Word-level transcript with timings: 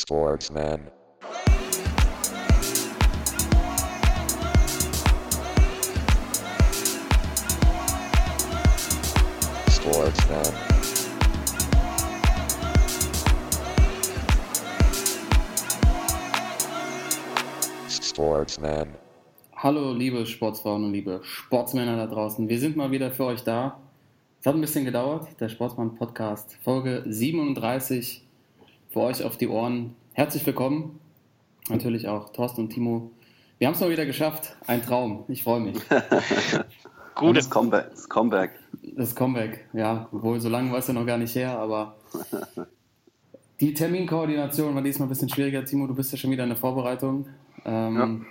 Sportsman. 0.00 0.80
Sportsman. 9.68 10.44
Sportsman. 17.90 18.88
Hallo, 19.56 19.92
liebe 19.92 20.24
Sportsfrauen 20.26 20.84
und 20.84 20.92
liebe 20.92 21.20
Sportsmänner 21.24 21.96
da 21.96 22.06
draußen. 22.06 22.48
Wir 22.48 22.60
sind 22.60 22.76
mal 22.76 22.92
wieder 22.92 23.10
für 23.10 23.24
euch 23.24 23.42
da. 23.42 23.80
Es 24.38 24.46
hat 24.46 24.54
ein 24.54 24.60
bisschen 24.60 24.84
gedauert. 24.84 25.28
Der 25.40 25.48
Sportsmann 25.48 25.96
Podcast, 25.96 26.56
Folge 26.62 27.02
37, 27.04 28.27
für 28.98 29.04
euch 29.04 29.22
auf 29.22 29.36
die 29.36 29.46
Ohren. 29.46 29.94
Herzlich 30.12 30.44
willkommen. 30.44 30.98
Natürlich 31.68 32.08
auch 32.08 32.30
Thorsten 32.30 32.62
und 32.62 32.70
Timo. 32.70 33.12
Wir 33.58 33.68
haben 33.68 33.74
es 33.74 33.80
mal 33.80 33.90
wieder 33.90 34.06
geschafft. 34.06 34.56
Ein 34.66 34.82
Traum. 34.82 35.22
Ich 35.28 35.44
freue 35.44 35.60
mich. 35.60 35.76
Gutes 37.14 37.48
Comeback. 37.48 37.90
Das 37.92 38.08
Comeback. 38.08 38.50
Das 38.96 39.14
Comeback, 39.14 39.68
ja. 39.72 40.08
Obwohl, 40.10 40.40
so 40.40 40.48
lange 40.48 40.72
war 40.72 40.80
es 40.80 40.88
ja 40.88 40.94
noch 40.94 41.06
gar 41.06 41.16
nicht 41.16 41.32
her, 41.36 41.56
aber 41.60 41.94
die 43.60 43.72
Terminkoordination 43.72 44.74
war 44.74 44.82
diesmal 44.82 45.06
ein 45.06 45.10
bisschen 45.10 45.28
schwieriger. 45.28 45.64
Timo, 45.64 45.86
du 45.86 45.94
bist 45.94 46.10
ja 46.10 46.18
schon 46.18 46.32
wieder 46.32 46.42
in 46.42 46.50
der 46.50 46.58
Vorbereitung. 46.58 47.28
Ähm, 47.64 48.26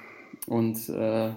Und 0.48 0.90
äh, 0.90 1.30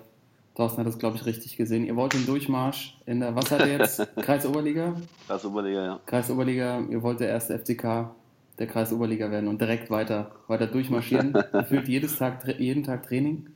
Thorsten 0.57 0.81
hat 0.81 0.89
das, 0.89 0.99
glaube 0.99 1.19
ich, 1.19 1.27
richtig 1.27 1.57
gesehen. 1.57 1.87
Ihr 1.87 1.95
wollt 1.95 2.15
den 2.15 2.27
Durchmarsch 2.27 2.99
in 3.07 3.21
der, 3.21 3.37
was 3.37 3.49
hat 3.53 3.61
er 3.61 3.79
jetzt? 3.79 4.05
Kreisoberliga? 4.17 4.97
Kreisoberliga, 5.29 5.85
ja. 5.85 6.01
Kreisoberliga, 6.05 6.81
ihr 6.91 7.01
wollt 7.01 7.21
der 7.21 7.29
erste 7.29 7.57
FCK 7.57 8.11
der 8.61 8.69
Kreisoberliga 8.69 9.31
werden 9.31 9.49
und 9.49 9.61
direkt 9.61 9.91
weiter, 9.91 10.31
weiter 10.47 10.67
durchmarschieren. 10.69 11.33
Gefühlt 11.53 11.89
jedes 11.89 12.17
Tag, 12.19 12.47
jeden 12.59 12.85
Tag 12.85 13.03
Training. 13.09 13.49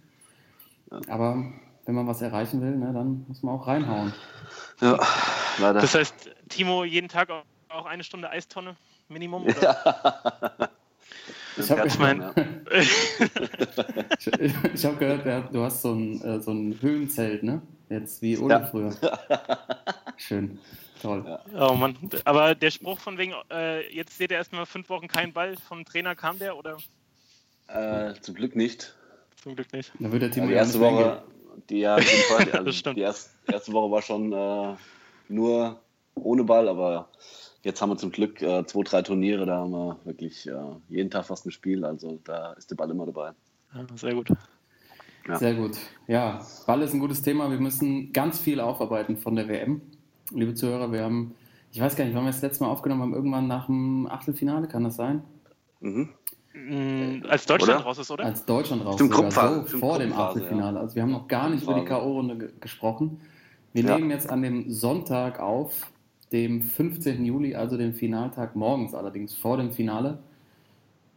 Aber 1.08 1.52
wenn 1.86 1.94
man 1.94 2.06
was 2.06 2.22
erreichen 2.22 2.60
will, 2.62 2.76
ne, 2.76 2.92
dann 2.92 3.24
muss 3.28 3.42
man 3.42 3.54
auch 3.54 3.66
reinhauen. 3.66 4.12
Ja, 4.80 4.98
leider. 5.60 5.80
Das 5.80 5.94
heißt, 5.94 6.30
Timo, 6.48 6.84
jeden 6.84 7.08
Tag 7.08 7.28
auch- 7.68 7.86
eine 7.86 8.02
Stunde 8.04 8.30
Eistonne 8.30 8.76
Minimum? 9.08 9.44
Oder? 9.44 10.70
Ich 11.56 11.70
habe 11.70 11.88
hab 14.82 14.98
gehört, 14.98 15.54
du 15.54 15.62
hast 15.62 15.82
so 15.82 15.92
ein, 15.92 16.20
äh, 16.22 16.40
so 16.40 16.50
ein 16.50 16.76
Höhenzelt, 16.80 17.44
ne? 17.44 17.62
Jetzt 17.88 18.22
wie 18.22 18.36
Ole 18.38 18.54
Ja. 18.54 18.66
früher. 18.66 18.92
Schön. 20.16 20.58
Toll. 21.04 21.38
oh 21.54 21.74
Mann. 21.74 21.96
Aber 22.24 22.54
der 22.54 22.70
Spruch 22.70 22.98
von 22.98 23.18
wegen, 23.18 23.34
äh, 23.50 23.94
jetzt 23.94 24.16
seht 24.16 24.30
ihr 24.30 24.38
erstmal 24.38 24.64
fünf 24.64 24.88
Wochen 24.88 25.06
keinen 25.06 25.34
Ball 25.34 25.54
vom 25.56 25.84
Trainer, 25.84 26.14
kam 26.16 26.38
der 26.38 26.56
oder 26.56 26.78
äh, 27.68 28.14
zum 28.22 28.34
Glück 28.34 28.56
nicht. 28.56 28.94
zum 29.36 29.54
Glück 29.54 29.70
nicht? 29.74 29.92
Da 29.98 30.10
wird 30.10 30.22
der 30.22 30.30
Timo 30.30 30.46
die 30.46 30.52
ja 30.52 30.58
erste 30.60 30.78
nicht 30.78 30.90
mehr 30.90 30.98
Woche, 30.98 31.22
die, 31.68 31.78
ja, 31.80 31.98
Fall, 31.98 32.50
also 32.52 32.92
die 32.92 33.00
erste, 33.00 33.30
erste 33.52 33.72
Woche 33.74 33.90
war 33.90 34.00
schon 34.00 34.32
äh, 34.32 34.76
nur 35.28 35.78
ohne 36.14 36.44
Ball, 36.44 36.68
aber 36.68 37.10
jetzt 37.62 37.82
haben 37.82 37.90
wir 37.90 37.98
zum 37.98 38.10
Glück 38.10 38.40
äh, 38.40 38.64
zwei, 38.64 38.82
drei 38.82 39.02
Turniere, 39.02 39.44
da 39.44 39.58
haben 39.58 39.72
wir 39.72 39.98
wirklich 40.04 40.46
äh, 40.46 40.54
jeden 40.88 41.10
Tag 41.10 41.26
fast 41.26 41.44
ein 41.44 41.50
Spiel, 41.50 41.84
also 41.84 42.18
da 42.24 42.54
ist 42.54 42.70
der 42.70 42.76
Ball 42.76 42.90
immer 42.90 43.04
dabei. 43.04 43.32
Ja, 43.74 43.86
sehr 43.94 44.14
gut. 44.14 44.30
Ja. 45.28 45.38
Sehr 45.38 45.54
gut. 45.54 45.76
Ja, 46.06 46.46
Ball 46.66 46.82
ist 46.82 46.92
ein 46.92 47.00
gutes 47.00 47.22
Thema. 47.22 47.50
Wir 47.50 47.58
müssen 47.58 48.12
ganz 48.12 48.38
viel 48.38 48.60
aufarbeiten 48.60 49.16
von 49.16 49.36
der 49.36 49.48
WM. 49.48 49.80
Liebe 50.30 50.54
Zuhörer, 50.54 50.92
wir 50.92 51.02
haben, 51.02 51.34
ich 51.72 51.80
weiß 51.80 51.96
gar 51.96 52.04
nicht, 52.04 52.14
wann 52.14 52.24
wir 52.24 52.30
das 52.32 52.42
letzte 52.42 52.64
Mal 52.64 52.70
aufgenommen 52.70 53.02
haben, 53.02 53.14
irgendwann 53.14 53.46
nach 53.46 53.66
dem 53.66 54.06
Achtelfinale, 54.06 54.66
kann 54.68 54.84
das 54.84 54.96
sein? 54.96 55.22
Mhm. 55.80 56.08
Mm, 56.54 57.24
als 57.28 57.46
Deutschland 57.46 57.80
Oder? 57.80 57.84
raus 57.84 57.98
ist, 57.98 58.10
oder? 58.10 58.24
Als 58.24 58.44
Deutschland 58.44 58.84
raus 58.84 58.94
Stimmt, 58.94 59.14
sogar, 59.14 59.66
so 59.66 59.78
vor 59.78 59.98
dem 59.98 60.12
Achtelfinale. 60.12 60.78
Also 60.78 60.94
wir 60.94 61.02
haben 61.02 61.10
noch 61.10 61.26
gar 61.28 61.50
nicht 61.50 61.64
über 61.64 61.74
die. 61.74 61.84
K.O.-Runde 61.84 62.38
ge 62.38 62.50
gesprochen. 62.60 63.20
Wir 63.72 63.84
Ja. 63.84 63.96
nehmen 63.96 64.10
jetzt 64.10 64.30
an 64.30 64.40
dem 64.42 64.70
Sonntag 64.70 65.40
auf, 65.40 65.90
dem 66.30 66.62
15. 66.62 67.24
Juli, 67.24 67.54
also 67.56 67.76
dem 67.76 67.92
Finaltag 67.92 68.54
morgens 68.56 68.94
allerdings 68.94 69.34
vor 69.34 69.56
dem 69.56 69.72
Finale 69.72 70.18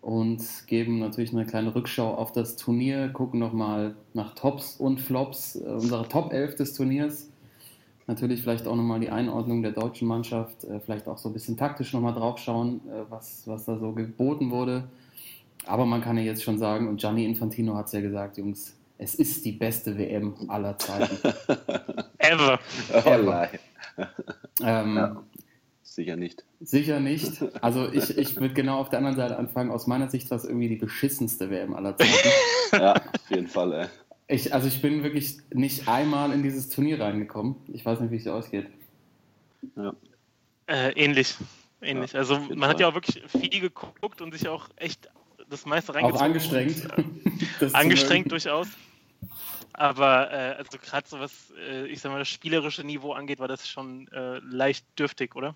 und 0.02 0.42
geben 0.68 1.00
natürlich 1.00 1.34
eine 1.34 1.46
kleine 1.46 1.74
Rückschau 1.76 2.16
auf 2.16 2.32
das 2.32 2.56
Turnier, 2.56 3.10
gucken 3.10 3.40
nochmal 3.40 3.96
nach 4.14 4.34
Tops 4.34 4.76
und 4.78 5.00
Flops, 5.02 5.56
äh, 5.56 5.66
unsere 5.70 6.08
Top 6.08 6.34
11 6.34 6.56
des 6.56 6.74
Turniers. 6.74 7.30
Natürlich 8.08 8.42
vielleicht 8.42 8.68
auch 8.68 8.76
nochmal 8.76 9.02
die 9.02 9.10
Einordnung 9.10 9.62
der 9.62 9.74
deutschen 9.74 10.08
Mannschaft, 10.08 10.64
äh, 10.64 10.80
vielleicht 10.80 11.08
auch 11.08 11.18
so 11.18 11.30
ein 11.30 11.34
bisschen 11.34 11.58
taktisch 11.58 11.94
nochmal 11.94 12.14
draufschauen, 12.14 12.82
äh, 12.90 13.04
was, 13.10 13.44
was 13.46 13.66
da 13.66 13.78
so 13.78 13.92
geboten 13.92 14.50
wurde. 14.50 14.86
Aber 15.66 15.86
man 15.86 16.02
kann 16.02 16.18
ja 16.18 16.24
jetzt 16.24 16.44
schon 16.44 16.58
sagen, 16.58 16.88
und 16.88 17.02
Gianni 17.02 17.26
Infantino 17.26 17.76
hat 17.76 17.88
es 17.88 17.92
ja 17.92 18.00
gesagt, 18.00 18.38
Jungs, 18.38 18.74
es 18.98 19.16
ist 19.16 19.44
die 19.46 19.52
beste 19.52 19.98
WM 19.98 20.34
aller 20.48 20.78
Zeiten. 20.78 21.18
Ever. 22.18 22.60
Oh, 23.06 23.18
nein. 23.24 23.50
ähm, 24.64 24.96
Ja. 24.96 25.24
Sicher 25.84 26.16
nicht. 26.16 26.46
Sicher 26.62 27.00
nicht. 27.00 27.44
Also 27.62 27.92
ich, 27.92 28.18
ich 28.18 28.36
würde 28.40 28.54
genau 28.54 28.78
auf 28.78 28.90
der 28.90 29.00
anderen 29.00 29.18
Seite 29.18 29.36
anfangen. 29.38 29.72
Aus 29.72 29.88
meiner 29.88 30.10
Sicht 30.10 30.30
war 30.30 30.38
es 30.38 30.46
irgendwie 30.46 30.70
die 30.70 30.76
beschissenste 30.76 31.50
WM 31.50 31.74
aller 31.74 31.98
Zeiten. 31.98 32.30
Ja, 32.72 32.94
auf 32.94 33.30
jeden 33.32 33.48
Fall. 33.48 33.74
Ey. 33.74 33.88
Ich, 34.28 34.54
also 34.54 34.68
ich 34.68 34.82
bin 34.82 35.04
wirklich 35.04 35.38
nicht 35.54 35.88
einmal 35.88 36.34
in 36.34 36.44
dieses 36.44 36.70
Turnier 36.70 37.00
reingekommen. 37.00 37.56
Ich 37.68 37.86
weiß 37.86 38.02
nicht, 38.02 38.12
wie 38.12 38.18
es 38.18 38.28
ausgeht. 38.28 38.68
Ja. 39.76 39.94
Äh, 40.68 40.92
ähnlich. 40.92 41.36
Ähnlich. 41.82 42.12
Ja, 42.12 42.20
also 42.20 42.40
man 42.40 42.70
hat 42.70 42.80
ja 42.80 42.90
auch 42.90 42.94
wirklich 42.94 43.24
viel 43.28 43.62
geguckt 43.62 44.22
und 44.22 44.34
sich 44.34 44.48
auch 44.50 44.68
echt 44.76 45.10
das 45.50 45.66
meiste 45.66 45.92
Auch 45.92 45.96
reingezogen. 45.96 46.26
angestrengt. 46.26 46.88
das 47.60 47.72
zu 47.72 47.78
Angestrengt 47.78 48.26
mögen. 48.26 48.30
durchaus. 48.30 48.68
Aber 49.74 50.32
äh, 50.32 50.56
also 50.58 50.78
gerade 50.80 51.08
so 51.08 51.20
was, 51.20 51.54
äh, 51.70 51.86
ich 51.86 52.02
sag 52.02 52.12
mal, 52.12 52.20
das 52.20 52.28
spielerische 52.28 52.84
Niveau 52.84 53.14
angeht, 53.14 53.40
war 53.40 53.48
das 53.48 53.68
schon 53.68 54.08
äh, 54.10 54.40
leicht 54.40 54.86
dürftig, 55.00 55.36
oder? 55.36 55.56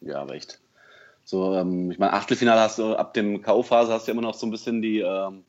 Ja, 0.00 0.22
aber 0.22 0.34
echt. 0.34 0.60
So, 1.24 1.54
ähm, 1.54 1.90
ich 1.90 1.98
meine, 1.98 2.14
Achtelfinale 2.14 2.62
hast 2.62 2.78
du 2.78 2.96
ab 2.96 3.12
dem 3.12 3.42
K.O.-Phase 3.42 3.88
hast 3.88 4.06
du 4.06 4.12
ja 4.12 4.12
immer 4.14 4.26
noch 4.26 4.34
so 4.34 4.46
ein 4.46 4.50
bisschen 4.50 4.80
die, 4.80 5.00
ähm, 5.00 5.44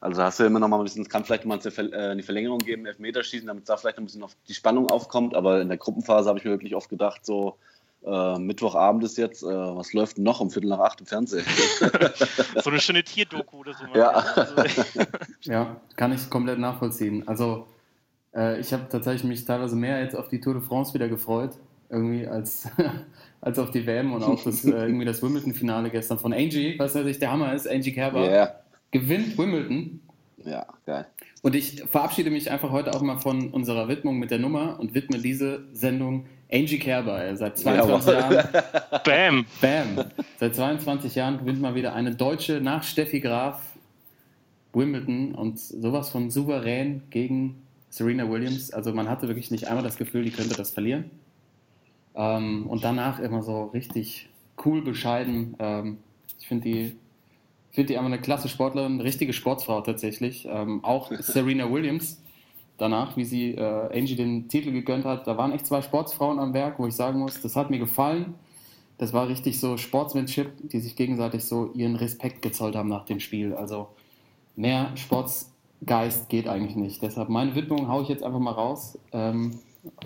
also 0.00 0.22
hast 0.22 0.40
du 0.40 0.44
immer 0.44 0.58
noch 0.58 0.68
mal 0.68 0.78
ein 0.78 0.84
bisschen, 0.84 1.02
es 1.02 1.08
kann 1.08 1.24
vielleicht 1.24 1.44
mal 1.44 1.58
eine 1.58 1.92
äh, 1.92 2.10
eine 2.10 2.22
Verlängerung 2.22 2.58
geben, 2.58 2.86
Elfmeterschießen, 2.86 3.46
damit 3.46 3.68
da 3.68 3.76
vielleicht 3.76 3.98
ein 3.98 4.04
bisschen 4.04 4.22
auf 4.22 4.36
die 4.48 4.54
Spannung 4.54 4.90
aufkommt, 4.90 5.34
aber 5.34 5.60
in 5.60 5.68
der 5.68 5.78
Gruppenphase 5.78 6.28
habe 6.28 6.38
ich 6.38 6.44
mir 6.44 6.52
wirklich 6.52 6.74
oft 6.74 6.88
gedacht, 6.88 7.24
so, 7.24 7.56
äh, 8.04 8.38
Mittwochabend 8.38 9.04
ist 9.04 9.16
jetzt, 9.16 9.42
äh, 9.42 9.46
was 9.46 9.92
läuft 9.92 10.16
denn 10.16 10.24
noch 10.24 10.40
um 10.40 10.50
Viertel 10.50 10.68
nach 10.68 10.80
acht 10.80 11.00
im 11.00 11.06
Fernsehen? 11.06 11.44
So 12.62 12.70
eine 12.70 12.80
schöne 12.80 13.04
Tierdoku 13.04 13.58
oder 13.58 13.74
so. 13.74 13.84
Ja. 13.94 14.10
Also, 14.10 14.54
Ja, 15.42 15.80
kann 15.96 16.12
ich 16.12 16.28
komplett 16.28 16.58
nachvollziehen. 16.58 17.26
Also 17.28 17.66
äh, 18.34 18.60
ich 18.60 18.72
habe 18.72 18.88
tatsächlich 18.88 19.24
mich 19.24 19.44
teilweise 19.44 19.76
mehr 19.76 20.02
jetzt 20.02 20.16
auf 20.16 20.28
die 20.28 20.40
Tour 20.40 20.54
de 20.54 20.62
France 20.62 20.94
wieder 20.94 21.08
gefreut, 21.08 21.52
irgendwie 21.90 22.26
als, 22.26 22.68
als 23.40 23.58
auf 23.58 23.70
die 23.70 23.86
WM 23.86 24.12
und 24.12 24.22
auch 24.22 24.42
das, 24.42 24.64
äh, 24.64 24.70
irgendwie 24.70 25.04
das 25.04 25.22
Wimbledon-Finale 25.22 25.90
gestern 25.90 26.18
von 26.18 26.32
Angie, 26.32 26.78
was 26.78 26.94
natürlich 26.94 27.18
der 27.18 27.30
Hammer 27.30 27.54
ist, 27.54 27.68
Angie 27.68 27.92
Kerber 27.92 28.30
Ja, 28.30 28.54
gewinnt 28.92 29.36
Wimbledon. 29.36 30.00
ja, 30.44 30.66
geil. 30.86 31.06
Und 31.42 31.56
ich 31.56 31.82
verabschiede 31.90 32.30
mich 32.30 32.50
einfach 32.50 32.70
heute 32.70 32.94
auch 32.94 33.02
mal 33.02 33.18
von 33.18 33.50
unserer 33.50 33.88
Widmung 33.88 34.18
mit 34.18 34.30
der 34.30 34.38
Nummer 34.38 34.78
und 34.78 34.94
widme 34.94 35.18
diese 35.18 35.64
Sendung 35.72 36.26
Angie 36.52 36.78
Kerber. 36.78 37.34
Seit 37.36 37.58
22 37.58 38.12
Jawohl. 38.12 38.36
Jahren, 38.36 38.48
Bam! 39.04 39.46
bam, 39.60 40.04
seit 40.38 40.54
22 40.54 41.14
Jahren 41.16 41.38
gewinnt 41.38 41.60
mal 41.60 41.74
wieder 41.74 41.94
eine 41.94 42.14
Deutsche 42.14 42.60
nach 42.60 42.84
Steffi 42.84 43.18
Graf 43.18 43.60
Wimbledon 44.72 45.34
und 45.34 45.58
sowas 45.58 46.10
von 46.10 46.30
souverän 46.30 47.02
gegen 47.10 47.62
Serena 47.88 48.30
Williams. 48.30 48.72
Also 48.72 48.92
man 48.92 49.08
hatte 49.08 49.28
wirklich 49.28 49.50
nicht 49.50 49.68
einmal 49.68 49.84
das 49.84 49.96
Gefühl, 49.96 50.24
die 50.24 50.30
könnte 50.30 50.56
das 50.56 50.70
verlieren. 50.70 51.10
Ähm, 52.14 52.66
und 52.66 52.84
danach 52.84 53.18
immer 53.18 53.42
so 53.42 53.64
richtig 53.64 54.28
cool, 54.64 54.82
bescheiden. 54.82 55.56
Ähm, 55.58 55.98
ich 56.38 56.48
finde 56.48 56.64
die, 56.64 56.96
find 57.72 57.88
die 57.88 57.96
einfach 57.96 58.12
eine 58.12 58.20
klasse 58.20 58.48
Sportlerin, 58.48 59.00
richtige 59.00 59.32
Sportsfrau 59.32 59.80
tatsächlich. 59.80 60.46
Ähm, 60.48 60.84
auch 60.84 61.10
Serena 61.20 61.70
Williams 61.70 62.22
danach, 62.78 63.16
wie 63.16 63.24
sie 63.24 63.54
äh, 63.54 63.98
Angie 63.98 64.16
den 64.16 64.48
Titel 64.48 64.72
gegönnt 64.72 65.04
hat, 65.04 65.26
da 65.26 65.36
waren 65.36 65.52
echt 65.52 65.66
zwei 65.66 65.82
Sportsfrauen 65.82 66.38
am 66.38 66.52
Werk, 66.54 66.78
wo 66.78 66.86
ich 66.86 66.94
sagen 66.94 67.18
muss, 67.18 67.40
das 67.40 67.56
hat 67.56 67.70
mir 67.70 67.78
gefallen. 67.78 68.34
Das 68.98 69.12
war 69.12 69.28
richtig 69.28 69.58
so 69.58 69.76
Sportsmanship, 69.76 70.68
die 70.68 70.80
sich 70.80 70.94
gegenseitig 70.96 71.44
so 71.44 71.72
ihren 71.74 71.96
Respekt 71.96 72.42
gezollt 72.42 72.76
haben 72.76 72.88
nach 72.88 73.04
dem 73.04 73.20
Spiel. 73.20 73.54
Also 73.54 73.88
mehr 74.54 74.96
Sportsgeist 74.96 76.28
geht 76.28 76.46
eigentlich 76.46 76.76
nicht. 76.76 77.02
Deshalb 77.02 77.28
meine 77.28 77.54
Widmung 77.54 77.88
haue 77.88 78.02
ich 78.02 78.08
jetzt 78.08 78.22
einfach 78.22 78.38
mal 78.38 78.52
raus. 78.52 78.98
Ähm, 79.12 79.58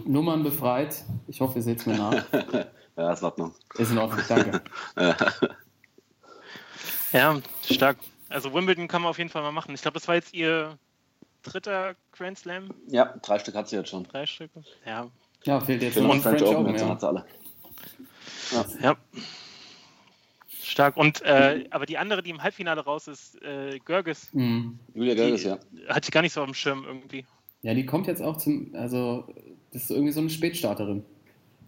Nummern 0.06 0.43
befreit. 0.43 1.05
Ich 1.26 1.41
hoffe, 1.41 1.58
ihr 1.58 1.62
seht 1.62 1.81
es 1.81 1.87
mir 1.87 1.96
nach. 1.96 2.25
Ja, 2.99 3.12
ist 3.12 3.20
in 3.20 3.26
Ordnung. 3.26 3.52
Ist 3.76 3.93
in 3.93 3.99
Ordnung, 3.99 4.20
danke. 4.26 4.62
Ja, 7.12 7.41
stark. 7.70 7.97
Also 8.29 8.53
Wimbledon 8.53 8.88
kann 8.88 9.03
man 9.03 9.11
auf 9.11 9.19
jeden 9.19 9.31
Fall 9.31 9.43
mal 9.43 9.53
machen. 9.53 9.75
Ich 9.75 9.82
glaube, 9.82 9.94
das 9.94 10.08
war 10.08 10.14
jetzt 10.17 10.35
ihr 10.35 10.76
dritter 11.43 11.94
Grand 12.12 12.38
Slam. 12.38 12.70
Ja, 12.88 13.14
drei 13.23 13.38
Stück 13.38 13.55
hat 13.55 13.69
sie 13.69 13.76
jetzt 13.76 13.91
schon. 13.91 14.05
Drei 14.05 14.26
Stücke. 14.26 14.64
Ja. 14.85 15.08
Ja, 15.44 15.61
fehlt 15.61 15.82
jetzt 15.82 15.97
noch 15.97 16.08
French 16.11 16.23
French 16.23 16.43
Open. 16.43 16.67
Open, 16.67 16.76
Ja. 16.76 16.88
hat 16.88 17.00
sie 17.00 17.06
alle. 17.08 17.25
Ja. 18.82 18.97
Stark. 20.62 20.97
Und 20.97 21.23
äh, 21.23 21.67
aber 21.70 21.87
die 21.87 21.97
andere, 21.99 22.23
die 22.23 22.31
im 22.31 22.43
Halbfinale 22.43 22.82
raus 22.85 23.06
ist, 23.06 23.41
äh, 23.43 23.79
Görges, 23.85 24.29
Mhm. 24.32 24.79
Julia 24.94 25.14
Görges, 25.14 25.44
ja. 25.44 25.58
hatte 25.88 26.06
ich 26.08 26.11
gar 26.11 26.23
nicht 26.23 26.32
so 26.32 26.41
auf 26.41 26.47
dem 26.47 26.55
Schirm 26.55 26.85
irgendwie. 26.85 27.25
Ja, 27.62 27.73
die 27.75 27.87
kommt 27.87 28.08
jetzt 28.08 28.20
auch 28.23 28.37
zum, 28.37 28.75
also 28.75 29.29
das 29.73 29.82
ist 29.82 29.91
irgendwie 29.91 30.12
so 30.12 30.20
eine 30.20 30.31
Spätstarterin. 30.31 31.05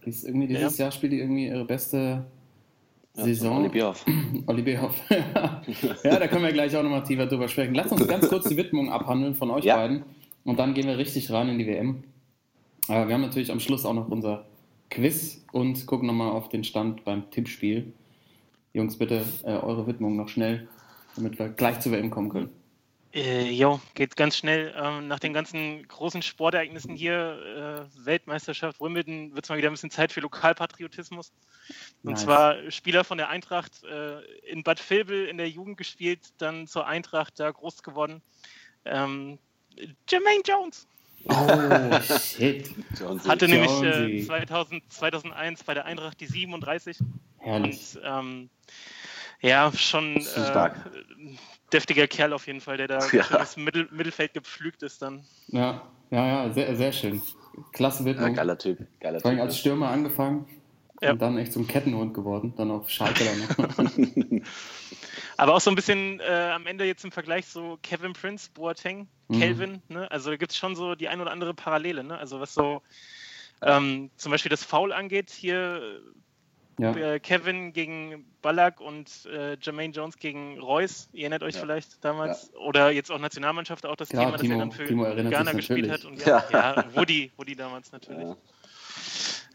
Die 0.05 0.09
ist 0.09 0.23
irgendwie 0.25 0.47
dieses 0.47 0.77
Jahr 0.77 0.91
spielt 0.91 1.13
die 1.13 1.19
irgendwie 1.19 1.47
ihre 1.47 1.65
beste 1.65 1.97
ja 1.97 2.25
Saison. 3.13 3.57
Olli 3.57 3.69
Bierhoff. 3.69 4.05
Olli 4.47 4.61
Bierhoff. 4.61 4.95
ja, 6.03 6.19
da 6.19 6.27
können 6.27 6.43
wir 6.43 6.53
gleich 6.53 6.75
auch 6.75 6.83
nochmal 6.83 7.03
tiefer 7.03 7.25
drüber 7.25 7.47
sprechen. 7.47 7.73
Lass 7.75 7.91
uns 7.91 8.07
ganz 8.07 8.29
kurz 8.29 8.47
die 8.47 8.57
Widmung 8.57 8.91
abhandeln 8.91 9.35
von 9.35 9.49
euch 9.51 9.65
Ja. 9.65 9.75
beiden 9.77 10.03
und 10.45 10.59
dann 10.59 10.73
gehen 10.73 10.87
wir 10.87 10.97
richtig 10.97 11.31
rein 11.31 11.49
in 11.49 11.59
die 11.59 11.67
WM. 11.67 12.03
Aber 12.87 13.07
wir 13.07 13.13
haben 13.15 13.21
natürlich 13.21 13.51
am 13.51 13.59
Schluss 13.59 13.85
auch 13.85 13.93
noch 13.93 14.07
unser 14.09 14.45
Quiz 14.89 15.43
und 15.51 15.85
gucken 15.85 16.07
nochmal 16.07 16.31
auf 16.31 16.49
den 16.49 16.63
Stand 16.63 17.03
beim 17.03 17.29
Tippspiel. 17.29 17.93
Jungs, 18.73 18.97
bitte 18.97 19.23
äh, 19.43 19.51
eure 19.51 19.85
Widmung 19.87 20.15
noch 20.15 20.29
schnell, 20.29 20.67
damit 21.15 21.37
wir 21.39 21.49
gleich 21.49 21.79
zur 21.79 21.91
WM 21.91 22.09
kommen 22.09 22.29
können. 22.29 22.49
Äh, 23.11 23.49
jo, 23.49 23.81
geht 23.95 24.15
ganz 24.15 24.37
schnell. 24.37 24.73
Ähm, 24.77 25.07
nach 25.07 25.19
den 25.19 25.33
ganzen 25.33 25.87
großen 25.87 26.21
Sportereignissen 26.21 26.95
hier, 26.95 27.87
äh, 27.99 28.05
Weltmeisterschaft, 28.05 28.79
Wimbledon, 28.79 29.33
wird 29.33 29.45
es 29.45 29.49
mal 29.49 29.57
wieder 29.57 29.69
ein 29.69 29.73
bisschen 29.73 29.89
Zeit 29.89 30.11
für 30.11 30.19
Lokalpatriotismus. 30.21 31.31
Und 32.03 32.11
Nice. 32.11 32.21
zwar 32.23 32.69
Spieler 32.71 33.03
von 33.03 33.17
der 33.17 33.29
Eintracht 33.29 33.83
äh, 33.83 34.21
in 34.47 34.63
Bad 34.63 34.87
Vilbel 34.87 35.25
in 35.27 35.37
der 35.37 35.49
Jugend 35.49 35.77
gespielt, 35.77 36.19
dann 36.37 36.67
zur 36.67 36.85
Eintracht 36.85 37.39
da 37.39 37.49
groß 37.49 37.81
geworden. 37.81 38.21
Ähm, 38.85 39.39
Jermaine 40.07 40.41
Jones 40.45 40.87
Oh, 41.25 41.99
shit. 42.19 42.69
Jones. 42.97 43.27
hatte 43.27 43.47
nämlich 43.47 43.71
äh, 43.81 44.03
Jonesy. 44.05 44.27
2000, 44.27 44.93
2001 44.93 45.63
bei 45.63 45.73
der 45.73 45.85
Eintracht 45.85 46.19
die 46.21 46.27
37 46.27 46.97
Herrlich. 47.39 47.95
und 47.95 48.01
ähm, 48.05 48.49
ja, 49.41 49.71
schon 49.73 50.21
Zu 50.21 50.39
äh, 50.39 50.47
stark. 50.47 50.89
Deftiger 51.73 52.07
Kerl 52.07 52.33
auf 52.33 52.47
jeden 52.47 52.61
Fall, 52.61 52.77
der 52.77 52.87
da 52.87 52.99
Ja. 53.11 53.37
ins 53.39 53.57
Mittel, 53.57 53.87
Mittelfeld 53.91 54.33
gepflügt 54.33 54.83
ist 54.83 55.01
dann. 55.01 55.25
Ja, 55.47 55.89
ja, 56.11 56.27
ja, 56.45 56.53
sehr, 56.53 56.75
sehr 56.75 56.91
schön. 56.91 57.21
Klasse 57.71 58.03
Ja, 58.03 58.09
Widmung. 58.11 58.33
geiler 58.35 58.57
Typ. 58.57 58.79
Geiler 58.99 59.19
Vor 59.19 59.31
allem 59.31 59.41
als 59.41 59.57
Stürmer 59.57 59.89
angefangen 59.89 60.45
Ja. 61.01 61.11
und 61.11 61.21
dann 61.21 61.37
echt 61.37 61.53
zum 61.53 61.67
Kettenhund 61.67 62.13
geworden. 62.13 62.53
Dann 62.57 62.71
auf 62.71 62.89
Schalke 62.89 63.23
dann. 63.25 64.43
Aber 65.37 65.55
auch 65.55 65.61
so 65.61 65.69
ein 65.69 65.75
bisschen 65.75 66.19
äh, 66.19 66.51
am 66.53 66.65
Ende 66.67 66.85
jetzt 66.85 67.05
im 67.05 67.11
Vergleich 67.11 67.45
so 67.47 67.77
Kevin 67.81 68.13
Prince, 68.13 68.49
Boateng, 68.53 69.07
Mhm. 69.31 69.39
Kelvin, 69.39 69.81
ne? 69.89 70.09
Also 70.09 70.31
da 70.31 70.37
gibt 70.37 70.51
es 70.51 70.57
schon 70.57 70.75
so 70.75 70.95
die 70.95 71.07
ein 71.07 71.21
oder 71.21 71.31
andere 71.31 71.53
Parallele, 71.53 72.03
ne? 72.03 72.17
Also 72.17 72.39
was 72.39 72.53
so 72.55 72.81
ähm, 73.61 74.09
zum 74.15 74.31
Beispiel 74.31 74.49
das 74.49 74.63
Foul 74.63 74.91
angeht, 74.91 75.29
hier 75.29 76.01
ja. 76.79 76.95
äh, 76.95 77.19
Kevin 77.19 77.73
gegen 77.73 78.25
Ballack 78.41 78.81
und 78.81 79.25
äh, 79.31 79.57
Jermaine 79.61 79.93
Jones 79.93 80.17
gegen 80.17 80.59
Reus, 80.59 81.09
ihr 81.13 81.21
erinnert 81.21 81.43
euch 81.43 81.55
Ja. 81.55 81.61
vielleicht 81.61 82.03
damals. 82.03 82.51
Oder 82.55 82.89
jetzt 82.91 83.11
auch 83.11 83.19
Nationalmannschaft, 83.19 83.85
auch 83.85 83.95
das 83.95 84.09
Klar, 84.09 84.25
Thema, 84.37 84.67
das 84.67 84.77
Timo- 84.77 85.03
er 85.05 85.15
dann 85.15 85.25
für 85.25 85.29
Ghana 85.31 85.51
gespielt 85.53 85.89
hat. 85.91 86.05
Und 86.05 86.25
ja, 86.25 86.43
Ja. 86.51 86.75
ja. 86.75 86.85
Woody, 86.95 87.31
Woody 87.37 87.55
damals 87.55 87.91
natürlich. 87.91 88.23
Ja. 88.27 88.37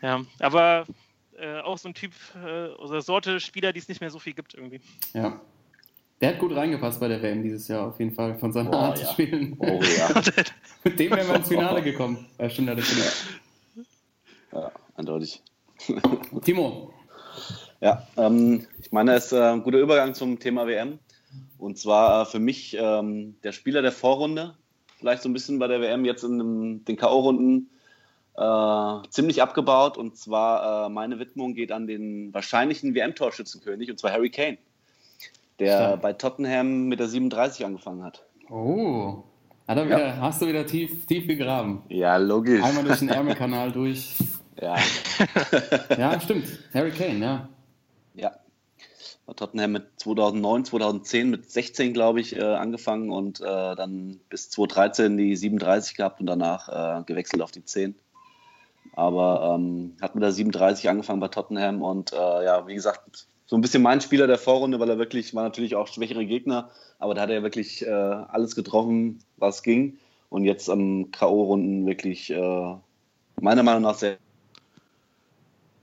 Ja, 0.02 0.20
aber 0.40 0.86
äh, 1.38 1.60
auch 1.60 1.78
so 1.78 1.88
ein 1.88 1.94
Typ 1.94 2.12
äh, 2.44 2.68
oder 2.74 3.00
Sorte 3.00 3.40
Spieler, 3.40 3.72
die 3.72 3.78
es 3.80 3.88
nicht 3.88 4.00
mehr 4.00 4.10
so 4.10 4.18
viel 4.18 4.34
gibt 4.34 4.54
irgendwie. 4.54 4.80
ja. 5.14 5.40
Der 6.20 6.28
hat 6.30 6.38
gut 6.38 6.54
reingepasst 6.54 7.00
bei 7.00 7.08
der 7.08 7.20
WM 7.20 7.42
dieses 7.42 7.66
Jahr 7.68 7.88
auf 7.88 7.98
jeden 7.98 8.14
Fall 8.14 8.38
von 8.38 8.52
seiner 8.52 8.70
Boah, 8.70 8.82
Art 8.84 8.98
zu 8.98 9.04
ja. 9.04 9.10
spielen. 9.10 9.56
Oh 9.58 9.80
ja. 9.82 10.22
Mit 10.84 10.98
dem 10.98 11.10
wären 11.10 11.26
wir 11.28 11.34
ins 11.34 11.48
Finale 11.48 11.82
gekommen. 11.82 12.24
Ja, 12.38 12.48
stimmt, 12.48 12.68
ja, 12.68 12.74
das 12.76 12.86
stimmt. 12.86 13.86
ja, 14.52 14.70
eindeutig. 14.96 15.42
Timo, 16.44 16.94
Ja, 17.80 18.06
ähm, 18.16 18.66
ich 18.80 18.92
meine, 18.92 19.12
das 19.12 19.26
ist 19.26 19.32
äh, 19.32 19.42
ein 19.42 19.62
guter 19.62 19.78
Übergang 19.78 20.14
zum 20.14 20.38
Thema 20.38 20.66
WM. 20.66 20.98
Und 21.58 21.78
zwar 21.78 22.22
äh, 22.22 22.26
für 22.26 22.38
mich 22.38 22.76
ähm, 22.78 23.36
der 23.42 23.52
Spieler 23.52 23.82
der 23.82 23.92
Vorrunde, 23.92 24.54
vielleicht 24.98 25.22
so 25.22 25.28
ein 25.28 25.32
bisschen 25.32 25.58
bei 25.58 25.66
der 25.66 25.80
WM 25.80 26.04
jetzt 26.04 26.24
in 26.24 26.38
dem, 26.38 26.84
den 26.84 26.96
K.O.-Runden 26.96 27.66
äh, 28.36 29.08
ziemlich 29.10 29.42
abgebaut. 29.42 29.96
Und 29.96 30.16
zwar 30.16 30.86
äh, 30.86 30.88
meine 30.88 31.18
Widmung 31.18 31.54
geht 31.54 31.72
an 31.72 31.86
den 31.86 32.32
wahrscheinlichen 32.32 32.94
WM-Torschützenkönig, 32.94 33.90
und 33.90 33.98
zwar 33.98 34.12
Harry 34.12 34.30
Kane, 34.30 34.58
der 35.58 35.76
Stark. 35.76 36.02
bei 36.02 36.12
Tottenham 36.12 36.88
mit 36.88 37.00
der 37.00 37.08
37 37.08 37.64
angefangen 37.64 38.02
hat. 38.02 38.24
oh, 38.50 39.24
hat 39.66 39.78
er 39.78 39.86
wieder, 39.86 40.20
hast 40.20 40.42
du 40.42 40.46
wieder 40.46 40.66
tief, 40.66 41.06
tief 41.06 41.26
gegraben. 41.26 41.82
Ja, 41.88 42.18
logisch. 42.18 42.62
Einmal 42.62 42.84
durch 42.84 42.98
den 42.98 43.08
Ärmelkanal 43.08 43.72
durch. 43.72 44.14
Ja, 44.64 44.76
Ja, 45.98 46.20
stimmt. 46.20 46.46
Harry 46.72 46.90
Kane, 46.90 47.18
ja. 47.18 47.48
Ja. 48.14 48.32
Tottenham 49.36 49.72
mit 49.72 49.84
2009, 49.96 50.64
2010 50.66 51.30
mit 51.30 51.50
16, 51.50 51.92
glaube 51.92 52.20
ich, 52.20 52.36
äh, 52.36 52.42
angefangen 52.42 53.10
und 53.10 53.40
äh, 53.40 53.44
dann 53.44 54.20
bis 54.28 54.50
2013 54.50 55.16
die 55.16 55.34
37 55.36 55.96
gehabt 55.96 56.20
und 56.20 56.26
danach 56.26 56.68
äh, 56.68 57.02
gewechselt 57.04 57.42
auf 57.42 57.50
die 57.50 57.64
10. 57.64 57.94
Aber 58.94 59.54
ähm, 59.54 59.96
hat 60.00 60.14
mit 60.14 60.22
der 60.22 60.32
37 60.32 60.88
angefangen 60.88 61.20
bei 61.20 61.28
Tottenham 61.28 61.82
und 61.82 62.12
äh, 62.12 62.44
ja, 62.44 62.66
wie 62.66 62.74
gesagt, 62.74 63.26
so 63.46 63.56
ein 63.56 63.60
bisschen 63.60 63.82
mein 63.82 64.00
Spieler 64.00 64.26
der 64.26 64.38
Vorrunde, 64.38 64.78
weil 64.78 64.90
er 64.90 64.98
wirklich, 64.98 65.34
war 65.34 65.42
natürlich 65.42 65.74
auch 65.74 65.88
schwächere 65.88 66.26
Gegner, 66.26 66.70
aber 66.98 67.14
da 67.14 67.22
hat 67.22 67.30
er 67.30 67.42
wirklich 67.42 67.84
äh, 67.86 67.90
alles 67.90 68.54
getroffen, 68.54 69.20
was 69.36 69.62
ging. 69.62 69.98
Und 70.28 70.44
jetzt 70.44 70.68
am 70.68 71.10
K.O.-Runden 71.10 71.86
wirklich 71.86 72.30
äh, 72.30 72.76
meiner 73.40 73.62
Meinung 73.62 73.82
nach 73.82 73.94
sehr 73.94 74.18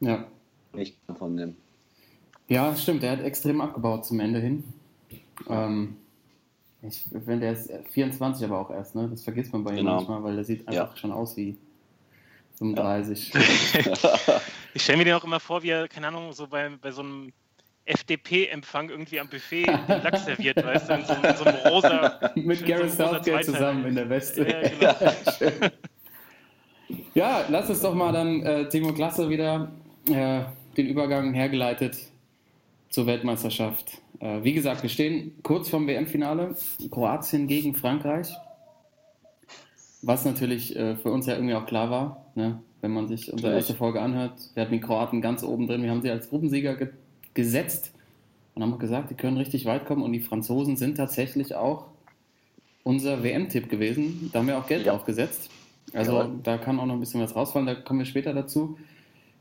Ja. 0.02 0.26
nicht 0.74 0.98
von 1.18 1.38
dem. 1.38 1.56
Ja, 2.48 2.76
stimmt, 2.76 3.02
der 3.04 3.12
hat 3.12 3.22
extrem 3.22 3.62
abgebaut 3.62 4.06
zum 4.06 4.20
Ende 4.20 4.40
hin. 4.40 4.64
Ähm, 5.50 5.96
ich, 6.82 7.04
wenn 7.12 7.40
der 7.40 7.54
ist 7.54 7.72
24 7.92 8.44
aber 8.46 8.60
auch 8.60 8.72
erst, 8.72 8.96
ne? 8.96 9.08
Das 9.10 9.24
vergisst 9.24 9.54
man 9.54 9.64
bei 9.64 9.72
ihm 9.72 9.78
Genau. 9.78 9.96
manchmal, 9.98 10.24
weil 10.24 10.36
der 10.36 10.44
sieht 10.44 10.68
einfach 10.68 10.92
Ja. 10.94 10.98
schon 10.98 11.12
aus 11.12 11.38
wie 11.38 11.56
35. 12.58 13.32
Ich 14.74 14.84
stelle 14.84 15.00
mir 15.00 15.04
den 15.06 15.14
auch 15.16 15.24
immer 15.26 15.40
vor, 15.42 15.64
wie 15.64 15.70
er, 15.70 15.88
keine 15.90 16.08
Ahnung, 16.08 16.32
so 16.32 16.48
bei, 16.48 16.70
bei 16.82 16.92
so 16.92 17.02
einem 17.02 17.34
FDP-Empfang 17.84 18.90
irgendwie 18.90 19.20
am 19.20 19.28
Buffet 19.28 19.66
den 19.66 20.02
Lachs 20.02 20.24
serviert, 20.26 20.64
weißt 20.64 20.90
du, 20.90 20.94
in 20.94 21.06
so, 21.06 21.14
in 21.14 21.36
so 21.36 21.44
einem 21.44 21.58
rosa. 21.68 22.20
Mit 22.36 22.66
Gareth 22.66 22.92
so 22.92 23.06
Southgate 23.08 23.44
zusammen 23.46 23.86
in 23.86 23.96
der 23.96 24.10
Weste. 24.10 24.48
Ja, 24.50 24.62
genau. 24.70 25.72
Ja, 27.14 27.46
lass 27.50 27.70
uns 27.70 27.82
doch 27.82 27.94
mal 27.94 28.12
dann, 28.14 28.42
äh, 28.44 28.70
Timo 28.70 28.94
Klasse, 28.94 29.30
wieder 29.30 29.72
äh, 30.10 30.44
den 30.78 30.88
Übergang 30.88 31.34
hergeleitet 31.34 31.98
zur 32.90 33.06
Weltmeisterschaft. 33.08 34.02
Äh, 34.20 34.44
wie 34.44 34.54
gesagt, 34.54 34.84
wir 34.84 34.90
stehen 34.90 35.34
kurz 35.44 35.70
vorm 35.70 35.88
WM-Finale. 35.88 36.56
Kroatien 36.90 37.48
gegen 37.48 37.74
Frankreich. 37.76 38.30
Was 40.02 40.26
natürlich 40.26 40.76
äh, 40.76 40.96
für 40.96 41.12
uns 41.12 41.26
ja 41.28 41.36
irgendwie 41.36 41.54
auch 41.54 41.66
klar 41.66 41.90
war, 41.92 42.26
ne? 42.36 42.60
wenn 42.82 42.92
man 42.92 43.08
sich 43.08 43.32
unsere 43.32 43.54
erste 43.54 43.76
Folge 43.76 44.02
anhört. 44.02 44.34
Wir 44.56 44.64
hatten 44.64 44.74
die 44.74 44.80
Kroaten 44.82 45.22
ganz 45.22 45.44
oben 45.44 45.68
drin. 45.68 45.84
Wir 45.84 45.92
haben 45.92 46.02
sie 46.02 46.10
als 46.10 46.30
Gruppensieger 46.30 46.76
ge 46.76 46.90
gesetzt 47.34 47.94
und 48.56 48.62
haben 48.64 48.78
gesagt, 48.78 49.10
die 49.10 49.16
können 49.16 49.38
richtig 49.38 49.66
weit 49.66 49.86
kommen. 49.86 50.02
Und 50.04 50.12
die 50.12 50.20
Franzosen 50.20 50.76
sind 50.76 50.96
tatsächlich 50.98 51.56
auch 51.56 51.86
unser 52.84 53.24
WM-Tipp 53.24 53.70
gewesen. 53.70 54.30
Da 54.34 54.40
haben 54.40 54.48
wir 54.48 54.58
auch 54.58 54.68
Geld 54.68 54.86
Ja. 54.86 54.92
drauf 54.92 55.06
gesetzt. 55.06 55.50
Also 55.94 56.14
Jawohl. 56.18 56.40
da 56.44 56.58
kann 56.58 56.80
auch 56.80 56.86
noch 56.86 56.96
ein 56.96 57.00
bisschen 57.00 57.22
was 57.22 57.36
rausfallen, 57.36 57.68
da 57.68 57.76
kommen 57.76 58.00
wir 58.00 58.06
später 58.06 58.34
dazu. 58.34 58.78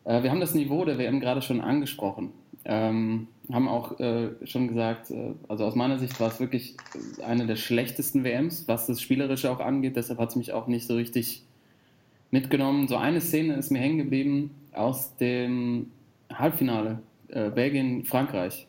Äh, 0.04 0.23
wir 0.23 0.30
haben 0.30 0.40
das 0.40 0.54
Niveau 0.54 0.85
der 0.85 0.99
WM 0.99 1.21
gerade 1.21 1.42
schon 1.42 1.61
angesprochen. 1.61 2.33
Ähm, 2.64 3.28
haben 3.52 3.69
auch 3.69 3.99
äh, 4.00 4.30
schon 4.45 4.69
gesagt, 4.69 5.11
äh, 5.11 5.33
also 5.49 5.64
aus 5.64 5.75
meiner 5.75 5.99
Sicht 5.99 6.21
war 6.21 6.28
es 6.28 6.40
wirklich 6.40 6.76
eine 7.25 7.47
der 7.47 7.57
schlechtesten 7.57 8.23
WMs, 8.23 8.69
was 8.69 8.87
das 8.87 9.00
Spielerische 9.00 9.50
auch 9.50 9.61
angeht. 9.61 9.97
Deshalb 9.97 10.19
hat 10.19 10.30
es 10.30 10.37
mich 10.37 10.52
auch 10.52 10.66
nicht 10.66 10.87
so 10.87 10.95
richtig 10.95 11.42
mitgenommen. 12.30 12.87
So 12.88 12.97
eine 12.97 13.21
Szene 13.21 13.54
ist 13.54 13.71
mir 13.71 13.78
hängen 13.78 13.99
geblieben 13.99 14.50
aus 14.73 15.16
dem 15.16 15.90
Halbfinale 16.33 17.00
äh, 17.28 17.50
Belgien-Frankreich. 17.50 18.66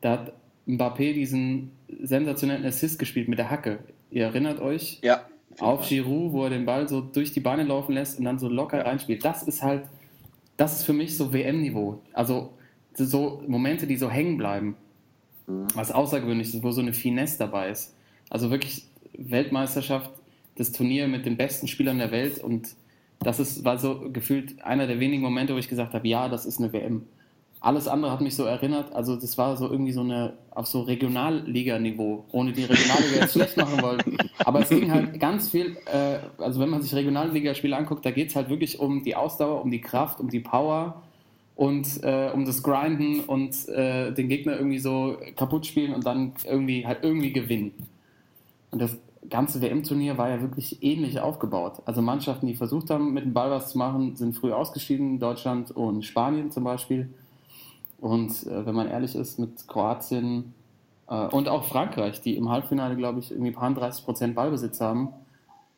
Da 0.00 0.10
hat 0.12 0.32
Mbappé 0.66 1.14
diesen 1.14 1.70
sensationellen 2.02 2.64
Assist 2.64 2.98
gespielt 2.98 3.28
mit 3.28 3.38
der 3.38 3.50
Hacke. 3.50 3.78
Ihr 4.10 4.24
erinnert 4.24 4.60
euch? 4.60 4.98
Ja. 5.02 5.22
auf 5.58 5.86
Giroud, 5.88 6.32
wo 6.32 6.44
er 6.44 6.50
den 6.50 6.64
Ball 6.64 6.88
so 6.88 7.00
durch 7.00 7.32
die 7.32 7.40
Beine 7.40 7.62
laufen 7.64 7.92
lässt 7.92 8.18
und 8.18 8.24
dann 8.24 8.38
so 8.38 8.48
locker 8.48 8.84
reinspielt. 8.84 9.24
Das 9.24 9.42
ist 9.42 9.62
halt, 9.62 9.82
das 10.62 10.78
ist 10.78 10.84
für 10.84 10.92
mich 10.92 11.16
so 11.16 11.32
WM-Niveau. 11.32 12.00
Also 12.12 12.52
so 12.94 13.42
Momente, 13.48 13.88
die 13.88 13.96
so 13.96 14.08
hängen 14.08 14.36
bleiben. 14.36 14.76
Was 15.74 15.90
außergewöhnlich 15.90 16.54
ist, 16.54 16.62
wo 16.62 16.70
so 16.70 16.80
eine 16.80 16.92
Finesse 16.92 17.36
dabei 17.38 17.70
ist. 17.70 17.96
Also 18.30 18.52
wirklich 18.52 18.86
Weltmeisterschaft, 19.18 20.12
das 20.54 20.70
Turnier 20.70 21.08
mit 21.08 21.26
den 21.26 21.36
besten 21.36 21.66
Spielern 21.66 21.98
der 21.98 22.12
Welt 22.12 22.38
und 22.38 22.76
das 23.18 23.40
ist, 23.40 23.64
war 23.64 23.76
so 23.78 24.08
gefühlt 24.12 24.62
einer 24.62 24.86
der 24.86 25.00
wenigen 25.00 25.22
Momente, 25.22 25.52
wo 25.52 25.58
ich 25.58 25.68
gesagt 25.68 25.94
habe, 25.94 26.06
ja, 26.06 26.28
das 26.28 26.46
ist 26.46 26.60
eine 26.60 26.72
WM. 26.72 27.08
Alles 27.62 27.86
andere 27.86 28.10
hat 28.10 28.20
mich 28.20 28.34
so 28.34 28.44
erinnert, 28.44 28.92
also 28.92 29.14
das 29.14 29.38
war 29.38 29.56
so 29.56 29.70
irgendwie 29.70 29.92
so 29.92 30.00
eine, 30.00 30.32
auf 30.50 30.66
so 30.66 30.80
Regionalliga-Niveau, 30.80 32.24
ohne 32.32 32.52
die 32.52 32.64
Regionalliga 32.64 33.20
jetzt 33.20 33.34
schlecht 33.34 33.56
machen 33.56 33.80
wollen. 33.80 34.02
Aber 34.44 34.62
es 34.62 34.68
ging 34.68 34.90
halt 34.90 35.20
ganz 35.20 35.48
viel, 35.48 35.76
äh, 35.86 36.18
also 36.42 36.58
wenn 36.58 36.70
man 36.70 36.82
sich 36.82 36.92
Regionalligaspiele 36.92 37.76
anguckt, 37.76 38.04
da 38.04 38.10
geht 38.10 38.30
es 38.30 38.36
halt 38.36 38.48
wirklich 38.48 38.80
um 38.80 39.04
die 39.04 39.14
Ausdauer, 39.14 39.62
um 39.62 39.70
die 39.70 39.80
Kraft, 39.80 40.18
um 40.18 40.28
die 40.28 40.40
Power 40.40 41.02
und 41.54 42.02
äh, 42.02 42.30
um 42.34 42.44
das 42.44 42.64
Grinden 42.64 43.20
und 43.20 43.68
äh, 43.68 44.10
den 44.10 44.28
Gegner 44.28 44.56
irgendwie 44.56 44.80
so 44.80 45.16
kaputt 45.36 45.64
spielen 45.64 45.94
und 45.94 46.04
dann 46.04 46.32
irgendwie 46.44 46.84
halt 46.84 46.98
irgendwie 47.02 47.32
gewinnen. 47.32 47.74
Und 48.72 48.82
das 48.82 48.98
ganze 49.30 49.62
WM-Turnier 49.62 50.18
war 50.18 50.30
ja 50.30 50.40
wirklich 50.40 50.82
ähnlich 50.82 51.20
aufgebaut. 51.20 51.74
Also 51.84 52.02
Mannschaften, 52.02 52.48
die 52.48 52.54
versucht 52.54 52.90
haben, 52.90 53.12
mit 53.12 53.24
dem 53.24 53.32
Ball 53.32 53.52
was 53.52 53.70
zu 53.70 53.78
machen, 53.78 54.16
sind 54.16 54.34
früh 54.34 54.50
ausgeschieden, 54.52 55.20
Deutschland 55.20 55.70
und 55.70 56.04
Spanien 56.04 56.50
zum 56.50 56.64
Beispiel. 56.64 57.08
Und 58.02 58.48
äh, 58.48 58.66
wenn 58.66 58.74
man 58.74 58.88
ehrlich 58.88 59.14
ist, 59.14 59.38
mit 59.38 59.68
Kroatien 59.68 60.54
äh, 61.08 61.26
und 61.28 61.48
auch 61.48 61.62
Frankreich, 61.62 62.20
die 62.20 62.36
im 62.36 62.50
Halbfinale, 62.50 62.96
glaube 62.96 63.20
ich, 63.20 63.30
irgendwie 63.30 63.52
paar 63.52 63.72
30 63.72 64.04
Prozent 64.04 64.34
Ballbesitz 64.34 64.80
haben, 64.80 65.10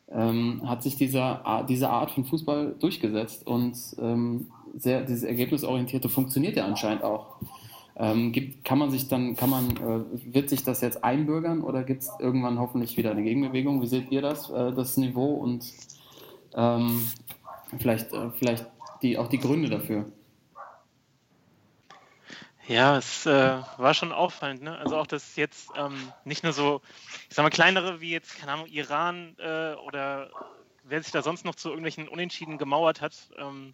ähm, 0.09 0.63
hat 0.65 0.81
sich 0.81 0.97
dieser, 0.97 1.65
diese 1.69 1.91
Art 1.91 2.09
von 2.09 2.25
Fußball 2.25 2.75
durchgesetzt 2.79 3.45
und 3.45 3.77
ähm, 3.99 4.47
sehr, 4.75 5.03
dieses 5.03 5.23
Ergebnisorientierte 5.23 6.09
funktioniert 6.09 6.55
ja 6.57 6.65
anscheinend 6.65 7.03
auch. 7.03 7.35
Ähm, 7.95 8.31
gibt, 8.31 8.65
kann 8.65 8.79
man 8.79 8.89
sich 8.89 9.07
dann, 9.07 9.35
kann 9.35 9.51
man, 9.51 9.69
äh, 9.77 10.33
wird 10.33 10.49
sich 10.49 10.63
das 10.63 10.81
jetzt 10.81 11.03
einbürgern 11.03 11.61
oder 11.61 11.83
gibt 11.83 12.01
es 12.01 12.11
irgendwann 12.19 12.57
hoffentlich 12.57 12.97
wieder 12.97 13.11
eine 13.11 13.21
Gegenbewegung? 13.21 13.83
Wie 13.83 13.87
seht 13.87 14.11
ihr 14.11 14.23
das, 14.23 14.49
äh, 14.49 14.73
das 14.73 14.97
Niveau 14.97 15.35
und 15.35 15.71
ähm, 16.55 17.01
vielleicht, 17.77 18.11
äh, 18.13 18.31
vielleicht 18.31 18.65
die, 19.03 19.19
auch 19.19 19.27
die 19.27 19.39
Gründe 19.39 19.69
dafür? 19.69 20.05
Ja, 22.67 22.97
es 22.97 23.25
äh, 23.25 23.61
war 23.77 23.93
schon 23.93 24.11
auffallend. 24.11 24.63
Ne? 24.63 24.77
Also 24.77 24.97
auch, 24.97 25.07
dass 25.07 25.35
jetzt 25.35 25.71
ähm, 25.75 26.11
nicht 26.23 26.43
nur 26.43 26.53
so, 26.53 26.81
ich 27.29 27.35
sag 27.35 27.43
mal, 27.43 27.49
kleinere 27.49 28.01
wie 28.01 28.11
jetzt, 28.11 28.37
keine 28.37 28.53
Ahnung, 28.53 28.67
Iran 28.67 29.35
äh, 29.37 29.75
oder 29.85 30.31
wer 30.83 31.01
sich 31.01 31.11
da 31.11 31.21
sonst 31.21 31.45
noch 31.45 31.55
zu 31.55 31.69
irgendwelchen 31.69 32.07
Unentschieden 32.07 32.57
gemauert 32.57 33.01
hat, 33.01 33.15
ähm, 33.37 33.73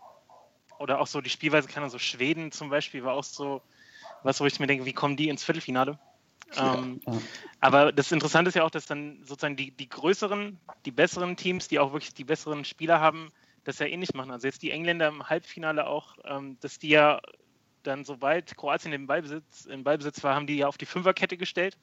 oder 0.77 0.99
auch 0.99 1.07
so 1.07 1.21
die 1.21 1.29
Spielweise, 1.29 1.67
keine 1.67 1.81
Ahnung, 1.81 1.91
so 1.91 1.99
Schweden 1.99 2.51
zum 2.51 2.69
Beispiel 2.69 3.03
war 3.03 3.13
auch 3.13 3.23
so 3.23 3.61
was, 4.23 4.39
wo 4.39 4.45
ich 4.45 4.59
mir 4.59 4.67
denke, 4.67 4.85
wie 4.85 4.93
kommen 4.93 5.15
die 5.15 5.29
ins 5.29 5.43
Viertelfinale? 5.43 5.97
Ähm, 6.55 7.01
ja. 7.05 7.13
Aber 7.59 7.91
das 7.91 8.11
Interessante 8.11 8.49
ist 8.49 8.55
ja 8.55 8.63
auch, 8.63 8.71
dass 8.71 8.85
dann 8.85 9.23
sozusagen 9.23 9.55
die, 9.55 9.71
die 9.71 9.89
größeren, 9.89 10.59
die 10.85 10.91
besseren 10.91 11.37
Teams, 11.37 11.67
die 11.67 11.79
auch 11.79 11.93
wirklich 11.93 12.13
die 12.13 12.23
besseren 12.23 12.65
Spieler 12.65 12.99
haben, 12.99 13.31
das 13.63 13.79
ja 13.79 13.85
ähnlich 13.85 14.13
machen. 14.13 14.31
Also 14.31 14.47
jetzt 14.47 14.63
die 14.63 14.71
Engländer 14.71 15.07
im 15.07 15.29
Halbfinale 15.29 15.87
auch, 15.87 16.17
ähm, 16.25 16.57
dass 16.59 16.79
die 16.79 16.89
ja 16.89 17.21
dann, 17.83 18.05
sobald 18.05 18.55
Kroatien 18.57 18.93
im 18.93 19.07
Ballbesitz, 19.07 19.65
im 19.65 19.83
Ballbesitz 19.83 20.23
war, 20.23 20.35
haben 20.35 20.47
die 20.47 20.57
ja 20.57 20.67
auf 20.67 20.77
die 20.77 20.85
Fünferkette 20.85 21.37
gestellt 21.37 21.77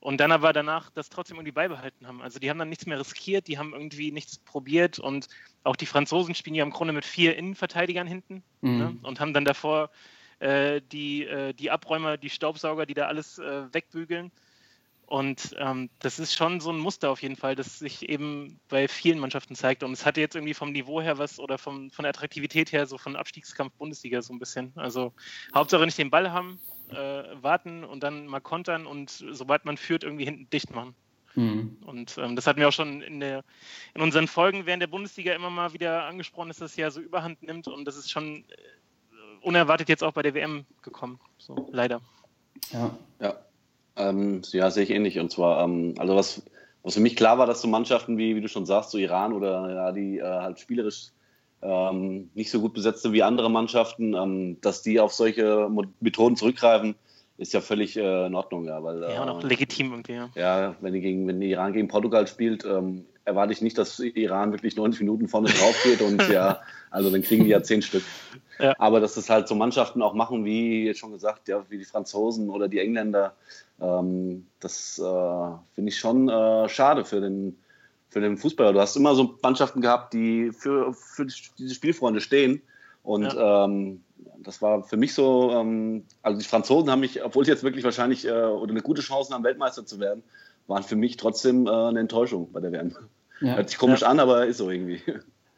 und 0.00 0.18
dann 0.18 0.32
aber 0.32 0.52
danach 0.52 0.90
das 0.90 1.08
trotzdem 1.08 1.36
irgendwie 1.36 1.52
beibehalten 1.52 2.06
haben. 2.06 2.22
Also 2.22 2.38
die 2.38 2.50
haben 2.50 2.58
dann 2.58 2.68
nichts 2.68 2.86
mehr 2.86 2.98
riskiert, 2.98 3.48
die 3.48 3.58
haben 3.58 3.72
irgendwie 3.72 4.12
nichts 4.12 4.38
probiert 4.38 4.98
und 4.98 5.28
auch 5.64 5.76
die 5.76 5.86
Franzosen 5.86 6.34
spielen 6.34 6.54
ja 6.54 6.64
im 6.64 6.70
Grunde 6.70 6.92
mit 6.92 7.04
vier 7.04 7.36
Innenverteidigern 7.36 8.06
hinten 8.06 8.42
mhm. 8.60 8.78
ne? 8.78 8.96
und 9.02 9.20
haben 9.20 9.34
dann 9.34 9.44
davor 9.44 9.90
äh, 10.38 10.80
die, 10.92 11.24
äh, 11.24 11.54
die 11.54 11.70
Abräumer, 11.70 12.16
die 12.16 12.30
Staubsauger, 12.30 12.86
die 12.86 12.94
da 12.94 13.06
alles 13.06 13.38
äh, 13.38 13.72
wegbügeln. 13.72 14.30
Und 15.06 15.54
ähm, 15.58 15.88
das 16.00 16.18
ist 16.18 16.34
schon 16.34 16.60
so 16.60 16.70
ein 16.70 16.78
Muster 16.78 17.10
auf 17.10 17.22
jeden 17.22 17.36
Fall, 17.36 17.54
das 17.54 17.78
sich 17.78 18.08
eben 18.08 18.58
bei 18.68 18.88
vielen 18.88 19.20
Mannschaften 19.20 19.54
zeigt. 19.54 19.84
Und 19.84 19.92
es 19.92 20.04
hatte 20.04 20.20
jetzt 20.20 20.34
irgendwie 20.34 20.54
vom 20.54 20.72
Niveau 20.72 21.00
her 21.00 21.16
was 21.16 21.38
oder 21.38 21.58
vom, 21.58 21.90
von 21.90 22.02
der 22.02 22.10
Attraktivität 22.10 22.72
her 22.72 22.86
so 22.86 22.98
von 22.98 23.14
Abstiegskampf 23.14 23.72
Bundesliga 23.74 24.20
so 24.20 24.32
ein 24.32 24.40
bisschen. 24.40 24.72
Also 24.74 25.12
Hauptsache 25.54 25.84
nicht 25.84 25.98
den 25.98 26.10
Ball 26.10 26.32
haben, 26.32 26.58
äh, 26.90 26.96
warten 27.40 27.84
und 27.84 28.02
dann 28.02 28.26
mal 28.26 28.40
kontern 28.40 28.86
und 28.86 29.24
sobald 29.30 29.64
man 29.64 29.76
führt, 29.76 30.02
irgendwie 30.02 30.24
hinten 30.24 30.50
dicht 30.50 30.74
machen. 30.74 30.94
Mhm. 31.36 31.76
Und 31.84 32.18
ähm, 32.18 32.34
das 32.34 32.48
hatten 32.48 32.58
wir 32.58 32.66
auch 32.66 32.72
schon 32.72 33.00
in, 33.02 33.20
der, 33.20 33.44
in 33.94 34.02
unseren 34.02 34.26
Folgen 34.26 34.66
während 34.66 34.82
der 34.82 34.88
Bundesliga 34.88 35.34
immer 35.34 35.50
mal 35.50 35.72
wieder 35.72 36.04
angesprochen, 36.06 36.48
dass 36.48 36.58
das 36.58 36.74
ja 36.74 36.90
so 36.90 37.00
überhand 37.00 37.42
nimmt 37.42 37.68
und 37.68 37.84
das 37.84 37.96
ist 37.96 38.10
schon 38.10 38.44
unerwartet 39.42 39.88
jetzt 39.88 40.02
auch 40.02 40.12
bei 40.12 40.22
der 40.22 40.34
WM 40.34 40.66
gekommen. 40.82 41.20
So, 41.38 41.68
leider. 41.70 42.00
Ja. 42.72 42.98
Ja, 43.20 43.38
ähm, 43.96 44.42
ja 44.52 44.70
sehe 44.70 44.84
ich 44.84 44.90
ähnlich. 44.90 45.18
Und 45.18 45.30
zwar, 45.30 45.64
ähm, 45.64 45.94
also 45.98 46.16
was, 46.16 46.42
was 46.82 46.94
für 46.94 47.00
mich 47.00 47.16
klar 47.16 47.38
war, 47.38 47.46
dass 47.46 47.62
so 47.62 47.68
Mannschaften 47.68 48.18
wie, 48.18 48.36
wie 48.36 48.40
du 48.40 48.48
schon 48.48 48.66
sagst, 48.66 48.90
so 48.90 48.98
Iran 48.98 49.32
oder 49.32 49.72
ja, 49.72 49.92
die 49.92 50.18
äh, 50.18 50.22
halt 50.22 50.60
spielerisch 50.60 51.10
ähm, 51.62 52.30
nicht 52.34 52.50
so 52.50 52.60
gut 52.60 52.74
besetzte 52.74 53.12
wie 53.12 53.22
andere 53.22 53.50
Mannschaften, 53.50 54.14
ähm, 54.14 54.60
dass 54.60 54.82
die 54.82 55.00
auf 55.00 55.12
solche 55.12 55.68
Methoden 56.00 56.36
zurückgreifen, 56.36 56.94
ist 57.38 57.52
ja 57.52 57.60
völlig 57.60 57.96
äh, 57.96 58.26
in 58.26 58.34
Ordnung, 58.34 58.64
ja. 58.66 58.82
Weil, 58.82 59.02
ja, 59.02 59.22
und 59.22 59.28
auch 59.28 59.44
äh, 59.44 59.46
legitim 59.46 59.90
irgendwie, 59.90 60.12
ja. 60.12 60.30
Ja, 60.34 60.74
wenn, 60.80 60.92
die 60.92 61.00
gegen, 61.00 61.26
wenn 61.26 61.40
die 61.40 61.50
Iran 61.50 61.72
gegen 61.72 61.88
Portugal 61.88 62.26
spielt, 62.26 62.64
ähm, 62.64 63.04
erwarte 63.26 63.52
ich 63.52 63.60
nicht, 63.60 63.76
dass 63.76 63.98
Iran 63.98 64.52
wirklich 64.52 64.76
90 64.76 65.00
Minuten 65.00 65.28
vorne 65.28 65.48
drauf 65.48 65.76
geht 65.82 66.00
und 66.00 66.26
ja, 66.28 66.60
also 66.90 67.10
dann 67.10 67.22
kriegen 67.22 67.44
die 67.44 67.50
ja 67.50 67.62
zehn 67.62 67.82
Stück. 67.82 68.04
Ja. 68.58 68.74
Aber 68.78 69.00
dass 69.00 69.16
es 69.16 69.28
halt 69.28 69.48
so 69.48 69.54
Mannschaften 69.54 70.00
auch 70.00 70.14
machen, 70.14 70.44
wie 70.44 70.86
jetzt 70.86 71.00
schon 71.00 71.12
gesagt, 71.12 71.48
ja, 71.48 71.64
wie 71.68 71.76
die 71.76 71.84
Franzosen 71.84 72.48
oder 72.48 72.68
die 72.68 72.78
Engländer, 72.78 73.34
ähm, 73.80 74.46
das 74.60 74.98
äh, 74.98 75.74
finde 75.74 75.90
ich 75.90 75.98
schon 75.98 76.28
äh, 76.28 76.68
schade 76.68 77.04
für 77.04 77.20
den, 77.20 77.58
für 78.08 78.20
den 78.20 78.38
Fußballer. 78.38 78.72
Du 78.72 78.80
hast 78.80 78.96
immer 78.96 79.14
so 79.14 79.36
Mannschaften 79.42 79.80
gehabt, 79.80 80.14
die 80.14 80.52
für, 80.52 80.94
für 80.94 81.26
diese 81.26 81.74
Spielfreunde 81.74 82.20
stehen. 82.20 82.62
Und 83.02 83.24
ja. 83.24 83.64
ähm, 83.64 84.02
das 84.38 84.62
war 84.62 84.82
für 84.84 84.96
mich 84.96 85.14
so, 85.14 85.50
ähm, 85.50 86.04
also 86.22 86.38
die 86.38 86.46
Franzosen 86.46 86.90
haben 86.90 87.00
mich, 87.00 87.22
obwohl 87.22 87.44
sie 87.44 87.50
jetzt 87.50 87.64
wirklich 87.64 87.84
wahrscheinlich 87.84 88.26
äh, 88.26 88.30
oder 88.30 88.70
eine 88.70 88.82
gute 88.82 89.02
Chance 89.02 89.34
haben, 89.34 89.44
Weltmeister 89.44 89.84
zu 89.84 90.00
werden, 90.00 90.22
waren 90.66 90.82
für 90.82 90.96
mich 90.96 91.16
trotzdem 91.16 91.66
äh, 91.66 91.70
eine 91.70 92.00
Enttäuschung 92.00 92.52
bei 92.52 92.60
der 92.60 92.72
WM. 92.72 92.96
Ja. 93.40 93.56
Hört 93.56 93.70
sich 93.70 93.78
komisch 93.78 94.00
ja. 94.00 94.08
an, 94.08 94.20
aber 94.20 94.46
ist 94.46 94.58
so 94.58 94.70
irgendwie. 94.70 95.02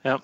Ja. 0.04 0.20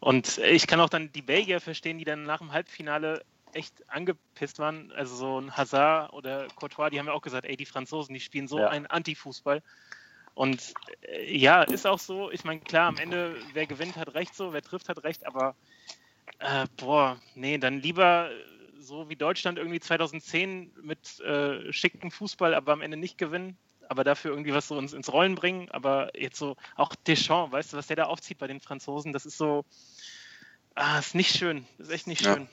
Und 0.00 0.38
ich 0.38 0.66
kann 0.66 0.80
auch 0.80 0.88
dann 0.88 1.12
die 1.12 1.22
Belgier 1.22 1.60
verstehen, 1.60 1.98
die 1.98 2.04
dann 2.04 2.24
nach 2.24 2.38
dem 2.38 2.52
Halbfinale 2.52 3.22
echt 3.52 3.88
angepisst 3.88 4.58
waren. 4.58 4.92
Also 4.92 5.16
so 5.16 5.40
ein 5.40 5.56
Hazard 5.56 6.12
oder 6.12 6.48
Courtois, 6.56 6.90
die 6.90 6.98
haben 6.98 7.06
ja 7.06 7.12
auch 7.12 7.22
gesagt, 7.22 7.46
ey, 7.46 7.56
die 7.56 7.66
Franzosen, 7.66 8.14
die 8.14 8.20
spielen 8.20 8.48
so 8.48 8.58
ja. 8.58 8.68
einen 8.68 8.86
Anti-Fußball. 8.86 9.62
Und 10.34 10.74
äh, 11.02 11.36
ja, 11.36 11.62
ist 11.62 11.86
auch 11.86 11.98
so. 11.98 12.30
Ich 12.30 12.44
meine, 12.44 12.60
klar, 12.60 12.88
am 12.88 12.96
Ende, 12.96 13.36
wer 13.52 13.66
gewinnt, 13.66 13.96
hat 13.96 14.14
recht 14.14 14.34
so, 14.34 14.52
wer 14.52 14.62
trifft, 14.62 14.88
hat 14.88 15.02
recht, 15.04 15.26
aber 15.26 15.54
äh, 16.38 16.66
boah, 16.76 17.18
nee, 17.34 17.58
dann 17.58 17.80
lieber 17.80 18.30
so 18.78 19.08
wie 19.10 19.16
Deutschland 19.16 19.58
irgendwie 19.58 19.80
2010 19.80 20.72
mit 20.82 21.20
äh, 21.20 21.72
schicken 21.72 22.10
Fußball, 22.10 22.54
aber 22.54 22.72
am 22.72 22.80
Ende 22.80 22.96
nicht 22.96 23.18
gewinnen 23.18 23.58
aber 23.90 24.04
dafür 24.04 24.30
irgendwie 24.30 24.54
was 24.54 24.68
so 24.68 24.78
ins, 24.78 24.92
ins 24.92 25.12
Rollen 25.12 25.34
bringen. 25.34 25.68
Aber 25.70 26.16
jetzt 26.16 26.38
so, 26.38 26.54
auch 26.76 26.94
Deschamps, 26.94 27.52
weißt 27.52 27.72
du, 27.72 27.76
was 27.76 27.88
der 27.88 27.96
da 27.96 28.04
aufzieht 28.04 28.38
bei 28.38 28.46
den 28.46 28.60
Franzosen, 28.60 29.12
das 29.12 29.26
ist 29.26 29.36
so, 29.36 29.64
ah, 30.76 31.00
ist 31.00 31.16
nicht 31.16 31.36
schön. 31.36 31.66
Das 31.76 31.88
ist 31.88 31.92
echt 31.92 32.06
nicht 32.06 32.22
schön. 32.22 32.46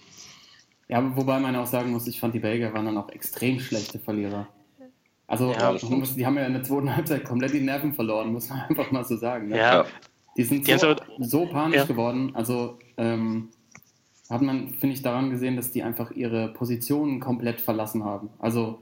Ja, 0.88 1.15
wobei 1.15 1.39
man 1.39 1.56
auch 1.56 1.67
sagen 1.67 1.91
muss, 1.91 2.08
ich 2.08 2.20
fand 2.20 2.34
die 2.34 2.39
Belgier 2.39 2.74
waren 2.74 2.86
dann 2.86 2.98
auch 2.98 3.10
extrem 3.10 3.60
schlechte 3.60 4.00
Verlierer. 4.00 4.48
Also 5.27 5.51
ja, 5.51 5.77
muss, 5.89 6.15
die 6.15 6.25
haben 6.25 6.38
ja 6.38 6.46
in 6.46 6.53
der 6.53 6.63
zweiten 6.63 6.96
Halbzeit 6.96 7.24
komplett 7.24 7.53
die 7.53 7.60
Nerven 7.60 7.94
verloren, 7.94 8.34
muss 8.34 8.50
man 8.50 8.62
einfach 8.70 8.89
mal 8.91 9.03
so 9.03 9.15
sagen. 9.15 9.50
Ne? 9.50 9.58
Ja. 9.58 9.86
Die 10.38 10.44
sind 10.44 10.65
so, 10.65 10.77
so, 10.77 10.96
so 11.20 11.46
panisch 11.46 11.86
geworden. 11.86 12.32
Also 12.34 12.79
ähm, 12.98 13.50
hat 14.27 14.41
man, 14.41 14.70
finde 14.70 14.96
ich, 14.96 15.03
daran 15.03 15.29
gesehen, 15.29 15.56
dass 15.56 15.72
die 15.72 15.84
einfach 15.84 16.10
ihre 16.12 16.50
Positionen 16.53 17.20
komplett 17.20 17.62
verlassen 17.62 18.03
haben. 18.03 18.29
Also 18.39 18.79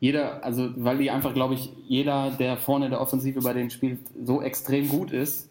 jeder, 0.00 0.44
also 0.44 0.70
weil 0.76 0.98
die 0.98 1.10
einfach, 1.10 1.34
glaube 1.34 1.54
ich, 1.54 1.72
jeder, 1.86 2.30
der 2.30 2.56
vorne 2.56 2.88
der 2.88 3.00
Offensive 3.00 3.40
bei 3.40 3.52
denen 3.52 3.70
spielt, 3.70 4.00
so 4.24 4.42
extrem 4.42 4.88
gut 4.88 5.10
ist, 5.10 5.50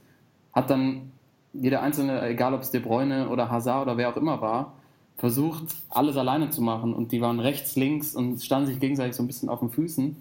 hat 0.54 0.70
dann 0.70 1.12
jeder 1.54 1.82
Einzelne, 1.82 2.26
egal 2.28 2.54
ob 2.54 2.62
es 2.62 2.72
De 2.72 2.80
Bruyne 2.80 3.30
oder 3.30 3.50
Hazard 3.50 3.84
oder 3.84 3.98
wer 3.98 4.10
auch 4.10 4.18
immer 4.18 4.42
war, 4.42 4.74
versucht, 5.18 5.64
alles 5.90 6.16
alleine 6.16 6.50
zu 6.50 6.62
machen. 6.62 6.94
Und 6.94 7.12
die 7.12 7.22
waren 7.22 7.40
rechts, 7.40 7.76
links 7.76 8.16
und 8.16 8.42
standen 8.42 8.68
sich 8.68 8.80
gegenseitig 8.80 9.16
so 9.16 9.24
ein 9.24 9.28
bisschen 9.28 9.50
auf 9.50 9.60
den 9.60 9.70
Füßen. 9.70 10.16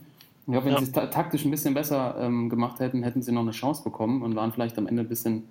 Ich 0.47 0.53
glaube, 0.53 0.67
wenn 0.67 0.75
ja. 0.75 0.79
sie 0.81 0.87
es 0.87 0.93
taktisch 1.11 1.45
ein 1.45 1.51
bisschen 1.51 1.75
besser 1.75 2.17
ähm, 2.19 2.49
gemacht 2.49 2.81
hätten, 2.81 3.03
hätten 3.03 3.23
sie 3.23 3.33
noch 3.33 3.43
eine 3.43 3.51
Chance 3.51 3.83
bekommen 3.85 4.23
und 4.23 4.35
waren 4.37 4.53
vielleicht 4.53 4.79
am 4.79 4.87
Ende 4.87 5.03
ein 5.03 5.09
bisschen, 5.09 5.45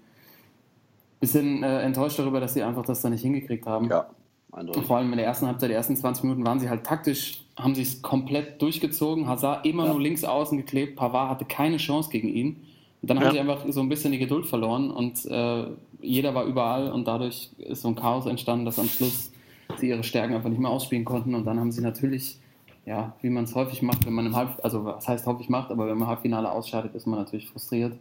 bisschen 1.20 1.64
äh, 1.64 1.82
enttäuscht 1.82 2.18
darüber, 2.18 2.40
dass 2.40 2.54
sie 2.54 2.64
einfach 2.64 2.86
das 2.86 3.02
da 3.02 3.10
nicht 3.10 3.22
hingekriegt 3.22 3.66
haben. 3.66 3.90
Ja, 3.90 4.08
eindeutig. 4.52 4.86
Vor 4.86 4.98
allem 4.98 5.12
in 5.12 5.18
der 5.18 5.28
ersten 5.28 5.48
Halbzeit, 5.48 5.70
die 5.70 5.74
ersten 5.74 5.96
20 5.96 6.24
Minuten 6.24 6.46
waren 6.46 6.60
sie 6.60 6.70
halt 6.70 6.84
taktisch 6.84 7.45
haben 7.58 7.76
sie 7.76 7.84
es 7.84 8.02
komplett 8.02 8.62
durchgezogen. 8.62 9.28
Hazard 9.28 9.66
immer 9.66 9.86
ja. 9.86 9.92
nur 9.92 10.02
links 10.02 10.24
außen 10.24 10.58
geklebt. 10.58 10.96
Pavard 10.96 11.30
hatte 11.30 11.46
keine 11.46 11.78
Chance 11.78 12.10
gegen 12.10 12.28
ihn. 12.28 12.64
Und 13.02 13.10
dann 13.10 13.18
ja. 13.18 13.26
haben 13.26 13.34
sie 13.34 13.40
einfach 13.40 13.66
so 13.70 13.82
ein 13.82 13.90
bisschen 13.90 14.12
die 14.12 14.18
Geduld 14.18 14.46
verloren 14.46 14.90
und 14.90 15.26
äh, 15.26 15.66
jeder 16.02 16.34
war 16.34 16.46
überall 16.46 16.92
und 16.92 17.08
dadurch 17.08 17.52
ist 17.58 17.82
so 17.82 17.88
ein 17.88 17.96
Chaos 17.96 18.26
entstanden, 18.26 18.66
dass 18.66 18.80
am 18.80 18.88
Schluss 18.88 19.32
sie 19.78 19.90
ihre 19.90 20.04
Stärken 20.04 20.34
einfach 20.34 20.50
nicht 20.50 20.60
mehr 20.60 20.72
ausspielen 20.72 21.06
konnten. 21.06 21.36
Und 21.36 21.46
dann 21.46 21.60
haben 21.60 21.72
sie 21.72 21.82
natürlich, 21.82 22.40
ja, 22.86 23.16
wie 23.22 23.30
man 23.30 23.44
es 23.44 23.56
häufig 23.56 23.82
macht, 23.82 24.06
wenn 24.06 24.14
man 24.14 24.26
im 24.26 24.36
Halb, 24.36 24.60
also 24.64 24.86
was 24.86 25.08
heißt 25.08 25.26
häufig 25.26 25.50
macht, 25.50 25.72
aber 25.72 25.88
wenn 25.88 25.98
man 25.98 26.08
Halbfinale 26.08 26.52
ausscheidet, 26.52 26.96
ist 26.96 27.08
man 27.08 27.20
natürlich 27.20 27.50
frustriert. 27.50 27.94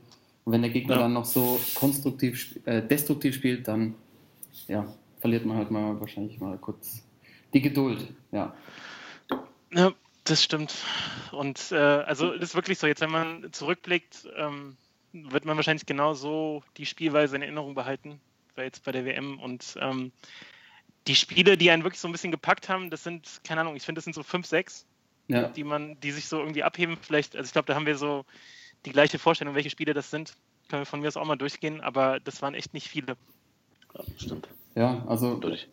Und 0.44 0.52
wenn 0.52 0.62
der 0.62 0.70
Gegner 0.70 0.96
ja. 0.96 1.02
dann 1.02 1.12
noch 1.14 1.24
so 1.24 1.58
konstruktiv, 1.74 2.58
äh, 2.64 2.82
destruktiv 2.82 3.34
spielt, 3.34 3.66
dann 3.66 3.94
ja, 4.68 4.86
verliert 5.18 5.46
man 5.46 5.56
halt 5.56 5.70
mal 5.70 5.98
wahrscheinlich 6.00 6.40
mal 6.40 6.58
kurz 6.58 7.02
die 7.52 7.62
Geduld. 7.62 8.08
Ja. 8.30 8.52
Ja, 9.74 9.92
das 10.24 10.42
stimmt. 10.42 10.74
Und 11.32 11.72
äh, 11.72 11.76
also 11.76 12.32
das 12.32 12.50
ist 12.50 12.54
wirklich 12.54 12.78
so, 12.78 12.86
jetzt 12.86 13.00
wenn 13.00 13.10
man 13.10 13.52
zurückblickt, 13.52 14.28
ähm, 14.36 14.76
wird 15.12 15.44
man 15.44 15.56
wahrscheinlich 15.56 15.86
genau 15.86 16.14
so 16.14 16.62
die 16.76 16.86
Spielweise 16.86 17.36
in 17.36 17.42
Erinnerung 17.42 17.74
behalten, 17.74 18.20
weil 18.54 18.66
jetzt 18.66 18.84
bei 18.84 18.92
der 18.92 19.04
WM. 19.04 19.38
Und 19.40 19.76
ähm, 19.80 20.12
die 21.06 21.14
Spiele, 21.14 21.56
die 21.56 21.70
einen 21.70 21.84
wirklich 21.84 22.00
so 22.00 22.08
ein 22.08 22.12
bisschen 22.12 22.30
gepackt 22.30 22.68
haben, 22.68 22.90
das 22.90 23.04
sind, 23.04 23.40
keine 23.44 23.60
Ahnung, 23.60 23.76
ich 23.76 23.82
finde, 23.82 23.98
das 23.98 24.04
sind 24.04 24.14
so 24.14 24.22
fünf, 24.22 24.46
sechs, 24.46 24.86
Ja. 25.28 25.48
die 25.48 25.64
man, 25.64 25.98
die 26.00 26.12
sich 26.12 26.26
so 26.26 26.38
irgendwie 26.38 26.62
abheben. 26.62 26.96
Vielleicht, 27.00 27.36
also 27.36 27.46
ich 27.46 27.52
glaube, 27.52 27.66
da 27.66 27.74
haben 27.74 27.86
wir 27.86 27.96
so 27.96 28.24
die 28.86 28.92
gleiche 28.92 29.18
Vorstellung, 29.18 29.54
welche 29.54 29.70
Spiele 29.70 29.94
das 29.94 30.10
sind. 30.10 30.34
Können 30.68 30.82
wir 30.82 30.86
von 30.86 31.00
mir 31.00 31.08
aus 31.08 31.16
auch 31.16 31.26
mal 31.26 31.36
durchgehen, 31.36 31.80
aber 31.80 32.20
das 32.20 32.40
waren 32.42 32.54
echt 32.54 32.72
nicht 32.74 32.88
viele. 32.88 33.16
Ja, 33.94 34.04
stimmt. 34.16 34.48
Ja, 34.74 35.04
also 35.06 35.36
Durch. 35.36 35.68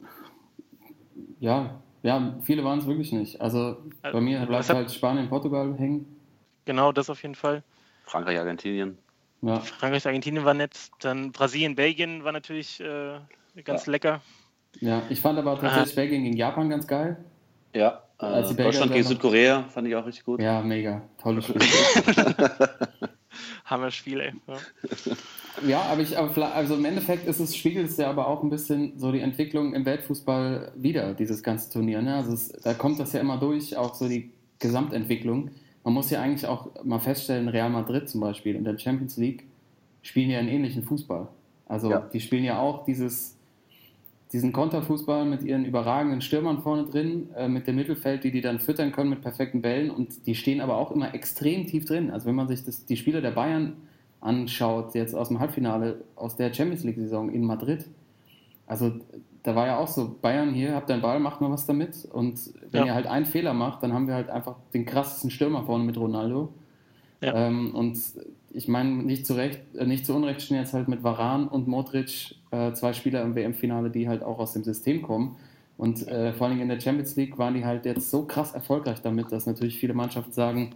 ja, 1.39 1.81
ja, 2.03 2.35
viele 2.41 2.63
waren 2.63 2.79
es 2.79 2.85
wirklich 2.87 3.11
nicht. 3.11 3.39
Also 3.41 3.77
Äh, 4.03 4.11
bei 4.11 4.21
mir 4.21 4.39
was 4.41 4.67
bleibt 4.67 4.69
halt 4.69 4.91
Spanien, 4.91 5.29
Portugal 5.29 5.73
hängen. 5.77 6.05
Genau, 6.65 6.91
das 6.91 7.09
auf 7.09 7.21
jeden 7.21 7.35
Fall. 7.35 7.63
Frankreich, 8.05 8.37
Argentinien. 8.39 8.97
Ja, 9.41 9.59
Frankreich, 9.59 10.05
Argentinien 10.05 10.45
war 10.45 10.53
nett. 10.53 10.77
Dann 10.99 11.31
Brasilien, 11.31 11.75
Belgien 11.75 12.23
war 12.23 12.31
natürlich 12.31 12.79
äh, 12.79 13.19
ganz 13.63 13.87
lecker. 13.87 14.21
ja. 14.79 15.01
Ich 15.09 15.19
fand 15.21 15.39
aber 15.39 15.59
tatsächlich 15.59 15.95
Belgien 15.95 16.23
gegen 16.23 16.37
Japan 16.37 16.69
ganz 16.69 16.85
geil. 16.87 17.17
Ja. 17.73 18.03
Äh, 18.19 18.53
Deutschland 18.53 18.91
gegen 18.93 19.03
Südkorea 19.07 19.63
fand 19.63 19.87
ich 19.87 19.95
auch 19.95 20.05
richtig 20.05 20.25
gut. 20.25 20.39
Ja, 20.41 20.61
mega. 20.61 21.01
Tolles 21.21 21.45
Spiel. 21.47 21.61
Hammer-Spiel, 23.71 24.19
ey. 24.19 24.33
Ja. 24.47 24.57
Ja, 25.67 25.81
aber 25.83 26.01
ich, 26.01 26.17
also 26.17 26.75
im 26.75 26.85
Endeffekt 26.85 27.27
ist 27.27 27.39
es, 27.39 27.55
spiegelt 27.55 27.89
es 27.89 27.97
ja 27.97 28.09
aber 28.09 28.27
auch 28.27 28.41
ein 28.41 28.49
bisschen 28.49 28.93
so 28.97 29.11
die 29.11 29.19
Entwicklung 29.19 29.73
im 29.73 29.85
Weltfußball 29.85 30.71
wieder, 30.75 31.13
dieses 31.13 31.43
ganze 31.43 31.71
Turnier. 31.71 32.01
Ne? 32.01 32.15
Also 32.15 32.33
es, 32.33 32.49
da 32.63 32.73
kommt 32.73 32.99
das 32.99 33.11
ja 33.13 33.19
immer 33.19 33.37
durch, 33.37 33.75
auch 33.75 33.93
so 33.93 34.07
die 34.07 34.31
Gesamtentwicklung. 34.59 35.51
Man 35.83 35.93
muss 35.93 36.09
ja 36.09 36.21
eigentlich 36.21 36.47
auch 36.47 36.69
mal 36.85 36.99
feststellen, 36.99 37.49
Real 37.49 37.69
Madrid 37.69 38.07
zum 38.09 38.21
Beispiel 38.21 38.55
in 38.55 38.63
der 38.63 38.77
Champions 38.77 39.17
League 39.17 39.45
spielen 40.03 40.29
ja 40.29 40.39
einen 40.39 40.47
ähnlichen 40.49 40.83
Fußball. 40.83 41.27
Also 41.65 41.91
Ja. 41.91 41.99
die 42.13 42.19
spielen 42.21 42.43
ja 42.43 42.59
auch 42.59 42.85
dieses, 42.85 43.35
diesen 44.33 44.53
Konterfußball 44.53 45.25
mit 45.25 45.43
ihren 45.43 45.65
überragenden 45.65 46.21
Stürmern 46.21 46.61
vorne 46.61 46.85
drin, 46.85 47.29
äh, 47.35 47.47
mit 47.47 47.67
dem 47.67 47.75
Mittelfeld, 47.75 48.23
die 48.23 48.31
die 48.31 48.41
dann 48.41 48.59
füttern 48.59 48.91
können 48.91 49.09
mit 49.09 49.21
perfekten 49.21 49.61
Bällen 49.61 49.89
und 49.91 50.25
die 50.25 50.35
stehen 50.35 50.61
aber 50.61 50.77
auch 50.77 50.91
immer 50.91 51.13
extrem 51.13 51.67
tief 51.67 51.85
drin. 51.85 52.11
Also 52.11 52.27
wenn 52.27 52.35
man 52.35 52.47
sich 52.47 52.63
das, 52.63 52.85
die 52.85 52.95
Spiele 52.97 53.21
der 53.21 53.31
Bayern 53.31 53.73
anschaut, 54.21 54.95
jetzt 54.95 55.15
aus 55.15 55.27
dem 55.29 55.39
Halbfinale 55.39 56.01
aus 56.15 56.35
der 56.35 56.53
Champions 56.53 56.83
League-Saison 56.83 57.29
in 57.31 57.43
Madrid, 57.43 57.85
also 58.67 58.91
da 59.43 59.55
war 59.55 59.65
ja 59.67 59.77
auch 59.79 59.87
so, 59.87 60.15
Bayern 60.21 60.53
hier, 60.53 60.75
habt 60.75 60.89
einen 60.91 61.01
Ball, 61.01 61.19
macht 61.19 61.41
mal 61.41 61.49
was 61.51 61.65
damit 61.65 62.07
und 62.11 62.39
wenn 62.69 62.81
Ja. 62.81 62.85
ihr 62.87 62.93
halt 62.93 63.07
einen 63.07 63.25
Fehler 63.25 63.53
macht, 63.53 63.83
dann 63.83 63.91
haben 63.91 64.07
wir 64.07 64.13
halt 64.13 64.29
einfach 64.29 64.55
den 64.73 64.85
krassesten 64.85 65.29
Stürmer 65.31 65.63
vorne 65.63 65.83
mit 65.83 65.97
Ronaldo. 65.97 66.53
Ja. 67.21 67.47
Ähm, 67.47 67.73
und 67.75 67.97
ich 68.53 68.67
meine, 68.67 68.89
nicht 68.89 69.25
zu 69.25 69.33
Recht, 69.33 69.59
äh, 69.75 69.85
nicht 69.85 70.05
zu 70.05 70.13
Unrecht 70.13 70.41
stehen 70.41 70.57
jetzt 70.57 70.73
halt 70.73 70.87
mit 70.87 71.03
Varan 71.03 71.47
und 71.47 71.67
Modric 71.67 72.35
äh, 72.51 72.73
zwei 72.73 72.93
Spieler 72.93 73.21
im 73.21 73.35
WM-Finale, 73.35 73.89
die 73.89 74.07
halt 74.07 74.23
auch 74.23 74.39
aus 74.39 74.53
dem 74.53 74.63
System 74.63 75.01
kommen. 75.01 75.37
Und 75.77 76.07
äh, 76.07 76.33
vor 76.33 76.47
allem 76.47 76.61
in 76.61 76.69
der 76.69 76.79
Champions 76.79 77.15
League 77.15 77.37
waren 77.37 77.53
die 77.53 77.65
halt 77.65 77.85
jetzt 77.85 78.11
so 78.11 78.25
krass 78.25 78.53
erfolgreich 78.53 79.01
damit, 79.01 79.31
dass 79.31 79.45
natürlich 79.45 79.79
viele 79.79 79.93
Mannschaften 79.93 80.31
sagen, 80.31 80.75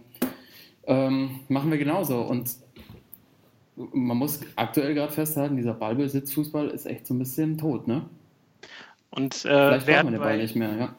ähm, 0.86 1.40
machen 1.48 1.70
wir 1.70 1.78
genauso. 1.78 2.22
Und 2.22 2.56
man 3.76 4.16
muss 4.16 4.40
aktuell 4.56 4.94
gerade 4.94 5.12
festhalten, 5.12 5.56
dieser 5.56 5.74
Ballbesitzfußball 5.74 6.68
ist 6.68 6.86
echt 6.86 7.06
so 7.06 7.14
ein 7.14 7.18
bisschen 7.18 7.58
tot, 7.58 7.86
ne? 7.86 8.06
Und 9.10 9.34
äh, 9.34 9.38
Vielleicht 9.48 9.86
wer, 9.86 10.02
brauchen 10.02 10.12
wir 10.12 10.12
hat 10.12 10.12
den 10.14 10.18
Ball 10.18 10.36
bei, 10.36 10.42
nicht 10.42 10.56
mehr, 10.56 10.76
ja. 10.76 10.94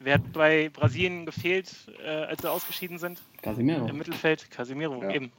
wer 0.00 0.14
hat 0.14 0.32
bei 0.32 0.70
Brasilien 0.70 1.26
gefehlt, 1.26 1.70
äh, 2.04 2.08
als 2.08 2.42
sie 2.42 2.50
ausgeschieden 2.50 2.98
sind? 2.98 3.20
Casimiro. 3.42 3.86
Im 3.86 3.98
Mittelfeld 3.98 4.50
Casimiro, 4.50 5.02
Ja. 5.02 5.10
eben. 5.10 5.32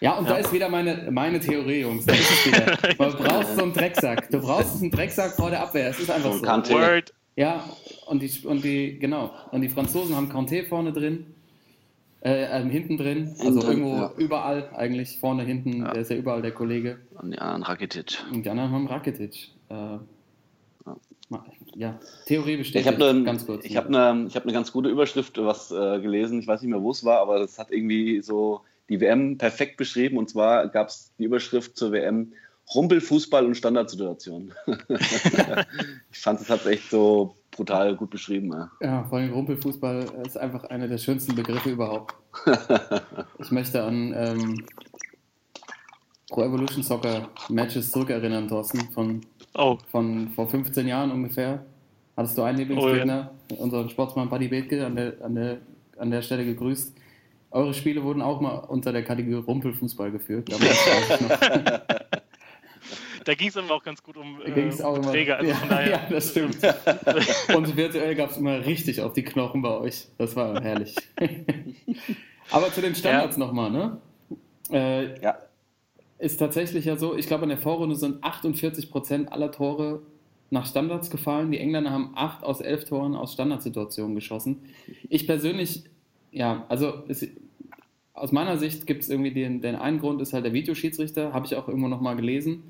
Ja, 0.00 0.18
und 0.18 0.24
Ja. 0.26 0.32
da 0.32 0.36
ist 0.38 0.52
wieder 0.52 0.68
meine, 0.68 1.08
meine 1.10 1.40
Theorie, 1.40 1.80
Jungs. 1.80 2.04
Da 2.06 2.12
ist 2.12 2.30
es 2.30 2.46
wieder. 2.46 2.76
Man 2.98 3.12
braucht 3.12 3.46
so 3.56 3.62
einen 3.62 3.72
Drecksack. 3.72 4.30
Du 4.30 4.40
brauchst 4.40 4.80
einen 4.82 4.90
Drecksack 4.90 5.32
vor 5.32 5.50
der 5.50 5.62
Abwehr. 5.62 5.88
Es 5.88 5.98
ist 5.98 6.10
einfach 6.10 6.32
so. 6.34 6.42
Kante. 6.42 6.74
Word. 6.74 7.12
Ja, 7.36 7.64
und 8.06 8.22
die, 8.22 8.30
und 8.46 8.64
die, 8.64 8.98
genau. 8.98 9.30
Und 9.52 9.60
die 9.62 9.68
Franzosen 9.68 10.16
haben 10.16 10.30
Kanté 10.30 10.66
vorne 10.66 10.92
drin. 10.92 11.26
Äh, 12.22 12.44
ähm, 12.60 12.70
hinten 12.70 12.96
drin. 12.96 13.28
Also 13.38 13.44
Hinten 13.44 13.60
drin, 13.60 13.70
irgendwo 13.78 13.96
ja. 13.96 14.12
überall 14.16 14.70
eigentlich. 14.74 15.18
Vorne, 15.20 15.44
hinten. 15.44 15.82
Ja. 15.82 15.92
Der 15.92 16.02
ist 16.02 16.10
ja 16.10 16.16
überall 16.16 16.42
der 16.42 16.52
Kollege. 16.52 16.98
Und 17.20 17.32
die 17.32 17.38
anderen 17.38 17.62
Rakitic. 17.62 18.18
Und 18.32 18.44
die 18.44 18.50
anderen 18.50 18.70
haben 18.72 18.86
Rakitic. 18.86 19.50
Äh, 19.68 19.98
ja, 21.74 21.98
Theorie 22.26 22.52
Ich 22.52 22.58
bestätigt. 22.58 22.86
habe 22.94 23.08
eine 23.10 23.24
ganz 23.24 23.44
kurz. 23.46 23.64
ich 23.64 23.76
hab 23.76 23.90
ne, 23.90 24.24
ich 24.28 24.36
hab 24.36 24.46
ne 24.46 24.52
ganz 24.52 24.72
gute 24.72 24.88
Überschrift 24.88 25.36
was 25.38 25.70
äh, 25.72 26.00
gelesen. 26.00 26.38
Ich 26.40 26.46
weiß 26.46 26.62
nicht 26.62 26.70
mehr, 26.70 26.80
wo 26.82 26.90
es 26.90 27.04
war, 27.04 27.18
aber 27.20 27.38
das 27.40 27.58
hat 27.58 27.70
irgendwie 27.70 28.22
so 28.22 28.60
die 28.88 29.00
WM 29.00 29.38
perfekt 29.38 29.76
beschrieben. 29.76 30.18
Und 30.18 30.30
zwar 30.30 30.68
gab 30.68 30.88
es 30.88 31.12
die 31.18 31.24
Überschrift 31.24 31.76
zur 31.76 31.92
WM 31.92 32.32
Rumpelfußball 32.74 33.46
und 33.46 33.56
Standardsituation. 33.56 34.52
ich 36.10 36.18
fand, 36.18 36.40
es 36.40 36.50
hat 36.50 36.66
echt 36.66 36.90
so 36.90 37.36
brutal 37.52 37.94
gut 37.94 38.10
beschrieben. 38.10 38.52
Ja. 38.52 38.70
Ja, 38.80 39.04
vor 39.04 39.18
allem 39.18 39.32
Rumpelfußball 39.32 40.06
ist 40.26 40.36
einfach 40.36 40.64
einer 40.64 40.88
der 40.88 40.98
schönsten 40.98 41.34
Begriffe 41.34 41.70
überhaupt. 41.70 42.14
ich 43.38 43.50
möchte 43.50 43.82
an 43.82 44.12
ähm, 44.16 44.64
Pro 46.28 46.42
Evolution 46.42 46.82
Soccer 46.82 47.28
Matches 47.48 47.92
zurückerinnern, 47.92 48.48
Thorsten, 48.48 48.80
von, 48.92 49.20
Oh, 49.54 49.78
von 49.90 50.28
vor 50.34 50.48
15 50.48 50.86
Jahren 50.86 51.10
ungefähr. 51.10 51.64
Hattest 52.16 52.36
du 52.36 52.42
einen 52.42 52.58
Lieblingsgegner, 52.58 53.30
unseren 53.58 53.88
Sportsmann 53.88 54.28
Buddy 54.28 54.48
Bethke, 54.48 54.84
an 54.84 54.96
der, 54.96 55.14
an, 55.22 55.34
der, 55.34 55.58
an 55.98 56.10
der 56.10 56.22
Stelle 56.22 56.44
gegrüßt. 56.44 56.94
Eure 57.56 57.74
Spiele 57.74 58.02
wurden 58.02 58.20
auch 58.22 58.40
mal 58.40 58.54
unter 58.58 58.92
der 58.92 59.02
Kategorie 59.02 59.42
Rumpelfußball 59.42 60.10
geführt. 60.12 60.48
Da 63.24 63.34
ging 63.34 63.48
es 63.48 63.56
aber 63.56 63.74
auch 63.74 63.82
ganz 63.82 64.00
gut 64.04 64.16
um 64.16 64.40
äh, 64.40 64.82
auch 64.84 64.94
immer- 64.98 65.10
Träger. 65.10 65.38
Also 65.38 65.50
ja, 65.50 65.56
von 65.56 65.68
daher, 65.68 65.90
ja, 65.90 66.06
das 66.08 66.30
stimmt. 66.30 66.58
Und 67.56 67.76
virtuell 67.76 68.14
gab 68.14 68.30
es 68.30 68.36
immer 68.36 68.64
richtig 68.64 69.00
auf 69.00 69.14
die 69.14 69.24
Knochen 69.24 69.62
bei 69.62 69.76
euch. 69.80 70.06
Das 70.16 70.36
war 70.36 70.62
herrlich. 70.62 70.94
Aber 72.52 72.70
zu 72.72 72.80
den 72.82 72.94
Standards 72.94 73.36
nochmal, 73.36 73.72
ne? 73.72 73.96
Äh, 74.70 75.20
Ja. 75.20 75.38
ist 76.20 76.36
tatsächlich 76.36 76.84
ja 76.84 76.94
so, 76.96 77.16
ich 77.16 77.26
glaube, 77.26 77.42
in 77.42 77.48
der 77.48 77.58
Vorrunde 77.58 77.96
sind 77.96 78.22
48% 78.22 79.26
aller 79.26 79.50
Tore 79.50 80.02
nach 80.50 80.66
Standards 80.66 81.10
gefallen. 81.10 81.50
Die 81.50 81.58
Engländer 81.58 81.90
haben 81.90 82.12
8 82.14 82.44
aus 82.44 82.60
11 82.60 82.84
Toren 82.84 83.16
aus 83.16 83.32
Standardsituationen 83.32 84.14
geschossen. 84.14 84.60
Ich 85.08 85.26
persönlich, 85.26 85.82
ja, 86.30 86.64
also 86.68 87.02
es, 87.08 87.26
aus 88.16 88.32
meiner 88.32 88.58
Sicht 88.58 88.86
gibt 88.86 89.02
es 89.02 89.08
irgendwie 89.08 89.30
den, 89.30 89.60
den 89.60 89.76
einen 89.76 90.00
Grund, 90.00 90.20
ist 90.20 90.32
halt 90.32 90.44
der 90.44 90.52
Videoschiedsrichter, 90.52 91.32
habe 91.32 91.46
ich 91.46 91.54
auch 91.54 91.68
irgendwo 91.68 91.88
nochmal 91.88 92.16
gelesen, 92.16 92.64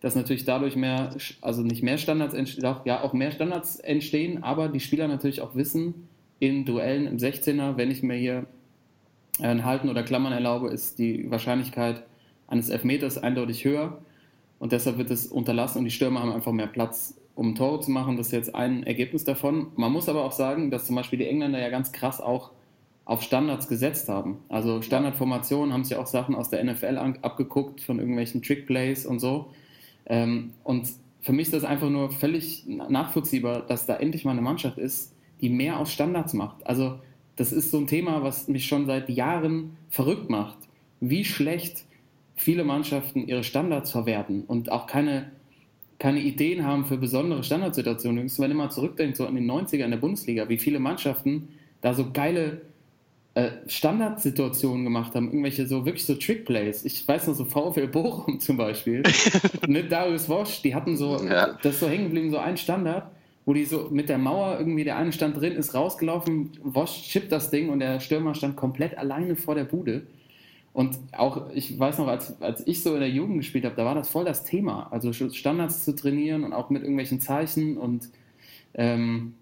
dass 0.00 0.16
natürlich 0.16 0.44
dadurch 0.44 0.76
mehr, 0.76 1.14
also 1.40 1.62
nicht 1.62 1.82
mehr 1.82 1.98
Standards 1.98 2.34
entstehen, 2.34 2.64
ja, 2.84 3.02
auch 3.02 3.12
mehr 3.12 3.30
Standards 3.30 3.76
entstehen, 3.76 4.42
aber 4.42 4.68
die 4.68 4.80
Spieler 4.80 5.08
natürlich 5.08 5.40
auch 5.40 5.54
wissen, 5.54 6.08
in 6.40 6.64
Duellen 6.64 7.06
im 7.06 7.18
16er, 7.18 7.76
wenn 7.76 7.90
ich 7.90 8.02
mir 8.02 8.16
hier 8.16 8.46
ein 9.40 9.64
Halten 9.64 9.88
oder 9.88 10.02
Klammern 10.02 10.32
erlaube, 10.32 10.68
ist 10.68 10.98
die 10.98 11.30
Wahrscheinlichkeit 11.30 12.02
eines 12.48 12.68
Elfmeters 12.68 13.18
eindeutig 13.18 13.64
höher. 13.64 13.98
Und 14.58 14.72
deshalb 14.72 14.98
wird 14.98 15.10
es 15.10 15.26
unterlassen 15.26 15.78
und 15.78 15.84
die 15.84 15.90
Stürmer 15.90 16.20
haben 16.20 16.32
einfach 16.32 16.52
mehr 16.52 16.66
Platz, 16.66 17.14
um 17.34 17.54
Tore 17.54 17.80
zu 17.80 17.90
machen. 17.90 18.16
Das 18.16 18.26
ist 18.26 18.32
jetzt 18.32 18.54
ein 18.54 18.82
Ergebnis 18.82 19.24
davon. 19.24 19.68
Man 19.76 19.92
muss 19.92 20.08
aber 20.08 20.24
auch 20.24 20.32
sagen, 20.32 20.70
dass 20.70 20.86
zum 20.86 20.96
Beispiel 20.96 21.18
die 21.18 21.26
Engländer 21.26 21.58
ja 21.60 21.70
ganz 21.70 21.92
krass 21.92 22.20
auch 22.20 22.50
auf 23.04 23.22
Standards 23.22 23.68
gesetzt 23.68 24.08
haben. 24.08 24.38
Also 24.48 24.82
Standardformationen 24.82 25.72
haben 25.72 25.84
sich 25.84 25.96
auch 25.96 26.06
Sachen 26.06 26.34
aus 26.34 26.50
der 26.50 26.62
NFL 26.62 26.98
an, 26.98 27.18
abgeguckt 27.22 27.80
von 27.80 27.98
irgendwelchen 27.98 28.42
Trickplays 28.42 29.06
und 29.06 29.18
so. 29.18 29.50
Ähm, 30.06 30.52
und 30.64 30.88
für 31.20 31.32
mich 31.32 31.46
ist 31.46 31.54
das 31.54 31.64
einfach 31.64 31.90
nur 31.90 32.10
völlig 32.10 32.64
nachvollziehbar, 32.66 33.66
dass 33.66 33.86
da 33.86 33.96
endlich 33.96 34.24
mal 34.24 34.32
eine 34.32 34.42
Mannschaft 34.42 34.78
ist, 34.78 35.12
die 35.40 35.50
mehr 35.50 35.78
aus 35.78 35.92
Standards 35.92 36.34
macht. 36.34 36.66
Also 36.66 36.98
das 37.36 37.52
ist 37.52 37.70
so 37.70 37.78
ein 37.78 37.86
Thema, 37.86 38.22
was 38.22 38.48
mich 38.48 38.66
schon 38.66 38.86
seit 38.86 39.08
Jahren 39.08 39.76
verrückt 39.88 40.30
macht. 40.30 40.58
Wie 41.00 41.24
schlecht 41.24 41.84
viele 42.34 42.64
Mannschaften 42.64 43.26
ihre 43.26 43.44
Standards 43.44 43.90
verwerten 43.90 44.44
und 44.44 44.72
auch 44.72 44.86
keine, 44.86 45.30
keine 45.98 46.20
Ideen 46.20 46.64
haben 46.64 46.86
für 46.86 46.96
besondere 46.96 47.42
Standardsituationen. 47.42 48.24
Wenn 48.24 48.42
man 48.44 48.50
immer 48.50 48.70
zurückdenkt, 48.70 49.16
so 49.16 49.26
an 49.26 49.34
den 49.34 49.50
90er 49.50 49.84
in 49.84 49.90
der 49.90 49.98
Bundesliga, 49.98 50.48
wie 50.48 50.58
viele 50.58 50.80
Mannschaften 50.80 51.48
da 51.80 51.94
so 51.94 52.10
geile 52.12 52.62
äh, 53.34 53.50
Standardsituationen 53.66 54.84
gemacht 54.84 55.14
haben, 55.14 55.26
irgendwelche 55.28 55.66
so 55.66 55.84
wirklich 55.86 56.04
so 56.04 56.14
Trickplays. 56.14 56.84
Ich 56.84 57.06
weiß 57.06 57.28
noch 57.28 57.34
so 57.34 57.44
VfL 57.44 57.86
Bochum 57.88 58.40
zum 58.40 58.56
Beispiel, 58.56 59.02
mit 59.68 59.92
Darius 59.92 60.28
Wosch, 60.28 60.62
die 60.62 60.74
hatten 60.74 60.96
so, 60.96 61.16
Ja. 61.24 61.56
das 61.62 61.74
ist 61.74 61.80
so 61.80 61.88
hängen 61.88 62.04
geblieben, 62.04 62.30
so 62.30 62.38
ein 62.38 62.56
Standard, 62.56 63.10
wo 63.46 63.54
die 63.54 63.64
so 63.64 63.88
mit 63.90 64.08
der 64.08 64.18
Mauer 64.18 64.58
irgendwie, 64.58 64.84
der 64.84 64.96
eine 64.96 65.12
stand 65.12 65.40
drin, 65.40 65.52
ist 65.54 65.74
rausgelaufen, 65.74 66.50
Wosch 66.62 67.02
chippt 67.08 67.30
das 67.32 67.50
Ding 67.50 67.68
und 67.68 67.78
der 67.80 68.00
Stürmer 68.00 68.34
stand 68.34 68.56
komplett 68.56 68.98
alleine 68.98 69.36
vor 69.36 69.54
der 69.54 69.64
Bude. 69.64 70.02
Und 70.72 70.98
auch, 71.12 71.50
ich 71.52 71.76
weiß 71.78 71.98
noch, 71.98 72.06
als, 72.06 72.40
als 72.40 72.64
ich 72.66 72.82
so 72.82 72.94
in 72.94 73.00
der 73.00 73.10
Jugend 73.10 73.38
gespielt 73.38 73.64
habe, 73.64 73.74
da 73.74 73.84
war 73.84 73.96
das 73.96 74.08
voll 74.08 74.24
das 74.24 74.44
Thema. 74.44 74.86
Also 74.92 75.12
Standards 75.12 75.84
zu 75.84 75.96
trainieren 75.96 76.44
und 76.44 76.52
auch 76.52 76.70
mit 76.70 76.82
irgendwelchen 76.82 77.20
Zeichen 77.20 77.76
und 77.76 78.08
ähm, 78.74 79.34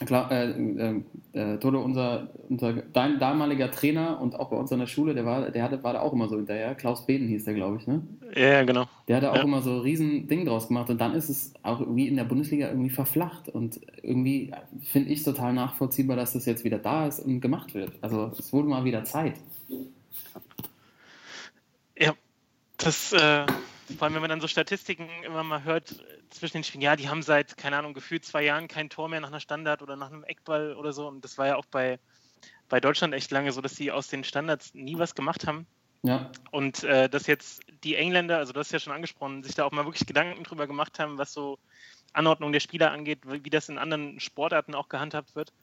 Klar, 0.00 0.30
äh, 0.32 0.50
äh, 0.50 1.02
äh, 1.34 1.58
Toto, 1.58 1.80
unser, 1.80 2.28
unser 2.48 2.72
dein 2.72 3.20
damaliger 3.20 3.70
Trainer 3.70 4.20
und 4.20 4.34
auch 4.38 4.50
bei 4.50 4.56
uns 4.56 4.72
an 4.72 4.80
der 4.80 4.88
Schule, 4.88 5.14
der 5.14 5.24
war, 5.24 5.50
der 5.50 5.62
hatte, 5.62 5.82
war 5.84 5.92
da 5.92 6.00
auch 6.00 6.12
immer 6.12 6.28
so 6.28 6.36
hinterher. 6.36 6.74
Klaus 6.74 7.06
Beden 7.06 7.28
hieß 7.28 7.44
der, 7.44 7.54
glaube 7.54 7.76
ich, 7.80 7.86
ne? 7.86 8.02
Ja, 8.34 8.64
genau. 8.64 8.86
Der 9.06 9.16
hatte 9.16 9.30
auch 9.30 9.36
Ja. 9.36 9.42
immer 9.42 9.62
so 9.62 9.70
ein 9.70 9.80
riesen 9.80 10.26
Ding 10.26 10.46
draus 10.46 10.66
gemacht 10.66 10.90
und 10.90 11.00
dann 11.00 11.14
ist 11.14 11.28
es 11.28 11.52
auch 11.62 11.80
wie 11.94 12.08
in 12.08 12.16
der 12.16 12.24
Bundesliga 12.24 12.68
irgendwie 12.68 12.90
verflacht 12.90 13.48
und 13.48 13.80
irgendwie 14.02 14.50
finde 14.82 15.10
ich 15.10 15.22
total 15.22 15.52
nachvollziehbar, 15.52 16.16
dass 16.16 16.32
das 16.32 16.44
jetzt 16.46 16.64
wieder 16.64 16.78
da 16.78 17.06
ist 17.06 17.20
und 17.20 17.40
gemacht 17.40 17.74
wird. 17.74 17.92
Also 18.00 18.32
es 18.36 18.52
wurde 18.52 18.68
mal 18.68 18.84
wieder 18.84 19.04
Zeit. 19.04 19.34
Ja, 21.96 22.14
das, 22.78 23.12
äh, 23.12 23.46
vor 23.98 24.04
allem 24.04 24.14
wenn 24.14 24.22
man 24.22 24.30
dann 24.30 24.40
so 24.40 24.48
Statistiken 24.48 25.08
immer 25.24 25.42
mal 25.42 25.64
hört 25.64 25.94
zwischen 26.30 26.58
den 26.58 26.64
Spielen, 26.64 26.82
ja, 26.82 26.96
die 26.96 27.08
haben 27.08 27.22
seit, 27.22 27.56
keine 27.56 27.76
Ahnung, 27.76 27.94
gefühlt 27.94 28.24
zwei 28.24 28.42
Jahren 28.42 28.68
kein 28.68 28.90
Tor 28.90 29.08
mehr 29.08 29.20
nach 29.20 29.28
einer 29.28 29.40
Standard 29.40 29.82
oder 29.82 29.96
nach 29.96 30.10
einem 30.10 30.24
Eckball 30.24 30.74
oder 30.74 30.92
so. 30.92 31.06
Und 31.06 31.24
das 31.24 31.38
war 31.38 31.46
ja 31.46 31.56
auch 31.56 31.66
bei, 31.66 31.98
bei 32.68 32.80
Deutschland 32.80 33.14
echt 33.14 33.30
lange 33.30 33.52
so, 33.52 33.60
dass 33.60 33.76
sie 33.76 33.92
aus 33.92 34.08
den 34.08 34.24
Standards 34.24 34.74
nie 34.74 34.98
was 34.98 35.14
gemacht 35.14 35.46
haben. 35.46 35.66
Ja, 36.02 36.30
Und 36.50 36.84
äh, 36.84 37.08
dass 37.08 37.26
jetzt 37.26 37.62
die 37.82 37.96
Engländer, 37.96 38.36
also 38.36 38.52
du 38.52 38.60
hast 38.60 38.72
ja 38.72 38.78
schon 38.78 38.92
angesprochen, 38.92 39.42
sich 39.42 39.54
da 39.54 39.64
auch 39.64 39.72
mal 39.72 39.86
wirklich 39.86 40.06
Gedanken 40.06 40.44
drüber 40.44 40.66
gemacht 40.66 40.98
haben, 40.98 41.16
was 41.16 41.32
so 41.32 41.58
Anordnung 42.12 42.52
der 42.52 42.60
Spieler 42.60 42.92
angeht, 42.92 43.20
wie 43.26 43.42
wie 43.42 43.50
das 43.50 43.70
in 43.70 43.78
anderen 43.78 44.20
Sportarten 44.20 44.74
auch 44.74 44.90
gehandhabt 44.90 45.34
wird, 45.34 45.54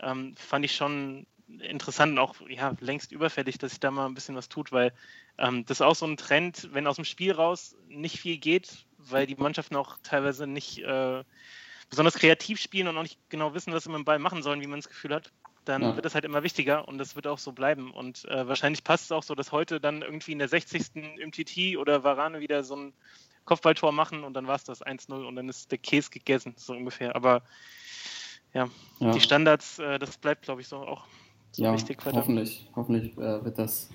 ähm, 0.00 0.34
fand 0.36 0.64
ich 0.64 0.74
schon 0.74 1.26
interessant 1.60 2.12
und 2.12 2.18
auch 2.18 2.34
ja, 2.48 2.74
längst 2.80 3.12
überfällig, 3.12 3.58
dass 3.58 3.70
sich 3.70 3.80
da 3.80 3.92
mal 3.92 4.06
ein 4.06 4.14
bisschen 4.14 4.34
was 4.34 4.48
tut, 4.48 4.72
weil 4.72 4.92
ähm, 5.38 5.64
das 5.66 5.78
ist 5.78 5.82
auch 5.82 5.94
so 5.94 6.06
ein 6.06 6.16
Trend, 6.16 6.68
wenn 6.72 6.86
aus 6.86 6.96
dem 6.96 7.04
Spiel 7.04 7.32
raus 7.32 7.76
nicht 7.88 8.18
viel 8.20 8.38
geht, 8.38 8.86
weil 8.98 9.26
die 9.26 9.36
Mannschaften 9.36 9.76
auch 9.76 9.98
teilweise 10.02 10.46
nicht 10.46 10.78
äh, 10.78 11.24
besonders 11.90 12.14
kreativ 12.14 12.60
spielen 12.60 12.88
und 12.88 12.96
auch 12.96 13.02
nicht 13.02 13.18
genau 13.28 13.54
wissen, 13.54 13.72
was 13.72 13.84
sie 13.84 13.90
mit 13.90 13.98
dem 13.98 14.04
Ball 14.04 14.18
machen 14.18 14.42
sollen, 14.42 14.60
wie 14.60 14.66
man 14.66 14.78
das 14.78 14.88
Gefühl 14.88 15.14
hat, 15.14 15.30
dann 15.64 15.82
Ja. 15.82 15.94
wird 15.96 16.04
das 16.04 16.14
halt 16.14 16.24
immer 16.24 16.42
wichtiger 16.42 16.86
und 16.88 16.98
das 16.98 17.16
wird 17.16 17.26
auch 17.26 17.38
so 17.38 17.52
bleiben. 17.52 17.90
Und 17.90 18.24
äh, 18.26 18.46
wahrscheinlich 18.48 18.84
passt 18.84 19.04
es 19.04 19.12
auch 19.12 19.22
so, 19.22 19.34
dass 19.34 19.52
heute 19.52 19.80
dann 19.80 20.02
irgendwie 20.02 20.32
in 20.32 20.38
der 20.38 20.48
60. 20.48 21.18
im 21.18 21.32
TT 21.32 21.76
oder 21.78 22.04
Varane 22.04 22.40
wieder 22.40 22.62
so 22.64 22.76
ein 22.76 22.92
Kopfballtor 23.44 23.92
machen 23.92 24.24
und 24.24 24.34
dann 24.34 24.46
war 24.46 24.56
es 24.56 24.64
das 24.64 24.82
1-0 24.84 25.26
und 25.26 25.36
dann 25.36 25.48
ist 25.48 25.70
der 25.70 25.78
Käse 25.78 26.10
gegessen, 26.10 26.54
so 26.56 26.72
ungefähr. 26.72 27.14
Aber 27.14 27.42
ja, 28.54 28.68
ja. 29.00 29.10
die 29.12 29.20
Standards, 29.20 29.78
äh, 29.78 29.98
das 29.98 30.16
bleibt, 30.16 30.42
glaube 30.42 30.60
ich, 30.62 30.68
so 30.68 30.78
auch 30.78 31.04
so 31.52 31.62
ja 31.64 31.72
wichtig 31.74 32.04
weiter. 32.06 32.16
hoffentlich, 32.18 32.68
hoffentlich 32.74 33.12
äh, 33.18 33.44
wird, 33.44 33.58
das, 33.58 33.90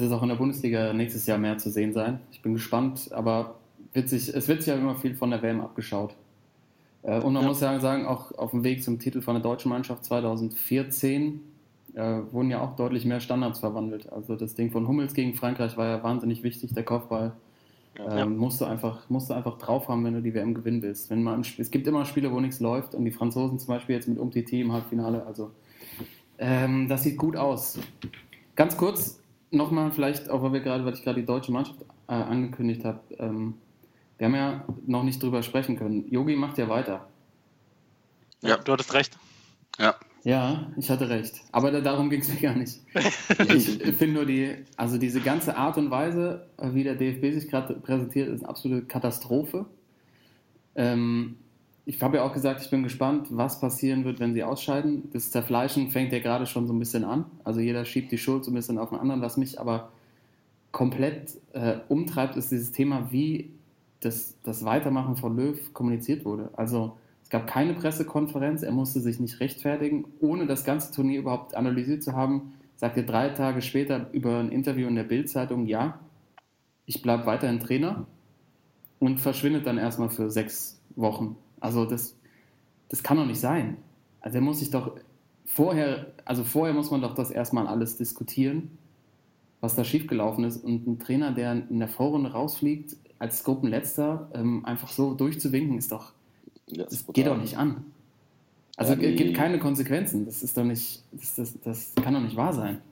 wird 0.00 0.10
das 0.10 0.18
auch 0.18 0.22
in 0.22 0.28
der 0.28 0.36
Bundesliga 0.36 0.92
nächstes 0.92 1.26
Jahr 1.26 1.38
mehr 1.38 1.56
zu 1.58 1.70
sehen 1.70 1.92
sein. 1.92 2.18
Ich 2.32 2.42
bin 2.42 2.54
gespannt, 2.54 3.10
aber 3.12 3.54
sich, 3.94 4.34
es 4.34 4.48
wird 4.48 4.62
sich 4.62 4.66
ja 4.66 4.74
immer 4.74 4.96
viel 4.96 5.14
von 5.14 5.30
der 5.30 5.40
WM 5.40 5.60
abgeschaut. 5.60 6.16
Äh, 7.04 7.20
und 7.20 7.32
man 7.34 7.42
Ja. 7.42 7.48
muss 7.48 7.60
ja 7.60 7.78
sagen, 7.78 8.04
auch 8.06 8.32
auf 8.32 8.50
dem 8.50 8.64
Weg 8.64 8.82
zum 8.82 8.98
Titel 8.98 9.22
von 9.22 9.34
der 9.34 9.42
deutschen 9.42 9.68
Mannschaft 9.68 10.04
2014 10.04 11.40
äh, 11.94 12.00
wurden 12.32 12.50
ja 12.50 12.60
auch 12.60 12.74
deutlich 12.74 13.04
mehr 13.04 13.20
Standards 13.20 13.60
verwandelt. 13.60 14.12
Also 14.12 14.34
das 14.34 14.56
Ding 14.56 14.72
von 14.72 14.88
Hummels 14.88 15.14
gegen 15.14 15.34
Frankreich 15.34 15.76
war 15.76 15.86
ja 15.86 16.02
wahnsinnig 16.02 16.42
wichtig, 16.42 16.74
der 16.74 16.82
Kopfball. 16.84 17.32
Ähm, 17.96 18.04
Ja. 18.06 18.24
musst, 18.26 18.60
du 18.60 18.64
einfach, 18.64 19.08
musst 19.08 19.30
du 19.30 19.34
einfach 19.34 19.58
drauf 19.58 19.86
haben, 19.86 20.04
wenn 20.04 20.14
du 20.14 20.22
die 20.22 20.34
WM 20.34 20.54
gewinnen 20.54 20.82
willst. 20.82 21.08
Wenn 21.10 21.22
man, 21.22 21.42
es 21.56 21.70
gibt 21.70 21.86
immer 21.86 22.04
Spiele, 22.04 22.32
wo 22.32 22.40
nichts 22.40 22.58
läuft 22.58 22.96
und 22.96 23.04
die 23.04 23.12
Franzosen 23.12 23.60
zum 23.60 23.68
Beispiel 23.68 23.94
jetzt 23.94 24.08
mit 24.08 24.18
Umtiti 24.18 24.60
im 24.60 24.72
Halbfinale, 24.72 25.24
also 25.24 25.52
ähm, 26.38 26.88
das 26.88 27.04
sieht 27.04 27.16
gut 27.16 27.36
aus. 27.36 27.78
Ganz 28.56 28.76
kurz 28.76 29.20
nochmal, 29.54 29.92
vielleicht, 29.92 30.30
auch 30.30 30.42
weil 30.42 30.52
wir 30.52 30.60
gerade, 30.60 30.84
weil 30.84 30.94
ich 30.94 31.02
gerade 31.02 31.20
die 31.20 31.26
deutsche 31.26 31.52
Mannschaft 31.52 31.80
äh, 32.08 32.12
angekündigt 32.12 32.84
habe, 32.84 33.00
ähm, 33.18 33.54
wir 34.18 34.26
haben 34.26 34.34
ja 34.34 34.64
noch 34.86 35.02
nicht 35.02 35.22
drüber 35.22 35.42
sprechen 35.42 35.76
können. 35.76 36.08
Yogi 36.10 36.36
macht 36.36 36.58
ja 36.58 36.68
weiter. 36.68 37.08
Ja, 38.42 38.56
du 38.56 38.72
hattest 38.72 38.94
recht. 38.94 39.18
Ja. 39.78 39.96
Ja, 40.22 40.72
ich 40.78 40.88
hatte 40.88 41.10
recht. 41.10 41.42
Aber 41.52 41.70
da, 41.70 41.82
darum 41.82 42.08
ging 42.08 42.20
es 42.20 42.28
mir 42.28 42.40
gar 42.40 42.54
nicht. 42.54 42.80
Ich 43.54 43.94
finde 43.96 44.14
nur 44.14 44.26
die, 44.26 44.56
also 44.76 44.96
diese 44.96 45.20
ganze 45.20 45.56
Art 45.56 45.76
und 45.76 45.90
Weise, 45.90 46.46
äh, 46.56 46.72
wie 46.72 46.84
der 46.84 46.94
DFB 46.94 47.34
sich 47.34 47.48
gerade 47.50 47.74
präsentiert, 47.74 48.28
ist 48.28 48.40
eine 48.40 48.48
absolute 48.48 48.86
Katastrophe. 48.86 49.66
Ähm, 50.76 51.36
ich 51.86 52.02
habe 52.02 52.16
ja 52.16 52.24
auch 52.24 52.32
gesagt, 52.32 52.62
ich 52.62 52.70
bin 52.70 52.82
gespannt, 52.82 53.28
was 53.30 53.60
passieren 53.60 54.04
wird, 54.04 54.18
wenn 54.18 54.32
sie 54.32 54.42
ausscheiden. 54.42 55.10
Das 55.12 55.30
Zerfleischen 55.30 55.90
fängt 55.90 56.12
ja 56.12 56.18
gerade 56.18 56.46
schon 56.46 56.66
so 56.66 56.72
ein 56.72 56.78
bisschen 56.78 57.04
an. 57.04 57.26
Also 57.44 57.60
jeder 57.60 57.84
schiebt 57.84 58.10
die 58.10 58.18
Schuld 58.18 58.44
so 58.44 58.50
ein 58.50 58.54
bisschen 58.54 58.78
auf 58.78 58.88
den 58.88 58.98
anderen. 58.98 59.20
Was 59.20 59.36
mich 59.36 59.60
aber 59.60 59.90
komplett 60.72 61.38
äh, 61.52 61.76
umtreibt, 61.88 62.36
ist 62.36 62.50
dieses 62.50 62.72
Thema, 62.72 63.12
wie 63.12 63.50
das, 64.00 64.36
das 64.42 64.64
Weitermachen 64.64 65.16
von 65.16 65.36
Löw 65.36 65.72
kommuniziert 65.74 66.24
wurde. 66.24 66.50
Also 66.56 66.96
es 67.22 67.28
gab 67.28 67.46
keine 67.46 67.74
Pressekonferenz, 67.74 68.62
er 68.62 68.72
musste 68.72 69.00
sich 69.00 69.20
nicht 69.20 69.40
rechtfertigen, 69.40 70.06
ohne 70.20 70.46
das 70.46 70.64
ganze 70.64 70.92
Turnier 70.92 71.20
überhaupt 71.20 71.54
analysiert 71.54 72.02
zu 72.02 72.14
haben, 72.14 72.54
sagte 72.76 73.04
drei 73.04 73.30
Tage 73.30 73.62
später 73.62 74.08
über 74.12 74.38
ein 74.38 74.50
Interview 74.50 74.88
in 74.88 74.94
der 74.94 75.04
Bild-Zeitung, 75.04 75.66
ja, 75.66 76.00
ich 76.86 77.02
bleibe 77.02 77.26
weiterhin 77.26 77.60
Trainer 77.60 78.06
und 78.98 79.20
verschwindet 79.20 79.66
dann 79.66 79.78
erstmal 79.78 80.10
für 80.10 80.30
sechs 80.30 80.80
Wochen. 80.96 81.36
Also 81.64 81.86
das, 81.86 82.14
das 82.90 83.02
kann 83.02 83.16
doch 83.16 83.24
nicht 83.24 83.40
sein. 83.40 83.78
Also 84.20 84.36
er 84.36 84.42
muss 84.42 84.58
sich 84.58 84.70
doch 84.70 84.92
vorher, 85.46 86.12
also 86.26 86.44
vorher 86.44 86.74
muss 86.74 86.90
man 86.90 87.00
doch 87.00 87.14
das 87.14 87.30
erstmal 87.30 87.66
alles 87.66 87.96
diskutieren, 87.96 88.76
was 89.62 89.74
da 89.74 89.82
schiefgelaufen 89.82 90.44
ist. 90.44 90.62
Und 90.62 90.86
ein 90.86 90.98
Trainer, 90.98 91.32
der 91.32 91.52
in 91.70 91.78
der 91.78 91.88
Vorrunde 91.88 92.32
rausfliegt, 92.32 92.96
als 93.18 93.44
Gruppenletzter, 93.44 94.28
ähm, 94.34 94.62
einfach 94.66 94.90
so 94.90 95.14
durchzuwinken, 95.14 95.78
ist 95.78 95.90
doch, 95.90 96.12
Ja, 96.66 96.84
das 96.84 96.92
ist 96.92 97.12
geht 97.14 97.26
doch 97.26 97.38
nicht 97.38 97.56
an. 97.56 97.82
Also 98.76 98.92
Ja, 98.92 98.98
die- 98.98 99.14
gibt 99.16 99.34
keine 99.34 99.58
Konsequenzen. 99.58 100.26
Das 100.26 100.42
ist 100.42 100.58
doch 100.58 100.64
nicht, 100.64 101.02
das, 101.12 101.34
das, 101.36 101.54
das 101.62 101.94
kann 101.94 102.12
doch 102.12 102.20
nicht 102.20 102.36
wahr 102.36 102.52
sein. 102.52 102.82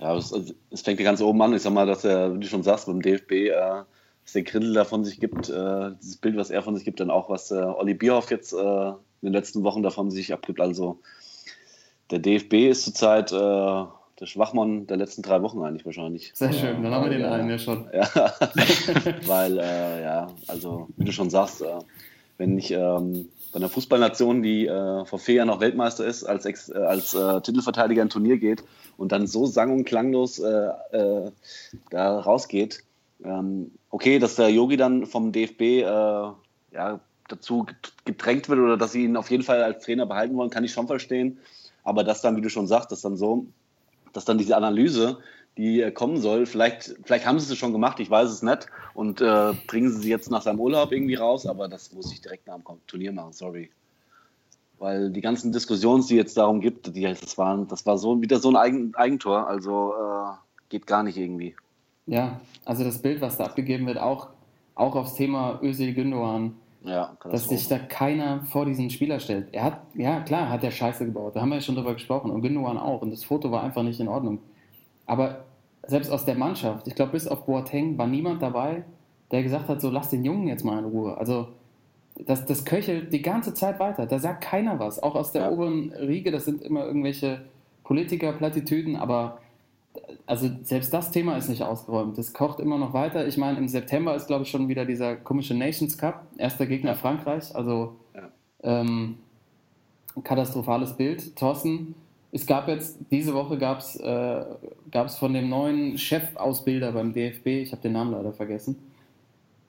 Ja, 0.00 0.16
es, 0.16 0.32
also, 0.32 0.52
es 0.70 0.82
fängt 0.82 0.98
ja 0.98 1.04
ganz 1.04 1.20
oben 1.20 1.40
an. 1.42 1.54
Ich 1.54 1.62
sag 1.62 1.72
mal, 1.72 1.86
dass 1.86 2.02
er, 2.04 2.34
wie 2.34 2.40
du 2.40 2.46
schon 2.48 2.64
sagst, 2.64 2.86
beim 2.86 3.00
DFB, 3.00 3.50
äh, 3.50 3.82
was 4.24 4.32
der 4.32 4.42
Grindel 4.42 4.74
da 4.74 4.84
von 4.84 5.04
sich 5.04 5.20
gibt, 5.20 5.48
äh, 5.48 5.90
dieses 6.00 6.16
Bild, 6.16 6.36
was 6.36 6.50
er 6.50 6.62
von 6.62 6.74
sich 6.74 6.84
gibt, 6.84 7.00
dann 7.00 7.10
auch, 7.10 7.28
was 7.28 7.50
äh, 7.50 7.54
Olli 7.56 7.94
Bierhoff 7.94 8.30
jetzt 8.30 8.52
äh, 8.52 8.88
in 8.88 8.96
den 9.22 9.32
letzten 9.32 9.62
Wochen 9.64 9.82
davon 9.82 10.10
sich 10.10 10.32
abgibt. 10.32 10.60
Also 10.60 10.98
der 12.10 12.18
DFB 12.18 12.70
ist 12.70 12.84
zurzeit 12.84 13.32
äh, 13.32 13.36
der 13.36 14.26
Schwachmann 14.26 14.86
der 14.86 14.96
letzten 14.96 15.22
drei 15.22 15.42
Wochen 15.42 15.62
eigentlich 15.62 15.84
wahrscheinlich. 15.84 16.30
Sehr 16.34 16.52
schön, 16.52 16.82
dann 16.82 16.92
haben 16.92 17.04
wir 17.04 17.10
den 17.10 17.20
ja. 17.20 17.32
einen 17.32 17.50
ja 17.50 17.58
schon. 17.58 17.88
Ja, 17.92 18.08
weil, 19.26 19.58
äh, 19.58 20.02
ja, 20.02 20.30
also, 20.46 20.88
wie 20.96 21.04
du 21.04 21.12
schon 21.12 21.30
sagst, 21.30 21.62
äh, 21.62 21.78
wenn 22.38 22.58
ich 22.58 22.70
ähm, 22.70 23.28
bei 23.52 23.58
einer 23.58 23.68
Fußballnation, 23.68 24.42
die 24.42 24.66
äh, 24.66 25.04
vor 25.04 25.18
vier 25.18 25.36
Jahren 25.36 25.48
noch 25.48 25.60
Weltmeister 25.60 26.04
ist, 26.06 26.24
als, 26.24 26.44
Ex 26.44 26.68
äh, 26.70 26.78
als 26.78 27.14
äh, 27.14 27.40
Titelverteidiger 27.40 28.02
ein 28.02 28.08
Turnier 28.08 28.38
geht 28.38 28.64
und 28.96 29.12
dann 29.12 29.26
so 29.26 29.46
sang- 29.46 29.72
und 29.72 29.84
klanglos 29.84 30.38
äh, 30.38 30.70
da 31.90 32.20
rausgeht, 32.20 32.82
ähm, 33.24 33.72
okay, 33.90 34.18
dass 34.18 34.36
der 34.36 34.50
Yogi 34.50 34.76
dann 34.76 35.06
vom 35.06 35.32
DFB 35.32 35.60
äh, 35.60 35.82
ja, 35.82 37.00
dazu 37.28 37.66
gedrängt 38.04 38.48
wird 38.48 38.60
oder 38.60 38.76
dass 38.76 38.92
sie 38.92 39.04
ihn 39.04 39.16
auf 39.16 39.30
jeden 39.30 39.42
Fall 39.42 39.62
als 39.62 39.84
Trainer 39.84 40.06
behalten 40.06 40.36
wollen, 40.36 40.50
kann 40.50 40.64
ich 40.64 40.72
schon 40.72 40.86
verstehen. 40.86 41.38
Aber 41.82 42.04
dass 42.04 42.22
dann, 42.22 42.36
wie 42.36 42.40
du 42.40 42.50
schon 42.50 42.66
sagst, 42.66 42.92
dass 42.92 43.02
dann 43.02 43.16
so, 43.16 43.46
dass 44.12 44.24
dann 44.24 44.38
diese 44.38 44.56
Analyse, 44.56 45.18
die 45.56 45.80
äh, 45.80 45.90
kommen 45.90 46.20
soll, 46.20 46.46
vielleicht, 46.46 46.94
vielleicht 47.04 47.26
haben 47.26 47.38
sie 47.38 47.52
es 47.52 47.58
schon 47.58 47.72
gemacht, 47.72 48.00
ich 48.00 48.10
weiß 48.10 48.30
es 48.30 48.42
nicht, 48.42 48.66
und 48.94 49.20
äh, 49.20 49.52
bringen 49.66 49.90
sie 49.90 50.02
sie 50.02 50.10
jetzt 50.10 50.30
nach 50.30 50.42
seinem 50.42 50.60
Urlaub 50.60 50.92
irgendwie 50.92 51.14
raus, 51.14 51.46
aber 51.46 51.68
das 51.68 51.92
muss 51.92 52.12
ich 52.12 52.20
direkt 52.20 52.46
nach 52.46 52.56
dem 52.56 52.64
Turnier 52.86 53.12
machen, 53.12 53.32
sorry. 53.32 53.70
Weil 54.78 55.10
die 55.10 55.20
ganzen 55.20 55.52
Diskussionen, 55.52 56.04
die 56.06 56.16
jetzt 56.16 56.36
darum 56.36 56.60
gibt, 56.60 56.94
die, 56.94 57.02
das, 57.02 57.38
waren, 57.38 57.68
das 57.68 57.86
war 57.86 57.96
so 57.96 58.20
wieder 58.20 58.38
so 58.38 58.50
ein 58.50 58.56
Eigen, 58.56 58.94
Eigentor, 58.96 59.46
also 59.46 59.94
äh, 59.94 60.34
geht 60.68 60.86
gar 60.86 61.04
nicht 61.04 61.16
irgendwie. 61.16 61.54
Ja, 62.06 62.40
also 62.64 62.84
das 62.84 62.98
Bild, 63.00 63.20
was 63.20 63.36
da 63.36 63.44
abgegeben 63.44 63.86
wird, 63.86 63.98
auch, 63.98 64.28
auch 64.74 64.94
aufs 64.94 65.14
Thema 65.14 65.58
Özil 65.62 65.94
Gündogan, 65.94 66.54
Ja, 66.82 67.16
dass 67.30 67.48
sich 67.48 67.66
da 67.68 67.78
keiner 67.78 68.42
vor 68.44 68.66
diesen 68.66 68.90
Spieler 68.90 69.18
stellt. 69.20 69.48
Er 69.52 69.64
hat, 69.64 69.80
ja 69.94 70.20
klar, 70.20 70.50
hat 70.50 70.62
er 70.64 70.70
Scheiße 70.70 71.06
gebaut, 71.06 71.34
da 71.34 71.40
haben 71.40 71.48
wir 71.48 71.56
ja 71.56 71.62
schon 71.62 71.76
drüber 71.76 71.94
gesprochen 71.94 72.30
und 72.30 72.42
Gündogan 72.42 72.76
auch 72.78 73.00
und 73.02 73.10
das 73.10 73.24
Foto 73.24 73.50
war 73.50 73.62
einfach 73.62 73.82
nicht 73.82 74.00
in 74.00 74.08
Ordnung. 74.08 74.38
Aber 75.06 75.44
selbst 75.86 76.10
aus 76.10 76.24
der 76.24 76.34
Mannschaft, 76.34 76.86
ich 76.86 76.94
glaube 76.94 77.12
bis 77.12 77.26
auf 77.26 77.46
Boateng 77.46 77.96
war 77.98 78.06
niemand 78.06 78.42
dabei, 78.42 78.84
der 79.30 79.42
gesagt 79.42 79.68
hat, 79.68 79.80
so 79.80 79.90
lass 79.90 80.10
den 80.10 80.24
Jungen 80.24 80.46
jetzt 80.46 80.64
mal 80.64 80.78
in 80.78 80.84
Ruhe. 80.84 81.16
Also 81.16 81.48
das, 82.26 82.44
das 82.46 82.64
köchelt 82.64 83.12
die 83.12 83.22
ganze 83.22 83.54
Zeit 83.54 83.80
weiter, 83.80 84.06
da 84.06 84.18
sagt 84.18 84.44
keiner 84.44 84.78
was. 84.78 85.02
Auch 85.02 85.14
aus 85.14 85.32
der 85.32 85.42
Ja. 85.42 85.50
oberen 85.50 85.92
Riege, 85.92 86.30
das 86.30 86.44
sind 86.44 86.62
immer 86.62 86.84
irgendwelche 86.84 87.46
Politiker-Plattitüden, 87.84 88.96
aber 88.96 89.38
also 90.26 90.50
selbst 90.62 90.92
das 90.92 91.10
Thema 91.10 91.36
ist 91.36 91.48
nicht 91.48 91.62
ausgeräumt. 91.62 92.18
Das 92.18 92.32
kocht 92.32 92.60
immer 92.60 92.78
noch 92.78 92.92
weiter. 92.92 93.26
Ich 93.26 93.36
meine, 93.36 93.58
im 93.58 93.68
September 93.68 94.14
ist, 94.14 94.26
glaube 94.26 94.44
ich, 94.44 94.50
schon 94.50 94.68
wieder 94.68 94.84
dieser 94.84 95.16
komische 95.16 95.54
Nations 95.54 95.98
Cup. 95.98 96.26
Erster 96.36 96.66
Gegner 96.66 96.94
Frankreich. 96.94 97.54
Also 97.54 97.96
Ja. 98.14 98.30
ähm, 98.62 99.18
katastrophales 100.22 100.94
Bild. 100.94 101.36
Thorsten, 101.36 101.94
es 102.32 102.46
gab 102.46 102.68
jetzt, 102.68 102.98
diese 103.10 103.34
Woche 103.34 103.58
gab 103.58 103.78
es 103.78 103.96
äh, 103.96 104.44
gab's 104.90 105.16
von 105.16 105.32
dem 105.32 105.48
neuen 105.48 105.98
Chefausbilder 105.98 106.92
beim 106.92 107.12
DFB, 107.12 107.46
ich 107.46 107.72
habe 107.72 107.82
den 107.82 107.92
Namen 107.92 108.12
leider 108.12 108.32
vergessen, 108.32 108.76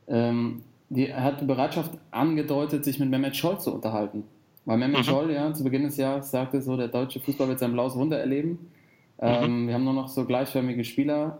ähm, 0.07 0.63
die, 0.89 1.07
er 1.07 1.23
hat 1.23 1.41
die 1.41 1.45
Bereitschaft 1.45 1.91
angedeutet, 2.11 2.83
sich 2.83 2.99
mit 2.99 3.09
Mehmet 3.09 3.35
Scholl 3.35 3.59
zu 3.59 3.73
unterhalten. 3.73 4.23
Weil 4.65 4.77
Mehmet 4.77 4.99
mhm. 4.99 5.03
Scholl 5.03 5.31
ja 5.31 5.53
zu 5.53 5.63
Beginn 5.63 5.83
des 5.83 5.97
Jahres 5.97 6.31
sagte 6.31 6.61
so, 6.61 6.75
der 6.77 6.87
deutsche 6.87 7.19
Fußball 7.19 7.47
wird 7.47 7.59
sein 7.59 7.71
blaues 7.73 7.95
Wunder 7.95 8.19
erleben. 8.19 8.71
Ähm, 9.19 9.63
mhm. 9.63 9.67
Wir 9.67 9.73
haben 9.75 9.83
nur 9.83 9.93
noch 9.93 10.07
so 10.07 10.25
gleichförmige 10.25 10.83
Spieler. 10.83 11.39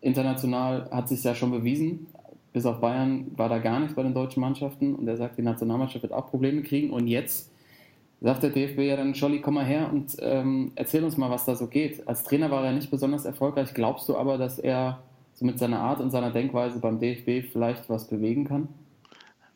International 0.00 0.88
hat 0.90 1.08
sich 1.08 1.22
ja 1.22 1.34
schon 1.34 1.50
bewiesen. 1.50 2.06
Bis 2.52 2.64
auf 2.64 2.80
Bayern 2.80 3.32
war 3.36 3.48
da 3.48 3.58
gar 3.58 3.80
nichts 3.80 3.94
bei 3.94 4.02
den 4.02 4.14
deutschen 4.14 4.40
Mannschaften. 4.40 4.94
Und 4.94 5.06
er 5.08 5.16
sagt, 5.16 5.38
die 5.38 5.42
Nationalmannschaft 5.42 6.02
wird 6.02 6.12
auch 6.12 6.30
Probleme 6.30 6.62
kriegen. 6.62 6.90
Und 6.90 7.06
jetzt 7.06 7.50
sagt 8.20 8.42
der 8.42 8.50
DFB 8.50 8.80
ja 8.80 8.96
dann, 8.96 9.14
Scholli, 9.14 9.40
komm 9.40 9.54
mal 9.54 9.64
her 9.64 9.90
und 9.92 10.16
ähm, 10.20 10.72
erzähl 10.74 11.04
uns 11.04 11.16
mal, 11.16 11.30
was 11.30 11.44
da 11.44 11.54
so 11.54 11.66
geht. 11.66 12.06
Als 12.08 12.24
Trainer 12.24 12.50
war 12.50 12.64
er 12.64 12.72
nicht 12.72 12.90
besonders 12.90 13.24
erfolgreich. 13.24 13.74
Glaubst 13.74 14.08
du 14.08 14.16
aber, 14.16 14.38
dass 14.38 14.58
er 14.58 15.02
so 15.34 15.44
mit 15.44 15.58
seiner 15.58 15.80
Art 15.80 16.00
und 16.00 16.10
seiner 16.10 16.30
Denkweise 16.30 16.78
beim 16.78 16.98
DFB 16.98 17.52
vielleicht 17.52 17.90
was 17.90 18.08
bewegen 18.08 18.46
kann? 18.46 18.68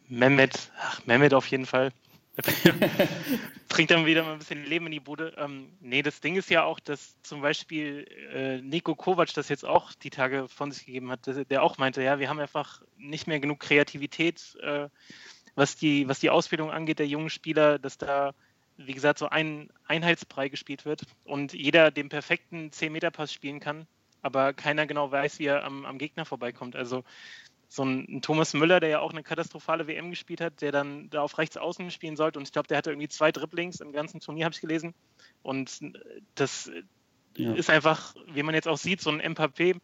Mehmet, 0.08 0.70
ach, 0.78 1.00
Mehmet 1.06 1.32
auf 1.32 1.46
jeden 1.46 1.64
Fall. 1.64 1.90
Bringt 3.68 3.90
dann 3.90 4.06
wieder 4.06 4.22
mal 4.22 4.32
ein 4.32 4.38
bisschen 4.38 4.64
Leben 4.64 4.86
in 4.86 4.92
die 4.92 5.00
Bude. 5.00 5.34
Ähm, 5.36 5.72
nee, 5.80 6.02
das 6.02 6.20
Ding 6.20 6.36
ist 6.36 6.48
ja 6.50 6.64
auch, 6.64 6.80
dass 6.80 7.20
zum 7.22 7.40
Beispiel 7.40 8.06
äh, 8.32 8.60
Nico 8.60 8.94
Kovac 8.94 9.34
das 9.34 9.48
jetzt 9.48 9.64
auch 9.64 9.92
die 9.94 10.10
Tage 10.10 10.48
von 10.48 10.72
sich 10.72 10.86
gegeben 10.86 11.10
hat, 11.10 11.26
der 11.50 11.62
auch 11.62 11.78
meinte, 11.78 12.02
ja, 12.02 12.18
wir 12.18 12.28
haben 12.28 12.38
einfach 12.38 12.82
nicht 12.96 13.26
mehr 13.26 13.40
genug 13.40 13.60
Kreativität, 13.60 14.56
äh, 14.62 14.88
was, 15.54 15.76
die, 15.76 16.08
was 16.08 16.20
die 16.20 16.30
Ausbildung 16.30 16.70
angeht 16.70 16.98
der 16.98 17.08
jungen 17.08 17.30
Spieler, 17.30 17.78
dass 17.78 17.98
da 17.98 18.32
wie 18.86 18.94
gesagt, 18.94 19.18
so 19.18 19.28
ein 19.28 19.68
Einheitsbrei 19.86 20.48
gespielt 20.48 20.84
wird 20.84 21.02
und 21.24 21.52
jeder 21.52 21.90
den 21.90 22.08
perfekten 22.08 22.70
10-Meter-Pass 22.70 23.32
spielen 23.32 23.60
kann, 23.60 23.86
aber 24.22 24.52
keiner 24.52 24.86
genau 24.86 25.10
weiß, 25.10 25.38
wie 25.38 25.46
er 25.46 25.64
am, 25.64 25.84
am 25.84 25.98
Gegner 25.98 26.24
vorbeikommt. 26.24 26.76
Also 26.76 27.04
so 27.72 27.84
ein, 27.84 28.20
Thomas 28.20 28.52
Müller, 28.52 28.80
der 28.80 28.88
ja 28.88 28.98
auch 28.98 29.12
eine 29.12 29.22
katastrophale 29.22 29.86
WM 29.86 30.10
gespielt 30.10 30.40
hat, 30.40 30.60
der 30.60 30.72
dann 30.72 31.08
da 31.08 31.22
auf 31.22 31.38
rechts 31.38 31.56
außen 31.56 31.92
spielen 31.92 32.16
sollte 32.16 32.40
und 32.40 32.44
ich 32.44 32.52
glaube, 32.52 32.66
der 32.66 32.76
hatte 32.76 32.90
irgendwie 32.90 33.08
zwei 33.08 33.30
Dribblings 33.30 33.80
im 33.80 33.92
ganzen 33.92 34.18
Turnier, 34.18 34.44
habe 34.44 34.54
ich 34.54 34.60
gelesen. 34.60 34.92
Und 35.44 35.80
das 36.34 36.68
ja. 37.36 37.54
ist 37.54 37.70
einfach, 37.70 38.16
wie 38.26 38.42
man 38.42 38.56
jetzt 38.56 38.66
auch 38.66 38.76
sieht, 38.76 39.00
so 39.00 39.10
ein 39.10 39.18
MPP, 39.18 39.80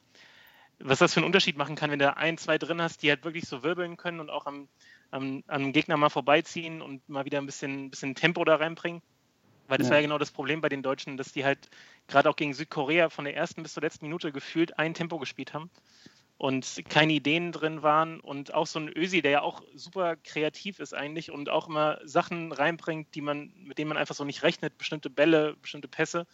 was 0.81 0.99
das 0.99 1.15
für 1.15 1.21
einen 1.21 1.27
Unterschied 1.27 1.57
machen 1.57 1.77
kann, 1.77 1.93
wenn 1.93 2.01
du 2.01 2.15
ein, 2.17 2.39
zwei 2.39 2.59
drin 2.59 2.83
hast, 2.83 3.05
die 3.05 3.09
halt 3.09 3.25
wirklich 3.25 3.47
so 3.47 3.63
wirbeln 3.63 3.97
können 3.97 4.19
und 4.19 4.31
auch 4.31 4.47
am, 4.47 4.69
am, 5.13 5.45
am 5.47 5.73
Gegner 5.73 5.97
mal 5.97 6.11
vorbeiziehen 6.11 6.83
und 6.83 7.09
mal 7.09 7.25
wieder 7.25 7.39
ein 7.39 7.47
bisschen, 7.47 7.91
bisschen 7.91 8.17
Tempo 8.17 8.45
da 8.45 8.57
reinbringen. 8.57 9.01
Weil 9.69 9.79
das 9.79 9.87
ja. 9.87 9.93
war 9.93 9.99
ja 9.99 10.07
genau 10.07 10.19
das 10.19 10.33
Problem 10.33 10.61
bei 10.61 10.69
den 10.69 10.83
Deutschen, 10.83 11.17
dass 11.17 11.33
die 11.33 11.45
halt 11.45 11.71
gerade 12.09 12.29
auch 12.29 12.37
gegen 12.37 12.53
Südkorea 12.53 13.11
von 13.11 13.25
der 13.25 13.37
ersten 13.37 13.63
bis 13.63 13.75
zur 13.75 13.83
letzten 13.85 14.07
Minute 14.07 14.33
gefühlt 14.33 14.77
ein 14.77 14.93
Tempo 14.93 15.19
gespielt 15.19 15.55
haben 15.55 15.71
und 16.39 16.83
keine 16.89 17.15
Ideen 17.15 17.53
drin 17.53 17.83
waren 17.83 18.21
und 18.21 18.53
auch 18.53 18.67
so 18.67 18.79
ein 18.79 18.89
Ösi, 18.89 19.23
der 19.23 19.31
ja 19.31 19.43
auch 19.43 19.63
super 19.75 20.17
kreativ 20.17 20.81
ist 20.81 20.95
eigentlich 20.95 21.31
und 21.31 21.49
auch 21.49 21.69
immer 21.69 21.99
Sachen 22.05 22.53
reinbringt, 22.53 23.15
die 23.15 23.23
man, 23.23 23.53
mit 23.57 23.79
denen 23.79 23.89
man 23.89 23.97
einfach 23.97 24.15
so 24.15 24.25
nicht 24.25 24.43
rechnet, 24.43 24.77
bestimmte 24.77 25.09
Bälle, 25.09 25.57
bestimmte 25.63 25.89
Pässe, 25.89 26.27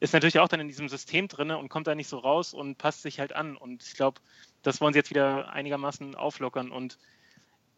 ist 0.00 0.14
natürlich 0.14 0.38
auch 0.38 0.48
dann 0.48 0.60
in 0.60 0.68
diesem 0.68 0.88
System 0.88 1.28
drin 1.28 1.50
und 1.50 1.68
kommt 1.68 1.86
da 1.86 1.94
nicht 1.94 2.08
so 2.08 2.18
raus 2.18 2.54
und 2.54 2.78
passt 2.78 3.02
sich 3.02 3.20
halt 3.20 3.34
an. 3.34 3.56
Und 3.56 3.82
ich 3.84 3.94
glaube, 3.94 4.20
das 4.62 4.80
wollen 4.80 4.92
sie 4.92 4.98
jetzt 4.98 5.10
wieder 5.10 5.50
einigermaßen 5.50 6.14
auflockern 6.14 6.70
und 6.70 6.98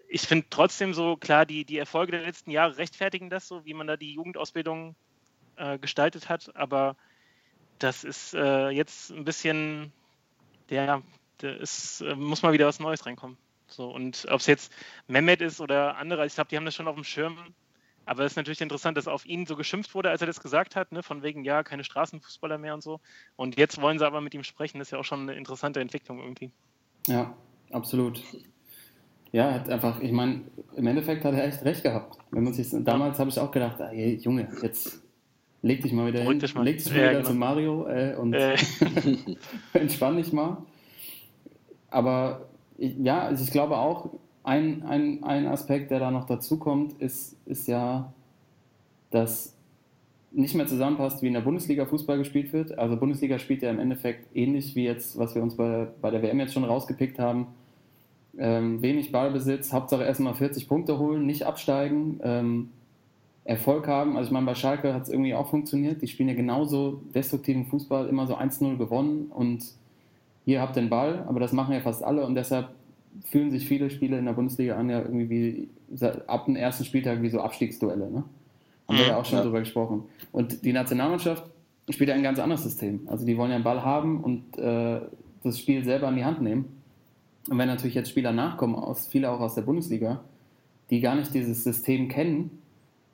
ich 0.09 0.23
finde 0.23 0.47
trotzdem 0.51 0.95
so, 0.95 1.17
klar, 1.17 1.47
die, 1.47 1.65
die 1.65 1.79
Erfolge 1.79 2.13
der 2.13 2.23
letzten 2.23 2.51
Jahre 2.51 2.79
rechtfertigen 2.79 3.29
das 3.29 3.49
so, 3.49 3.65
wie 3.65 3.75
man 3.75 3.89
da 3.89 3.97
die 3.97 4.15
Jugendausbildung 4.15 4.95
äh, 5.57 5.79
gestaltet 5.79 6.29
hat, 6.29 6.55
aber 6.55 6.97
das 7.79 8.05
ist 8.05 8.35
äh, 8.35 8.69
jetzt 8.71 9.11
ein 9.11 9.25
bisschen, 9.25 9.93
der, 10.71 11.03
der 11.43 11.61
ist, 11.61 12.01
äh, 12.01 12.15
muss 12.15 12.43
mal 12.43 12.53
wieder 12.53 12.67
was 12.67 12.81
Neues 12.81 13.07
reinkommen. 13.07 13.37
So, 13.69 13.91
und 13.91 14.27
ob 14.31 14.41
es 14.41 14.47
jetzt 14.47 14.73
Mehmet 15.09 15.41
ist 15.41 15.61
oder 15.61 15.97
andere, 15.97 16.27
ich 16.27 16.35
glaube, 16.35 16.49
die 16.49 16.57
haben 16.57 16.65
das 16.65 16.75
schon 16.75 16.89
auf 16.89 16.95
dem 16.95 17.05
Schirm. 17.05 17.39
Aber 18.05 18.23
es 18.23 18.33
ist 18.33 18.37
natürlich 18.37 18.61
interessant, 18.61 18.97
dass 18.97 19.09
auf 19.09 19.27
ihn 19.27 19.47
so 19.47 19.57
geschimpft 19.57 19.95
wurde, 19.97 20.11
als 20.11 20.21
er 20.21 20.29
das 20.29 20.41
gesagt 20.41 20.77
hat, 20.77 20.93
ne? 20.93 21.03
von 21.03 21.25
wegen, 21.25 21.45
ja, 21.45 21.65
keine 21.65 21.83
Straßenfußballer 21.83 22.57
mehr 22.57 22.73
und 22.73 22.83
so. 22.83 23.01
Und 23.35 23.59
jetzt 23.59 23.81
wollen 23.81 23.99
sie 23.99 24.07
aber 24.07 24.21
mit 24.21 24.33
ihm 24.33 24.45
sprechen. 24.45 24.79
Das 24.79 24.89
ist 24.89 24.93
ja 24.93 24.99
auch 24.99 25.05
schon 25.05 25.23
eine 25.23 25.35
interessante 25.35 25.81
Entwicklung 25.81 26.21
irgendwie. 26.21 26.53
Ja, 27.09 27.37
absolut. 27.73 28.23
Ja, 29.33 29.53
hat 29.53 29.69
einfach, 29.69 30.01
ich 30.01 30.13
meine, 30.13 30.43
im 30.77 30.87
Endeffekt 30.87 31.25
hat 31.25 31.35
er 31.35 31.45
echt 31.45 31.65
recht 31.65 31.83
gehabt. 31.83 32.17
Wenn 32.31 32.45
man 32.45 32.55
sich, 32.55 32.69
damals 32.85 33.19
habe 33.19 33.29
ich 33.29 33.41
auch 33.41 33.51
gedacht, 33.51 33.81
ey, 33.81 34.15
Junge, 34.15 34.49
jetzt 34.63 35.03
leg 35.63 35.83
dich 35.83 35.93
mal 35.93 36.07
wieder 36.07 36.21
hin, 36.21 36.41
mal. 36.55 36.65
leg 36.65 36.79
dich 36.79 36.91
mal 36.91 36.99
ja, 36.99 37.11
wieder 37.11 37.19
genau. 37.19 37.29
zu 37.29 37.35
Mario 37.35 37.89
äh, 37.89 38.15
und 38.15 38.35
äh. 38.35 38.57
entspann 39.73 40.17
dich 40.17 40.33
mal. 40.33 40.59
Aber 41.97 42.47
ich, 42.79 42.97
ja, 42.99 43.21
also 43.23 43.43
ich 43.43 43.51
glaube 43.51 43.77
auch, 43.77 44.11
ein, 44.45 44.85
ein, 44.85 45.25
ein 45.25 45.47
Aspekt, 45.47 45.91
der 45.91 45.99
da 45.99 46.11
noch 46.11 46.27
dazu 46.27 46.59
kommt, 46.59 47.01
ist, 47.01 47.37
ist 47.47 47.67
ja, 47.67 48.13
dass 49.11 49.55
nicht 50.31 50.55
mehr 50.55 50.67
zusammenpasst, 50.67 51.23
wie 51.23 51.29
in 51.29 51.35
der 51.35 51.41
Bundesliga 51.41 51.87
Fußball 51.87 52.19
gespielt 52.19 52.53
wird. 52.53 52.79
Also 52.79 52.97
Bundesliga 52.97 53.39
spielt 53.39 53.63
ja 53.63 53.71
im 53.71 53.79
Endeffekt 53.79 54.29
ähnlich 54.37 54.77
wie 54.77 54.85
jetzt, 54.85 55.19
was 55.19 55.35
wir 55.35 55.43
uns 55.43 55.57
bei, 55.57 55.89
bei 56.01 56.11
der 56.11 56.23
WM 56.23 56.39
jetzt 56.39 56.53
schon 56.53 56.65
rausgepickt 56.65 57.19
haben 57.19 57.49
ähm, 58.39 58.83
wenig 58.83 59.13
Ballbesitz, 59.13 59.73
Hauptsache 59.73 60.05
erstmal 60.05 60.35
40 60.35 60.69
Punkte 60.69 60.99
holen, 60.99 61.27
nicht 61.27 61.45
absteigen, 61.45 62.21
ähm, 62.23 62.71
Erfolg 63.45 63.87
haben. 63.87 64.17
Also 64.17 64.29
ich 64.29 64.33
meine, 64.33 64.47
bei 64.47 64.55
Schalke 64.55 64.93
hat 64.93 65.05
es 65.05 65.09
irgendwie 65.09 65.35
auch 65.35 65.49
funktioniert. 65.49 66.03
Die 66.03 66.09
spielen 66.09 66.29
ja 66.29 66.35
genauso 66.35 67.03
destruktiven 67.15 67.67
Fußball, 67.67 68.09
immer 68.09 68.27
so 68.27 68.37
1-0 68.37 68.77
gewonnen 68.77 69.31
und 69.33 69.65
hier 70.47 70.61
habt 70.61 70.77
den 70.77 70.89
Ball, 70.89 71.25
aber 71.27 71.41
das 71.41 71.53
machen 71.53 71.75
ja 71.75 71.81
fast 71.81 72.03
alle 72.05 72.25
und 72.25 72.37
deshalb 72.37 72.69
fühlen 73.25 73.51
sich 73.51 73.67
viele 73.67 73.91
Spiele 73.91 74.17
in 74.17 74.25
der 74.25 74.33
Bundesliga 74.33 74.77
an, 74.77 74.89
ja 74.89 75.01
irgendwie 75.01 75.29
wie 75.29 75.69
ab 76.29 76.47
dem 76.47 76.55
ersten 76.55 76.85
Spieltag 76.85 77.21
wie 77.21 77.29
so 77.29 77.41
Abstiegsduelle. 77.41 78.09
Ne? 78.09 78.23
Haben 78.87 78.99
wir 78.99 79.07
ja 79.09 79.17
auch 79.17 79.25
schon 79.25 79.39
ja. 79.39 79.45
drüber 79.45 79.59
gesprochen. 79.59 80.05
Und 80.31 80.65
die 80.65 80.73
Nationalmannschaft 80.73 81.45
spielt 81.91 82.11
ja 82.11 82.15
ein 82.15 82.23
ganz 82.23 82.39
anderes 82.39 82.63
System. 82.63 83.01
Also 83.07 83.27
die 83.27 83.37
wollen 83.37 83.51
ja 83.51 83.57
einen 83.57 83.65
Ball 83.65 83.85
haben 83.85 84.23
und 84.23 84.57
äh, 84.59 85.01
das 85.43 85.59
Spiel 85.59 85.83
selber 85.83 86.09
in 86.09 86.17
die 86.17 86.25
Hand 86.25 86.41
nehmen. 86.41 86.81
Und 87.49 87.59
wenn 87.59 87.67
natürlich 87.67 87.95
jetzt 87.95 88.11
Spieler 88.11 88.33
nachkommen, 88.33 88.77
aus, 88.77 89.09
viele 89.09 89.31
auch 89.31 89.41
aus 89.41 89.57
der 89.57 89.63
Bundesliga, 89.63 90.21
die 90.91 91.01
gar 91.01 91.17
nicht 91.17 91.35
dieses 91.35 91.65
System 91.65 92.09
kennen 92.09 92.63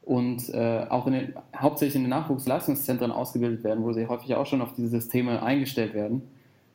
und 0.03 0.51
äh, 0.51 0.85
auch 0.90 1.07
in 1.07 1.14
den, 1.14 1.35
hauptsächlich 1.57 1.97
in 1.97 2.03
den 2.03 2.11
Nachwuchsleistungszentren 2.11 3.11
ausgebildet 3.11 3.64
werden, 3.64 3.85
wo 3.85 3.95
sie 3.95 4.07
häufig 4.07 4.35
auch 4.35 4.47
schon 4.47 4.61
auf 4.61 4.75
diese 4.75 4.88
Systeme 4.88 5.42
eingestellt 5.42 5.95
werden 5.95 6.23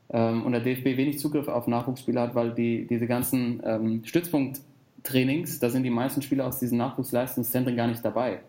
ähm, 0.10 0.46
und 0.46 0.52
der 0.54 0.62
DFB 0.62 0.98
wenig 0.98 1.20
Zugriff 1.20 1.48
auf 1.48 1.68
Nachwuchsspieler 1.68 2.22
hat, 2.22 2.36
weil 2.36 2.54
die, 2.54 2.88
diese 2.88 3.08
ganzen 3.08 3.62
ähm, 3.66 4.04
Stützpunkttrainings, 4.06 5.60
da 5.60 5.70
sind 5.70 5.84
die 5.84 5.90
meisten 5.90 6.22
Spieler 6.22 6.48
aus 6.48 6.60
diesen 6.60 6.78
Nachwuchsleistungszentren 6.78 7.76
gar 7.76 7.88
nicht 7.88 8.04
dabei. 8.04 8.40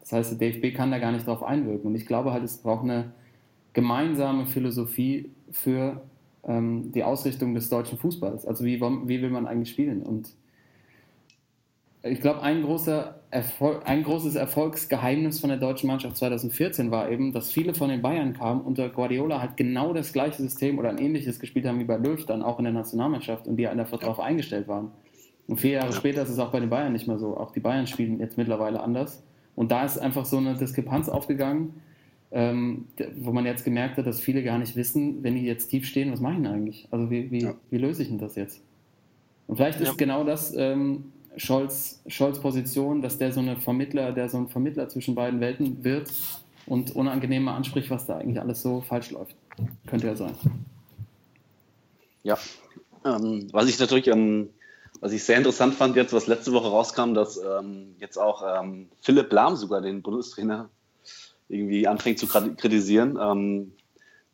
Das 0.00 0.12
heißt, 0.12 0.40
der 0.40 0.50
DFB 0.50 0.74
kann 0.74 0.90
da 0.90 0.98
gar 0.98 1.12
nicht 1.12 1.26
drauf 1.26 1.42
einwirken. 1.42 1.90
Und 1.90 1.94
ich 1.94 2.06
glaube 2.06 2.32
halt, 2.32 2.44
es 2.44 2.58
braucht 2.58 2.84
eine 2.84 3.12
gemeinsame 3.72 4.46
Philosophie 4.46 5.30
für 5.50 6.00
ähm, 6.44 6.92
die 6.92 7.04
Ausrichtung 7.04 7.54
des 7.54 7.68
deutschen 7.68 7.98
Fußballs. 7.98 8.46
Also 8.46 8.64
wie, 8.64 8.80
wie 8.80 9.22
will 9.22 9.30
man 9.30 9.46
eigentlich 9.46 9.70
spielen? 9.70 10.02
Und 10.02 10.30
ich 12.02 12.20
glaube, 12.20 12.42
ein, 12.42 12.62
großer 12.62 13.17
Erfolg, 13.30 13.82
ein 13.84 14.04
großes 14.04 14.36
Erfolgsgeheimnis 14.36 15.40
von 15.40 15.50
der 15.50 15.58
deutschen 15.58 15.86
Mannschaft 15.86 16.16
2014 16.16 16.90
war 16.90 17.10
eben, 17.10 17.32
dass 17.32 17.52
viele 17.52 17.74
von 17.74 17.90
den 17.90 18.00
Bayern 18.00 18.32
kamen 18.32 18.62
unter 18.62 18.88
Guardiola 18.88 19.40
halt 19.40 19.58
genau 19.58 19.92
das 19.92 20.14
gleiche 20.14 20.40
System 20.40 20.78
oder 20.78 20.88
ein 20.88 20.98
ähnliches 20.98 21.38
gespielt 21.38 21.66
haben 21.66 21.78
wie 21.78 21.84
bei 21.84 21.96
Löw 21.96 22.24
dann 22.24 22.42
auch 22.42 22.58
in 22.58 22.64
der 22.64 22.72
Nationalmannschaft 22.72 23.46
und 23.46 23.56
die 23.56 23.68
einfach 23.68 23.98
darauf 23.98 24.18
eingestellt 24.18 24.66
waren. 24.66 24.92
Und 25.46 25.60
vier 25.60 25.72
Jahre 25.72 25.92
später 25.92 26.22
ist 26.22 26.30
es 26.30 26.38
auch 26.38 26.50
bei 26.50 26.60
den 26.60 26.70
Bayern 26.70 26.92
nicht 26.92 27.06
mehr 27.06 27.18
so. 27.18 27.36
Auch 27.36 27.52
die 27.52 27.60
Bayern 27.60 27.86
spielen 27.86 28.18
jetzt 28.18 28.38
mittlerweile 28.38 28.80
anders. 28.80 29.22
Und 29.56 29.72
da 29.72 29.84
ist 29.84 29.98
einfach 29.98 30.24
so 30.24 30.38
eine 30.38 30.54
Diskrepanz 30.54 31.08
aufgegangen, 31.08 31.82
ähm, 32.30 32.86
wo 33.16 33.32
man 33.32 33.44
jetzt 33.44 33.64
gemerkt 33.64 33.98
hat, 33.98 34.06
dass 34.06 34.20
viele 34.20 34.42
gar 34.42 34.58
nicht 34.58 34.76
wissen, 34.76 35.22
wenn 35.22 35.34
die 35.34 35.44
jetzt 35.44 35.68
tief 35.68 35.86
stehen, 35.86 36.12
was 36.12 36.20
mache 36.20 36.34
ich 36.34 36.42
denn 36.42 36.46
eigentlich? 36.46 36.88
Also 36.90 37.10
wie, 37.10 37.30
wie, 37.30 37.42
ja. 37.42 37.54
wie 37.70 37.78
löse 37.78 38.02
ich 38.02 38.08
denn 38.08 38.18
das 38.18 38.36
jetzt? 38.36 38.62
Und 39.46 39.56
vielleicht 39.56 39.80
ist 39.80 39.88
ja. 39.88 39.94
genau 39.96 40.24
das 40.24 40.54
ähm, 40.54 41.12
Scholz, 41.38 42.00
Scholz 42.08 42.40
Position, 42.40 43.00
dass 43.00 43.18
der 43.18 43.32
so 43.32 43.40
eine 43.40 43.56
Vermittler, 43.56 44.12
der 44.12 44.28
so 44.28 44.38
ein 44.38 44.48
Vermittler 44.48 44.88
zwischen 44.88 45.14
beiden 45.14 45.40
Welten 45.40 45.82
wird 45.84 46.10
und 46.66 46.94
unangenehm 46.94 47.44
mal 47.44 47.56
anspricht, 47.56 47.90
was 47.90 48.06
da 48.06 48.18
eigentlich 48.18 48.40
alles 48.40 48.60
so 48.60 48.82
falsch 48.82 49.10
läuft. 49.10 49.34
Könnte 49.86 50.08
ja 50.08 50.16
sein. 50.16 50.34
Ja, 52.24 52.38
ähm, 53.04 53.48
was 53.52 53.68
ich 53.68 53.78
natürlich, 53.78 54.08
ähm, 54.08 54.50
was 55.00 55.12
ich 55.12 55.22
sehr 55.22 55.36
interessant 55.36 55.74
fand 55.74 55.96
jetzt, 55.96 56.12
was 56.12 56.26
letzte 56.26 56.52
Woche 56.52 56.68
rauskam, 56.68 57.14
dass 57.14 57.38
ähm, 57.38 57.94
jetzt 58.00 58.18
auch 58.18 58.42
ähm, 58.60 58.88
Philipp 59.00 59.32
Lahm 59.32 59.56
sogar 59.56 59.80
den 59.80 60.02
Bundestrainer 60.02 60.68
irgendwie 61.48 61.86
anfängt 61.86 62.18
zu 62.18 62.26
kritisieren. 62.26 63.18
Ähm, 63.20 63.72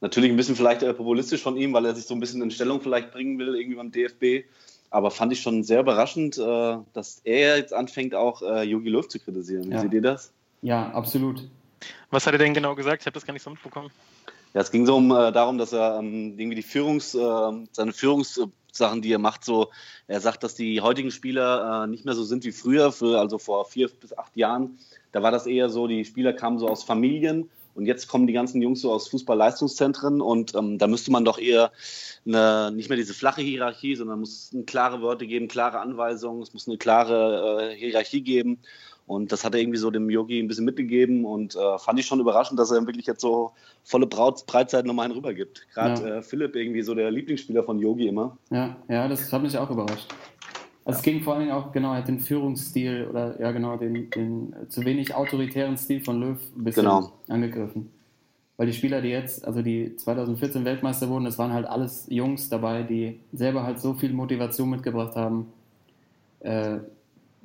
natürlich 0.00 0.30
ein 0.30 0.36
bisschen 0.36 0.56
vielleicht 0.56 0.82
äh, 0.82 0.94
populistisch 0.94 1.42
von 1.42 1.56
ihm, 1.56 1.72
weil 1.74 1.84
er 1.84 1.94
sich 1.94 2.06
so 2.06 2.14
ein 2.14 2.20
bisschen 2.20 2.42
in 2.42 2.50
Stellung 2.50 2.80
vielleicht 2.80 3.12
bringen 3.12 3.38
will, 3.38 3.54
irgendwie 3.54 3.76
beim 3.76 3.92
DFB. 3.92 4.46
Aber 4.94 5.11
fand 5.11 5.33
ich 5.33 5.40
schon 5.42 5.64
sehr 5.64 5.80
überraschend, 5.80 6.38
äh, 6.38 6.76
dass 6.92 7.20
er 7.24 7.57
jetzt 7.57 7.72
anfängt, 7.72 8.14
auch 8.14 8.42
äh, 8.42 8.62
Jogi 8.62 8.90
Löw 8.90 9.07
zu 9.09 9.18
kritisieren. 9.18 9.68
Wie 9.68 9.74
ja. 9.74 9.80
seht 9.80 9.92
ihr 9.92 10.02
das? 10.02 10.33
Ja, 10.62 10.90
absolut. 10.92 11.48
Was 12.11 12.26
hat 12.26 12.35
er 12.35 12.38
denn 12.38 12.54
genau 12.54 12.74
gesagt? 12.76 13.02
Ich 13.02 13.07
habe 13.07 13.14
das 13.14 13.26
gar 13.26 13.33
nicht 13.33 13.42
so 13.42 13.50
mitbekommen. 13.50 13.90
Ja, 14.54 14.61
es 14.61 14.70
ging 14.70 14.87
so 14.87 14.96
um, 14.96 15.11
äh, 15.11 15.33
darum, 15.33 15.59
dass 15.59 15.72
er 15.72 15.98
ähm, 15.98 16.38
irgendwie 16.38 16.54
die 16.54 16.62
Führungs, 16.62 17.12
äh, 17.14 17.18
seine 17.72 17.92
Führungs, 17.92 18.38
Hauptsachen, 18.74 19.02
die 19.02 19.12
er 19.12 19.18
macht. 19.18 19.44
So, 19.44 19.70
er 20.09 20.20
sagt, 20.20 20.42
dass 20.42 20.54
die 20.54 20.80
heutigen 20.80 21.11
Spieler 21.11 21.85
äh, 21.85 21.87
nicht 21.87 22.04
mehr 22.04 22.14
so 22.14 22.24
sind 22.24 22.44
wie 22.44 22.52
früher, 22.52 22.92
für, 22.92 23.20
also 23.20 23.38
vor 23.38 23.64
vier 23.64 23.88
bis 23.88 24.16
acht 24.16 24.37
Jahren. 24.37 24.78
Da 25.12 25.22
war 25.22 25.30
das 25.30 25.46
eher 25.46 25.70
so, 25.70 25.87
die 25.87 26.04
Spieler 26.04 26.33
kamen 26.33 26.59
so 26.59 26.68
aus 26.68 26.83
Familien 26.83 27.50
und 27.74 27.87
jetzt 27.87 28.08
kommen 28.08 28.26
die 28.26 28.32
ganzen 28.32 28.62
Jungs 28.62 28.80
so 28.80 28.92
aus 28.92 29.08
Fußballleistungszentren 29.08 30.20
und 30.20 30.54
ähm, 30.54 30.78
da 30.78 30.87
müsste 30.87 31.10
man 31.10 31.24
doch 31.24 31.38
eher 31.38 31.72
eine, 32.26 32.70
nicht 32.72 32.88
mehr 32.88 32.96
diese 32.96 33.14
flache 33.14 33.42
Hierarchie, 33.42 33.96
sondern 33.96 34.20
muss 34.20 34.50
klare 34.66 35.02
Wörter 35.02 35.26
geben, 35.26 35.48
klare 35.48 35.80
Anweisungen, 35.80 36.42
es 36.42 36.54
muss 36.54 36.68
eine 36.68 36.78
klare 36.78 37.72
äh, 37.72 37.76
Hierarchie 37.76 38.22
geben. 38.22 38.58
Und 39.06 39.32
das 39.32 39.44
hat 39.44 39.54
er 39.54 39.60
irgendwie 39.60 39.78
so 39.78 39.90
dem 39.90 40.08
Yogi 40.08 40.40
ein 40.40 40.48
bisschen 40.48 40.64
mitgegeben 40.64 41.26
und 41.26 41.56
äh, 41.56 41.78
fand 41.78 42.00
ich 42.00 42.06
schon 42.06 42.20
überraschend, 42.20 42.58
dass 42.58 42.70
er 42.70 42.87
wirklich 42.87 43.06
jetzt 43.06 43.20
so 43.20 43.52
volle 43.82 44.06
Braut, 44.06 44.46
Breitzeit 44.46 44.87
nochmal 44.87 45.04
einen 45.04 45.14
rübergibt. 45.14 45.66
Gerade 45.74 46.08
ja. 46.08 46.16
äh, 46.16 46.22
Philipp 46.22 46.56
irgendwie 46.56 46.80
so 46.80 46.94
der 46.94 47.10
Lieblingsspieler 47.10 47.64
von 47.64 47.78
Yogi 47.78 48.06
immer. 48.06 48.38
Ja, 48.50 48.76
ja, 48.88 49.06
das 49.06 49.30
hat 49.30 49.42
mich 49.42 49.58
auch 49.58 49.70
überrascht. 49.70 50.08
Also 50.85 50.97
ja. 50.97 50.99
es 50.99 51.03
ging 51.03 51.23
vor 51.23 51.35
allen 51.35 51.47
Dingen 51.47 51.55
auch 51.55 51.73
genau 51.73 51.90
halt 51.90 52.09
den 52.09 52.20
Führungsstil 52.20 53.07
oder 53.09 53.40
ja 53.40 53.53
genau 53.53 53.77
den, 53.77 54.11
den 54.11 54.55
zu 54.68 54.85
wenig 54.85 55.14
autoritären 55.14 55.77
Stil 55.79 56.01
von 56.01 56.20
Löw 56.20 56.38
ein 56.57 56.64
bisschen 56.64 56.85
genau. 56.85 57.12
angegriffen. 57.29 57.90
Weil 58.57 58.68
die 58.68 58.73
Spieler, 58.73 59.01
die 59.01 59.09
jetzt, 59.09 59.44
also 59.44 59.62
die 59.62 59.97
2014 59.97 60.64
Weltmeister 60.64 61.09
wurden, 61.09 61.25
das 61.25 61.38
waren 61.38 61.53
halt 61.53 61.66
alles 61.66 62.07
Jungs 62.09 62.49
dabei, 62.49 62.83
die 62.83 63.18
selber 63.33 63.64
halt 63.64 63.81
so 63.81 63.94
viel 63.94 64.12
Motivation 64.12 64.70
mitgebracht 64.70 65.16
haben, 65.16 65.53
äh, 66.40 66.77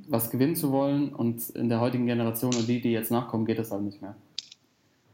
was 0.08 0.30
gewinnen 0.30 0.56
zu 0.56 0.72
wollen 0.72 1.10
und 1.10 1.50
in 1.52 1.70
der 1.70 1.80
heutigen 1.80 2.06
Generation 2.06 2.54
und 2.54 2.68
die, 2.68 2.80
die 2.80 2.92
jetzt 2.92 3.10
nachkommen, 3.10 3.46
geht 3.46 3.58
das 3.58 3.72
halt 3.72 3.84
nicht 3.84 4.02
mehr. 4.02 4.16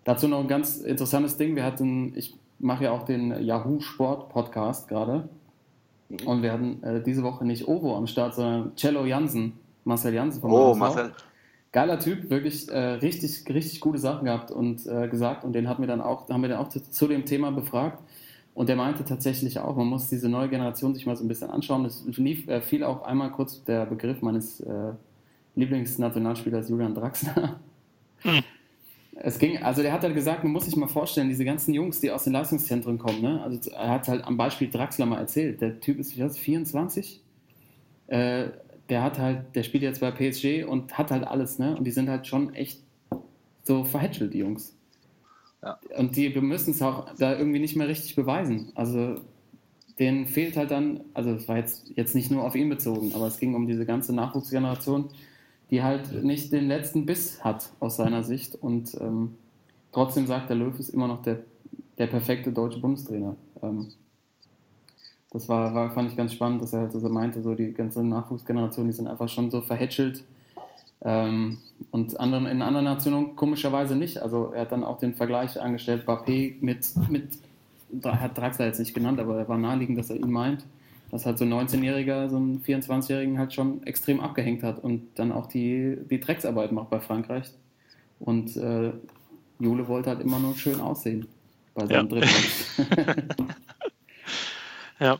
Dazu 0.03 0.27
noch 0.27 0.39
ein 0.41 0.47
ganz 0.47 0.77
interessantes 0.77 1.37
Ding. 1.37 1.55
Wir 1.55 1.63
hatten, 1.63 2.13
ich 2.15 2.35
mache 2.59 2.85
ja 2.85 2.91
auch 2.91 3.03
den 3.03 3.43
Yahoo 3.43 3.79
Sport 3.79 4.29
Podcast 4.29 4.87
gerade. 4.87 5.29
Mhm. 6.09 6.27
Und 6.27 6.41
wir 6.41 6.51
hatten 6.51 6.83
äh, 6.83 7.01
diese 7.03 7.23
Woche 7.23 7.45
nicht 7.45 7.67
Ovo 7.67 7.95
am 7.95 8.07
Start, 8.07 8.35
sondern 8.35 8.75
Cello 8.75 9.05
Jansen, 9.05 9.53
Marcel 9.83 10.13
Jansen 10.13 10.41
vom 10.41 10.51
Oh, 10.51 10.73
Marcel. 10.75 11.11
Geiler 11.71 11.99
Typ, 11.99 12.29
wirklich 12.29 12.69
äh, 12.69 12.77
richtig, 12.77 13.43
richtig 13.49 13.81
gute 13.81 13.97
Sachen 13.97 14.25
gehabt 14.25 14.49
und 14.49 14.85
äh, 14.87 15.09
gesagt. 15.09 15.43
Und 15.43 15.53
den 15.53 15.67
hat 15.67 15.79
mir 15.79 15.87
dann 15.87 15.99
auch, 15.99 16.29
haben 16.29 16.41
wir 16.41 16.49
dann 16.49 16.59
auch 16.59 16.69
zu, 16.69 16.81
zu 16.89 17.07
dem 17.07 17.25
Thema 17.25 17.51
befragt. 17.51 18.01
Und 18.53 18.69
der 18.69 18.77
meinte 18.77 19.03
tatsächlich 19.03 19.59
auch, 19.59 19.75
man 19.75 19.87
muss 19.87 20.07
diese 20.09 20.29
neue 20.29 20.47
Generation 20.47 20.95
sich 20.95 21.05
mal 21.05 21.17
so 21.17 21.25
ein 21.25 21.27
bisschen 21.27 21.49
anschauen. 21.49 21.83
Es 21.83 22.05
lief, 22.05 22.47
äh, 22.47 22.61
fiel 22.61 22.85
auch 22.85 23.03
einmal 23.03 23.31
kurz 23.31 23.61
der 23.65 23.85
Begriff 23.85 24.21
meines 24.21 24.61
äh, 24.61 24.93
Lieblingsnationalspielers 25.55 26.69
Julian 26.69 26.95
Draxler. 26.95 27.59
Hm. 28.19 28.43
Es 29.17 29.39
ging, 29.39 29.57
also 29.63 29.81
der 29.81 29.93
hat 29.93 30.03
halt 30.03 30.13
gesagt, 30.13 30.43
man 30.43 30.51
muss 30.51 30.65
sich 30.65 30.75
mal 30.75 30.87
vorstellen, 30.87 31.29
diese 31.29 31.45
ganzen 31.45 31.73
Jungs, 31.73 32.01
die 32.01 32.11
aus 32.11 32.25
den 32.25 32.33
Leistungszentren 32.33 32.97
kommen, 32.97 33.21
ne? 33.21 33.41
Also 33.41 33.71
er 33.71 33.89
hat 33.89 34.07
halt 34.09 34.25
am 34.25 34.35
Beispiel 34.35 34.69
Draxler 34.69 35.05
mal 35.05 35.19
erzählt, 35.19 35.61
der 35.61 35.79
Typ 35.79 35.99
ist, 35.99 36.15
wie 36.15 36.19
das, 36.19 36.37
24? 36.37 37.21
Äh, 38.07 38.47
der 38.89 39.03
hat 39.03 39.17
halt, 39.17 39.55
der 39.55 39.63
spielt 39.63 39.83
jetzt 39.83 40.01
bei 40.01 40.11
PSG 40.11 40.65
und 40.65 40.97
hat 40.97 41.11
halt 41.11 41.25
alles, 41.25 41.59
ne? 41.59 41.75
Und 41.77 41.85
die 41.85 41.91
sind 41.91 42.09
halt 42.09 42.27
schon 42.27 42.53
echt 42.53 42.81
so 43.63 43.85
verhätschelt, 43.85 44.33
die 44.33 44.39
Jungs. 44.39 44.75
Ja. 45.63 45.79
Und 45.97 46.15
die 46.15 46.29
müssen 46.41 46.71
es 46.71 46.81
auch 46.81 47.07
da 47.17 47.37
irgendwie 47.37 47.59
nicht 47.59 47.75
mehr 47.75 47.87
richtig 47.87 48.15
beweisen. 48.15 48.71
Also 48.75 49.15
denen 49.97 50.27
fehlt 50.27 50.57
halt 50.57 50.71
dann, 50.71 51.01
also 51.13 51.31
es 51.31 51.47
war 51.47 51.57
jetzt, 51.57 51.91
jetzt 51.95 52.15
nicht 52.15 52.29
nur 52.29 52.43
auf 52.43 52.55
ihn 52.55 52.69
bezogen, 52.69 53.13
aber 53.15 53.27
es 53.27 53.39
ging 53.39 53.55
um 53.55 53.65
diese 53.65 53.85
ganze 53.85 54.13
Nachwuchsgeneration, 54.13 55.09
die 55.71 55.83
halt 55.83 56.23
nicht 56.23 56.51
den 56.51 56.67
letzten 56.67 57.05
Biss 57.05 57.43
hat 57.43 57.69
aus 57.79 57.97
seiner 57.97 58.23
Sicht. 58.23 58.55
Und 58.55 58.95
ähm, 59.01 59.35
trotzdem 59.91 60.27
sagt 60.27 60.49
der 60.49 60.57
Löw 60.57 60.77
ist 60.79 60.89
immer 60.89 61.07
noch 61.07 61.21
der, 61.21 61.39
der 61.97 62.07
perfekte 62.07 62.51
deutsche 62.51 62.79
Bundestrainer. 62.79 63.35
Ähm, 63.61 63.87
das 65.31 65.49
war, 65.49 65.73
war, 65.73 65.91
fand 65.91 66.11
ich 66.11 66.17
ganz 66.17 66.33
spannend, 66.33 66.61
dass 66.61 66.73
er 66.73 66.81
halt 66.81 66.93
so 66.93 67.09
meinte, 67.09 67.41
so 67.41 67.55
die 67.55 67.73
ganze 67.73 68.03
Nachwuchsgeneration, 68.03 68.85
die 68.85 68.93
sind 68.93 69.07
einfach 69.07 69.27
schon 69.27 69.51
so 69.51 69.59
verhätschelt 69.59 70.23
ähm, 71.01 71.57
und 71.91 72.19
anderen, 72.19 72.45
in 72.45 72.61
anderen 72.61 72.85
Nationen 72.85 73.35
komischerweise 73.35 73.95
nicht. 73.95 74.21
Also 74.21 74.51
er 74.53 74.61
hat 74.61 74.71
dann 74.71 74.83
auch 74.83 74.97
den 74.97 75.13
Vergleich 75.13 75.59
angestellt, 75.59 76.07
Bappé 76.07 76.55
mit, 76.61 76.87
mit 77.09 77.29
hat 78.03 78.37
Draxler 78.37 78.65
jetzt 78.65 78.79
nicht 78.79 78.93
genannt, 78.93 79.19
aber 79.19 79.37
er 79.37 79.47
war 79.47 79.57
naheliegend, 79.57 79.97
dass 79.97 80.09
er 80.09 80.15
ihn 80.15 80.31
meint, 80.31 80.65
dass 81.15 81.25
halt 81.25 81.37
so 81.37 81.45
ein 81.45 81.53
19-Jähriger 81.53 82.27
so 82.27 82.35
einen 82.35 82.61
24-Jährigen 82.61 83.39
halt 83.39 83.53
schon 83.53 83.81
extrem 83.83 84.19
abgehängt 84.19 84.63
hat 84.63 84.83
und 84.83 85.17
dann 85.17 85.31
auch 85.31 85.47
die, 85.47 85.97
die 86.09 86.19
Drecksarbeit 86.19 86.73
macht 86.73 86.89
bei 86.89 86.99
Frankreich. 86.99 87.51
Und 88.19 88.57
äh, 88.57 88.91
Jule 89.59 89.87
wollte 89.87 90.09
halt 90.09 90.19
immer 90.19 90.39
nur 90.39 90.57
schön 90.57 90.81
aussehen 90.81 91.25
bei 91.73 91.85
seinem 91.85 92.09
ja. 92.09 92.27
Ja. 94.99 95.19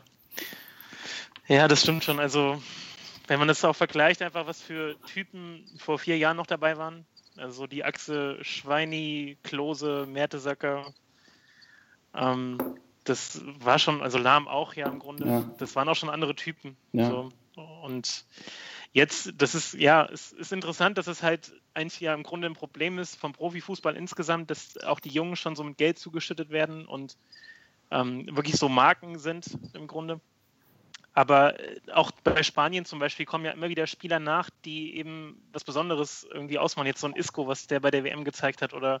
Ja, 1.48 1.66
das 1.66 1.80
stimmt 1.80 2.04
schon. 2.04 2.20
Also 2.20 2.60
wenn 3.26 3.38
man 3.38 3.48
das 3.48 3.64
auch 3.64 3.76
vergleicht, 3.76 4.20
einfach 4.20 4.46
was 4.46 4.60
für 4.60 4.96
Typen 5.06 5.64
vor 5.78 5.98
vier 5.98 6.18
Jahren 6.18 6.36
noch 6.36 6.46
dabei 6.46 6.76
waren, 6.76 7.06
also 7.38 7.66
die 7.66 7.84
Achse 7.84 8.36
Schweini, 8.42 9.38
Klose, 9.42 10.06
Mertesacker, 10.06 10.92
ähm, 12.14 12.58
das 13.08 13.40
war 13.60 13.78
schon, 13.78 14.02
also 14.02 14.18
Lahm 14.18 14.48
auch 14.48 14.74
ja 14.74 14.86
im 14.88 14.98
Grunde, 14.98 15.26
ja. 15.26 15.50
das 15.58 15.74
waren 15.76 15.88
auch 15.88 15.96
schon 15.96 16.10
andere 16.10 16.34
Typen. 16.34 16.76
Ja. 16.92 17.08
So. 17.08 17.32
Und 17.82 18.24
jetzt, 18.92 19.32
das 19.38 19.54
ist, 19.54 19.74
ja, 19.74 20.06
es 20.06 20.32
ist 20.32 20.52
interessant, 20.52 20.98
dass 20.98 21.06
es 21.06 21.22
halt 21.22 21.52
eigentlich 21.74 22.00
ja 22.00 22.14
im 22.14 22.22
Grunde 22.22 22.48
ein 22.48 22.54
Problem 22.54 22.98
ist 22.98 23.16
vom 23.16 23.32
Profifußball 23.32 23.96
insgesamt, 23.96 24.50
dass 24.50 24.78
auch 24.84 25.00
die 25.00 25.10
Jungen 25.10 25.36
schon 25.36 25.56
so 25.56 25.64
mit 25.64 25.78
Geld 25.78 25.98
zugeschüttet 25.98 26.50
werden 26.50 26.86
und 26.86 27.16
ähm, 27.90 28.26
wirklich 28.36 28.56
so 28.56 28.68
Marken 28.68 29.18
sind 29.18 29.46
im 29.74 29.86
Grunde. 29.86 30.20
Aber 31.14 31.58
äh, 31.58 31.80
auch 31.92 32.10
bei 32.10 32.42
Spanien 32.42 32.84
zum 32.84 32.98
Beispiel 32.98 33.24
kommen 33.24 33.44
ja 33.44 33.52
immer 33.52 33.70
wieder 33.70 33.86
Spieler 33.86 34.18
nach, 34.18 34.50
die 34.64 34.96
eben 34.96 35.40
was 35.52 35.64
Besonderes 35.64 36.26
irgendwie 36.30 36.58
ausmachen. 36.58 36.86
Jetzt 36.86 37.00
so 37.00 37.06
ein 37.06 37.16
Isco, 37.16 37.46
was 37.46 37.66
der 37.66 37.80
bei 37.80 37.90
der 37.90 38.04
WM 38.04 38.24
gezeigt 38.24 38.60
hat, 38.60 38.74
oder 38.74 39.00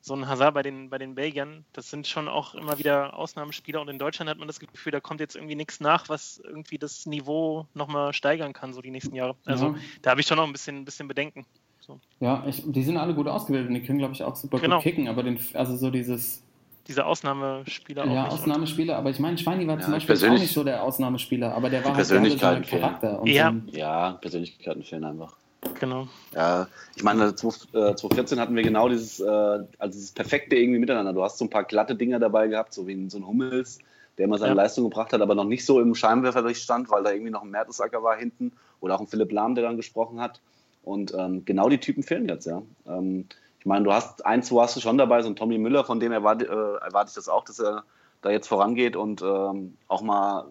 so 0.00 0.14
ein 0.14 0.26
Hazard 0.26 0.54
bei 0.54 0.62
den, 0.62 0.88
bei 0.88 0.98
den 0.98 1.14
Belgiern. 1.14 1.64
Das 1.72 1.90
sind 1.90 2.06
schon 2.06 2.28
auch 2.28 2.54
immer 2.54 2.78
wieder 2.78 3.16
Ausnahmespieler. 3.16 3.80
Und 3.80 3.88
in 3.88 3.98
Deutschland 3.98 4.30
hat 4.30 4.38
man 4.38 4.48
das 4.48 4.58
Gefühl, 4.58 4.92
da 4.92 5.00
kommt 5.00 5.20
jetzt 5.20 5.36
irgendwie 5.36 5.54
nichts 5.54 5.80
nach, 5.80 6.08
was 6.08 6.40
irgendwie 6.42 6.78
das 6.78 7.06
Niveau 7.06 7.66
nochmal 7.74 8.12
steigern 8.12 8.52
kann, 8.52 8.72
so 8.72 8.80
die 8.80 8.90
nächsten 8.90 9.14
Jahre. 9.14 9.36
Also 9.44 9.68
ja. 9.68 9.74
da 10.02 10.10
habe 10.10 10.20
ich 10.20 10.26
schon 10.26 10.38
noch 10.38 10.46
ein 10.46 10.52
bisschen, 10.52 10.78
ein 10.78 10.84
bisschen 10.84 11.06
Bedenken. 11.06 11.44
So. 11.80 12.00
Ja, 12.20 12.44
ich, 12.46 12.62
die 12.64 12.82
sind 12.82 12.96
alle 12.96 13.14
gut 13.14 13.26
ausgebildet 13.26 13.68
und 13.68 13.74
die 13.74 13.82
können, 13.82 13.98
glaube 13.98 14.14
ich, 14.14 14.22
auch 14.22 14.36
super 14.36 14.58
genau. 14.58 14.76
gut 14.76 14.84
kicken. 14.84 15.08
Aber 15.08 15.22
den, 15.22 15.38
also 15.54 15.76
so 15.76 15.90
dieses 15.90 16.42
diese 16.86 17.06
Ausnahmespieler 17.06 18.04
auch. 18.04 18.12
Ja, 18.12 18.26
Ausnahmespieler, 18.28 18.96
aber 18.96 19.10
ich 19.10 19.18
meine, 19.20 19.38
Schweini 19.38 19.66
war 19.66 19.76
ja, 19.76 19.82
zum 19.82 19.92
Beispiel 19.92 20.16
auch 20.16 20.32
nicht 20.32 20.52
so 20.52 20.64
der 20.64 20.82
Ausnahmespieler, 20.82 21.54
aber 21.54 21.70
der 21.70 21.84
war 21.84 21.94
halt 21.94 22.06
so 22.06 22.16
Charakter. 22.16 23.20
ja. 23.26 23.52
So 23.52 23.78
ja, 23.78 24.12
Persönlichkeiten 24.12 24.82
fehlen 24.82 25.04
einfach. 25.04 25.36
Genau. 25.78 26.08
Ja, 26.34 26.68
ich 26.96 27.02
meine, 27.02 27.34
2014 27.34 28.38
äh, 28.38 28.40
hatten 28.40 28.56
wir 28.56 28.62
genau 28.62 28.88
dieses, 28.88 29.20
äh, 29.20 29.26
also 29.26 29.92
dieses 29.92 30.12
perfekte 30.12 30.56
irgendwie 30.56 30.78
miteinander. 30.78 31.12
Du 31.12 31.22
hast 31.22 31.38
so 31.38 31.44
ein 31.44 31.50
paar 31.50 31.64
glatte 31.64 31.94
Dinger 31.94 32.18
dabei 32.18 32.48
gehabt, 32.48 32.72
so 32.72 32.86
wie 32.86 33.10
so 33.10 33.18
ein 33.18 33.26
Hummels, 33.26 33.78
der 34.16 34.24
immer 34.24 34.38
seine 34.38 34.52
ja. 34.52 34.62
Leistung 34.62 34.84
gebracht 34.84 35.12
hat, 35.12 35.20
aber 35.20 35.34
noch 35.34 35.44
nicht 35.44 35.66
so 35.66 35.80
im 35.80 35.94
Scheinwerferlicht 35.94 36.62
stand, 36.62 36.90
weil 36.90 37.02
da 37.02 37.10
irgendwie 37.10 37.30
noch 37.30 37.42
ein 37.42 37.50
Mertesacker 37.50 38.02
war 38.02 38.16
hinten 38.16 38.52
oder 38.80 38.94
auch 38.94 39.00
ein 39.00 39.06
Philipp 39.06 39.32
Lahm, 39.32 39.54
der 39.54 39.64
dann 39.64 39.76
gesprochen 39.76 40.20
hat. 40.20 40.40
Und 40.82 41.12
ähm, 41.14 41.44
genau 41.44 41.68
die 41.68 41.78
Typen 41.78 42.02
fehlen 42.02 42.28
jetzt, 42.28 42.46
ja. 42.46 42.62
Ähm, 42.86 43.26
ich 43.58 43.66
meine, 43.66 43.84
du 43.84 43.92
hast 43.92 44.24
ein, 44.24 44.42
zwei 44.42 44.62
hast 44.62 44.76
du 44.76 44.80
schon 44.80 44.96
dabei, 44.96 45.20
so 45.22 45.28
ein 45.28 45.36
Tommy 45.36 45.58
Müller, 45.58 45.84
von 45.84 46.00
dem 46.00 46.12
erwarte, 46.12 46.46
äh, 46.46 46.84
erwarte 46.84 47.10
ich 47.10 47.14
das 47.14 47.28
auch, 47.28 47.44
dass 47.44 47.58
er 47.58 47.84
da 48.22 48.30
jetzt 48.30 48.48
vorangeht 48.48 48.96
und 48.96 49.20
ähm, 49.20 49.76
auch 49.88 50.00
mal 50.00 50.46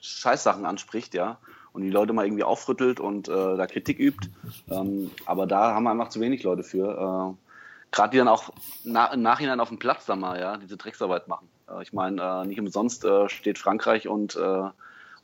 Scheißsachen 0.00 0.64
anspricht, 0.64 1.14
ja, 1.14 1.38
und 1.72 1.82
die 1.82 1.90
Leute 1.90 2.12
mal 2.12 2.26
irgendwie 2.26 2.44
aufrüttelt 2.44 3.00
und 3.00 3.28
äh, 3.28 3.56
da 3.56 3.66
Kritik 3.66 3.98
übt. 3.98 4.28
Ähm, 4.70 5.10
aber 5.26 5.46
da 5.46 5.74
haben 5.74 5.84
wir 5.84 5.90
einfach 5.90 6.08
zu 6.08 6.20
wenig 6.20 6.42
Leute 6.42 6.62
für. 6.62 7.36
Äh, 7.36 7.46
Gerade 7.90 8.10
die 8.12 8.18
dann 8.18 8.28
auch 8.28 8.50
na, 8.84 9.12
im 9.12 9.20
Nachhinein 9.20 9.60
auf 9.60 9.68
dem 9.68 9.78
Platz 9.78 10.06
dann 10.06 10.20
mal, 10.20 10.40
ja, 10.40 10.56
diese 10.56 10.78
Drecksarbeit 10.78 11.28
machen. 11.28 11.48
Äh, 11.68 11.82
ich 11.82 11.92
meine, 11.92 12.22
äh, 12.22 12.46
nicht 12.46 12.60
umsonst 12.60 13.04
äh, 13.04 13.28
steht 13.28 13.58
Frankreich 13.58 14.08
und 14.08 14.36
äh, 14.36 14.70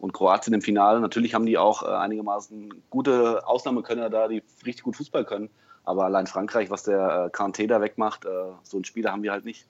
und 0.00 0.12
Kroatien 0.12 0.54
im 0.54 0.62
Finale. 0.62 1.00
Natürlich 1.00 1.34
haben 1.34 1.44
die 1.44 1.58
auch 1.58 1.82
einigermaßen 1.82 2.84
gute 2.88 3.44
Ausnahmekönner 3.48 4.10
da, 4.10 4.28
die 4.28 4.44
richtig 4.64 4.84
gut 4.84 4.94
Fußball 4.94 5.24
können. 5.24 5.50
Aber 5.82 6.04
allein 6.04 6.28
Frankreich, 6.28 6.70
was 6.70 6.84
der 6.84 7.32
äh, 7.32 7.36
Kanté 7.36 7.66
da 7.66 7.80
wegmacht, 7.80 8.24
so 8.62 8.76
einen 8.76 8.84
Spieler 8.84 9.10
haben 9.10 9.24
wir 9.24 9.32
halt 9.32 9.44
nicht. 9.44 9.66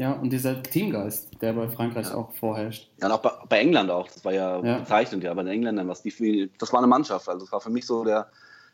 Ja, 0.00 0.12
und 0.12 0.30
dieser 0.30 0.62
Teamgeist, 0.62 1.28
der 1.42 1.52
bei 1.52 1.68
Frankreich 1.68 2.06
ja. 2.06 2.14
auch 2.14 2.32
vorherrscht. 2.32 2.88
Ja, 3.02 3.08
und 3.08 3.12
auch 3.12 3.20
bei, 3.20 3.32
bei, 3.50 3.58
England 3.58 3.90
auch. 3.90 4.08
Das 4.08 4.24
war 4.24 4.32
ja, 4.32 4.58
ja. 4.64 4.78
bezeichnend, 4.78 5.22
ja, 5.22 5.34
bei 5.34 5.42
den 5.42 5.52
Engländern, 5.52 5.88
was 5.88 6.00
die 6.02 6.50
das 6.56 6.72
war 6.72 6.80
eine 6.80 6.86
Mannschaft. 6.86 7.28
Also 7.28 7.44
es 7.44 7.52
war 7.52 7.60
für 7.60 7.68
mich 7.68 7.84
so 7.84 8.02
der, 8.02 8.30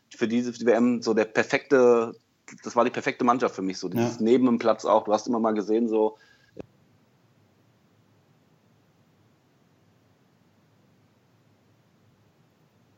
für 0.09 0.25
diese 0.25 0.53
die 0.53 0.65
WM 0.65 1.01
so 1.01 1.13
der 1.13 1.25
perfekte, 1.25 2.15
das 2.63 2.77
war 2.77 2.85
die 2.85 2.91
perfekte 2.91 3.25
Mannschaft 3.25 3.55
für 3.55 3.61
mich. 3.61 3.77
So 3.77 3.89
dieses 3.89 4.19
ja. 4.19 4.23
Neben 4.23 4.45
dem 4.45 4.57
Platz 4.57 4.85
auch. 4.85 5.03
Du 5.03 5.11
hast 5.11 5.27
immer 5.27 5.41
mal 5.41 5.53
gesehen, 5.53 5.89
so 5.89 6.17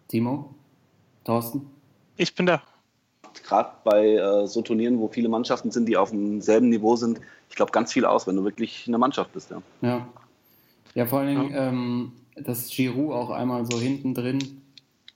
Timo? 0.08 0.54
Thorsten? 1.24 1.68
Ich 2.16 2.36
bin 2.36 2.46
da 2.46 2.62
gerade 3.44 3.72
bei 3.84 4.14
äh, 4.16 4.48
so 4.48 4.62
Turnieren, 4.62 5.00
wo 5.00 5.08
viele 5.08 5.30
Mannschaften 5.30 5.72
sind, 5.72 5.88
die 5.88 5.98
auf 5.98 6.12
demselben 6.12 6.70
Niveau 6.70 6.96
sind, 6.96 7.20
ich 7.50 7.56
glaube, 7.56 7.72
ganz 7.72 7.94
viel 7.94 8.06
aus, 8.06 8.28
wenn 8.28 8.36
du 8.36 8.44
wirklich 8.44 8.86
eine 8.88 8.98
Mannschaft 8.98 9.34
bist. 9.34 9.52
Ja, 9.52 9.62
ja. 9.82 10.08
ja 10.94 11.06
vor 11.06 11.20
allen 11.20 11.38
Dingen, 11.38 11.52
ja. 11.52 11.70
ähm, 11.70 12.12
dass 12.36 12.70
Giroud 12.70 13.14
auch 13.14 13.30
einmal 13.32 13.66
so 13.66 13.80
hinten 13.80 14.14
drin 14.14 14.62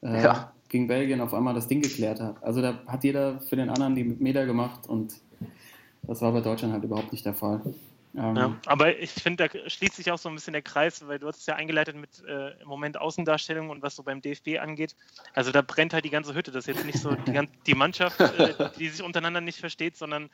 äh, 0.02 0.24
Ja. 0.24 0.52
gegen 0.70 0.88
Belgien 0.88 1.22
auf 1.22 1.34
einmal 1.34 1.54
das 1.54 1.68
Ding 1.68 1.82
geklärt 1.82 2.20
hat. 2.20 2.44
Also 2.44 2.62
da 2.62 2.80
hat 2.88 3.04
jeder 3.04 3.40
für 3.42 3.56
den 3.56 3.70
anderen 3.70 3.96
die 3.96 4.04
Meter 4.04 4.46
gemacht 4.46 4.88
und 4.88 5.14
das 6.04 6.22
war 6.22 6.32
bei 6.34 6.42
Deutschland 6.42 6.74
halt 6.74 6.84
überhaupt 6.84 7.12
nicht 7.12 7.26
der 7.26 7.34
Fall. 7.34 7.62
Ähm, 8.16 8.36
Ja, 8.36 8.56
aber 8.66 8.98
ich 9.00 9.12
finde, 9.12 9.48
da 9.48 9.70
schließt 9.70 9.96
sich 9.96 10.12
auch 10.12 10.18
so 10.18 10.30
ein 10.30 10.36
bisschen 10.36 10.54
der 10.54 10.62
Kreis, 10.62 11.08
weil 11.08 11.20
du 11.20 11.28
hast 11.28 11.40
es 11.40 11.46
ja 11.46 11.56
eingeleitet 11.56 11.96
mit 11.96 12.24
äh, 12.28 12.52
im 12.62 12.68
Moment 12.68 12.98
Außendarstellung 13.00 13.70
und 13.70 13.82
was 13.82 13.96
so 13.96 14.04
beim 14.04 14.22
DFB 14.22 14.60
angeht. 14.60 14.96
Also 15.34 15.52
da 15.52 15.62
brennt 15.62 15.94
halt 15.94 16.06
die 16.06 16.10
ganze 16.10 16.34
Hütte. 16.36 16.52
Das 16.52 16.68
ist 16.68 16.76
jetzt 16.76 16.86
nicht 16.86 17.00
so 17.00 17.16
die, 17.16 17.32
gan- 17.34 17.50
die 17.66 17.74
Mannschaft, 17.76 18.20
äh, 18.20 18.70
die 18.78 18.90
sich 18.90 19.02
untereinander 19.04 19.42
nicht 19.42 19.60
versteht, 19.60 19.98
sondern 19.98 20.30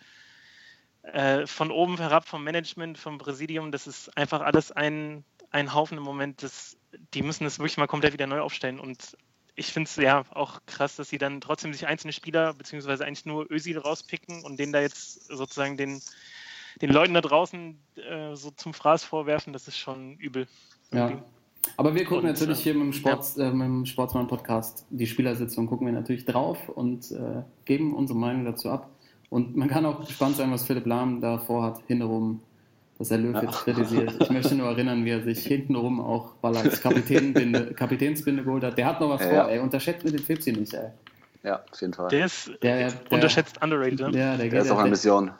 äh, 1.04 1.48
von 1.48 1.72
oben 1.72 1.98
herab 1.98 2.28
vom 2.28 2.44
Management, 2.44 2.98
vom 2.98 3.18
Präsidium. 3.18 3.72
Das 3.72 3.88
ist 3.88 4.16
einfach 4.18 4.42
alles 4.42 4.72
ein, 4.72 5.24
ein 5.52 5.74
Haufen 5.74 5.98
im 5.98 6.04
Moment. 6.04 6.44
Das, 6.44 6.78
die 7.14 7.22
müssen 7.22 7.46
das 7.46 7.60
wirklich 7.60 7.78
mal 7.78 7.88
komplett 7.88 8.14
wieder 8.14 8.28
neu 8.28 8.42
aufstellen. 8.42 8.80
Und 8.80 9.18
ich 9.56 9.72
finde 9.74 9.88
es 9.90 9.96
ja 9.96 10.26
auch 10.32 10.60
krass, 10.66 10.96
dass 10.98 11.10
sie 11.10 11.18
dann 11.18 11.42
trotzdem 11.42 11.74
sich 11.74 11.88
einzelne 11.88 12.14
Spieler, 12.14 12.54
beziehungsweise 12.54 13.06
eigentlich 13.06 13.26
nur 13.26 13.50
Özil 13.50 13.78
rauspicken 13.78 14.44
und 14.44 14.60
denen 14.60 14.74
da 14.74 14.82
jetzt 14.82 15.26
sozusagen 15.28 15.78
den 15.78 16.02
den 16.82 16.92
Leuten 16.92 17.14
da 17.14 17.22
draußen 17.22 17.80
äh, 17.96 18.36
so 18.36 18.52
zum 18.52 18.74
Fraß 18.74 19.04
vorwerfen, 19.04 19.54
das 19.54 19.68
ist 19.68 19.78
schon 19.78 20.18
übel. 20.18 20.48
Ja. 20.94 21.22
Aber 21.78 21.94
wir 21.94 22.04
gucken 22.06 22.26
Und, 22.26 22.32
natürlich 22.32 22.60
hier 22.60 22.74
mit 22.74 22.84
dem, 22.84 22.94
Sports, 22.94 23.38
äh, 23.38 23.52
mit 23.52 23.66
dem 23.68 23.86
Sportsmann-Podcast, 23.86 24.86
die 24.90 25.08
Spielersitzung, 25.08 25.68
gucken 25.68 25.88
wir 25.88 25.94
natürlich 25.94 26.26
drauf 26.26 26.70
und 26.70 27.12
äh, 27.12 27.44
geben 27.66 27.94
unsere 27.94 28.18
Meinung 28.18 28.46
dazu 28.46 28.70
ab. 28.70 28.90
Und 29.30 29.56
man 29.56 29.68
kann 29.68 29.86
auch 29.86 30.00
gespannt 30.06 30.38
sein, 30.38 30.52
was 30.52 30.66
Philipp 30.66 30.86
Lahm 30.86 31.22
da 31.22 31.38
vorhat, 31.38 31.82
hintenrum, 31.88 32.42
dass 32.98 33.12
er 33.12 33.20
Löw 33.20 33.42
jetzt 33.42 33.60
kritisiert. 33.64 34.16
Ich 34.20 34.30
möchte 34.30 34.56
nur 34.56 34.68
erinnern, 34.68 35.06
wie 35.06 35.12
er 35.12 35.22
sich 35.24 35.46
hintenrum 35.46 36.02
auch 36.02 36.34
Ballags 36.36 36.82
Kapitänbinde, 36.82 37.74
Kapitänsbinde 37.76 38.44
geholt 38.44 38.64
hat. 38.64 38.78
Der 38.78 38.86
hat 38.88 39.00
noch 39.00 39.10
was 39.10 39.22
Ja, 39.22 39.28
vor, 39.28 39.38
ja. 39.38 39.48
ey. 39.48 39.60
Unterschätzt 39.60 40.04
mit 40.04 40.14
den 40.14 40.20
Fipsi 40.24 40.52
nicht, 40.52 40.74
ey. 40.74 40.90
Ja, 41.44 41.64
auf 41.72 41.80
jeden 41.80 41.94
Fall. 41.94 42.10
Der 42.10 42.26
ist 42.26 42.48
Der, 42.62 42.78
der, 42.78 42.92
der, 42.92 43.12
unterschätzt 43.12 43.62
underrated. 43.64 44.00
Ne? 44.00 44.12
Der, 44.12 44.38
der, 44.38 44.50
Der 44.50 44.62
ist 44.62 44.72
auch 44.72 44.76
der, 44.76 44.82
eine 44.82 44.90
Mission. 44.90 45.32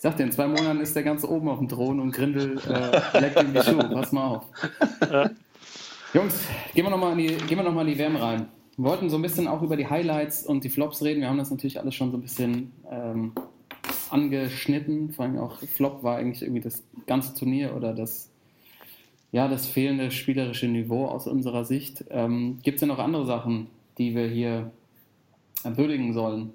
Ich 0.00 0.02
sag 0.02 0.16
dir, 0.16 0.22
in 0.24 0.32
zwei 0.32 0.46
Monaten 0.48 0.80
ist 0.80 0.96
der 0.96 1.02
ganz 1.02 1.24
oben 1.24 1.46
auf 1.50 1.58
dem 1.58 1.68
Thron 1.68 2.00
und 2.00 2.12
Grindel 2.12 2.58
äh, 2.66 3.20
leckt 3.20 3.38
ihm 3.42 3.52
die 3.52 3.60
Schuhe. 3.60 3.86
Pass 3.92 4.12
mal 4.12 4.28
auf. 4.28 4.44
Ja. 5.12 5.30
Jungs, 6.14 6.40
gehen 6.74 6.86
wir 6.86 6.90
nochmal 6.90 7.12
in, 7.12 7.18
die- 7.18 7.36
gehen 7.46 7.58
wir 7.58 7.62
noch 7.64 7.74
mal 7.74 7.86
in 7.86 7.92
die 7.92 7.98
WM 7.98 8.16
rein. 8.16 8.46
Wir 8.78 8.84
wollten 8.86 9.10
so 9.10 9.16
ein 9.16 9.22
bisschen 9.22 9.46
auch 9.46 9.60
über 9.60 9.76
die 9.76 9.88
Highlights 9.88 10.46
und 10.46 10.64
die 10.64 10.70
Flops 10.70 11.02
reden. 11.02 11.20
Wir 11.20 11.28
haben 11.28 11.36
das 11.36 11.50
natürlich 11.50 11.78
alles 11.78 11.94
schon 11.94 12.10
so 12.12 12.16
ein 12.16 12.22
bisschen 12.22 12.72
ähm, 12.90 13.32
angeschnitten. 14.08 15.12
Vor 15.12 15.26
allem 15.26 15.36
auch 15.38 15.58
Flop 15.58 16.02
war 16.02 16.16
eigentlich 16.16 16.40
irgendwie 16.40 16.62
das 16.62 16.82
ganze 17.06 17.34
Turnier 17.34 17.76
oder 17.76 17.92
das, 17.92 18.30
ja, 19.32 19.48
das 19.48 19.66
fehlende 19.66 20.10
spielerische 20.10 20.66
Niveau 20.66 21.08
aus 21.08 21.26
unserer 21.26 21.66
Sicht. 21.66 22.06
Ähm, 22.08 22.58
Gibt 22.62 22.76
es 22.76 22.80
denn 22.80 22.88
noch 22.88 23.00
andere 23.00 23.26
Sachen, 23.26 23.66
die 23.98 24.14
wir 24.14 24.28
hier 24.28 24.70
würdigen 25.62 26.14
sollen? 26.14 26.54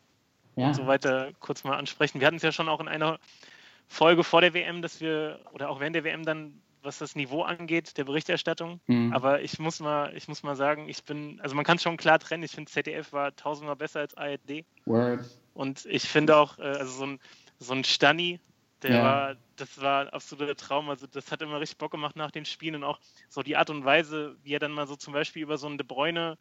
Ja, 0.54 0.68
und 0.68 0.74
so 0.74 0.86
weiter 0.86 1.32
kurz 1.40 1.64
mal 1.64 1.76
ansprechen. 1.76 2.20
Wir 2.20 2.28
hatten 2.28 2.36
es 2.36 2.44
ja 2.44 2.52
schon 2.52 2.68
auch 2.68 2.78
in 2.78 2.86
einer 2.86 3.18
Folge 3.88 4.22
vor 4.22 4.42
der 4.42 4.54
WM, 4.54 4.80
dass 4.80 5.00
wir, 5.00 5.40
oder 5.52 5.70
auch 5.70 5.80
während 5.80 5.96
der 5.96 6.04
WM 6.04 6.24
dann, 6.24 6.62
was 6.84 6.98
das 6.98 7.16
Niveau 7.16 7.42
angeht, 7.42 7.98
der 7.98 8.04
Berichterstattung. 8.04 8.78
Mhm. 8.86 9.12
Aber 9.12 9.42
ich 9.42 9.58
muss 9.58 9.80
mal, 9.80 10.16
ich 10.16 10.28
muss 10.28 10.44
mal 10.44 10.54
sagen, 10.54 10.88
ich 10.88 11.02
bin, 11.02 11.40
also 11.40 11.56
man 11.56 11.64
kann 11.64 11.78
es 11.78 11.82
schon 11.82 11.96
klar 11.96 12.20
trennen. 12.20 12.44
Ich 12.44 12.52
finde, 12.52 12.70
ZDF 12.70 13.12
war 13.12 13.34
tausendmal 13.34 13.74
besser 13.74 13.98
als 13.98 14.16
ARD. 14.16 14.64
Word. 14.84 15.28
Und 15.52 15.84
ich 15.86 16.04
finde 16.04 16.36
auch, 16.36 16.60
äh, 16.60 16.62
also 16.62 16.92
so 16.92 17.06
ein, 17.06 17.18
so 17.58 17.72
ein 17.72 17.82
Stani, 17.82 18.38
der 18.84 18.92
Ja. 18.92 19.02
war, 19.02 19.36
das 19.56 19.80
war 19.80 20.02
ein 20.02 20.10
absoluter 20.10 20.54
Traum. 20.54 20.88
Also 20.90 21.06
das 21.06 21.32
hat 21.32 21.42
immer 21.42 21.60
richtig 21.60 21.78
Bock 21.78 21.90
gemacht 21.90 22.16
nach 22.16 22.30
den 22.30 22.44
Spielen 22.44 22.76
und 22.76 22.84
auch 22.84 23.00
so 23.28 23.42
die 23.42 23.56
Art 23.56 23.70
und 23.70 23.84
Weise, 23.84 24.36
wie 24.42 24.54
er 24.54 24.60
dann 24.60 24.72
mal 24.72 24.86
so 24.86 24.94
zum 24.96 25.12
Beispiel 25.12 25.42
über 25.42 25.58
so 25.58 25.66
einen 25.66 25.78
De 25.78 25.86
Bruyne 25.86 26.38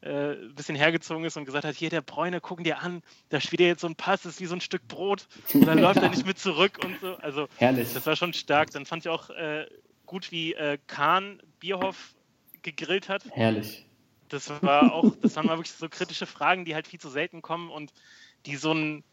äh, 0.00 0.32
ein 0.32 0.54
bisschen 0.54 0.76
hergezogen 0.76 1.24
ist 1.24 1.36
und 1.36 1.44
gesagt 1.44 1.64
hat, 1.64 1.74
hier 1.74 1.90
der 1.90 2.02
Bräune, 2.02 2.40
gucken 2.40 2.64
dir 2.64 2.80
an, 2.80 3.02
da 3.28 3.40
spielt 3.40 3.60
er 3.60 3.68
jetzt 3.68 3.80
so 3.82 3.86
ein 3.86 3.96
Pass, 3.96 4.22
das 4.22 4.34
ist 4.34 4.40
wie 4.40 4.46
so 4.46 4.54
ein 4.54 4.60
Stück 4.60 4.86
Brot 4.88 5.26
und 5.52 5.66
dann 5.66 5.78
läuft 5.78 6.02
er 6.02 6.10
nicht 6.10 6.26
mit 6.26 6.38
zurück 6.38 6.78
und 6.84 6.98
so. 7.00 7.16
Also 7.16 7.48
Herrlich. 7.58 7.92
das 7.92 8.04
war 8.06 8.16
schon 8.16 8.32
stark. 8.32 8.70
Dann 8.70 8.86
fand 8.86 9.04
ich 9.04 9.08
auch 9.08 9.30
äh, 9.30 9.66
gut, 10.06 10.30
wie 10.32 10.54
äh, 10.54 10.78
Kahn 10.86 11.40
Bierhoff 11.60 12.14
gegrillt 12.62 13.08
hat. 13.08 13.24
Herrlich. 13.30 13.86
Das 14.28 14.50
war 14.62 14.92
auch, 14.92 15.14
das 15.20 15.36
waren 15.36 15.46
mal 15.46 15.58
wirklich 15.58 15.72
so 15.72 15.88
kritische 15.88 16.26
Fragen, 16.26 16.64
die 16.64 16.74
halt 16.74 16.88
viel 16.88 17.00
zu 17.00 17.08
selten 17.08 17.42
kommen 17.42 17.70
und 17.70 17.92
die 18.46 18.56
so 18.56 18.72
ein 18.72 19.04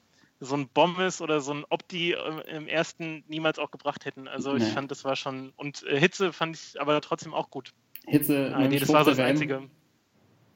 so 0.43 0.55
ein 0.55 0.67
Bommes 0.73 1.21
oder 1.21 1.39
so 1.39 1.53
ein 1.53 1.63
Opti 1.69 2.15
im 2.51 2.67
ersten 2.67 3.23
niemals 3.27 3.59
auch 3.59 3.69
gebracht 3.71 4.05
hätten. 4.05 4.27
Also 4.27 4.55
ich 4.55 4.63
Nee. 4.63 4.69
fand, 4.71 4.89
das 4.91 5.05
war 5.05 5.15
schon 5.15 5.53
und 5.55 5.83
äh, 5.83 5.99
Hitze 5.99 6.33
fand 6.33 6.55
ich 6.57 6.81
aber 6.81 6.99
trotzdem 6.99 7.33
auch 7.33 7.49
gut. 7.51 7.71
Hitze 8.07 8.51
Ah, 8.53 8.59
mit 8.61 8.71
nee, 8.71 8.75
dem 8.77 8.79
das 8.79 8.87
Spruch 8.87 8.93
war 8.95 9.05
so 9.05 9.11
der 9.11 9.17
das 9.17 9.25
WM. 9.25 9.29
Einzige. 9.29 9.69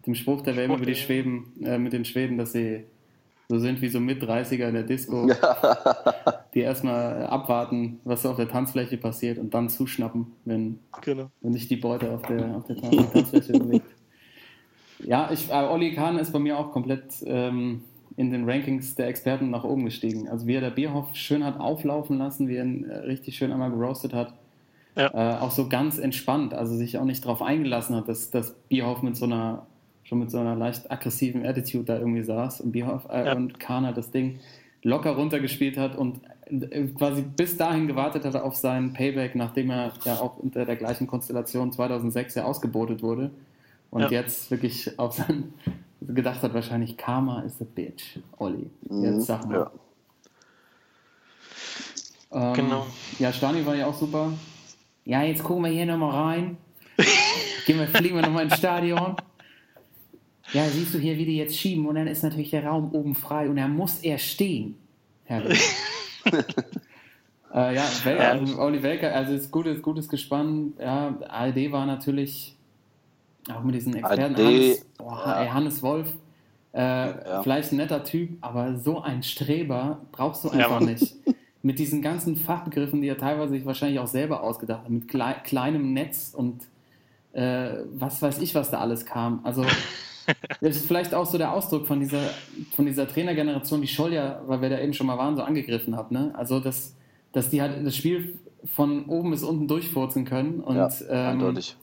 dem 0.07 0.15
Spruch 0.15 0.41
der 0.41 0.55
WM 0.57 0.71
Spruch 0.71 0.77
über 0.77 0.85
die 0.87 0.95
Schweden, 0.95 1.63
äh, 1.63 1.77
mit 1.77 1.93
den 1.93 2.03
Schweden, 2.03 2.37
dass 2.37 2.51
sie 2.51 2.83
so 3.47 3.59
sind 3.59 3.79
wie 3.81 3.89
so 3.89 3.99
Mit-30er 3.99 4.67
in 4.69 4.73
der 4.73 4.83
Disco, 4.83 5.27
die 6.55 6.61
erstmal 6.61 7.27
abwarten, 7.27 7.99
was 8.03 8.25
auf 8.25 8.37
der 8.37 8.49
Tanzfläche 8.49 8.97
passiert 8.97 9.37
und 9.37 9.53
dann 9.53 9.69
zuschnappen, 9.69 10.33
wenn, 10.45 10.79
Genau. 11.01 11.29
wenn 11.41 11.53
sich 11.53 11.67
die 11.67 11.75
Beute 11.75 12.11
auf 12.11 12.23
der, 12.23 12.55
auf 12.57 12.65
der 12.65 12.77
Tan- 12.77 13.11
Tanzfläche 13.11 13.53
bewegt. 13.59 13.85
Ja, 14.99 15.29
ich, 15.31 15.49
äh, 15.49 15.53
Olli 15.53 15.93
Kahn 15.93 16.17
ist 16.17 16.31
bei 16.31 16.39
mir 16.39 16.57
auch 16.57 16.71
komplett 16.71 17.03
ähm, 17.25 17.83
in 18.17 18.31
den 18.31 18.49
Rankings 18.49 18.95
der 18.95 19.07
Experten 19.07 19.49
nach 19.49 19.63
oben 19.63 19.85
gestiegen. 19.85 20.29
Also 20.29 20.47
wie 20.47 20.55
er 20.55 20.61
der 20.61 20.69
Bierhoff 20.71 21.15
schön 21.15 21.43
hat 21.43 21.59
auflaufen 21.59 22.17
lassen, 22.17 22.47
wie 22.47 22.55
er 22.55 22.63
ihn 22.65 22.85
äh, 22.85 22.95
richtig 22.99 23.35
schön 23.35 23.51
einmal 23.51 23.71
geroastet 23.71 24.13
hat. 24.13 24.33
Ja. 24.95 25.07
Äh, 25.13 25.41
auch 25.41 25.51
so 25.51 25.67
ganz 25.67 25.97
entspannt, 25.97 26.53
also 26.53 26.73
sich 26.75 26.97
auch 26.97 27.03
nicht 27.03 27.25
darauf 27.25 27.41
eingelassen 27.41 27.95
hat, 27.97 28.07
dass, 28.07 28.29
dass 28.31 28.53
Bierhoff 28.69 29.01
mit 29.01 29.17
so 29.17 29.25
einer 29.25 29.65
schon 30.03 30.19
mit 30.19 30.29
so 30.31 30.37
einer 30.37 30.55
leicht 30.55 30.89
aggressiven 30.91 31.45
Attitude 31.45 31.83
da 31.85 31.97
irgendwie 31.97 32.21
saß 32.21 32.61
und 32.61 32.71
Bierhoff 32.71 33.07
äh, 33.09 33.25
Ja. 33.25 33.33
und 33.35 33.59
Kahn 33.59 33.85
hat 33.85 33.97
das 33.97 34.11
Ding 34.11 34.39
locker 34.83 35.15
runtergespielt 35.15 35.77
hat 35.77 35.97
und 35.97 36.21
äh, 36.45 36.85
quasi 36.97 37.23
bis 37.23 37.57
dahin 37.57 37.87
gewartet 37.87 38.23
hat 38.23 38.35
auf 38.35 38.55
seinen 38.55 38.93
Payback, 38.93 39.33
nachdem 39.35 39.71
er 39.71 39.91
ja 40.05 40.19
auch 40.21 40.37
unter 40.37 40.63
der 40.63 40.75
gleichen 40.75 41.07
Konstellation 41.07 41.71
2006 41.71 42.35
ja 42.35 42.45
ausgebotet 42.45 43.01
wurde 43.01 43.31
und 43.89 44.03
Ja. 44.03 44.09
jetzt 44.11 44.51
wirklich 44.51 44.97
auf 44.99 45.13
sein 45.13 45.51
gedacht 46.07 46.41
hat 46.41 46.53
wahrscheinlich 46.53 46.97
Karma 46.97 47.41
is 47.41 47.61
a 47.61 47.65
bitch, 47.65 48.19
Olli. 48.37 48.69
Mhm, 48.89 49.03
Jetzt 49.03 49.25
sag 49.27 49.45
mal. 49.47 49.55
ja. 49.55 49.71
Ähm, 52.31 52.53
Genau. 52.53 52.85
Ja, 53.19 53.31
Stani 53.31 53.65
war 53.65 53.75
ja 53.75 53.87
auch 53.87 53.93
super. 53.97 54.33
Ja, 55.05 55.21
jetzt 55.23 55.43
gucken 55.43 55.63
wir 55.63 55.71
hier 55.71 55.85
nochmal 55.85 56.11
rein. 56.11 56.57
Gehen 57.65 57.79
wir, 57.79 57.87
fliegen 57.87 58.15
wir 58.15 58.21
nochmal 58.23 58.43
ins 58.45 58.57
Stadion. 58.57 59.15
Ja, 60.53 60.65
siehst 60.67 60.93
du 60.93 60.99
hier, 60.99 61.17
wie 61.17 61.25
die 61.25 61.37
jetzt 61.37 61.57
schieben 61.57 61.85
und 61.87 61.95
dann 61.95 62.07
ist 62.07 62.23
natürlich 62.23 62.51
der 62.51 62.65
Raum 62.65 62.91
oben 62.91 63.15
frei 63.15 63.49
und 63.49 63.55
dann 63.55 63.75
muss 63.75 63.99
er 63.99 64.17
stehen. 64.17 64.77
Herrlich. 65.25 65.59
äh, 67.53 67.75
ja, 67.75 67.83
Wel 68.03 68.17
Herrlich. 68.19 68.49
also, 68.51 68.61
Olli 68.61 68.83
Welker, 68.83 69.13
also 69.13 69.33
ist 69.33 69.51
gutes, 69.51 69.81
gutes 69.81 70.07
Gespann. 70.07 70.73
Ja, 70.79 71.17
ARD 71.27 71.71
war 71.71 71.85
natürlich 71.85 72.54
auch 73.53 73.63
mit 73.63 73.75
diesen 73.75 73.95
Experten. 73.95 74.35
Hannes, 74.37 74.85
boah, 74.97 75.23
ja. 75.25 75.41
ey, 75.41 75.47
Hannes 75.49 75.83
Wolf, 75.83 76.07
äh, 76.73 77.41
vielleicht 77.43 77.71
ein 77.71 77.77
netter 77.77 78.03
Typ, 78.03 78.31
aber 78.41 78.75
so 78.75 79.01
ein 79.01 79.23
Streber 79.23 80.01
brauchst 80.11 80.43
du 80.43 80.49
Ja, 80.49 80.53
einfach 80.55 80.79
Mann. 80.81 80.89
nicht. 80.89 81.15
Mit 81.61 81.79
diesen 81.79 82.01
ganzen 82.03 82.35
Fachbegriffen, 82.35 83.01
die 83.01 83.07
er 83.07 83.17
teilweise 83.17 83.53
sich 83.53 83.65
wahrscheinlich 83.65 83.99
auch 83.99 84.07
selber 84.07 84.43
ausgedacht 84.43 84.83
hat, 84.83 84.89
mit 84.91 85.07
klei 85.07 85.33
kleinem 85.33 85.93
Netz 85.93 86.31
und 86.35 86.61
äh, 87.33 87.77
was 87.91 88.21
weiß 88.21 88.39
ich, 88.39 88.53
was 88.53 88.69
da 88.69 88.79
alles 88.79 89.05
kam. 89.07 89.39
Also 89.43 89.65
das 90.61 90.75
ist 90.75 90.85
vielleicht 90.85 91.15
auch 91.15 91.25
so 91.25 91.39
der 91.39 91.53
Ausdruck 91.53 91.87
von 91.87 91.99
dieser, 91.99 92.21
von 92.75 92.85
dieser 92.85 93.07
Trainergeneration, 93.07 93.81
die 93.81 93.87
Scholl 93.87 94.13
ja, 94.13 94.41
weil 94.45 94.61
wir 94.61 94.69
da 94.69 94.79
eben 94.79 94.93
schon 94.93 95.07
mal 95.07 95.17
waren, 95.17 95.35
so 95.35 95.41
angegriffen 95.41 95.95
hat. 95.95 96.11
Ne? 96.11 96.31
Also 96.35 96.59
dass, 96.59 96.93
dass 97.31 97.49
die 97.49 97.61
halt 97.63 97.83
das 97.83 97.95
Spiel 97.95 98.37
von 98.65 99.05
oben 99.05 99.31
bis 99.31 99.41
unten 99.41 99.67
durchfurzen 99.67 100.25
können. 100.25 100.59
Und, 100.59 100.75
ja, 100.75 100.89
ähm, 101.09 101.41
eindeutig. 101.41 101.75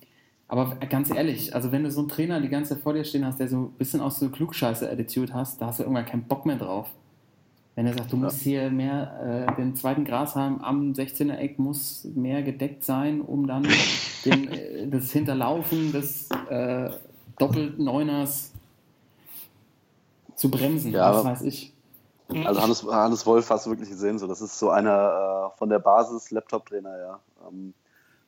Aber 0.52 0.76
ganz 0.76 1.08
ehrlich, 1.08 1.54
also 1.54 1.72
wenn 1.72 1.82
du 1.82 1.90
so 1.90 2.00
einen 2.00 2.10
Trainer 2.10 2.38
die 2.38 2.50
ganze 2.50 2.74
Zeit 2.74 2.82
vor 2.82 2.92
dir 2.92 3.04
stehen 3.04 3.24
hast, 3.24 3.40
der 3.40 3.48
so 3.48 3.56
ein 3.56 3.70
bisschen 3.70 4.02
auch 4.02 4.10
so 4.10 4.28
Klugscheiße-Attitude 4.28 5.32
hast, 5.32 5.62
da 5.62 5.68
hast 5.68 5.78
du 5.78 5.84
irgendwann 5.84 6.04
keinen 6.04 6.24
Bock 6.24 6.44
mehr 6.44 6.56
drauf. 6.56 6.90
Wenn 7.74 7.86
er 7.86 7.94
sagt, 7.94 8.12
du 8.12 8.18
musst 8.18 8.42
hier 8.42 8.70
mehr, 8.70 9.48
äh, 9.48 9.56
den 9.56 9.74
zweiten 9.76 10.04
Grashalm 10.04 10.60
am 10.60 10.92
16er 10.92 11.36
Eck 11.36 11.58
muss 11.58 12.06
mehr 12.14 12.42
gedeckt 12.42 12.84
sein, 12.84 13.22
um 13.22 13.46
dann 13.46 13.66
den, 14.26 14.52
äh, 14.52 14.88
das 14.88 15.10
Hinterlaufen 15.10 15.90
des 15.90 16.28
äh, 16.50 16.90
Doppelneuners 17.38 18.52
zu 20.36 20.50
bremsen, 20.50 20.92
Ja, 20.92 21.14
was 21.14 21.24
weiß 21.24 21.42
ich. 21.44 21.72
Also 22.44 22.60
Hannes, 22.60 22.86
Hannes 22.86 23.24
Wolf 23.24 23.48
hast 23.48 23.64
du 23.64 23.70
wirklich 23.70 23.88
gesehen, 23.88 24.18
so 24.18 24.26
das 24.26 24.42
ist 24.42 24.58
so 24.58 24.68
einer 24.68 25.50
äh, 25.54 25.58
von 25.58 25.70
der 25.70 25.78
Basis 25.78 26.30
Laptop-Trainer, 26.30 26.98
ja. 26.98 27.20
Ähm, 27.48 27.72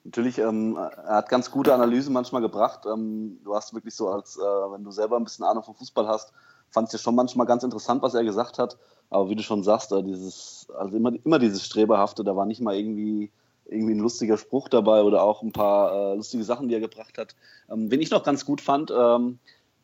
natürlich, 0.04 0.38
ähm, 0.38 0.76
er 0.76 1.16
hat 1.16 1.28
ganz 1.28 1.50
gute 1.50 1.74
Analysen 1.74 2.12
manchmal 2.12 2.42
gebracht. 2.42 2.86
Ähm, 2.86 3.40
du 3.42 3.54
hast 3.54 3.74
wirklich 3.74 3.94
so 3.94 4.08
als, 4.08 4.36
äh, 4.36 4.40
wenn 4.40 4.84
du 4.84 4.90
selber 4.90 5.16
ein 5.16 5.24
bisschen 5.24 5.44
Ahnung 5.44 5.64
vom 5.64 5.74
Fußball 5.74 6.06
hast, 6.06 6.32
fand 6.70 6.88
es 6.88 6.92
ja 6.92 6.98
schon 6.98 7.14
manchmal 7.14 7.46
ganz 7.46 7.62
interessant, 7.62 8.02
was 8.02 8.14
er 8.14 8.24
gesagt 8.24 8.58
hat. 8.58 8.76
Aber 9.10 9.28
wie 9.30 9.36
du 9.36 9.42
schon 9.42 9.62
sagst, 9.62 9.92
äh, 9.92 10.02
dieses, 10.02 10.66
also 10.76 10.96
immer, 10.96 11.12
immer 11.24 11.38
dieses 11.38 11.64
Streberhafte, 11.64 12.24
da 12.24 12.36
war 12.36 12.46
nicht 12.46 12.60
mal 12.60 12.76
irgendwie, 12.76 13.30
irgendwie 13.66 13.94
ein 13.94 14.00
lustiger 14.00 14.36
Spruch 14.36 14.68
dabei 14.68 15.02
oder 15.02 15.22
auch 15.22 15.42
ein 15.42 15.52
paar 15.52 15.92
äh, 15.92 16.16
lustige 16.16 16.44
Sachen, 16.44 16.68
die 16.68 16.74
er 16.74 16.80
gebracht 16.80 17.16
hat. 17.18 17.34
Ähm, 17.70 17.90
wen 17.90 18.00
ich 18.00 18.10
noch 18.10 18.22
ganz 18.22 18.44
gut 18.44 18.60
fand, 18.60 18.92
ähm, 18.96 19.38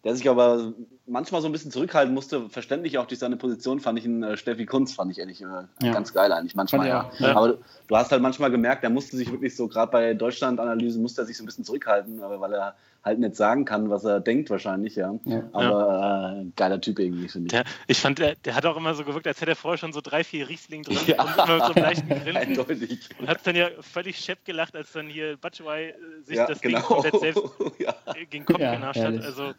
der 0.04 0.16
sich 0.16 0.28
aber 0.28 0.72
manchmal 1.06 1.40
so 1.42 1.48
ein 1.48 1.52
bisschen 1.52 1.70
zurückhalten 1.70 2.14
musste, 2.14 2.48
verständlich 2.48 2.98
auch 2.98 3.06
durch 3.06 3.18
seine 3.18 3.36
Position, 3.36 3.80
fand 3.80 3.98
ich 3.98 4.04
einen 4.04 4.22
äh, 4.22 4.36
Steffi 4.36 4.66
Kunz, 4.66 4.92
fand 4.92 5.10
ich 5.10 5.18
ehrlich 5.18 5.40
äh, 5.40 5.44
Ja. 5.84 5.92
ganz 5.92 6.12
geil 6.12 6.32
eigentlich 6.32 6.54
manchmal. 6.54 6.86
Ja. 6.86 7.10
Ja. 7.18 7.34
Aber 7.36 7.58
du 7.88 7.96
hast 7.96 8.12
halt 8.12 8.22
manchmal 8.22 8.50
gemerkt, 8.50 8.84
er 8.84 8.90
musste 8.90 9.16
sich 9.16 9.30
wirklich 9.30 9.56
so, 9.56 9.66
gerade 9.68 9.90
bei 9.90 10.14
Deutschland-Analysen, 10.14 11.02
musste 11.02 11.22
er 11.22 11.26
sich 11.26 11.36
so 11.36 11.42
ein 11.42 11.46
bisschen 11.46 11.64
zurückhalten, 11.64 12.22
aber 12.22 12.40
weil 12.40 12.52
er 12.54 12.74
halt 13.02 13.18
nicht 13.18 13.34
sagen 13.34 13.64
kann, 13.64 13.88
was 13.88 14.04
er 14.04 14.20
denkt 14.20 14.50
wahrscheinlich, 14.50 14.94
ja. 14.94 15.18
Ja. 15.24 15.42
Aber 15.54 16.42
äh, 16.42 16.46
geiler 16.54 16.80
Typ 16.82 16.98
irgendwie, 16.98 17.28
finde 17.28 17.46
ich. 17.46 17.52
Der, 17.52 17.64
ich 17.86 17.98
fand, 17.98 18.18
der, 18.18 18.34
der 18.44 18.54
hat 18.54 18.66
auch 18.66 18.76
immer 18.76 18.92
so 18.94 19.04
gewirkt, 19.04 19.26
als 19.26 19.40
hätte 19.40 19.52
er 19.52 19.56
vorher 19.56 19.78
schon 19.78 19.94
so 19.94 20.02
drei, 20.02 20.22
vier 20.22 20.48
Riesling 20.50 20.82
drin 20.82 20.98
Ja. 21.06 21.22
und 21.22 21.32
immer 21.32 21.66
so 21.66 21.72
einen 21.72 21.82
leichten 21.82 22.08
Grinsen. 22.08 22.36
Eindeutig. 22.36 23.08
Und 23.18 23.26
hat 23.26 23.38
dann 23.46 23.56
ja 23.56 23.68
völlig 23.80 24.18
schepp 24.18 24.44
gelacht, 24.44 24.76
als 24.76 24.92
dann 24.92 25.06
hier 25.08 25.38
Batschwei 25.38 25.88
äh, 25.88 25.94
sich 26.24 26.36
Ja, 26.36 26.46
das 26.46 26.60
Ding 26.60 26.72
genau. 26.72 26.82
komplett 26.84 27.18
selbst 27.20 27.42
ja. 27.78 27.94
äh, 28.14 28.26
gegen 28.26 28.44
Kopf 28.44 28.58
Ja, 28.60 28.74
genascht 28.74 29.00
hat. 29.00 29.24
Also 29.24 29.52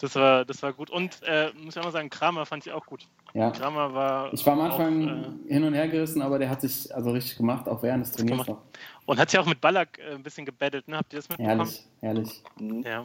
das 0.00 0.14
war, 0.16 0.44
das 0.44 0.60
war 0.64 0.72
gut. 0.74 0.90
Und 0.90 1.20
äh, 1.26 1.50
muss 1.62 1.74
ich 1.74 1.80
auch 1.80 1.84
mal 1.84 1.92
sagen, 1.92 2.10
Kramer 2.10 2.44
fand 2.46 2.66
ich 2.66 2.72
auch 2.72 2.84
gut. 2.86 3.06
Ja. 3.32 3.50
Kramer 3.50 3.92
war. 3.94 4.32
Ich 4.32 4.44
war 4.46 4.52
am 4.54 4.60
auch, 4.60 4.78
Anfang 4.78 5.34
äh, 5.48 5.52
hin 5.52 5.64
und 5.64 5.74
her 5.74 5.88
gerissen, 5.88 6.22
aber 6.22 6.38
der 6.38 6.48
hat 6.50 6.60
sich 6.60 6.94
also 6.94 7.10
richtig 7.10 7.36
gemacht, 7.36 7.68
auch 7.68 7.82
während 7.82 8.04
des 8.04 8.12
Turniers 8.12 8.44
gemacht. 8.44 8.48
noch. 8.48 9.06
und 9.06 9.18
hat 9.18 9.30
sich 9.30 9.40
auch 9.40 9.46
mit 9.46 9.60
Ballack 9.60 9.98
äh, 9.98 10.14
ein 10.14 10.22
bisschen 10.22 10.44
gebettelt, 10.46 10.86
ne? 10.88 10.98
Habt 10.98 11.12
ihr 11.12 11.18
das 11.18 11.28
mitbekommen? 11.28 11.68
Herrlich, 12.00 12.42
herrlich. 12.60 12.84
Ja. 12.84 13.04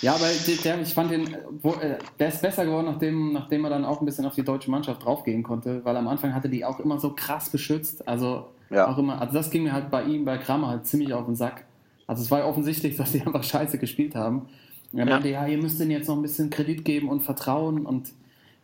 Ja, 0.00 0.14
aber 0.14 0.26
der, 0.46 0.56
der, 0.56 0.80
ich 0.80 0.94
fand 0.94 1.10
den, 1.10 1.36
wo, 1.62 1.72
äh, 1.74 1.98
der 2.18 2.28
ist 2.28 2.40
besser 2.42 2.64
geworden, 2.64 2.86
nachdem, 2.86 3.32
nachdem 3.32 3.64
er 3.64 3.70
dann 3.70 3.84
auch 3.84 4.00
ein 4.00 4.06
bisschen 4.06 4.24
auf 4.26 4.34
die 4.34 4.42
deutsche 4.44 4.70
Mannschaft 4.70 5.04
draufgehen 5.04 5.42
konnte, 5.42 5.84
weil 5.84 5.96
am 5.96 6.08
Anfang 6.08 6.34
hatte 6.34 6.48
die 6.48 6.64
auch 6.64 6.80
immer 6.80 6.98
so 6.98 7.12
krass 7.14 7.50
beschützt. 7.50 8.06
Also 8.08 8.46
Ja. 8.70 8.88
auch 8.88 8.98
immer, 8.98 9.20
also 9.20 9.34
das 9.34 9.50
ging 9.50 9.62
mir 9.64 9.72
halt 9.72 9.90
bei 9.90 10.02
ihm, 10.04 10.24
bei 10.24 10.38
Kramer 10.38 10.68
halt 10.68 10.86
ziemlich 10.86 11.12
auf 11.12 11.26
den 11.26 11.36
Sack. 11.36 11.64
Also 12.06 12.22
es 12.22 12.30
war 12.30 12.40
ja 12.40 12.44
offensichtlich, 12.46 12.96
dass 12.98 13.12
die 13.12 13.20
einfach 13.20 13.42
scheiße 13.44 13.78
gespielt 13.78 14.14
haben. 14.14 14.48
Und 14.96 15.00
er 15.02 15.06
Ja. 15.08 15.12
meinte, 15.12 15.28
ja, 15.28 15.46
ihr 15.46 15.58
müsst 15.58 15.78
denen 15.78 15.90
jetzt 15.90 16.08
noch 16.08 16.16
ein 16.16 16.22
bisschen 16.22 16.48
Kredit 16.48 16.82
geben 16.86 17.10
und 17.10 17.20
Vertrauen 17.20 17.84
und 17.84 18.08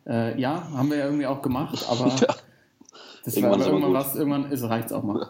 äh, 0.07 0.41
ja, 0.41 0.67
haben 0.75 0.89
wir 0.91 0.97
ja 0.97 1.05
irgendwie 1.05 1.27
auch 1.27 1.43
gemacht, 1.43 1.85
aber 1.91 2.07
Ja. 2.09 2.35
das 3.23 3.37
Irgendwann 3.37 3.61
war 3.61 3.67
irgendwann 3.67 3.93
was, 3.93 4.17
irgendwann 4.17 4.51
ist, 4.51 4.63
reicht's 4.63 4.93
auch 4.93 5.03
mal. 5.03 5.29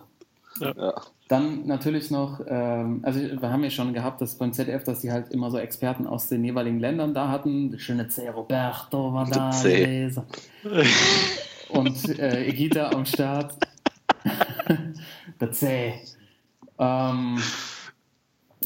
Ja. 0.60 0.94
Dann 1.26 1.66
natürlich 1.66 2.12
noch, 2.12 2.40
ähm, 2.46 3.00
also 3.02 3.18
wir 3.20 3.50
haben 3.50 3.64
ja 3.64 3.70
schon 3.70 3.92
gehabt, 3.94 4.20
dass 4.20 4.36
beim 4.36 4.52
ZDF, 4.52 4.84
dass 4.84 5.00
die 5.00 5.10
halt 5.10 5.30
immer 5.30 5.50
so 5.50 5.58
Experten 5.58 6.06
aus 6.06 6.28
den 6.28 6.44
jeweiligen 6.44 6.78
Ländern 6.78 7.14
da 7.14 7.28
hatten. 7.30 7.72
Der 7.72 7.78
schöne 7.78 8.06
C. 8.06 8.28
Roberto 8.28 9.12
war 9.12 9.28
da 9.28 9.50
C. 9.50 9.80
gewesen. 9.80 10.22
Und 11.70 12.18
äh, 12.20 12.44
Egita 12.46 12.90
am 12.90 13.06
Start. 13.06 13.54
Der 15.40 15.50
C. 15.52 15.94
Ähm, 16.78 17.38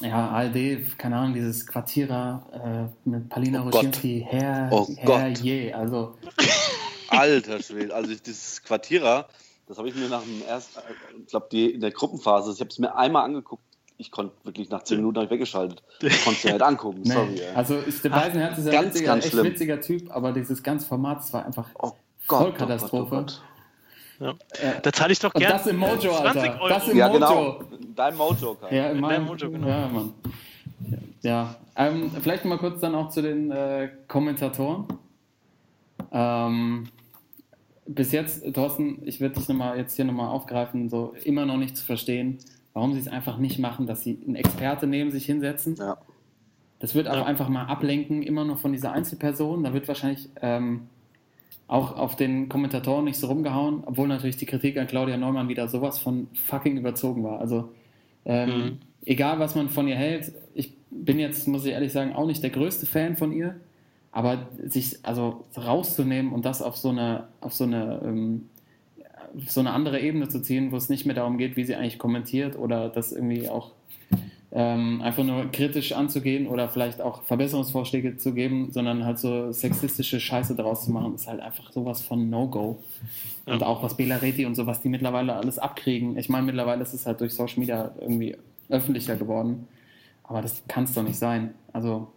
ja, 0.02 0.28
ARD, 0.28 0.98
keine 0.98 1.16
Ahnung, 1.16 1.34
dieses 1.34 1.66
Quartierer 1.66 2.90
äh, 3.04 3.08
mit 3.08 3.28
Palina 3.28 3.60
Oh 3.60 3.64
Gott. 3.64 3.74
Roschinski, 3.76 4.26
Herr, 4.28 4.68
Oh 4.72 4.86
Herr 4.96 5.06
Gott. 5.30 5.38
je. 5.38 5.72
Also, 5.72 6.16
Alter 7.08 7.62
Schwede, 7.62 7.94
also 7.94 8.10
ich- 8.10 8.22
dieses 8.22 8.62
Quartierer, 8.62 9.26
das 9.66 9.78
habe 9.78 9.88
ich 9.88 9.94
mir 9.94 10.08
nach 10.08 10.22
dem 10.22 10.42
ersten, 10.46 10.78
ich 11.20 11.26
glaube, 11.28 11.46
die 11.50 11.70
in 11.72 11.80
der 11.80 11.90
Gruppenphase, 11.90 12.52
ich 12.52 12.60
habe 12.60 12.70
es 12.70 12.78
mir 12.78 12.94
einmal 12.96 13.24
angeguckt, 13.24 13.62
ich 13.98 14.10
konnte 14.10 14.34
wirklich 14.44 14.68
nach 14.68 14.82
10 14.82 14.98
Minuten 14.98 15.20
ich 15.22 15.30
weggeschaltet. 15.30 15.82
Ich 16.02 16.22
konnte 16.24 16.38
es 16.38 16.44
mir 16.44 16.52
nicht 16.52 16.62
angucken, 16.62 17.00
nee. 17.02 17.12
sorry. 17.12 17.40
ey. 17.40 17.54
also 17.54 17.76
ist 17.76 18.04
der 18.04 18.10
Beisenherz 18.10 18.58
ist 18.58 18.66
ein 18.66 18.72
Ganz, 18.72 18.86
witziger, 18.88 19.06
ganz 19.06 19.24
echt 19.24 19.32
schlimm. 19.32 19.46
witziger 19.46 19.80
Typ, 19.80 20.10
aber 20.14 20.32
dieses 20.32 20.62
ganze 20.62 20.86
Format, 20.86 21.32
war 21.32 21.46
einfach 21.46 21.70
oh 21.80 21.92
Vollkatastrophe. 22.26 23.08
Gott, 23.16 23.42
Ja. 24.20 24.30
Äh, 24.30 24.80
Da 24.82 24.92
zahle 24.92 25.12
ich 25.12 25.18
doch 25.18 25.32
gerne 25.34 25.54
das 25.54 25.66
im 25.66 25.76
Mojo, 25.76 25.98
20 25.98 26.24
Alter. 26.42 26.60
Euro. 26.60 26.68
Das 26.68 26.88
im. 26.88 26.96
Ja, 26.96 27.08
Mojo. 27.08 27.18
genau. 27.18 27.60
Dein 27.94 28.16
Mojo, 28.16 28.54
Kai. 28.54 28.74
Ja, 28.76 28.86
in 28.90 28.96
In 28.96 29.00
meinem 29.02 29.24
Mojo, 29.26 29.50
genau. 29.50 29.68
Ja, 29.68 29.88
Mann. 29.88 30.12
Ja, 31.22 31.56
ähm, 31.76 32.10
vielleicht 32.22 32.44
mal 32.44 32.58
kurz 32.58 32.80
dann 32.80 32.94
auch 32.94 33.08
zu 33.10 33.20
den 33.22 33.50
äh, 33.50 33.90
Kommentatoren. 34.08 34.86
Ähm, 36.12 36.88
bis 37.86 38.12
jetzt, 38.12 38.52
Thorsten, 38.54 39.00
ich 39.04 39.20
würde 39.20 39.36
dich 39.36 39.48
nochmal 39.48 39.76
jetzt 39.78 39.96
hier 39.96 40.04
nochmal 40.04 40.28
aufgreifen, 40.28 40.88
so 40.88 41.14
immer 41.24 41.46
noch 41.46 41.56
nicht 41.56 41.76
zu 41.76 41.84
verstehen, 41.84 42.38
warum 42.72 42.92
sie 42.94 43.00
es 43.00 43.08
einfach 43.08 43.38
nicht 43.38 43.58
machen, 43.58 43.86
dass 43.86 44.02
sie 44.02 44.18
einen 44.26 44.36
Experte 44.36 44.86
neben 44.86 45.10
sich 45.10 45.26
hinsetzen. 45.26 45.76
Ja. 45.76 45.96
Das 46.78 46.94
wird 46.94 47.08
auch 47.08 47.14
Ja. 47.16 47.24
einfach 47.24 47.48
mal 47.48 47.64
ablenken, 47.66 48.22
immer 48.22 48.44
nur 48.44 48.56
von 48.56 48.72
dieser 48.72 48.92
Einzelperson. 48.92 49.62
Da 49.64 49.72
wird 49.72 49.88
wahrscheinlich 49.88 50.28
ähm, 50.42 50.88
auch 51.68 51.96
auf 51.96 52.16
den 52.16 52.48
Kommentatoren 52.48 53.04
nicht 53.04 53.18
so 53.18 53.26
rumgehauen, 53.28 53.82
obwohl 53.86 54.08
natürlich 54.08 54.36
die 54.36 54.46
Kritik 54.46 54.78
an 54.78 54.86
Claudia 54.86 55.16
Neumann 55.16 55.48
wieder 55.48 55.68
sowas 55.68 55.98
von 55.98 56.28
fucking 56.34 56.76
überzogen 56.76 57.24
war. 57.24 57.40
Also 57.40 57.70
ähm, 58.24 58.78
Mhm. 58.80 58.80
egal, 59.04 59.38
was 59.38 59.54
man 59.54 59.68
von 59.70 59.88
ihr 59.88 59.96
hält, 59.96 60.32
ich 60.54 60.74
bin 60.90 61.18
jetzt, 61.18 61.48
muss 61.48 61.64
ich 61.64 61.72
ehrlich 61.72 61.92
sagen, 61.92 62.14
auch 62.14 62.26
nicht 62.26 62.42
der 62.42 62.50
größte 62.50 62.86
Fan 62.86 63.16
von 63.16 63.32
ihr, 63.32 63.56
aber 64.12 64.48
sich 64.64 64.98
also 65.04 65.44
rauszunehmen 65.56 66.32
und 66.32 66.44
das 66.44 66.62
auf 66.62 66.76
so 66.76 66.90
eine, 66.90 67.28
auf 67.40 67.54
so 67.54 67.64
eine, 67.64 68.00
ähm, 68.04 68.48
auf 69.36 69.50
so 69.50 69.60
eine 69.60 69.72
andere 69.72 70.00
Ebene 70.00 70.28
zu 70.28 70.42
ziehen, 70.42 70.72
wo 70.72 70.76
es 70.76 70.88
nicht 70.88 71.06
mehr 71.06 71.14
darum 71.14 71.38
geht, 71.38 71.56
wie 71.56 71.64
sie 71.64 71.74
eigentlich 71.76 71.98
kommentiert 71.98 72.56
oder 72.58 72.88
das 72.88 73.12
irgendwie 73.12 73.48
auch 73.48 73.72
ähm, 74.52 75.02
einfach 75.02 75.24
nur 75.24 75.50
kritisch 75.50 75.92
anzugehen 75.92 76.46
oder 76.46 76.68
vielleicht 76.68 77.00
auch 77.00 77.22
Verbesserungsvorschläge 77.24 78.16
zu 78.16 78.32
geben, 78.32 78.70
sondern 78.70 79.04
halt 79.04 79.18
so 79.18 79.50
sexistische 79.52 80.20
Scheiße 80.20 80.54
daraus 80.54 80.84
zu 80.84 80.92
machen, 80.92 81.14
ist 81.14 81.26
halt 81.26 81.40
einfach 81.40 81.72
sowas 81.72 82.00
von 82.02 82.30
No-Go. 82.30 82.78
Und 83.44 83.60
Ja. 83.60 83.66
auch 83.66 83.82
was 83.82 83.96
Bela 83.96 84.16
Reti 84.16 84.46
und 84.46 84.54
so, 84.54 84.66
was 84.66 84.82
die 84.82 84.88
mittlerweile 84.88 85.34
alles 85.34 85.58
abkriegen. 85.58 86.16
Ich 86.16 86.28
meine, 86.28 86.46
mittlerweile 86.46 86.82
ist 86.82 86.94
es 86.94 87.06
halt 87.06 87.20
durch 87.20 87.34
Social 87.34 87.58
Media 87.60 87.92
irgendwie 88.00 88.36
öffentlicher 88.68 89.16
geworden. 89.16 89.66
Aber 90.24 90.42
das 90.42 90.62
kann 90.68 90.84
es 90.84 90.94
doch 90.94 91.02
nicht 91.04 91.18
sein. 91.18 91.54
Also, 91.72 92.08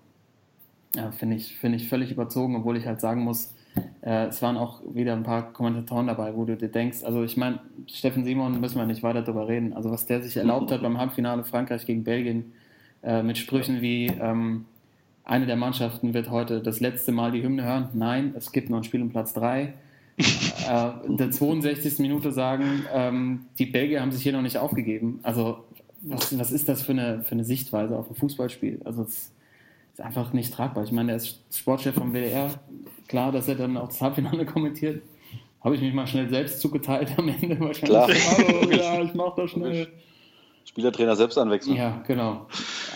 ja, 0.96 1.12
finde 1.12 1.36
ich, 1.36 1.58
finde 1.58 1.78
ich 1.78 1.88
völlig 1.88 2.12
überzogen, 2.12 2.56
obwohl 2.56 2.78
ich 2.78 2.86
halt 2.88 3.00
sagen 3.02 3.24
muss, 3.24 3.54
äh, 4.02 4.28
es 4.28 4.42
waren 4.42 4.58
auch 4.58 4.82
wieder 4.94 5.14
ein 5.14 5.24
paar 5.24 5.54
Kommentatoren 5.54 6.08
dabei, 6.08 6.36
wo 6.36 6.46
du 6.46 6.56
dir 6.56 6.70
denkst, 6.70 7.04
also 7.04 7.24
ich 7.24 7.38
meine, 7.38 7.60
Steffen 7.88 8.24
Simon 8.24 8.60
müssen 8.60 8.78
wir 8.78 8.86
nicht 8.86 9.04
weiter 9.04 9.22
drüber 9.22 9.48
reden. 9.48 9.74
Also 9.74 9.92
was 9.92 10.06
der 10.06 10.22
sich 10.22 10.38
erlaubt 10.38 10.72
hat 10.72 10.82
beim 10.82 10.98
Halbfinale 10.98 11.44
Frankreich 11.44 11.86
gegen 11.86 12.04
Belgien 12.04 12.54
äh, 13.04 13.24
mit 13.24 13.38
Sprüchen 13.38 13.82
wie 13.82 14.08
ähm, 14.08 14.66
eine 15.24 15.46
der 15.46 15.56
Mannschaften 15.56 16.14
wird 16.14 16.30
heute 16.32 16.62
das 16.62 16.80
letzte 16.80 17.12
Mal 17.12 17.32
die 17.32 17.44
Hymne 17.44 17.64
hören. 17.64 17.90
Nein, 17.94 18.34
es 18.36 18.52
gibt 18.52 18.70
noch 18.70 18.78
ein 18.78 18.84
Spiel 18.84 19.02
um 19.02 19.10
Platz 19.10 19.34
3. 19.34 19.74
äh, 20.18 21.06
in 21.06 21.18
der 21.18 21.32
62. 21.32 22.00
Minute 22.00 22.32
sagen, 22.32 22.84
ähm, 22.94 23.46
die 23.58 23.68
Belgier 23.68 24.02
haben 24.02 24.12
sich 24.12 24.24
hier 24.24 24.34
noch 24.34 24.42
nicht 24.42 24.58
aufgegeben. 24.58 25.20
Also 25.24 25.64
was, 26.02 26.38
was 26.38 26.52
ist 26.52 26.68
das 26.68 26.82
für 26.82 26.94
eine, 26.94 27.24
für 27.24 27.34
eine 27.34 27.44
Sichtweise 27.44 27.98
auf 27.98 28.10
ein 28.10 28.16
Fußballspiel? 28.16 28.82
Also 28.86 29.04
es 29.04 29.32
einfach 30.02 30.34
nicht 30.34 30.54
tragbar. 30.54 30.84
Ich 30.84 30.92
meine, 30.92 31.08
der 31.08 31.18
ist 31.18 31.40
Sportchef 31.52 31.96
vom 31.96 32.14
WDR. 32.14 32.52
Klar, 33.08 33.32
dass 33.32 33.48
er 33.48 33.56
dann 33.56 33.78
auch 33.78 33.88
das 33.88 34.02
Halbfinale 34.02 34.46
kommentiert. 34.46 35.02
Habe 35.62 35.76
ich 35.76 35.82
mich 35.82 35.94
mal 35.94 36.08
schnell 36.08 36.30
selbst 36.30 36.62
zugeteilt 36.62 37.18
am 37.18 37.28
Ende 37.28 37.60
wahrscheinlich. 37.60 37.90
Klar. 37.90 38.10
Hallo, 38.38 38.72
ja, 38.72 39.02
ich 39.02 39.14
mach 39.14 39.36
das 39.36 39.52
schnell. 39.52 39.88
Spielertrainer 40.64 41.16
selbst 41.16 41.38
anwechseln. 41.38 41.76
Ja, 41.76 42.04
genau. 42.06 42.46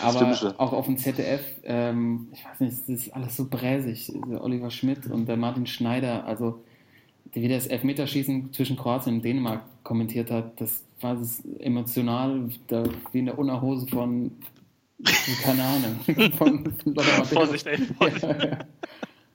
Aber 0.00 0.54
auch 0.58 0.72
auf 0.72 0.86
dem 0.86 0.96
ZDF, 0.96 1.42
ähm, 1.64 2.28
ich 2.32 2.44
weiß 2.44 2.60
nicht, 2.60 2.72
das 2.72 2.88
ist 2.88 3.14
alles 3.14 3.36
so 3.36 3.46
bräsig. 3.48 4.12
Der 4.30 4.44
Oliver 4.44 4.70
Schmidt 4.70 5.06
und 5.10 5.26
der 5.26 5.36
Martin 5.36 5.66
Schneider, 5.66 6.24
also 6.24 6.60
wie 7.32 7.48
das 7.48 7.66
Elfmeterschießen 7.66 8.52
zwischen 8.52 8.76
Kroatien 8.76 9.16
und 9.16 9.24
Dänemark 9.24 9.62
kommentiert 9.82 10.30
hat, 10.30 10.60
das 10.60 10.84
war 11.00 11.16
das 11.16 11.42
emotional, 11.58 12.48
da, 12.68 12.84
wie 13.12 13.18
in 13.18 13.26
der 13.26 13.38
Unterhose 13.38 13.88
von, 13.88 14.30
keine 15.42 15.62
Ahnung, 15.62 16.32
von 16.38 16.62
Matthäus. 16.84 17.28
Vorsicht, 17.28 17.66
ey, 17.66 17.78
Vorsicht. 17.78 18.22
Ja, 18.22 18.44
ja. 18.44 18.58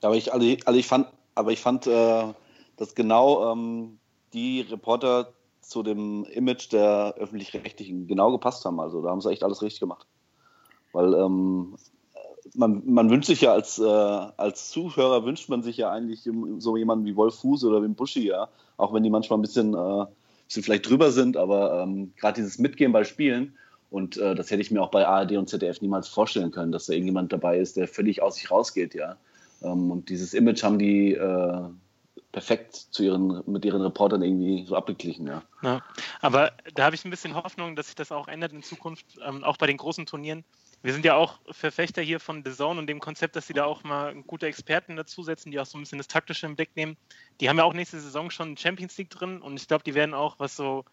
Aber 0.01 0.15
ich, 0.15 0.33
also 0.33 0.45
ich, 0.45 0.67
also 0.67 0.79
ich 0.79 0.87
fand, 0.87 1.07
aber 1.35 1.51
ich 1.51 1.59
fand, 1.59 1.87
äh, 1.87 2.33
dass 2.77 2.95
genau 2.95 3.51
ähm, 3.51 3.99
die 4.33 4.61
Reporter 4.61 5.33
zu 5.61 5.83
dem 5.83 6.25
Image 6.25 6.71
der 6.71 7.15
öffentlich-rechtlichen 7.17 8.07
genau 8.07 8.31
gepasst 8.31 8.65
haben. 8.65 8.79
Also 8.79 9.01
da 9.01 9.09
haben 9.09 9.21
sie 9.21 9.31
echt 9.31 9.43
alles 9.43 9.61
richtig 9.61 9.79
gemacht. 9.79 10.07
Weil 10.93 11.13
ähm, 11.13 11.75
man, 12.55 12.81
man 12.85 13.09
wünscht 13.09 13.27
sich 13.27 13.41
ja 13.41 13.53
als, 13.53 13.77
äh, 13.79 13.83
als 13.83 14.69
Zuhörer 14.69 15.25
wünscht 15.25 15.49
man 15.49 15.61
sich 15.61 15.77
ja 15.77 15.91
eigentlich 15.91 16.27
so 16.57 16.77
jemanden 16.77 17.05
wie 17.05 17.15
Wolf 17.15 17.35
Fuß 17.35 17.63
oder 17.65 17.83
wie 17.83 17.87
Buschi, 17.89 18.27
ja, 18.27 18.49
auch 18.77 18.93
wenn 18.93 19.03
die 19.03 19.09
manchmal 19.09 19.37
ein 19.37 19.43
bisschen, 19.43 19.73
äh, 19.73 20.05
bisschen 20.47 20.63
vielleicht 20.63 20.89
drüber 20.89 21.11
sind, 21.11 21.37
aber 21.37 21.83
ähm, 21.83 22.13
gerade 22.17 22.41
dieses 22.41 22.57
Mitgehen 22.57 22.91
bei 22.91 23.03
Spielen 23.03 23.55
und 23.89 24.17
äh, 24.17 24.35
das 24.35 24.51
hätte 24.51 24.61
ich 24.61 24.71
mir 24.71 24.81
auch 24.81 24.91
bei 24.91 25.07
ARD 25.07 25.33
und 25.33 25.49
ZDF 25.49 25.81
niemals 25.81 26.07
vorstellen 26.07 26.51
können, 26.51 26.71
dass 26.71 26.85
da 26.85 26.93
irgendjemand 26.93 27.33
dabei 27.33 27.57
ist, 27.57 27.77
der 27.77 27.87
völlig 27.87 28.21
aus 28.21 28.35
sich 28.35 28.51
rausgeht, 28.51 28.93
ja. 28.93 29.17
Ähm, 29.61 29.91
und 29.91 30.09
dieses 30.09 30.33
Image 30.33 30.63
haben 30.63 30.79
die 30.79 31.13
äh, 31.13 31.61
perfekt 32.31 32.75
zu 32.75 33.03
ihren, 33.03 33.43
mit 33.47 33.65
ihren 33.65 33.81
Reportern 33.81 34.21
irgendwie 34.21 34.65
so 34.65 34.75
abgeglichen, 34.75 35.27
ja. 35.27 35.41
Ja. 35.63 35.81
Aber 36.21 36.51
da 36.75 36.85
habe 36.85 36.95
ich 36.95 37.03
ein 37.03 37.09
bisschen 37.09 37.35
Hoffnung, 37.35 37.75
dass 37.75 37.87
sich 37.87 37.95
das 37.95 38.11
auch 38.11 38.27
ändert 38.27 38.53
in 38.53 38.63
Zukunft, 38.63 39.05
ähm, 39.25 39.43
auch 39.43 39.57
bei 39.57 39.67
den 39.67 39.77
großen 39.77 40.05
Turnieren, 40.05 40.43
wir 40.81 40.93
sind 40.93 41.03
ja 41.03 41.15
auch 41.15 41.39
Verfechter 41.51 42.01
hier 42.01 42.19
von 42.19 42.43
The 42.45 42.51
Zone 42.51 42.79
und 42.79 42.87
dem 42.87 43.01
Konzept, 43.01 43.35
dass 43.35 43.47
sie 43.47 43.53
da 43.53 43.65
auch 43.65 43.83
mal 43.83 44.15
gute 44.23 44.47
Experten 44.47 44.95
dazusetzen, 44.95 45.51
die 45.51 45.59
auch 45.59 45.65
so 45.65 45.77
ein 45.77 45.81
bisschen 45.81 45.97
das 45.97 46.07
Taktische 46.07 46.45
im 46.45 46.55
Blick 46.55 46.75
nehmen. 46.75 46.95
Die 47.41 47.49
haben 47.49 47.57
ja 47.57 47.65
auch 47.65 47.73
nächste 47.73 47.99
Saison 47.99 48.31
schon 48.31 48.55
Champions 48.55 48.97
League 48.97 49.09
drin 49.09 49.41
und 49.41 49.59
ich 49.59 49.67
glaube, 49.67 49.83
die 49.83 49.93
werden 49.93 50.13
auch, 50.13 50.39
was 50.39 50.55
so 50.55 50.85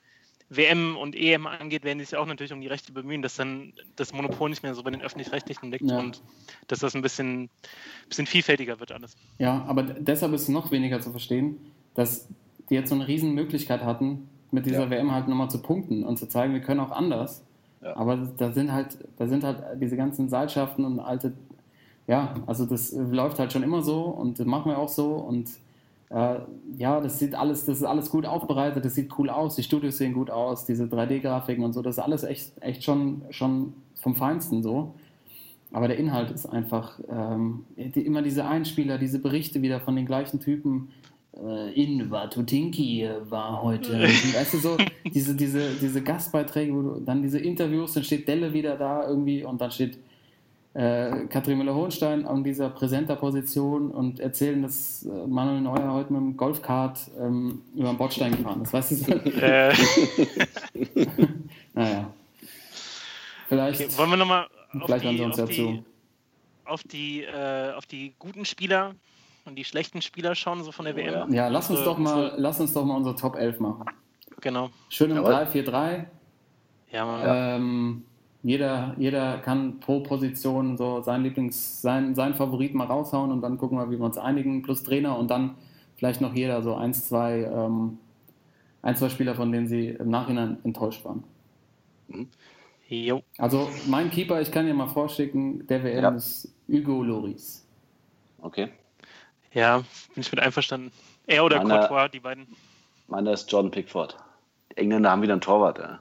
WM 0.48 0.96
und 0.96 1.16
EM 1.16 1.46
angeht, 1.46 1.82
werden 1.84 1.98
die 1.98 2.04
sich 2.04 2.16
auch 2.16 2.26
natürlich 2.26 2.52
um 2.52 2.60
die 2.60 2.68
Rechte 2.68 2.92
bemühen, 2.92 3.20
dass 3.22 3.34
dann 3.36 3.72
das 3.96 4.12
Monopol 4.12 4.48
nicht 4.48 4.62
mehr 4.62 4.74
so 4.74 4.82
bei 4.82 4.90
den 4.90 5.02
Öffentlich-Rechtlichen 5.02 5.70
liegt 5.72 5.90
Ja. 5.90 5.98
und 5.98 6.22
dass 6.68 6.78
das 6.80 6.94
ein 6.94 7.02
bisschen, 7.02 7.50
bisschen 8.08 8.26
vielfältiger 8.26 8.78
wird 8.78 8.92
alles. 8.92 9.16
Ja, 9.38 9.64
aber 9.66 9.82
deshalb 9.82 10.32
ist 10.34 10.42
es 10.42 10.48
noch 10.48 10.70
weniger 10.70 11.00
zu 11.00 11.10
verstehen, 11.10 11.56
dass 11.94 12.28
die 12.70 12.74
jetzt 12.74 12.90
so 12.90 12.94
eine 12.94 13.08
riesen 13.08 13.34
Möglichkeit 13.34 13.82
hatten, 13.84 14.28
mit 14.52 14.66
dieser 14.66 14.84
Ja. 14.84 14.90
WM 14.90 15.10
halt 15.12 15.26
nochmal 15.28 15.50
zu 15.50 15.60
punkten 15.60 16.04
und 16.04 16.16
zu 16.16 16.28
zeigen, 16.28 16.52
wir 16.54 16.60
können 16.60 16.80
auch 16.80 16.92
anders. 16.92 17.42
Ja. 17.82 17.96
Aber 17.96 18.16
da 18.16 18.52
sind 18.52 18.72
halt, 18.72 18.96
da 19.16 19.26
sind 19.26 19.42
halt 19.44 19.80
diese 19.80 19.96
ganzen 19.96 20.28
Seilschaften 20.28 20.84
und 20.84 21.00
alte, 21.00 21.32
ja, 22.06 22.34
also 22.46 22.64
das 22.66 22.92
läuft 22.92 23.38
halt 23.40 23.52
schon 23.52 23.64
immer 23.64 23.82
so 23.82 24.02
und 24.04 24.38
das 24.38 24.46
machen 24.46 24.70
wir 24.70 24.78
auch 24.78 24.88
so 24.88 25.14
und 25.14 25.48
äh, 26.10 26.38
ja, 26.76 27.00
das 27.00 27.18
sieht 27.18 27.34
alles, 27.34 27.64
das 27.64 27.78
ist 27.78 27.84
alles 27.84 28.10
gut 28.10 28.26
aufbereitet, 28.26 28.84
das 28.84 28.94
sieht 28.94 29.18
cool 29.18 29.28
aus, 29.28 29.56
die 29.56 29.62
Studios 29.62 29.98
sehen 29.98 30.12
gut 30.12 30.30
aus, 30.30 30.64
diese 30.64 30.84
3D-Grafiken 30.84 31.64
und 31.64 31.72
so, 31.72 31.82
das 31.82 31.98
ist 31.98 32.04
alles 32.04 32.22
echt, 32.22 32.52
echt 32.60 32.84
schon, 32.84 33.22
schon 33.30 33.74
vom 34.00 34.14
Feinsten 34.14 34.62
so. 34.62 34.94
Aber 35.72 35.88
der 35.88 35.98
Inhalt 35.98 36.30
ist 36.30 36.46
einfach 36.46 37.00
ähm, 37.10 37.64
die, 37.76 38.02
immer 38.02 38.22
diese 38.22 38.46
Einspieler, 38.46 38.98
diese 38.98 39.18
Berichte 39.18 39.62
wieder 39.62 39.80
von 39.80 39.96
den 39.96 40.06
gleichen 40.06 40.38
Typen. 40.38 40.90
Äh, 41.36 41.72
in 41.74 42.08
Watutinki 42.10 43.08
war 43.28 43.62
heute. 43.62 43.92
weißt 44.02 44.54
du 44.54 44.58
so, 44.58 44.76
diese, 45.12 45.34
diese, 45.34 45.74
diese 45.80 46.02
Gastbeiträge, 46.02 46.72
wo 46.72 46.82
du, 46.82 47.00
dann 47.00 47.20
diese 47.20 47.40
Interviews, 47.40 47.94
dann 47.94 48.04
steht 48.04 48.28
Delle 48.28 48.52
wieder 48.52 48.76
da 48.76 49.08
irgendwie 49.08 49.42
und 49.42 49.60
dann 49.60 49.72
steht 49.72 49.98
äh, 50.76 51.26
Katrin 51.28 51.58
Müller-Hohenstein 51.58 52.26
an 52.26 52.44
dieser 52.44 52.68
Präsenterposition 52.68 53.90
und 53.90 54.20
erzählen, 54.20 54.60
dass 54.62 55.04
äh, 55.06 55.26
Manuel 55.26 55.60
Neuer 55.62 55.92
heute 55.94 56.12
mit 56.12 56.20
dem 56.20 56.36
Golfkart 56.36 56.98
ähm, 57.18 57.62
über 57.74 57.88
den 57.88 57.96
Bordstein 57.96 58.36
gefahren 58.36 58.62
ist. 58.62 58.72
Weißt 58.72 59.08
du? 59.08 59.12
Äh, 59.40 59.72
Naja. 61.74 62.10
Vielleicht. 63.48 63.80
okay, 63.80 63.98
wollen 63.98 64.10
wir 64.10 64.16
nochmal 64.16 64.46
auf 64.80 65.00
die, 65.00 65.16
sie 65.16 65.22
uns 65.22 65.38
auf 65.38 65.50
ja 65.50 65.56
die, 65.64 65.82
auf, 66.64 66.82
die, 66.82 67.22
äh, 67.22 67.72
auf 67.74 67.86
die 67.86 68.14
guten 68.18 68.44
Spieler 68.44 68.94
und 69.44 69.54
die 69.56 69.64
schlechten 69.64 70.02
Spieler 70.02 70.34
schauen, 70.34 70.62
so 70.64 70.72
von 70.72 70.84
der 70.84 70.96
WM? 70.96 71.12
ja. 71.12 71.26
Ja, 71.44 71.48
lass 71.48 71.70
uns 71.70 71.78
Unsere- 71.78 71.94
doch 71.94 71.98
mal, 71.98 72.14
unsere- 72.24 72.40
lass 72.40 72.60
uns 72.60 72.72
doch 72.72 72.84
mal 72.84 72.96
unsere 72.96 73.14
Top 73.14 73.36
11 73.36 73.60
machen. 73.60 73.84
Genau. 74.40 74.70
Schön 74.88 75.10
im 75.10 75.16
Jawohl. 75.18 75.32
3-4-3. 75.32 76.04
Ja, 76.92 77.04
man, 77.04 77.20
Ähm, 77.24 78.04
jeder, 78.46 78.94
jeder 78.96 79.38
kann 79.38 79.80
pro 79.80 80.00
Position 80.00 80.76
so 80.76 81.02
sein 81.02 81.22
Lieblings, 81.24 81.82
sein, 81.82 82.14
sein 82.14 82.34
Favorit 82.34 82.74
mal 82.74 82.86
raushauen 82.86 83.32
und 83.32 83.42
dann 83.42 83.58
gucken 83.58 83.76
wir, 83.76 83.90
wie 83.90 83.98
wir 83.98 84.04
uns 84.06 84.18
einigen, 84.18 84.62
plus 84.62 84.82
Trainer 84.84 85.18
und 85.18 85.30
dann 85.30 85.56
vielleicht 85.96 86.20
noch 86.20 86.32
jeder 86.34 86.62
so 86.62 86.74
eins, 86.76 87.08
zwei, 87.08 87.42
ähm, 87.42 87.98
ein, 88.82 88.94
zwei 88.96 89.08
Spieler, 89.08 89.34
von 89.34 89.50
denen 89.50 89.66
sie 89.66 89.88
im 89.88 90.10
Nachhinein 90.10 90.58
enttäuscht 90.62 91.04
waren. 91.04 91.24
Jo. 92.88 93.22
Also 93.38 93.68
mein 93.88 94.10
Keeper, 94.10 94.40
ich 94.40 94.52
kann 94.52 94.66
dir 94.66 94.74
mal 94.74 94.86
vorschicken, 94.86 95.66
der 95.66 95.82
WM 95.82 96.02
Ja. 96.04 96.10
ist 96.10 96.54
Hugo 96.68 97.02
Loris. 97.02 97.66
Okay. 98.40 98.68
Ja, 99.52 99.78
bin 99.78 100.20
ich 100.20 100.30
mit 100.30 100.40
einverstanden. 100.40 100.92
Er 101.26 101.44
oder 101.44 101.56
Meiner- 101.64 101.88
Courtois, 101.88 102.08
die 102.10 102.20
beiden. 102.20 102.46
Meiner 103.08 103.32
ist 103.32 103.50
Jordan 103.50 103.72
Pickford. 103.72 104.16
Die 104.70 104.76
Engländer 104.76 105.10
haben 105.10 105.22
wieder 105.22 105.32
einen 105.32 105.40
Torwart, 105.40 105.78
ja. 105.78 105.98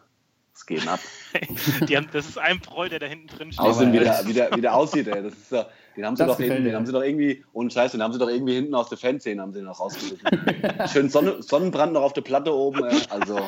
Es 0.56 0.66
geht 0.66 0.88
ab. 0.88 1.02
Die 1.90 1.98
haben, 1.98 2.08
das 2.14 2.30
ist 2.30 2.38
ein 2.38 2.62
Preu, 2.62 2.88
der 2.88 3.00
da 3.00 3.08
hinten 3.08 3.28
drin 3.28 3.52
steht. 3.52 3.66
Außerdem, 3.66 3.92
wie 3.92 4.00
der, 4.00 4.26
wie, 4.26 4.34
der, 4.34 4.56
wie 4.56 4.62
der 4.62 4.74
aussieht, 4.74 5.08
ey. 5.08 5.22
Das 5.22 5.34
ist 5.34 5.50
so, 5.50 5.66
den 5.96 6.06
haben 6.06 6.16
sie 6.16 6.24
Das 6.26 6.32
doch 6.34 6.44
hinten, 6.44 6.64
mir. 6.64 6.70
den 6.70 6.76
haben 6.76 6.86
sie 6.86 6.92
doch 6.92 7.02
irgendwie, 7.04 7.44
ohne 7.54 7.70
Scheiß, 7.72 7.92
den 7.94 8.02
haben 8.04 8.14
sie 8.14 8.20
doch 8.20 8.30
irgendwie 8.30 8.56
hinten 8.56 8.76
aus 8.76 8.90
der 8.90 8.98
Fanszene 8.98 9.42
haben 9.42 9.54
sie 9.54 9.60
den 9.60 9.66
noch 9.66 9.80
rausgerissen. 9.80 10.20
Schön 10.92 11.10
Sonne, 11.10 11.42
Sonnenbrand 11.42 11.94
noch 11.94 12.02
auf 12.04 12.14
der 12.14 12.22
Platte 12.22 12.54
oben, 12.54 12.84
ey. 12.86 12.98
Also, 13.10 13.40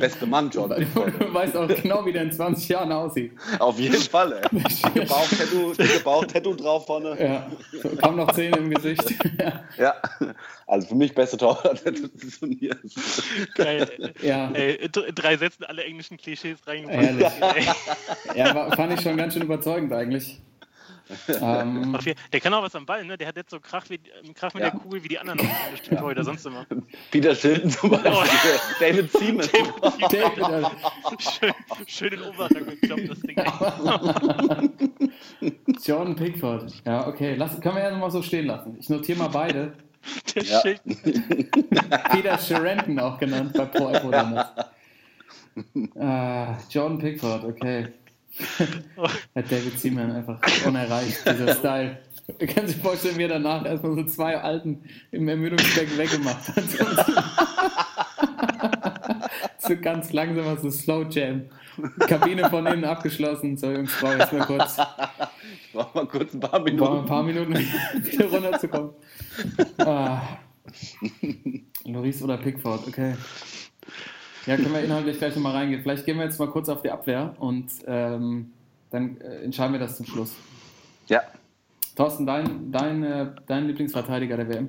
beste 0.00 0.26
Mann, 0.26 0.50
Jordan. 0.50 0.86
Du 0.94 1.34
weißt 1.34 1.56
auch 1.56 1.66
genau, 1.68 2.04
wie 2.06 2.12
der 2.12 2.22
in 2.22 2.32
20 2.32 2.68
Jahren 2.68 2.92
aussieht. 2.92 3.32
Auf 3.58 3.78
jeden 3.78 3.96
Fall, 3.96 4.32
ey. 4.32 4.42
Dicke 4.94 6.00
Bauch-Tattoo, 6.04 6.54
drauf 6.54 6.86
vorne. 6.86 7.16
Ja, 7.20 7.46
kaum 8.00 8.16
noch 8.16 8.32
Zähne 8.32 8.56
im 8.58 8.70
Gesicht. 8.70 9.04
Ja. 9.78 9.94
Also 10.66 10.88
für 10.88 10.94
mich 10.94 11.14
beste 11.14 11.36
Torwart 11.36 11.84
des 11.86 12.38
Turniers. 12.38 13.22
Geil. 13.54 13.88
ja, 14.20 14.50
Ey, 14.52 14.88
drei 14.90 15.36
Sätzen 15.36 15.64
alle 15.64 15.84
englischen 15.84 16.16
Klischees 16.18 16.58
reingepackt. 16.66 17.56
Ey, 17.56 17.66
ja 18.36 18.70
fand 18.72 18.92
ich 18.92 19.00
schon 19.00 19.16
ganz 19.16 19.34
schön 19.34 19.42
überzeugend 19.42 19.92
eigentlich. 19.92 20.40
Ähm, 21.40 21.96
Der 22.32 22.40
kann 22.40 22.54
auch 22.54 22.62
was 22.62 22.74
am 22.74 22.86
Ball, 22.86 23.04
ne? 23.04 23.16
Der 23.18 23.28
hat 23.28 23.36
jetzt 23.36 23.50
so 23.50 23.58
Krach, 23.60 23.84
wie, 23.88 23.98
Krach 24.34 24.54
mit 24.54 24.62
Ja. 24.62 24.70
der 24.70 24.78
Kugel 24.80 25.02
wie 25.04 25.08
die 25.08 25.18
anderen 25.18 25.40
auch 25.40 25.70
bestimmt 25.70 26.02
oder 26.02 26.22
sonst 26.24 26.46
immer. 26.46 26.66
Peter 27.10 27.34
Shilton 27.34 27.70
zum 27.70 27.90
Beispiel. 27.90 28.10
David 28.80 29.10
Seaman. 29.12 29.48
David, 30.10 30.42
Alter. 30.42 30.70
Schön, 31.18 31.52
schön 31.86 32.12
in 32.12 32.22
Oberhand 32.22 32.80
gekloppt, 32.80 33.08
das 33.08 33.20
Ding. 33.20 33.36
Jordan 35.84 36.16
Pickford. 36.16 36.72
Ja, 36.86 37.06
okay. 37.06 37.34
Lass, 37.36 37.60
können 37.60 37.76
wir 37.76 37.82
ja 37.84 37.90
nochmal 37.90 38.10
so 38.10 38.22
stehen 38.22 38.46
lassen. 38.46 38.76
Ich 38.78 38.88
notiere 38.88 39.18
mal 39.18 39.28
beide. 39.28 39.72
Der 40.34 40.42
Ja. 40.44 40.60
Schild. 40.60 40.80
Peter 42.10 42.38
Sharenton 42.38 42.98
auch 43.00 43.18
genannt 43.18 43.52
bei 43.54 43.64
Pro 43.66 43.90
Evo 43.90 44.10
damals. 44.10 44.48
Ah, 45.98 46.56
Jordan 46.70 46.98
Pickford, 46.98 47.44
okay. 47.44 47.88
Hat 49.34 49.50
David 49.50 49.78
Seaman 49.78 50.12
einfach 50.12 50.40
unerreicht, 50.66 51.18
dieser 51.26 51.54
Style. 51.56 51.98
Du 52.38 52.46
kannst 52.46 52.76
dir 52.76 52.80
vorstellen, 52.80 53.18
wie 53.18 53.24
er 53.24 53.28
danach 53.28 53.64
erstmal 53.64 53.94
so 53.96 54.04
zwei 54.04 54.40
Alten 54.40 54.82
im 55.10 55.28
Ermüdungsbecken 55.28 55.98
weggemacht 55.98 56.48
hat. 56.48 56.62
so 59.58 59.76
ganz 59.76 60.12
langsam 60.12 60.56
so 60.58 60.70
Slow 60.70 61.06
Jam. 61.10 61.46
Kabine 62.06 62.48
von 62.50 62.66
innen 62.66 62.84
abgeschlossen. 62.84 63.56
So, 63.56 63.70
Jungs, 63.72 63.92
brauche 64.00 64.18
jetzt 64.18 64.32
mal 64.32 64.46
kurz, 64.46 64.76
Brauchen 65.72 65.94
wir 65.94 66.06
kurz 66.06 66.34
ein 66.34 66.40
paar 66.40 66.60
Minuten. 66.60 66.98
ein 66.98 67.06
paar 67.06 67.22
Minuten, 67.22 67.54
wieder 68.04 68.26
runterzukommen. 68.26 68.90
Ah. 69.78 70.20
Loris 71.84 72.22
oder 72.22 72.36
Pickford, 72.36 72.86
okay. 72.86 73.14
Ja, 74.50 74.56
können 74.56 74.72
wir 74.72 74.82
inhaltlich 74.82 75.16
gleich 75.16 75.36
nochmal 75.36 75.52
reingehen. 75.52 75.80
Vielleicht 75.80 76.04
gehen 76.04 76.18
wir 76.18 76.24
jetzt 76.24 76.40
mal 76.40 76.50
kurz 76.50 76.68
auf 76.68 76.82
die 76.82 76.90
Abwehr 76.90 77.36
und 77.38 77.70
ähm, 77.86 78.52
dann 78.90 79.20
äh, 79.20 79.44
entscheiden 79.44 79.72
wir 79.74 79.78
das 79.78 79.96
zum 79.96 80.06
Schluss. 80.06 80.34
Ja. 81.06 81.22
Thorsten, 81.94 82.26
dein, 82.26 82.72
dein, 82.72 83.04
äh, 83.04 83.32
dein 83.46 83.68
Lieblingsverteidiger 83.68 84.36
der 84.36 84.48
WM? 84.48 84.68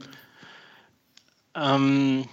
Ähm, 1.56 2.26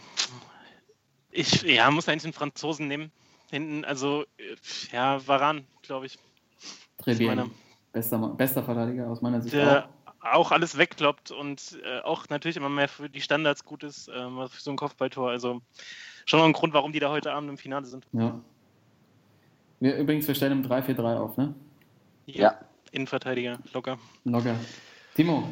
ich 1.30 1.62
ja, 1.62 1.90
muss 1.90 2.06
eigentlich 2.06 2.24
den 2.24 2.34
Franzosen 2.34 2.86
nehmen. 2.86 3.10
Hinten, 3.50 3.86
also, 3.86 4.24
äh, 4.36 4.54
ja, 4.92 5.26
Varan, 5.26 5.64
glaube 5.80 6.04
ich. 6.04 6.18
Bien. 7.06 7.50
Bester, 7.92 8.18
bester 8.18 8.62
Verteidiger 8.62 9.08
aus 9.08 9.22
meiner 9.22 9.40
Sicht. 9.40 9.54
Der 9.54 9.88
auch 10.20 10.52
alles 10.52 10.76
wegkloppt 10.76 11.30
und 11.30 11.78
äh, 11.82 12.00
auch 12.00 12.28
natürlich 12.28 12.58
immer 12.58 12.68
mehr 12.68 12.88
für 12.88 13.08
die 13.08 13.22
Standards 13.22 13.64
gut 13.64 13.84
ist, 13.84 14.10
ähm, 14.14 14.46
für 14.50 14.60
so 14.60 14.70
ein 14.70 14.76
Kopfballtor. 14.76 15.30
Also 15.30 15.62
schon 16.28 16.40
noch 16.40 16.46
ein 16.46 16.52
Grund, 16.52 16.74
warum 16.74 16.92
die 16.92 17.00
da 17.00 17.10
heute 17.10 17.32
Abend 17.32 17.48
im 17.50 17.58
Finale 17.58 17.86
sind. 17.86 18.06
Ja. 18.12 18.38
Wir, 19.80 19.96
übrigens, 19.96 20.26
wir 20.28 20.34
stellen 20.34 20.62
im 20.64 20.68
3-4-3 20.70 21.16
auf, 21.16 21.36
ne? 21.36 21.54
Ja. 22.26 22.54
Innenverteidiger, 22.92 23.58
locker. 23.72 23.98
Locker. 24.24 24.54
Timo, 25.14 25.50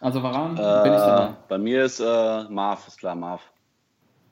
also 0.00 0.22
Varan, 0.22 0.52
Äh, 0.56 0.82
bin 0.84 0.92
ich 0.92 0.98
dabei. 0.98 1.34
bei 1.48 1.58
mir 1.58 1.84
ist 1.84 2.00
äh, 2.00 2.44
Marv, 2.48 2.86
ist 2.88 2.98
klar, 2.98 3.14
Marv. 3.14 3.40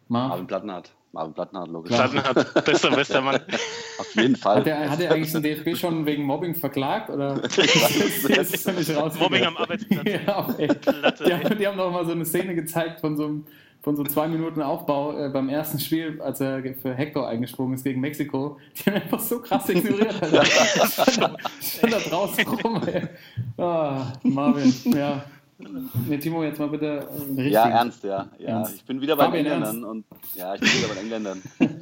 Marv, 0.08 0.28
Marvin 0.30 0.46
Plattenhardt. 0.46 0.92
Marvin 1.12 1.34
Plattenhardt, 1.34 1.68
logisch. 1.70 1.92
Klar. 1.94 2.08
Platten 2.08 2.40
hat 2.54 2.64
bester, 2.64 2.90
bester 2.90 3.20
Mann. 3.20 3.40
Auf 3.98 4.14
jeden 4.16 4.36
Fall. 4.36 4.56
hat 4.58 4.66
er, 4.66 4.90
hat 4.90 5.00
er 5.00 5.12
eigentlich 5.12 5.32
den 5.32 5.42
DFB 5.42 5.76
schon 5.76 6.06
wegen 6.06 6.24
Mobbing 6.24 6.54
verklagt? 6.54 7.10
Oder 7.10 7.42
ist 7.44 7.58
das 7.58 8.50
ist 8.52 8.66
nicht 8.68 8.96
raus? 8.96 9.18
Mobbing 9.18 9.44
am 9.44 9.56
Arbeitsplatz. 9.56 10.04
Ja, 10.06 10.42
Die 11.26 11.34
haben, 11.34 11.58
die 11.58 11.66
haben 11.66 11.76
doch 11.78 11.90
mal 11.92 12.04
so 12.06 12.12
eine 12.12 12.24
Szene 12.24 12.54
gezeigt 12.54 13.00
von 13.00 13.16
so 13.16 13.24
einem 13.26 13.46
von 13.82 13.96
so 13.96 14.04
zwei 14.04 14.28
Minuten 14.28 14.60
Aufbau 14.62 15.16
äh, 15.16 15.28
beim 15.30 15.48
ersten 15.48 15.78
Spiel, 15.78 16.20
als 16.20 16.40
er 16.40 16.62
für 16.74 16.94
Hector 16.94 17.28
eingesprungen 17.28 17.74
ist 17.74 17.84
gegen 17.84 18.00
Mexiko. 18.00 18.58
Die 18.76 18.90
haben 18.90 18.96
einfach 18.96 19.20
so 19.20 19.40
krass 19.40 19.68
ignoriert. 19.68 20.14
Stand 21.60 21.92
da, 21.92 21.98
draußen 21.98 22.46
rum. 22.46 22.82
Ey. 22.86 23.08
Ah, 23.56 24.12
Marvin, 24.22 24.72
ja. 24.94 25.24
Nee, 26.06 26.18
Timo, 26.18 26.42
jetzt 26.42 26.58
mal 26.58 26.68
bitte 26.68 26.86
äh, 26.86 27.22
richtig. 27.36 27.52
Ja, 27.52 27.68
ernst, 27.68 28.04
ja. 28.04 28.28
ja. 28.38 28.48
Ernst. 28.48 28.76
Ich 28.76 28.84
bin 28.84 29.00
wieder 29.00 29.16
bei 29.16 29.26
den 29.26 29.46
Engländern 29.46 29.84
und 29.84 30.04
ja, 30.34 30.54
ich 30.54 30.60
bin 30.60 30.70
wieder 30.70 30.88
bei 30.88 30.94
den 30.94 31.02
Engländern. 31.04 31.42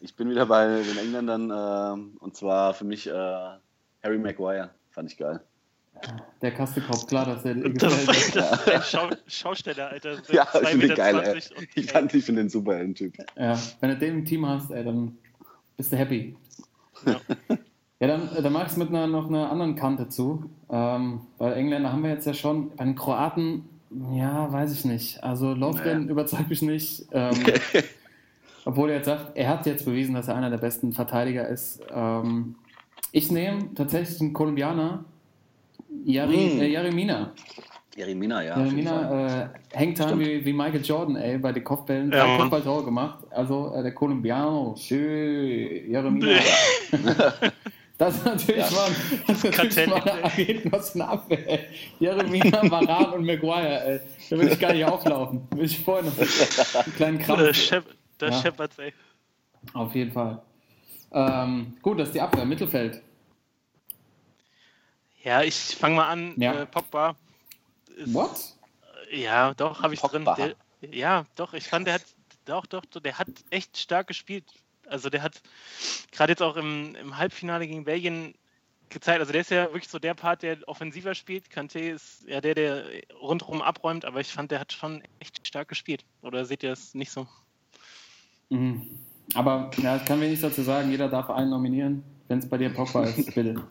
ich 0.00 0.16
bin 0.16 0.30
wieder 0.30 0.46
bei 0.46 0.82
den 0.82 0.98
Engländern 0.98 1.52
ähm, 1.54 2.16
und 2.20 2.36
zwar 2.36 2.74
für 2.74 2.84
mich 2.84 3.06
äh, 3.06 3.12
Harry 3.12 4.18
Maguire. 4.18 4.70
Fand 4.90 5.10
ich 5.10 5.18
geil. 5.18 5.40
Der 6.40 6.52
Kastekopf, 6.52 7.06
klar, 7.06 7.26
dass 7.26 7.44
er 7.44 7.54
Das, 7.54 7.72
gefällt. 8.06 8.36
das 8.36 8.66
ist 8.66 8.68
ein 8.68 8.82
Schau 8.84 9.10
Schausteller, 9.26 9.88
Alter. 9.90 10.14
Ja, 10.30 10.42
ich 10.54 10.60
2,20 10.60 10.66
finde 10.68 10.86
den 10.88 10.96
geil. 10.96 11.42
Ich 11.74 11.92
fand 11.92 12.14
ich 12.14 12.24
finde 12.24 12.40
den 12.42 12.48
super, 12.48 12.78
den 12.78 12.94
Typ. 12.94 13.14
Ja, 13.38 13.58
wenn 13.80 13.90
du 13.90 13.96
den 13.98 14.18
im 14.18 14.24
Team 14.24 14.46
hast, 14.46 14.70
ey, 14.70 14.84
dann 14.84 15.16
bist 15.76 15.92
du 15.92 15.96
happy. 15.96 16.36
Ja. 17.06 17.20
Ja, 18.00 18.08
dann, 18.08 18.28
dann 18.42 18.52
mache 18.52 18.64
ich 18.66 18.72
es 18.72 18.76
mit 18.76 18.88
einer, 18.88 19.06
noch 19.06 19.28
einer 19.28 19.48
anderen 19.52 19.76
Kante 19.76 20.08
zu. 20.08 20.50
Ähm, 20.68 21.20
weil 21.38 21.52
Engländer 21.52 21.92
haben 21.92 22.02
wir 22.02 22.10
jetzt 22.10 22.26
ja 22.26 22.34
schon. 22.34 22.74
Bei 22.74 22.82
den 22.84 22.96
Kroaten, 22.96 23.62
ja, 24.12 24.52
weiß 24.52 24.72
ich 24.72 24.84
nicht. 24.84 25.22
Also 25.22 25.54
Lovren 25.54 26.00
Naja. 26.00 26.10
überzeugt 26.10 26.50
mich 26.50 26.62
nicht. 26.62 27.06
Ähm, 27.12 27.36
obwohl 28.64 28.90
er 28.90 28.96
jetzt 28.96 29.06
sagt, 29.06 29.36
er 29.36 29.48
hat 29.48 29.66
jetzt 29.66 29.84
bewiesen, 29.84 30.14
dass 30.16 30.26
er 30.26 30.34
einer 30.34 30.50
der 30.50 30.58
besten 30.58 30.92
Verteidiger 30.92 31.46
ist. 31.46 31.80
Ähm, 31.94 32.56
ich 33.12 33.30
nehme 33.30 33.72
tatsächlich 33.74 34.20
einen 34.20 34.32
Kolumbianer, 34.32 35.04
Jari, 36.04 36.36
Mm. 36.56 36.60
äh, 36.60 36.66
Jeremina. 36.68 37.32
Jeremina, 37.94 38.42
ja. 38.42 38.58
Jeremina 38.58 39.42
äh, 39.44 39.48
hängt 39.76 40.00
an 40.00 40.08
Stimmt. 40.08 40.24
wie, 40.26 40.44
wie 40.46 40.52
Michael 40.52 40.82
Jordan, 40.82 41.16
ey, 41.16 41.36
bei 41.38 41.52
den 41.52 41.62
Kopfbällen. 41.62 42.10
Ja, 42.10 42.24
drei. 42.24 42.36
Kopfballtore 42.38 42.84
gemacht. 42.84 43.18
Also 43.30 43.72
äh, 43.74 43.82
der 43.82 43.92
Colombiano, 43.92 44.74
schön, 44.78 45.90
Jeremina. 45.90 46.38
Das 47.98 48.16
ist 48.16 48.24
natürlich 48.24 48.64
Ja. 48.68 48.70
mal, 48.70 48.90
das 49.28 49.44
ist 49.44 49.56
natürlich 49.58 49.86
mal 49.86 50.00
eine 50.02 50.24
Agenten 50.24 50.74
aus 50.74 50.94
einer 50.96 51.08
Abwehr. 51.10 51.48
ey. 51.48 51.60
Jeremina, 52.00 52.68
Varan 52.68 53.12
und 53.12 53.24
Maguire, 53.26 53.84
ey. 53.84 54.00
Da 54.28 54.38
will 54.38 54.48
ich 54.48 54.58
gar 54.58 54.72
nicht 54.72 54.84
auflaufen. 54.84 55.42
Will 55.54 55.66
ich 55.66 55.78
vorher 55.78 56.02
noch 56.10 56.18
einen 56.18 56.94
kleinen 56.96 57.18
Krampf. 57.20 57.54
Shep 57.54 57.84
der 58.20 58.30
Ja. 58.30 58.42
Shepherds, 58.42 58.78
ey. 58.80 58.92
Auf 59.74 59.94
jeden 59.94 60.10
Fall. 60.10 60.42
Ähm, 61.12 61.74
gut, 61.80 62.00
das 62.00 62.08
ist 62.08 62.14
die 62.14 62.20
Abwehr, 62.20 62.44
Mittelfeld. 62.44 63.00
Ja, 65.22 65.42
ich 65.42 65.54
fange 65.54 65.96
mal 65.96 66.08
an. 66.08 66.34
Ja. 66.36 66.62
Äh, 66.62 66.66
Pogba. 66.66 67.16
Ist, 67.96 68.14
What? 68.14 68.56
Ja, 69.10 69.54
doch, 69.54 69.82
habe 69.82 69.94
ich 69.94 70.00
drin. 70.00 70.24
Pogba. 70.24 70.34
Der, 70.36 70.54
ja, 70.90 71.24
doch, 71.36 71.54
ich 71.54 71.68
fand, 71.68 71.86
der 71.86 71.94
hat, 71.94 72.04
doch, 72.44 72.66
doch, 72.66 72.84
doch, 72.86 73.00
der 73.00 73.18
hat 73.18 73.28
echt 73.50 73.76
stark 73.78 74.08
gespielt. 74.08 74.44
Also 74.88 75.10
der 75.10 75.22
hat 75.22 75.40
gerade 76.10 76.32
jetzt 76.32 76.42
auch 76.42 76.56
im, 76.56 76.96
im 76.96 77.16
Halbfinale 77.16 77.66
gegen 77.66 77.84
Belgien 77.84 78.34
gezeigt, 78.92 79.20
also 79.20 79.32
der 79.32 79.40
ist 79.40 79.50
ja 79.50 79.64
wirklich 79.66 79.88
so 79.88 79.98
der 79.98 80.14
Part, 80.14 80.42
der 80.42 80.58
offensiver 80.66 81.14
spielt. 81.14 81.48
Kanté 81.48 81.92
ist 81.92 82.24
ja 82.26 82.40
der, 82.40 82.54
der 82.54 82.84
rundherum 83.20 83.62
abräumt, 83.62 84.04
aber 84.04 84.20
ich 84.20 84.28
fand, 84.28 84.50
der 84.50 84.60
hat 84.60 84.72
schon 84.72 85.02
echt 85.18 85.46
stark 85.46 85.68
gespielt. 85.68 86.04
Oder 86.22 86.44
seht 86.44 86.62
ihr 86.62 86.72
es 86.72 86.94
nicht 86.94 87.10
so? 87.10 87.26
Mhm. 88.50 88.98
Aber 89.34 89.70
ja, 89.78 89.96
ich 89.96 90.04
kann 90.04 90.20
wenig 90.20 90.40
dazu 90.40 90.62
sagen. 90.62 90.90
Jeder 90.90 91.08
darf 91.08 91.30
einen 91.30 91.50
nominieren. 91.50 92.02
Wenn 92.28 92.40
es 92.40 92.48
bei 92.48 92.58
dir 92.58 92.70
Pogba 92.70 93.04
ist, 93.04 93.34
bitte. 93.34 93.62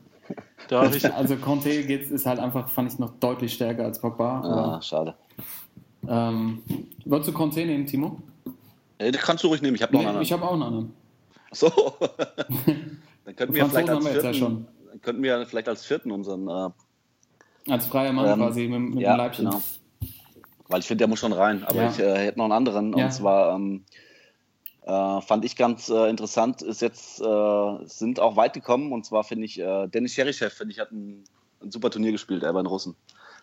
Ich, 0.96 1.14
Also 1.14 1.36
Conte 1.38 1.84
geht's, 1.86 2.10
ist 2.12 2.26
halt 2.26 2.40
einfach, 2.40 2.70
fand 2.70 2.92
ich 2.94 3.00
noch 3.00 3.12
deutlich 3.20 3.54
stärker 3.54 3.84
als 3.86 4.00
Pogba. 4.00 4.42
Ah, 4.78 4.82
schade. 4.82 5.16
Aber, 6.04 6.30
ähm, 6.30 6.62
würdest 7.06 7.30
du 7.30 7.34
Conte 7.34 7.66
nehmen, 7.66 7.86
Timo? 7.86 8.22
Äh, 8.98 9.12
das 9.12 9.22
kannst 9.22 9.44
du 9.44 9.48
ruhig 9.50 9.62
nehmen, 9.62 9.76
ich 9.76 9.82
habe 9.82 9.94
noch 9.94 10.00
einen 10.00 10.06
Nee, 10.06 10.10
anderen. 10.20 10.24
ich 10.24 10.32
habe 10.32 10.46
auch 10.46 10.54
einen 10.54 10.64
anderen. 10.64 10.94
So. 11.52 11.70
Dann 13.26 13.36
könnten 13.36 13.54
wir 13.56 13.66
vielleicht 13.68 13.90
als 13.90 14.06
jetzt 14.06 14.16
ja 14.16 14.22
vierten, 14.22 14.38
schon. 14.40 14.68
könnten 15.02 15.24
wir 15.24 15.46
vielleicht 15.46 15.68
als 15.68 15.86
vierten 15.86 16.12
unseren, 16.12 16.48
äh, 16.48 17.72
Als 17.72 17.86
freier 17.88 18.14
Mann 18.14 18.28
Ähm, 18.28 18.40
quasi 18.40 18.68
mit, 18.68 18.96
mit 18.96 19.00
ja, 19.02 19.14
dem 19.14 19.18
Leibchen. 19.18 19.46
genau. 19.46 19.62
weil 20.70 20.80
ich 20.80 20.88
finde, 20.88 21.00
der 21.00 21.08
muss 21.10 21.20
schon 21.20 21.34
rein. 21.34 21.64
Aber 21.66 21.76
Ja. 21.84 21.90
ich 21.90 22.00
äh, 22.00 22.18
hätte 22.18 22.38
noch 22.38 22.46
einen 22.46 22.54
anderen. 22.54 22.98
Ja. 22.98 23.06
Und 23.06 23.12
zwar 23.12 23.56
ähm, 23.56 23.84
äh, 24.86 25.22
fand 25.22 25.46
ich 25.46 25.56
ganz 25.56 25.90
äh, 25.90 26.10
interessant, 26.10 26.62
ist 26.62 26.82
jetzt, 26.82 27.22
äh, 27.22 27.78
sind 27.86 28.20
auch 28.20 28.36
weit 28.36 28.54
gekommen. 28.54 28.92
Und 28.92 29.06
zwar 29.06 29.24
finde 29.24 29.46
ich, 29.46 29.60
äh, 29.60 29.88
Dennis 29.88 30.14
Cherischev, 30.14 30.54
finde 30.54 30.74
ich, 30.74 30.80
hat 30.80 30.92
ein, 30.92 31.24
ein 31.62 31.72
super 31.72 31.92
Turnier 31.92 32.12
gespielt, 32.12 32.44
er 32.44 32.54
bei 32.54 32.62
den 32.62 32.68
Russen. 32.68 32.96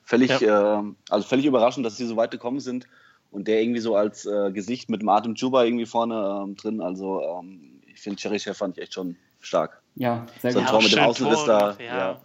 Völlig, 0.05 0.43
äh, 0.43 0.83
also 1.11 1.29
völlig 1.29 1.47
überraschend, 1.47 1.87
dass 1.87 1.97
sie 1.97 2.07
so 2.07 2.17
weit 2.17 2.31
gekommen 2.31 2.61
sind. 2.61 2.87
Und 3.31 3.47
der 3.47 3.61
irgendwie 3.61 3.81
so 3.81 3.95
als 3.95 4.25
äh, 4.25 4.51
Gesicht 4.53 4.89
mit 4.89 5.03
Martin 5.03 5.35
Juba 5.35 5.63
irgendwie 5.63 5.85
vorne 5.85 6.45
ähm, 6.45 6.57
drin. 6.57 6.81
Also 6.81 7.21
ähm, 7.23 7.83
ich 7.87 8.01
finde, 8.01 8.19
Cherischev 8.19 8.57
fand 8.57 8.79
ich 8.79 8.85
echt 8.85 8.95
schon 8.95 9.17
stark. 9.41 9.83
Ja, 9.97 10.27
sehr 10.41 10.53
So 10.53 10.61
gut. 10.61 10.69
Tor 10.69 10.83
mit 10.83 10.93
dem 10.93 11.13
gemacht, 11.13 11.47
ja. 11.47 11.77
Ja, 11.79 12.21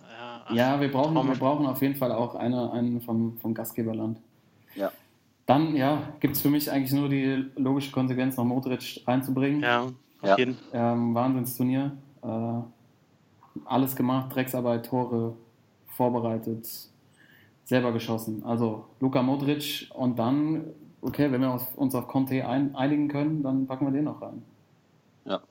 ja. 0.50 0.54
Ja, 0.54 0.80
wir 0.82 0.92
brauchen, 0.92 1.16
wir 1.16 1.36
brauchen 1.36 1.66
auf 1.66 1.82
jeden 1.82 1.96
Fall 1.96 2.12
auch 2.12 2.36
eine, 2.36 2.72
einen 2.72 3.02
vom, 3.02 3.38
vom 3.38 3.54
Gastgeberland. 3.54 4.18
Ja. 4.76 4.92
Dann, 5.46 5.76
ja, 5.76 6.14
gibt 6.22 6.36
es 6.36 6.42
für 6.42 6.50
mich 6.50 6.72
eigentlich 6.72 6.94
nur 6.94 7.10
die 7.10 7.46
logische 7.56 7.92
Konsequenz, 7.92 8.38
noch 8.38 8.46
Modric 8.46 9.02
reinzubringen. 9.06 9.62
Ja, 9.62 9.82
auf 9.84 9.94
Ja. 10.30 10.38
jeden 10.38 10.58
Ähm, 10.72 11.14
Wahnsinnsturnier. 11.14 11.98
Äh, 12.24 12.28
alles 13.66 13.96
gemacht, 13.96 14.34
Drecksarbeit, 14.34 14.86
Tore 14.86 15.36
vorbereitet, 15.88 16.68
selber 17.66 17.92
geschossen. 17.92 18.44
Also 18.46 18.86
Luka 19.00 19.22
Modric 19.22 19.90
und 19.94 20.18
dann, 20.18 20.66
okay, 21.02 21.32
wenn 21.32 21.42
wir 21.42 21.52
auf, 21.52 21.76
uns 21.76 21.94
auf 21.94 22.08
Conte 22.08 22.48
ein, 22.48 22.76
einigen 22.76 23.10
können, 23.10 23.44
dann 23.44 23.68
packen 23.68 23.86
wir 23.86 23.92
den 23.92 24.06
noch 24.06 24.22
rein. 24.22 24.44
ja. 25.26 25.42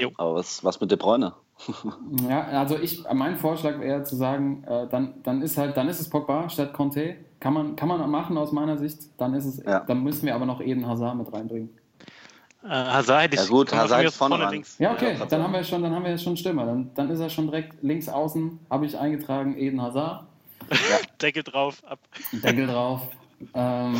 Jo. 0.00 0.12
Aber 0.16 0.34
was, 0.36 0.62
was 0.64 0.80
mit 0.80 0.90
De 0.90 0.96
Bruyne? 0.98 1.34
Ja, 2.28 2.42
also 2.44 2.78
ich, 2.78 3.04
mein 3.12 3.36
Vorschlag 3.36 3.80
wäre 3.80 4.04
zu 4.04 4.16
sagen, 4.16 4.64
äh, 4.64 4.86
dann, 4.88 5.14
dann 5.22 5.42
ist 5.42 5.58
halt, 5.58 5.76
dann 5.76 5.88
ist 5.88 6.00
es 6.00 6.08
Pogba 6.08 6.48
statt 6.48 6.72
Conte. 6.72 7.16
Kann 7.44 7.52
man, 7.52 7.76
kann 7.76 7.88
man 7.90 8.10
machen 8.10 8.38
aus 8.38 8.52
meiner 8.52 8.78
Sicht. 8.78 9.00
Dann 9.18 9.34
ist 9.34 9.44
es, 9.44 9.62
Ja. 9.62 9.80
dann 9.80 10.02
müssen 10.02 10.24
wir 10.24 10.34
aber 10.34 10.46
noch 10.46 10.62
Eden 10.62 10.86
Hazard 10.88 11.14
mit 11.18 11.30
reinbringen. 11.30 11.68
Äh, 12.62 12.68
Hazard 12.68 13.20
hätte 13.24 13.34
ich 13.34 13.42
Ja 13.42 13.48
gut, 13.48 13.70
Hazard 13.70 14.02
ist 14.06 14.16
vorne 14.16 14.40
rein. 14.40 14.50
links. 14.50 14.78
Ja, 14.78 14.94
okay, 14.94 15.14
Ja, 15.18 15.26
dann 15.26 15.42
haben 15.42 15.52
wir 15.52 15.62
schon, 15.62 15.82
dann 15.82 15.94
haben 15.94 16.06
wir 16.06 16.16
schon 16.16 16.38
Stürmer. 16.38 16.64
Dann, 16.64 16.90
dann 16.94 17.10
ist 17.10 17.20
er 17.20 17.28
schon 17.28 17.48
direkt 17.48 17.82
links 17.82 18.08
außen, 18.08 18.60
habe 18.70 18.86
ich 18.86 18.98
eingetragen, 18.98 19.58
Eden 19.58 19.82
Hazard. 19.82 20.24
Deckel 21.20 21.42
drauf, 21.42 21.82
ab. 21.86 21.98
Deckel 22.32 22.66
drauf. 22.66 23.02
Ähm, 23.52 23.94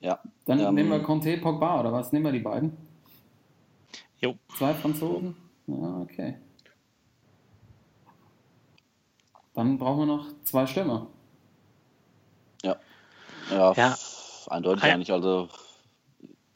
Ja. 0.00 0.18
dann 0.46 0.58
Ähm, 0.58 0.74
nehmen 0.76 0.88
wir 0.90 1.00
Conte, 1.00 1.36
Pogba 1.36 1.78
oder 1.80 1.92
was? 1.92 2.10
Nehmen 2.10 2.24
wir 2.24 2.32
die 2.32 2.38
beiden? 2.38 2.74
Jo. 4.22 4.34
Zwei 4.56 4.72
Franzosen? 4.72 5.36
Ja, 5.66 5.98
okay. 6.00 6.38
Dann 9.52 9.76
brauchen 9.76 9.98
wir 9.98 10.06
noch 10.06 10.26
zwei 10.44 10.66
Stürmer. 10.66 11.08
Ja, 13.50 13.72
Ja. 13.72 13.96
eindeutig 14.48 14.84
ja. 14.84 14.94
eigentlich. 14.94 15.12
Also 15.12 15.48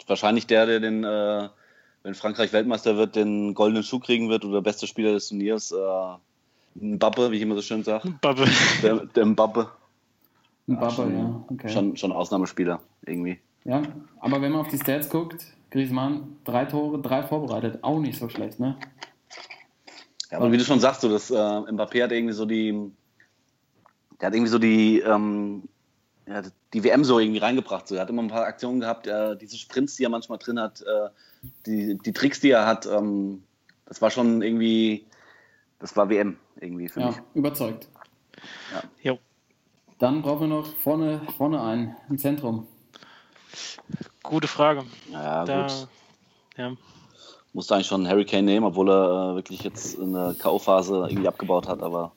wahrscheinlich 0.06 0.46
der, 0.46 0.66
der 0.66 0.80
den, 0.80 1.04
äh, 1.04 1.48
wenn 2.02 2.14
Frankreich 2.14 2.52
Weltmeister 2.52 2.96
wird, 2.96 3.16
den 3.16 3.54
goldenen 3.54 3.82
Schuh 3.82 4.00
kriegen 4.00 4.28
wird 4.28 4.44
oder 4.44 4.60
beste 4.62 4.86
Spieler 4.86 5.12
des 5.12 5.28
Turniers. 5.28 5.72
Äh, 5.72 6.16
Mbappe, 6.74 7.30
wie 7.30 7.36
ich 7.36 7.42
immer 7.42 7.56
so 7.56 7.62
schön 7.62 7.82
sage. 7.82 8.14
Babbe. 8.20 8.46
Der, 8.82 9.06
der 9.06 9.26
Mbappe. 9.26 9.70
Mbappe, 10.66 10.94
schon, 10.94 11.18
ja, 11.18 11.44
okay. 11.48 11.68
schon, 11.68 11.96
schon 11.96 12.12
Ausnahmespieler 12.12 12.80
irgendwie. 13.04 13.40
Ja, 13.64 13.82
aber 14.20 14.40
wenn 14.40 14.52
man 14.52 14.60
auf 14.60 14.68
die 14.68 14.78
Stats 14.78 15.08
guckt, 15.10 15.44
Griezmann, 15.70 16.36
drei 16.44 16.64
Tore, 16.64 17.00
drei 17.00 17.22
vorbereitet, 17.22 17.82
auch 17.82 17.98
nicht 17.98 18.18
so 18.18 18.28
schlecht, 18.28 18.60
ne? 18.60 18.76
Ja, 20.30 20.38
aber 20.38 20.52
wie 20.52 20.58
du 20.58 20.64
schon 20.64 20.80
sagst, 20.80 21.00
so, 21.00 21.08
das, 21.08 21.30
äh, 21.30 21.34
Mbappé 21.34 22.04
hat 22.04 22.12
irgendwie 22.12 22.34
so 22.34 22.46
die, 22.46 22.92
der 24.20 24.28
hat 24.28 24.34
irgendwie 24.34 24.50
so 24.50 24.58
die, 24.58 25.00
ähm, 25.00 25.64
ja, 26.30 26.42
die 26.72 26.84
WM 26.84 27.04
so 27.04 27.18
irgendwie 27.18 27.40
reingebracht. 27.40 27.88
So. 27.88 27.96
Er 27.96 28.02
hat 28.02 28.10
immer 28.10 28.22
ein 28.22 28.28
paar 28.28 28.44
Aktionen 28.46 28.80
gehabt, 28.80 29.06
äh, 29.08 29.36
diese 29.36 29.58
Sprints, 29.58 29.96
die 29.96 30.04
er 30.04 30.10
manchmal 30.10 30.38
drin 30.38 30.60
hat, 30.60 30.80
äh, 30.82 31.08
die, 31.66 31.98
die 31.98 32.12
Tricks, 32.12 32.40
die 32.40 32.50
er 32.50 32.66
hat, 32.66 32.86
ähm, 32.86 33.42
das 33.86 34.00
war 34.00 34.10
schon 34.10 34.40
irgendwie, 34.42 35.06
das 35.80 35.96
war 35.96 36.08
WM 36.08 36.36
irgendwie 36.60 36.88
für 36.88 37.00
Ja, 37.00 37.06
mich. 37.08 37.16
überzeugt. 37.34 37.88
Jo. 39.02 39.18
Dann 39.98 40.22
brauchen 40.22 40.42
wir 40.48 40.56
noch 40.56 40.66
vorne, 40.76 41.20
vorne 41.36 41.60
einen, 41.62 41.96
im 42.08 42.16
Zentrum. 42.18 42.66
Gute 44.22 44.46
Frage. 44.48 44.84
Ja, 45.10 45.44
Da, 45.44 45.62
gut. 45.66 45.88
ja. 46.56 46.72
Musste 47.52 47.74
eigentlich 47.74 47.88
schon 47.88 48.06
Harry 48.06 48.24
Kane 48.24 48.44
nehmen, 48.44 48.64
obwohl 48.66 48.88
er 48.88 49.32
äh, 49.32 49.34
wirklich 49.34 49.62
jetzt 49.64 49.94
in 49.98 50.12
der 50.12 50.36
K.O.-Phase 50.38 51.08
irgendwie 51.08 51.26
abgebaut 51.26 51.66
hat, 51.66 51.82
aber 51.82 52.12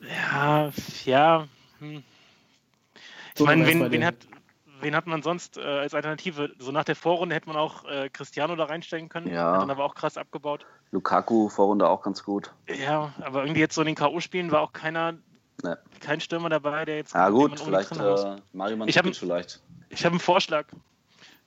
Ja, 0.00 0.72
ja. 1.04 1.46
Hm. 1.78 2.02
Ich 2.94 3.38
So, 3.38 3.44
meine, 3.44 3.66
wen, 3.66 3.90
wen, 3.90 4.04
hat, 4.04 4.14
wen 4.80 4.94
hat 4.96 5.06
man 5.06 5.22
sonst 5.22 5.58
äh, 5.58 5.60
als 5.62 5.94
Alternative? 5.94 6.52
So 6.58 6.72
nach 6.72 6.84
der 6.84 6.96
Vorrunde 6.96 7.34
hätte 7.34 7.48
man 7.48 7.56
auch 7.56 7.84
äh, 7.84 8.08
Cristiano 8.10 8.56
da 8.56 8.64
reinstellen 8.64 9.08
können. 9.08 9.28
Ja. 9.28 9.52
Hat 9.54 9.62
dann 9.62 9.70
aber 9.70 9.84
auch 9.84 9.94
krass 9.94 10.16
abgebaut. 10.16 10.64
Lukaku 10.92 11.48
Vorrunde 11.48 11.88
auch 11.88 12.02
ganz 12.02 12.22
gut. 12.24 12.52
Ja, 12.68 13.12
aber 13.20 13.42
irgendwie 13.42 13.60
jetzt 13.60 13.74
so 13.74 13.82
in 13.82 13.86
den 13.86 13.94
K.O.-Spielen 13.96 14.50
war 14.50 14.60
auch 14.62 14.72
keiner, 14.72 15.14
Ne. 15.62 15.78
kein 16.00 16.20
Stürmer 16.20 16.48
dabei, 16.50 16.84
der 16.84 16.96
jetzt. 16.96 17.14
Ja 17.14 17.26
den 17.30 17.34
gut, 17.34 17.58
vielleicht 17.60 17.90
äh, 17.92 18.36
Mario 18.52 18.84
Ich 18.86 18.96
hab- 18.98 19.04
Mandzukic 19.06 19.16
vielleicht. 19.16 19.62
Ich 19.88 20.04
habe 20.04 20.12
einen 20.12 20.20
Vorschlag. 20.20 20.66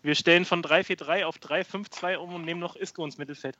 Wir 0.01 0.15
stellen 0.15 0.45
von 0.45 0.63
3-4-3 0.63 1.25
auf 1.25 1.37
3-5-2 1.37 2.15
um 2.17 2.33
und 2.35 2.45
nehmen 2.45 2.59
noch 2.59 2.75
Isco 2.75 3.03
ins 3.05 3.17
Mittelfeld. 3.17 3.57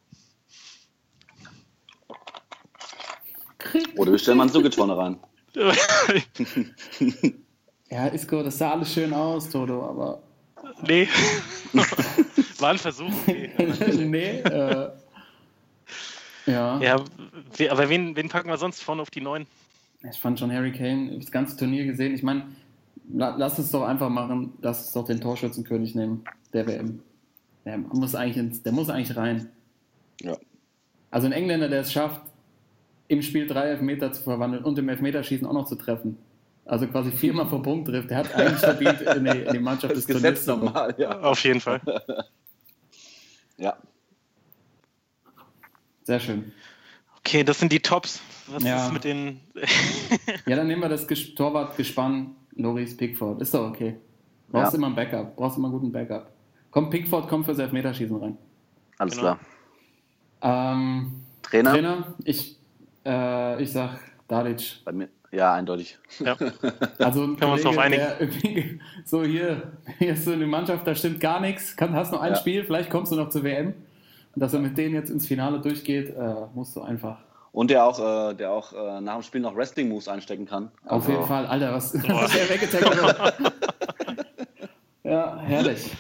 Oder 3.98 4.12
wir 4.12 4.18
stellen 4.20 4.38
Mandzukic 4.38 4.74
vorne 4.74 4.98
rein. 4.98 5.20
Ja, 7.92 8.06
Isco, 8.08 8.44
das 8.44 8.58
sah 8.58 8.74
alles 8.74 8.94
schön 8.94 9.12
aus, 9.14 9.50
Toto, 9.50 9.84
aber 9.84 10.22
nee. 10.84 11.08
War 12.60 12.70
ein 12.70 12.78
Versuch. 12.78 13.12
Okay. 13.28 13.50
nee, 14.06 14.40
äh, 14.42 14.92
ja. 16.46 16.80
Ja, 16.80 16.96
aber 17.72 17.90
wen, 17.90 18.16
wen 18.16 18.30
packen 18.30 18.48
wir 18.48 18.58
sonst 18.58 18.84
vorne 18.84 19.02
auf 19.02 19.10
die 19.10 19.22
9? 19.22 19.48
Ich 20.10 20.20
fand 20.20 20.40
schon 20.40 20.52
Harry 20.52 20.72
Kane, 20.72 21.18
das 21.18 21.32
ganze 21.32 21.58
Turnier 21.58 21.86
gesehen. 21.86 22.14
Ich 22.14 22.22
meine, 22.22 22.44
la, 23.12 23.36
lass 23.38 23.58
es 23.58 23.72
doch 23.72 23.84
einfach 23.84 24.10
machen, 24.10 24.54
lass 24.62 24.86
es 24.86 24.92
doch 24.94 25.06
den 25.06 25.20
Torschützenkönig 25.20 25.96
nehmen, 25.96 26.24
der 26.54 26.68
WM. 26.68 27.02
Der 27.66 27.78
muss 27.78 28.14
eigentlich, 28.14 28.38
ins, 28.38 28.62
der 28.62 28.72
muss 28.72 28.90
eigentlich 28.90 29.18
rein. 29.18 29.50
Ja. 30.22 30.38
Also 31.12 31.26
ein 31.26 31.34
Engländer, 31.34 31.70
der 31.70 31.82
es 31.82 31.92
schafft, 31.92 32.22
im 33.10 33.22
Spiel 33.22 33.46
drei 33.48 33.64
Elfmeter 33.72 34.14
zu 34.14 34.24
verwandeln 34.24 34.64
und 34.64 34.80
im 34.80 34.88
Elfmeterschießen 34.88 35.46
auch 35.46 35.54
noch 35.54 35.66
zu 35.66 35.76
treffen. 35.76 36.18
Also 36.66 36.88
quasi 36.88 37.12
viermal 37.12 37.48
vom 37.48 37.62
Punkt 37.64 37.88
trifft. 37.90 38.10
Der 38.12 38.18
hat 38.18 38.34
eigentlich 38.36 38.60
verdient, 38.60 39.02
in 39.02 39.26
die, 39.26 39.40
in 39.42 39.54
die 39.54 39.60
Mannschaft 39.60 39.92
Das 39.96 40.06
des 40.06 40.16
Gesetz 40.16 40.46
normal, 40.48 40.96
ja. 40.98 41.20
Auf 41.20 41.44
jeden 41.44 41.60
Fall. 41.60 41.82
Ja, 43.58 43.76
Sehr 46.04 46.20
schön. 46.20 46.52
Okay, 47.18 47.44
das 47.44 47.60
sind 47.60 47.72
die 47.74 47.82
Tops. 47.82 48.22
Was 48.48 48.64
Ja. 48.64 48.86
ist 48.86 48.94
mit 48.94 49.04
den. 49.04 49.42
Ja, 50.46 50.56
dann 50.56 50.68
nehmen 50.68 50.82
wir 50.82 50.90
das 50.90 51.06
Ges 51.08 51.36
Torwartgespann 51.36 52.36
Loris 52.56 52.96
Pickford. 52.96 53.42
Ist 53.42 53.54
doch 53.54 53.70
okay. 53.70 53.98
Brauchst 54.50 54.72
Ja. 54.74 54.78
immer 54.78 54.88
ein 54.88 54.96
Backup. 54.96 55.36
Brauchst 55.36 55.58
immer 55.58 55.68
einen 55.68 55.74
guten 55.78 55.92
Backup. 55.92 56.32
Komm, 56.72 56.90
Pickford 56.90 57.28
kommt 57.28 57.46
fürs 57.46 57.60
Elfmeterschießen 57.60 58.16
rein. 58.16 58.38
alles 58.98 59.18
Genau. 59.18 59.36
klar. 60.42 60.72
Ähm, 60.74 61.24
Trainer? 61.42 61.72
Trainer, 61.74 62.14
ich, 62.24 62.58
äh, 63.10 63.62
ich 63.64 63.72
sag 63.72 64.00
Dalic. 64.28 64.82
Bei 64.86 64.92
mir. 64.92 65.10
Ja, 65.32 65.54
eindeutig. 65.54 65.98
Ja. 66.20 66.36
Also 67.00 67.24
ein 67.24 67.38
Können 67.38 67.40
wir 67.40 67.54
uns 67.54 67.64
Kollege, 67.64 67.64
drauf 67.64 67.78
einigen. 67.78 68.80
der 68.80 69.06
so 69.06 69.24
hier, 69.24 69.62
hier 70.00 70.14
ist 70.14 70.26
so 70.26 70.32
eine 70.32 70.48
Mannschaft, 70.48 70.86
da 70.88 70.96
stimmt 70.96 71.20
gar 71.20 71.40
nichts. 71.40 71.76
Kann, 71.78 71.94
hast 71.94 72.12
noch 72.12 72.22
ein 72.22 72.32
Ja. 72.34 72.38
Spiel, 72.38 72.64
vielleicht 72.64 72.90
kommst 72.90 73.12
du 73.12 73.16
noch 73.16 73.30
zur 73.30 73.44
WM. 73.44 73.74
Und 74.36 74.42
dass 74.44 74.54
er 74.54 74.60
mit 74.60 74.78
denen 74.78 74.96
jetzt 74.96 75.10
ins 75.10 75.28
Finale 75.28 75.60
durchgeht, 75.60 76.10
äh, 76.16 76.34
musst 76.54 76.76
du 76.76 76.82
einfach. 76.82 77.18
Und 77.52 77.72
der 77.72 77.84
auch, 77.86 78.00
äh, 78.30 78.34
der 78.36 78.52
auch 78.52 78.74
äh, 78.74 79.02
nach 79.02 79.16
dem 79.16 79.24
Spiel 79.24 79.42
noch 79.42 79.56
Wrestling-Moves 79.56 80.08
einstecken 80.08 80.46
kann. 80.46 80.72
Auf 80.86 81.04
Also, 81.04 81.12
jeden 81.12 81.26
Fall, 81.26 81.46
Alter, 81.48 81.74
was, 81.74 81.94
was 82.08 82.32
der 82.32 82.50
weggetackelt 82.50 83.20
hat. 83.20 83.34
ja, 85.04 85.38
herrlich. 85.40 85.92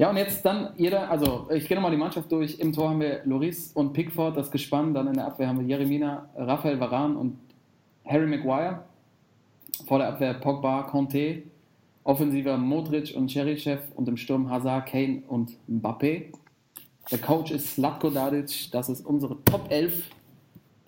Ja, 0.00 0.08
und 0.08 0.16
jetzt 0.16 0.46
dann 0.46 0.70
jeder, 0.78 1.10
also 1.10 1.46
ich 1.52 1.68
gehe 1.68 1.76
nochmal 1.76 1.90
die 1.90 1.98
Mannschaft 1.98 2.32
durch. 2.32 2.58
Im 2.58 2.72
Tor 2.72 2.88
haben 2.88 3.00
wir 3.00 3.20
Loris 3.26 3.72
und 3.74 3.92
Pickford, 3.92 4.34
das 4.34 4.50
Gespann. 4.50 4.94
Dann 4.94 5.08
in 5.08 5.12
der 5.12 5.26
Abwehr 5.26 5.46
haben 5.46 5.60
wir 5.60 5.66
Jeremina, 5.66 6.26
Raphael 6.34 6.80
Varan 6.80 7.16
und 7.16 7.36
Harry 8.06 8.26
Maguire. 8.26 8.82
Vor 9.86 9.98
der 9.98 10.08
Abwehr 10.08 10.32
Pogba, 10.32 10.84
Conte. 10.84 11.42
Offensiver 12.02 12.56
Modric 12.56 13.14
und 13.14 13.28
Cherichev 13.28 13.82
und 13.94 14.08
im 14.08 14.16
Sturm 14.16 14.48
Hazard, 14.48 14.86
Kane 14.86 15.22
und 15.28 15.52
Mbappé. 15.68 16.32
Der 17.10 17.18
Coach 17.18 17.50
ist 17.50 17.74
Slatko 17.74 18.08
Dadic. 18.08 18.70
Das 18.72 18.88
ist 18.88 19.04
unsere 19.04 19.36
Top 19.44 19.70
11 19.70 20.08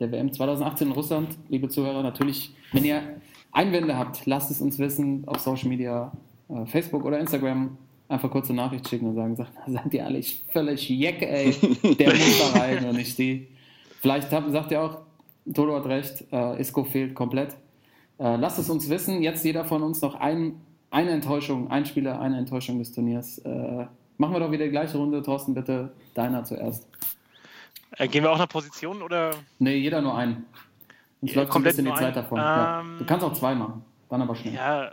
der 0.00 0.10
WM 0.10 0.32
2018 0.32 0.86
in 0.86 0.92
Russland. 0.94 1.36
Liebe 1.50 1.68
Zuhörer, 1.68 2.02
natürlich, 2.02 2.54
wenn 2.72 2.86
ihr 2.86 3.02
Einwände 3.50 3.94
habt, 3.94 4.24
lasst 4.24 4.50
es 4.50 4.62
uns 4.62 4.78
wissen 4.78 5.24
auf 5.28 5.38
Social 5.40 5.68
Media, 5.68 6.12
äh, 6.48 6.64
Facebook 6.64 7.04
oder 7.04 7.20
Instagram. 7.20 7.76
Einfach 8.12 8.30
kurze 8.30 8.52
Nachricht 8.52 8.86
schicken 8.88 9.06
und 9.06 9.14
sagen, 9.14 9.36
sagt, 9.36 9.52
seid 9.66 9.94
ihr 9.94 10.04
alle 10.04 10.20
völlig 10.52 10.88
jeck, 10.88 11.22
ey. 11.22 11.52
Der 11.98 12.10
muss 12.12 12.38
da 12.52 12.60
rein 12.60 12.84
und 12.84 12.96
nicht 12.96 13.16
die. 13.18 13.48
Vielleicht 14.00 14.30
habt, 14.32 14.50
sagt 14.52 14.70
ihr 14.70 14.82
auch, 14.82 14.98
Toto 15.54 15.74
hat 15.74 15.86
recht, 15.86 16.24
äh, 16.32 16.60
Isco 16.60 16.84
fehlt 16.84 17.14
komplett. 17.14 17.56
Äh, 18.18 18.36
lasst 18.36 18.58
es 18.58 18.68
uns 18.68 18.88
wissen. 18.90 19.22
Jetzt 19.22 19.44
jeder 19.44 19.64
von 19.64 19.82
uns 19.82 20.00
noch 20.02 20.14
ein, 20.16 20.60
eine 20.90 21.10
Enttäuschung, 21.10 21.70
ein 21.70 21.86
Spieler, 21.86 22.20
eine 22.20 22.36
Enttäuschung 22.38 22.78
des 22.78 22.92
Turniers. 22.92 23.38
Äh, 23.38 23.86
machen 24.18 24.34
wir 24.34 24.40
doch 24.40 24.50
wieder 24.52 24.64
die 24.66 24.70
gleiche 24.70 24.98
Runde. 24.98 25.22
Thorsten, 25.22 25.54
bitte 25.54 25.92
deiner 26.14 26.44
zuerst. 26.44 26.86
Äh, 27.96 28.08
gehen 28.08 28.22
wir 28.24 28.30
auch 28.30 28.38
nach 28.38 28.48
Positionen 28.48 29.02
oder? 29.02 29.30
Nee, 29.58 29.76
jeder 29.76 30.00
nur 30.02 30.14
einen. 30.16 30.44
Uns 31.22 31.32
Ja, 31.34 31.40
läuft 31.40 31.52
so 31.52 31.58
ein 31.58 31.62
komplett 31.64 31.76
bisschen 31.76 31.92
die 31.92 31.98
Zeit 32.00 32.14
davon. 32.16 32.38
ja. 32.38 32.80
Ähm, 32.80 32.96
Du 32.98 33.04
kannst 33.06 33.24
auch 33.24 33.32
zwei 33.32 33.54
machen, 33.54 33.82
dann 34.12 34.22
aber 34.22 34.36
schnell. 34.36 34.54
Ja, 34.54 34.88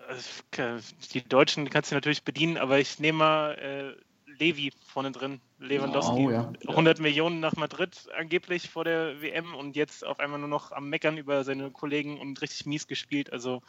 äh, 0.57 0.79
die 1.13 1.21
Deutschen 1.23 1.69
kannst 1.69 1.91
du 1.91 1.95
natürlich 1.95 2.23
bedienen, 2.23 2.57
aber 2.57 2.79
ich 2.79 2.99
nehme 2.99 3.17
mal 3.19 3.51
äh, 3.55 4.31
Levi 4.39 4.71
vorne 4.85 5.11
drin. 5.11 5.41
Lewandowski. 5.59 6.27
Oh, 6.27 6.31
ja. 6.31 6.51
100 6.67 6.99
Millionen 6.99 7.41
nach 7.41 7.55
Madrid 7.57 8.07
angeblich 8.17 8.69
vor 8.69 8.85
der 8.85 9.21
WM 9.21 9.53
und 9.55 9.75
jetzt 9.75 10.05
auf 10.05 10.19
einmal 10.19 10.39
nur 10.39 10.47
noch 10.47 10.71
am 10.71 10.89
Meckern 10.89 11.17
über 11.17 11.43
seine 11.43 11.69
Kollegen 11.69 12.19
und 12.19 12.41
richtig 12.41 12.65
mies 12.65 12.87
gespielt. 12.87 13.33
Also 13.33 13.61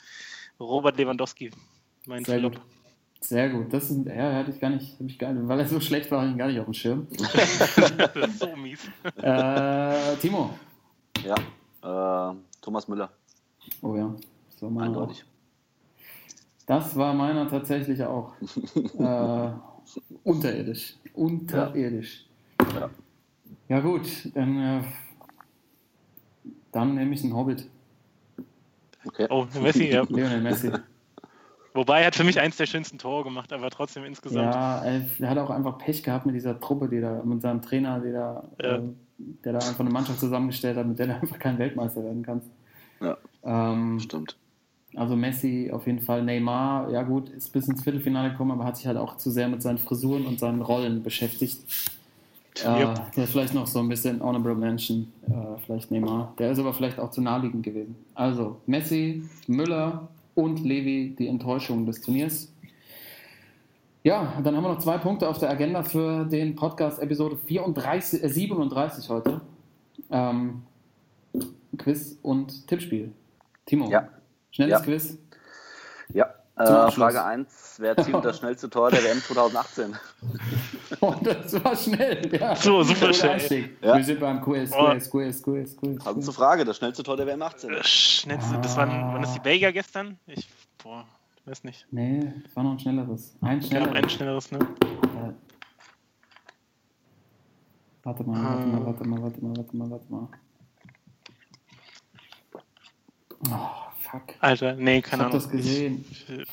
Robert 0.61 0.97
Lewandowski, 0.97 1.51
mein 2.07 2.25
Sehr 2.25 2.39
Flop. 2.39 2.55
gut. 2.55 2.63
Sehr 3.23 3.51
gut. 3.51 3.73
Das 3.73 3.91
ist, 3.91 4.07
ja, 4.07 4.33
hatte 4.35 4.51
ich 4.53 4.61
gar 4.61 4.71
nicht, 4.71 4.99
ich 5.01 5.19
gar 5.19 5.33
nicht, 5.33 5.47
weil 5.49 5.59
er 5.59 5.67
so 5.67 5.81
schlecht 5.81 6.11
war, 6.11 6.21
hatte 6.21 6.29
ich 6.29 6.35
ihn 6.37 6.39
gar 6.39 6.47
nicht 6.47 6.59
auf 6.61 6.65
dem 6.67 6.75
Schirm. 6.75 7.07
das 7.19 8.15
ist 8.17 8.39
so 8.39 8.55
mies. 8.57 8.89
äh, 9.21 10.17
Timo. 10.17 10.57
Ja, 11.25 12.31
äh, 12.33 12.37
Thomas 12.63 12.89
Müller, 12.89 13.11
Oh 13.83 13.95
ja. 13.97 14.15
Das 14.53 14.63
war, 14.63 14.71
auch. 14.71 14.81
eindeutig. 14.81 15.25
Das 16.71 16.95
war 16.97 17.13
meiner 17.15 17.49
tatsächlich 17.49 18.01
auch. 18.05 18.33
äh, 18.99 19.51
unterirdisch. 20.23 20.95
Unterirdisch. 21.15 22.27
Ja. 22.75 22.91
Ja, 23.69 23.81
gut, 23.81 24.07
dann, 24.35 24.59
äh, 24.61 24.83
dann 26.71 26.95
nehme 26.95 27.13
ich 27.13 27.25
einen 27.25 27.35
Hobbit. 27.35 27.69
Okay. 29.05 29.27
Oh, 29.31 29.47
Messi, 29.61 29.87
ja. 29.89 30.03
Lionel 30.09 30.41
Messi. 30.41 30.71
Wobei 31.75 32.01
er 32.03 32.09
hat 32.09 32.15
für 32.15 32.25
mich 32.25 32.39
eins 32.39 32.57
der 32.57 32.67
schönsten 32.67 32.99
Tore 32.99 33.25
gemacht, 33.25 33.53
aber 33.53 33.69
trotzdem 33.71 34.05
insgesamt. 34.05 34.55
Ja, 34.55 34.85
er 34.85 35.31
hat 35.31 35.39
auch 35.39 35.51
einfach 35.51 35.79
Pech 35.79 36.05
gehabt 36.05 36.27
mit 36.27 36.37
dieser 36.37 36.61
Truppe, 36.61 36.89
die 36.89 37.01
da, 37.01 37.23
mit 37.25 37.43
seinem 37.43 37.63
Trainer, 37.63 37.99
die 38.01 38.13
da, 38.13 38.45
Ja. 38.63 38.77
äh, 38.77 38.83
der 39.19 39.55
da 39.55 39.59
einfach 39.59 39.81
eine 39.81 39.91
Mannschaft 39.91 40.21
zusammengestellt 40.21 40.77
hat, 40.77 40.87
mit 40.87 40.99
der 41.01 41.07
du 41.09 41.15
einfach 41.21 41.39
kein 41.41 41.59
Weltmeister 41.59 42.05
werden 42.05 42.23
kannst. 42.23 42.49
Ja. 43.01 43.17
Ähm, 43.43 43.99
Stimmt. 43.99 44.37
Also 44.97 45.17
Messi 45.17 45.71
auf 45.73 45.87
jeden 45.87 46.01
Fall. 46.01 46.23
Neymar, 46.25 46.91
ja 46.91 47.03
gut, 47.03 47.29
ist 47.31 47.53
bis 47.53 47.69
ins 47.69 47.83
Viertelfinale 47.83 48.31
gekommen, 48.33 48.51
aber 48.53 48.65
hat 48.65 48.77
sich 48.77 48.87
halt 48.87 48.97
auch 48.97 49.17
zu 49.17 49.31
sehr 49.31 49.49
mit 49.49 49.63
seinen 49.63 49.79
Frisuren 49.79 50.27
und 50.27 50.39
seinen 50.41 50.63
Rollen 50.63 51.03
beschäftigt. 51.03 51.61
Äh, 52.65 52.81
Yep. 52.81 53.13
der 53.15 53.25
ist 53.25 53.31
vielleicht 53.31 53.55
noch 53.55 53.67
so 53.67 53.79
ein 53.79 53.89
bisschen 53.89 54.21
Honorable 54.21 54.55
Mention, 54.55 55.13
äh, 55.29 55.33
vielleicht 55.65 55.91
Neymar. 55.91 56.35
Der 56.39 56.51
ist 56.51 56.59
aber 56.59 56.75
vielleicht 56.75 56.99
auch 56.99 57.11
zu 57.11 57.23
naheliegend 57.23 57.63
gewesen. 57.63 57.95
Also 58.15 58.57
Messi, 58.67 59.23
Müller 59.47 60.09
und 60.35 60.61
Levi, 60.65 61.15
die 61.19 61.29
Enttäuschung 61.29 61.87
des 61.87 62.01
Turniers. 62.01 62.53
Ja, 64.03 64.33
dann 64.43 64.57
haben 64.57 64.65
wir 64.65 64.71
noch 64.71 64.79
zwei 64.79 64.99
Punkte 64.99 65.29
auf 65.29 65.39
der 65.39 65.51
Agenda 65.51 65.83
für 65.83 66.25
den 66.25 66.57
Podcast 66.57 67.01
Episode 67.01 67.37
34, 67.37 68.23
äh, 68.25 68.29
37 68.29 69.09
heute. 69.11 69.41
Ähm, 70.11 70.63
Quiz 71.79 72.19
und 72.23 72.67
Tippspiel. 72.67 73.13
Timo, 73.67 73.89
Ja. 73.91 74.09
Schnelles 74.51 74.73
Ja. 74.73 74.81
Quiz. 74.85 75.19
Ja, 76.13 76.35
äh. 76.57 76.91
Frage 76.91 77.23
1. 77.25 77.77
Wer 77.79 77.97
erzielt 77.97 78.25
das 78.25 78.39
schnellste 78.41 78.69
Tor 78.69 78.91
der 78.91 79.03
WM 79.05 79.21
2018? 79.21 79.97
Oh, 81.03 81.15
das 81.23 81.53
war 81.65 81.75
schnell. 81.77 82.37
Ja. 82.37 82.55
So, 82.57 82.83
super 82.83 83.15
schnell. 83.15 83.71
Ja. 83.81 83.97
Wir 83.97 84.05
sind 84.05 84.19
beim 84.21 84.41
Quiz, 84.43 84.71
Oh. 84.77 84.91
Quiz, 84.91 85.09
Quiz, 85.09 85.43
Quiz, 85.43 85.77
Quiz. 85.77 86.05
Quiz. 86.05 86.25
zur 86.25 86.35
Frage, 86.35 86.65
das 86.65 86.77
schnellste 86.77 87.03
Tor 87.05 87.17
der 87.17 87.27
WM 87.27 87.41
18. 87.41 87.71
Äh, 87.71 87.83
Schnellste, 87.85 88.59
das 88.59 88.77
waren, 88.77 88.91
waren 88.91 89.23
das 89.23 89.33
die 89.33 89.39
Belgier 89.39 89.73
gestern? 89.73 90.19
Ich, 90.27 90.51
boah, 90.83 91.07
weiß 91.47 91.63
nicht. 91.65 91.87
Nee, 91.93 92.31
es 92.45 92.55
war 92.57 92.65
noch 92.65 92.73
ein 92.73 92.79
schnelleres. 92.81 93.35
Ein 93.41 93.61
Ja, 93.61 93.67
schnelleres. 93.69 93.95
ein 93.95 94.11
schnelleres, 94.11 94.51
ne? 94.53 94.59
Äh, 94.59 95.33
Warte 98.03 98.25
mal, 98.25 98.43
warte 98.45 98.67
mal, 98.67 98.85
warte 98.85 99.05
mal, 99.09 99.23
warte 99.23 99.41
mal, 99.45 99.57
warte 99.57 99.77
mal, 99.77 99.91
warte 99.91 100.13
mal. 100.13 100.29
Oh, 103.51 103.90
fuck. 104.11 104.35
Alter, 104.41 104.75
nee, 104.75 104.99
Ich 104.99 105.05
keine 105.05 105.25
hab 105.25 105.31
Ahnung. 105.31 105.41
das 105.43 105.51
gesehen. 105.51 106.05
Ich, 106.11 106.29
ich, 106.39 106.49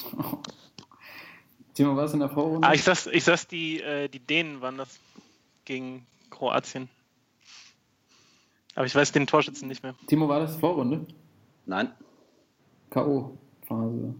Timo, 1.74 1.96
was 1.96 2.14
in 2.14 2.20
der 2.20 2.30
Vorrunde? 2.30 2.68
ah, 2.68 2.74
ich 2.74 2.84
sag's, 2.84 3.08
ich 3.08 3.24
sag's 3.24 3.48
die, 3.48 3.82
äh, 3.82 4.08
die 4.10 4.20
Dänen 4.20 4.62
waren 4.62 4.78
das 4.78 5.00
gegen 5.66 6.06
Kroatien. 6.30 6.90
Aber 8.76 8.86
ich 8.86 8.96
weiß 8.96 9.12
den 9.12 9.28
Torschützen 9.28 9.68
nicht 9.68 9.84
mehr. 9.84 9.96
Timo, 10.08 10.28
war 10.28 10.40
das 10.40 10.56
Vorrunde? 10.56 11.06
Nein. 11.66 11.92
K.O.-Phase. 12.92 14.14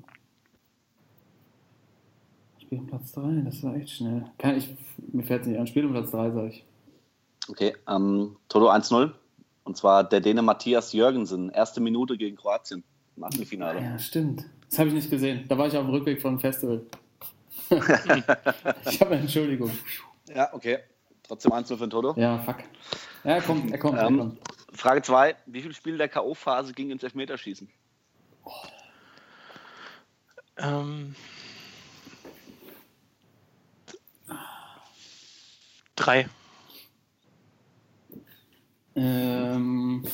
Spiel 2.62 2.80
um 2.80 2.88
Platz 2.88 3.12
3, 3.14 3.42
das 3.46 3.64
war 3.64 3.76
echt 3.76 3.90
schnell. 3.92 4.26
Kann 4.38 4.58
ich, 4.58 4.76
mir 5.14 5.24
fällt 5.24 5.44
es 5.44 5.48
nicht 5.48 5.60
an. 5.60 5.68
Spiel 5.68 5.86
um 5.86 5.94
Platz 5.94 6.12
3, 6.12 6.32
sag 6.32 6.50
ich. 6.50 6.66
Okay, 7.50 7.76
ähm, 7.88 8.36
Toto 8.50 8.70
1-0. 8.70 9.14
Und 9.64 9.78
zwar 9.78 10.04
der 10.04 10.20
Däne 10.22 10.42
Matthias 10.42 10.92
Jürgensen. 10.92 11.50
Erste 11.50 11.80
Minute 11.80 12.18
gegen 12.18 12.36
Kroatien 12.36 12.84
im 13.18 13.24
Achtelfinale. 13.24 13.82
Ja, 13.82 14.00
stimmt. 14.00 14.46
Das 14.70 14.80
habe 14.80 14.90
ich 14.90 14.96
nicht 14.96 15.10
gesehen. 15.10 15.46
Da 15.48 15.58
war 15.58 15.68
ich 15.68 15.76
auf 15.76 15.84
dem 15.86 15.90
Rückweg 15.90 16.22
vom 16.22 16.40
Festival. 16.40 16.86
ich 17.70 19.02
habe 19.02 19.12
eine 19.12 19.22
Entschuldigung. 19.22 19.72
Ja, 20.34 20.54
okay. 20.54 20.80
Trotzdem 21.24 21.52
1-0 21.52 21.68
für 21.68 21.78
den 21.78 21.90
Toto. 21.90 22.14
Ja, 22.20 22.40
fuck. 22.40 22.58
Ja, 23.24 23.32
er 23.32 23.42
kommt, 23.42 23.72
er 23.72 23.78
kommt, 23.78 23.98
er 23.98 24.08
Ähm, 24.08 24.18
kommt. 24.20 24.40
Frage 24.72 25.02
2. 25.02 25.36
Wie 25.48 25.62
viele 25.62 25.74
Spiele 25.74 25.98
der 25.98 26.08
K.O.-Phase 26.08 26.74
ging 26.74 26.92
ins 26.92 27.04
Elfmeterschießen? 27.04 27.68
Ähm, 30.58 31.16
drei. 35.96 36.30
Ähm, 38.96 40.06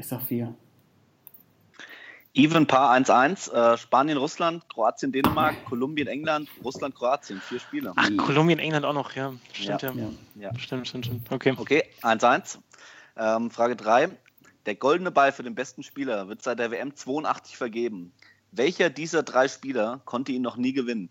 ich 0.00 0.08
sag 0.08 0.22
vier. 0.22 0.54
Even 2.32 2.66
Paar 2.66 2.92
1-1, 2.92 3.52
äh, 3.52 3.76
Spanien, 3.76 4.16
Russland, 4.16 4.68
Kroatien, 4.68 5.10
Dänemark, 5.10 5.64
Kolumbien, 5.64 6.06
England, 6.06 6.48
Russland, 6.64 6.94
Kroatien. 6.94 7.40
Vier 7.40 7.58
Spiele. 7.58 7.92
Ach, 7.96 8.08
Kolumbien, 8.18 8.60
England 8.60 8.86
auch 8.86 8.94
noch, 8.94 9.16
ja. 9.16 9.32
Stimmt, 9.52 9.82
ja. 9.82 9.92
Ja. 9.92 10.10
Ja. 10.36 10.58
Stimmt, 10.58 10.86
stimmt, 10.86 11.06
stimmt. 11.06 11.30
Okay. 11.30 11.54
Okay, 11.56 11.84
1-1. 12.02 12.58
Ähm, 13.16 13.50
Frage 13.50 13.74
3. 13.74 14.10
Der 14.66 14.74
goldene 14.76 15.10
Ball 15.10 15.32
für 15.32 15.42
den 15.42 15.56
besten 15.56 15.82
Spieler 15.82 16.28
wird 16.28 16.42
seit 16.42 16.60
der 16.60 16.70
WM 16.70 16.94
82 16.94 17.56
vergeben. 17.56 18.12
Welcher 18.52 18.90
dieser 18.90 19.22
drei 19.22 19.48
Spieler 19.48 20.00
konnte 20.04 20.32
ihn 20.32 20.42
noch 20.42 20.56
nie 20.56 20.72
gewinnen? 20.72 21.08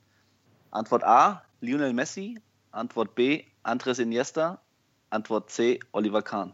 Antwort 0.71 1.03
A, 1.03 1.43
Lionel 1.59 1.93
Messi. 1.93 2.39
Antwort 2.71 3.15
B, 3.15 3.43
Andres 3.63 3.99
Iniesta. 3.99 4.61
Antwort 5.09 5.49
C, 5.49 5.79
Oliver 5.91 6.21
Kahn. 6.21 6.53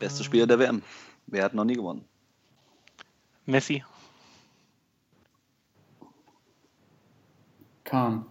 Bester 0.00 0.24
Spieler 0.24 0.48
der 0.48 0.58
WM. 0.58 0.82
Wer 1.28 1.44
hat 1.44 1.54
noch 1.54 1.64
nie 1.64 1.74
gewonnen? 1.74 2.04
Messi. 3.46 3.84
Kahn. 7.84 8.26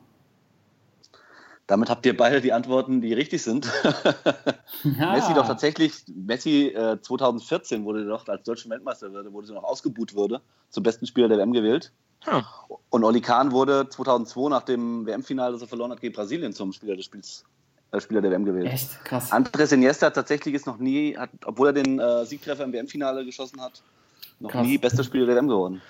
Damit 1.67 1.89
habt 1.89 2.05
ihr 2.07 2.17
beide 2.17 2.41
die 2.41 2.51
Antworten, 2.51 2.99
die 2.99 3.13
richtig 3.13 3.41
sind. 3.41 3.71
Ja. 4.83 5.11
Messi 5.11 5.33
doch 5.33 5.45
tatsächlich, 5.45 6.05
Messi 6.07 6.67
äh, 6.67 7.01
2014 7.01 7.83
wurde 7.83 8.05
doch 8.05 8.25
als 8.29 8.43
deutscher 8.45 8.69
Weltmeister 8.69 9.11
wurde, 9.11 9.33
wurde 9.33 9.47
so 9.47 9.53
noch 9.53 9.65
ausgebuht 9.65 10.15
wurde, 10.15 10.41
zum 10.69 10.83
besten 10.83 11.05
Spieler 11.05 11.27
der 11.27 11.37
WM 11.37 11.51
gewählt. 11.51 11.91
Hm. 12.23 12.45
Und 12.89 13.03
Oli 13.03 13.19
Kahn 13.19 13.51
wurde 13.51 13.89
2002 13.89 14.49
nach 14.49 14.63
dem 14.63 15.05
WM-Finale, 15.05 15.51
das 15.51 15.63
er 15.63 15.67
verloren 15.67 15.91
hat 15.91 15.99
gegen 15.99 16.13
Brasilien, 16.13 16.53
zum 16.53 16.71
Spieler 16.71 16.95
des 16.95 17.05
Spiels, 17.05 17.43
Spieler 17.97 18.21
der 18.21 18.31
WM 18.31 18.45
gewählt. 18.45 18.67
Echt 18.71 19.03
krass. 19.03 19.31
Andres 19.31 19.71
Iniesta 19.71 20.07
hat 20.07 20.13
tatsächlich 20.15 20.53
ist 20.53 20.67
noch 20.67 20.77
nie, 20.77 21.17
hat, 21.17 21.29
obwohl 21.45 21.67
er 21.69 21.73
den 21.73 21.99
äh, 21.99 22.25
Siegtreffer 22.25 22.63
im 22.63 22.71
WM-Finale 22.73 23.25
geschossen 23.25 23.59
hat, 23.61 23.81
noch 24.39 24.51
Krass. 24.51 24.65
nie 24.65 24.77
bester 24.77 25.03
Spieler 25.03 25.25
der 25.25 25.35
WM 25.35 25.47
geworden. 25.47 25.81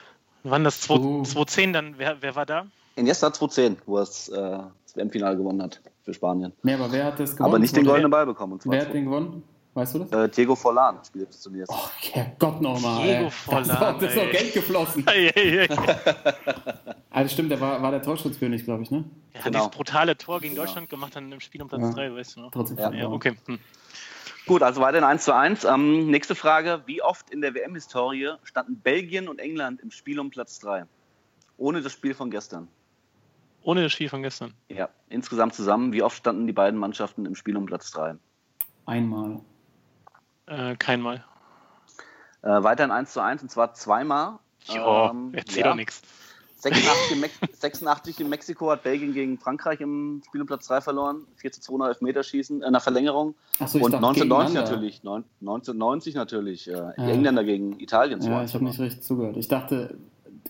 Wann 0.44 0.64
das 0.64 0.82
2 0.82 0.94
Uh. 0.96 1.24
2010 1.24 1.74
dann? 1.74 1.94
Wer, 1.98 2.22
wer 2.22 2.36
war 2.36 2.46
da? 2.46 2.66
Iniesta 2.96 3.32
2010, 3.34 3.78
wo 3.86 3.98
er 3.98 4.02
das, 4.02 4.30
äh, 4.30 4.40
das 4.40 4.96
WM-Finale 4.96 5.36
gewonnen 5.38 5.62
hat 5.62 5.82
für 6.06 6.14
Spanien. 6.14 6.54
Nee, 6.64 6.74
aber 6.76 6.92
wer 6.92 7.06
hat 7.06 7.20
das 7.20 7.32
gewonnen? 7.36 7.50
Aber 7.52 7.60
nicht 7.60 7.76
den 7.76 7.86
goldenen 7.86 8.12
Ball 8.12 8.26
bekommen. 8.26 8.54
Und 8.54 8.62
zwar 8.62 8.74
Wer 8.74 8.82
hat 8.82 8.94
den 8.94 9.06
gewonnen? 9.06 9.44
Weißt 9.76 9.94
du 9.96 10.00
das? 10.00 10.12
äh, 10.12 10.30
Diego 10.30 10.56
Forlan 10.56 11.00
spielt 11.06 11.32
zunächst. 11.34 11.72
Oh, 11.72 11.90
Herrgott 12.12 12.60
nochmal. 12.62 13.04
Diego. 13.08 13.30
Forlan, 13.30 13.68
Das 13.68 13.76
ist 13.76 13.82
doch- 13.82 14.00
das 14.00 14.10
ist 14.10 14.18
doch 14.18 14.24
ey. 14.24 14.32
Geld 14.32 14.54
geflossen. 14.54 15.06
Also 17.12 17.30
stimmt, 17.34 17.52
der 17.52 17.60
war, 17.62 17.82
war 17.82 17.92
der 17.92 18.02
Torschützkönig, 18.02 18.64
glaube 18.66 18.84
ich, 18.84 18.92
ne? 18.92 19.06
Er 19.34 19.40
hat 19.40 19.46
Genau. 19.46 19.60
dieses 19.60 19.72
brutale 19.76 20.18
Tor 20.18 20.40
gegen 20.42 20.54
Genau. 20.56 20.66
Deutschland 20.66 20.90
gemacht, 20.90 21.16
dann 21.16 21.32
im 21.32 21.40
Spiel 21.40 21.62
um 21.62 21.68
Platz 21.68 21.82
Ja. 21.82 21.92
3, 21.92 22.14
weißt 22.14 22.36
du 22.36 22.42
noch? 22.42 22.52
Trotzdem 22.52 22.78
Ja. 22.78 22.92
Ja, 22.92 23.10
okay. 23.10 23.36
Hm. 23.46 23.60
Gut, 24.46 24.64
also 24.64 24.82
weiterhin 24.82 25.04
1 25.04 25.24
zu 25.26 25.34
1. 25.36 25.64
Ähm, 25.66 26.10
nächste 26.10 26.34
Frage. 26.36 26.82
Wie 26.88 27.02
oft 27.04 27.30
in 27.30 27.42
der 27.42 27.54
WM-Historie 27.54 28.32
standen 28.44 28.78
Belgien 28.80 29.28
und 29.28 29.40
England 29.40 29.82
im 29.82 29.92
Spiel 29.92 30.20
um 30.20 30.30
Platz 30.32 30.60
3? 30.60 30.86
Ohne 31.58 31.82
das 31.82 31.92
Spiel 31.92 32.14
von 32.16 32.32
gestern. 32.32 32.68
Ohne 33.62 33.84
das 33.84 33.92
Spiel 33.92 34.10
von 34.10 34.24
gestern. 34.24 34.54
Ja, 34.70 34.90
insgesamt 35.10 35.54
zusammen. 35.54 35.92
Wie 35.94 36.02
oft 36.02 36.18
standen 36.18 36.48
die 36.48 36.54
beiden 36.54 36.80
Mannschaften 36.80 37.26
im 37.26 37.36
Spiel 37.36 37.58
um 37.58 37.66
Platz 37.66 37.92
3? 37.92 38.16
Einmal. 38.86 39.42
Äh, 40.50 40.76
kein 40.78 41.02
Mal. 41.02 41.24
Äh, 42.42 42.64
weiterhin 42.64 42.92
1 42.92 43.14
zu 43.14 43.22
1 43.22 43.42
und 43.44 43.50
zwar 43.52 43.74
zweimal. 43.74 44.40
Ja, 44.66 45.10
Ähm, 45.12 45.32
erzähl 45.34 45.60
ja. 45.62 45.68
doch 45.70 45.76
nichts. 45.76 46.02
86 46.58 47.12
in, 47.14 47.20
Mex 47.22 47.34
86 47.60 48.20
in 48.20 48.30
Mexiko 48.30 48.70
hat 48.72 48.84
Belgien 48.84 49.14
gegen 49.14 49.38
Frankreich 49.38 49.80
im 49.80 50.22
Spiel 50.26 50.42
um 50.42 50.48
Platz 50.48 50.68
3 50.68 50.82
verloren. 50.82 51.26
4 51.38 51.52
zu 51.54 51.62
2 51.62 51.78
nach 51.78 51.88
Elfmeterschießen, 51.88 52.62
äh, 52.64 52.72
nach 52.72 52.82
Verlängerung. 52.82 53.36
Achso, 53.60 53.78
ich 53.78 53.84
und 53.84 53.92
dachte 53.94 54.06
1990 54.08 54.24
gegeneinander. 54.24 54.62
natürlich. 54.72 55.04
Neun- 55.04 55.24
1990 55.42 56.16
natürlich. 56.16 56.68
Äh, 56.68 56.72
Ja. 56.74 56.92
Engländer 56.98 57.44
gegen 57.46 57.80
Italien. 57.80 58.22
Ja, 58.22 58.44
ich 58.44 58.54
habe 58.54 58.64
nicht 58.66 58.80
richtig 58.80 59.04
zugehört. 59.04 59.38
Ich 59.38 59.48
dachte 59.48 59.98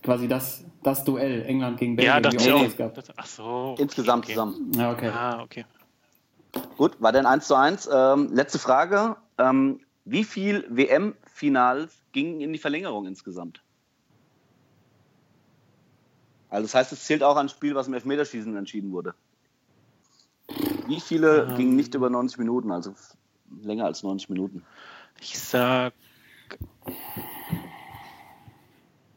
quasi 0.01 0.27
das, 0.27 0.63
das 0.81 1.03
Duell 1.03 1.43
England 1.43 1.77
gegen 1.79 1.95
Belgien. 1.95 2.15
Ja, 2.15 2.19
dachte 2.21 2.37
ich 2.37 2.51
auch. 2.53 2.77
gab. 2.77 2.95
Das- 2.95 3.05
Ach 3.15 3.25
so. 3.27 3.75
Insgesamt 3.77 4.25
okay. 4.25 4.33
zusammen. 4.33 4.71
Ja, 4.75 4.91
okay. 4.91 5.09
Ah, 5.13 5.41
okay. 5.43 5.65
Gut, 6.77 6.99
war 6.99 7.11
dann 7.11 7.27
1 7.27 7.45
zu 7.47 7.55
1. 7.55 7.87
Ähm, 7.93 8.29
letzte 8.33 8.57
Frage. 8.57 9.15
Ähm, 9.37 9.81
wie 10.09 10.23
viel 10.23 10.65
WM-Finals 10.69 12.01
gingen 12.11 12.41
in 12.41 12.53
die 12.53 12.59
Verlängerung 12.59 13.05
insgesamt? 13.05 13.63
Also 16.49 16.63
das 16.63 16.73
heißt, 16.73 16.91
es 16.91 17.05
zählt 17.05 17.21
auch 17.23 17.37
ein 17.37 17.49
Spiel, 17.49 17.75
was 17.75 17.87
im 17.87 17.93
Elfmeterschießen 17.93 18.55
entschieden 18.57 18.91
wurde. 18.91 19.13
Wie 20.87 20.99
viele 20.99 21.43
Ähm. 21.43 21.55
gingen 21.55 21.75
nicht 21.75 21.93
über 21.93 22.09
90 22.09 22.39
Minuten, 22.39 22.71
also 22.71 22.95
länger 23.61 23.85
als 23.85 24.01
90 24.01 24.29
Minuten? 24.29 24.63
Ich 25.21 25.37
sag 25.37 25.93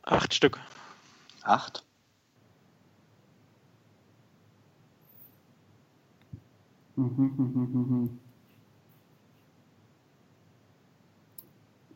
acht 0.02 0.34
Stück. 0.34 0.60
Acht? 1.42 1.84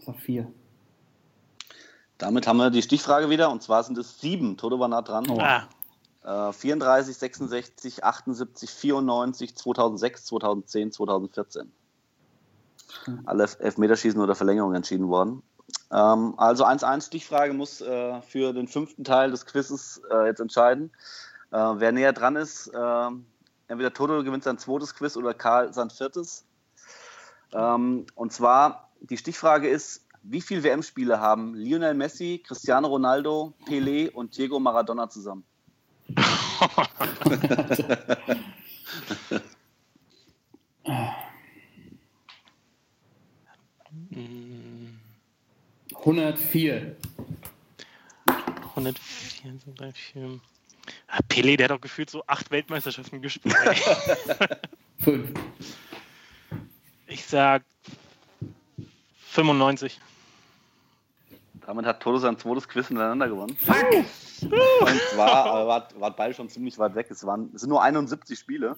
Sag 0.07 0.16
vier. 0.20 0.50
Damit 2.18 2.46
haben 2.46 2.57
wir 2.59 2.70
die 2.70 2.82
Stichfrage 2.82 3.28
wieder 3.28 3.50
und 3.50 3.62
zwar 3.62 3.82
sind 3.82 3.98
es 3.98 4.20
sieben. 4.20 4.57
Toto 4.57 4.78
war 4.80 4.88
nah 4.88 5.02
dran. 5.02 5.28
Oh. 5.28 5.38
Ah, 5.40 5.68
Äh, 6.48 6.52
34, 6.52 7.16
66, 7.16 8.02
78, 8.04 8.70
94, 8.70 9.54
2006, 9.57 10.24
2010, 10.24 10.92
2014. 10.92 11.72
Alle 13.26 13.44
Elf- 13.44 13.59
Elfmeterschießen 13.61 14.20
oder 14.20 14.34
Verlängerung 14.34 14.74
entschieden 14.74 15.09
worden. 15.09 15.42
Ähm, 15.92 16.34
also 16.36 16.64
1-1 16.64 17.07
Stichfrage 17.07 17.52
muss 17.52 17.80
äh, 17.80 18.20
für 18.22 18.52
den 18.52 18.66
fünften 18.66 19.04
Teil 19.04 19.30
des 19.30 19.46
Quizzes 19.46 20.00
äh, 20.11 20.26
jetzt 20.26 20.40
entscheiden. 20.40 20.90
Äh, 21.52 21.59
wer 21.59 21.92
näher 21.92 22.12
dran 22.12 22.34
ist, 22.34 22.68
äh, 22.74 23.09
entweder 23.68 23.92
Toto 23.92 24.24
gewinnt 24.24 24.42
sein 24.42 24.59
zweites 24.59 24.94
Quiz 24.96 25.16
oder 25.16 25.32
Karl 25.34 25.72
sein 25.74 25.90
viertes. 25.90 26.44
Ähm, 27.52 28.07
und 28.16 28.32
zwar, 28.32 28.86
die 29.01 29.16
Stichfrage 29.16 29.68
ist, 29.68 30.07
wie 30.22 30.40
viele 30.40 30.62
WM-Spiele 30.64 31.20
haben 31.20 31.55
Lionel 31.55 31.94
Messi, 31.94 32.42
Cristiano 32.44 32.88
Ronaldo, 32.88 33.55
Pelé 33.66 34.11
und 34.11 34.36
Diego 34.36 34.59
Maradona 34.59 35.09
zusammen? 35.09 35.44
mm, 44.11 44.99
104. 45.94 46.97
104, 48.76 49.59
so 49.64 49.72
drei, 49.74 49.92
vier. 49.92 50.40
Ah, 51.09 51.20
Pelé, 51.28 51.57
der 51.57 51.64
hat 51.64 51.70
doch 51.70 51.80
gefühlt 51.80 52.11
so 52.11 52.22
acht 52.26 52.51
Weltmeisterschaften 52.51 53.22
gespielt. 53.22 53.57
Fünf. 54.99 55.30
Ich 57.07 57.24
sag 57.24 57.64
95. 59.37 60.01
Damit 61.66 61.84
hat 61.87 62.01
Toto 62.01 62.18
sein 62.18 62.39
zweites 62.39 62.68
Quiz 62.68 62.89
hintereinander 62.89 63.28
gewonnen. 63.28 63.57
Und 63.61 65.01
zwar 65.12 65.62
äh, 65.64 65.66
war, 65.66 65.89
war 65.99 66.11
beide 66.16 66.34
schon 66.34 66.49
ziemlich 66.49 66.78
weit 66.78 66.95
weg. 66.95 67.09
Es, 67.11 67.24
waren, 67.26 67.51
es 67.55 67.62
sind 67.62 67.70
nur 67.70 67.82
71 67.82 68.39
Spiele. 68.39 68.76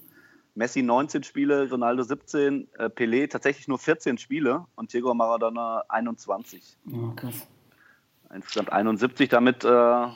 Messi 0.54 0.82
19 0.82 1.22
Spiele, 1.22 1.70
Ronaldo 1.70 2.02
17, 2.02 2.66
äh, 2.78 2.84
Pelé 2.86 3.28
tatsächlich 3.30 3.68
nur 3.68 3.78
14 3.78 4.18
Spiele 4.18 4.64
und 4.74 4.92
Diego 4.92 5.14
Maradona 5.14 5.84
21. 5.88 6.76
Oh, 6.92 7.10
krass. 7.14 7.46
Insgesamt 8.34 8.72
71. 8.72 9.28
Damit 9.28 9.64
äh, 9.64 10.06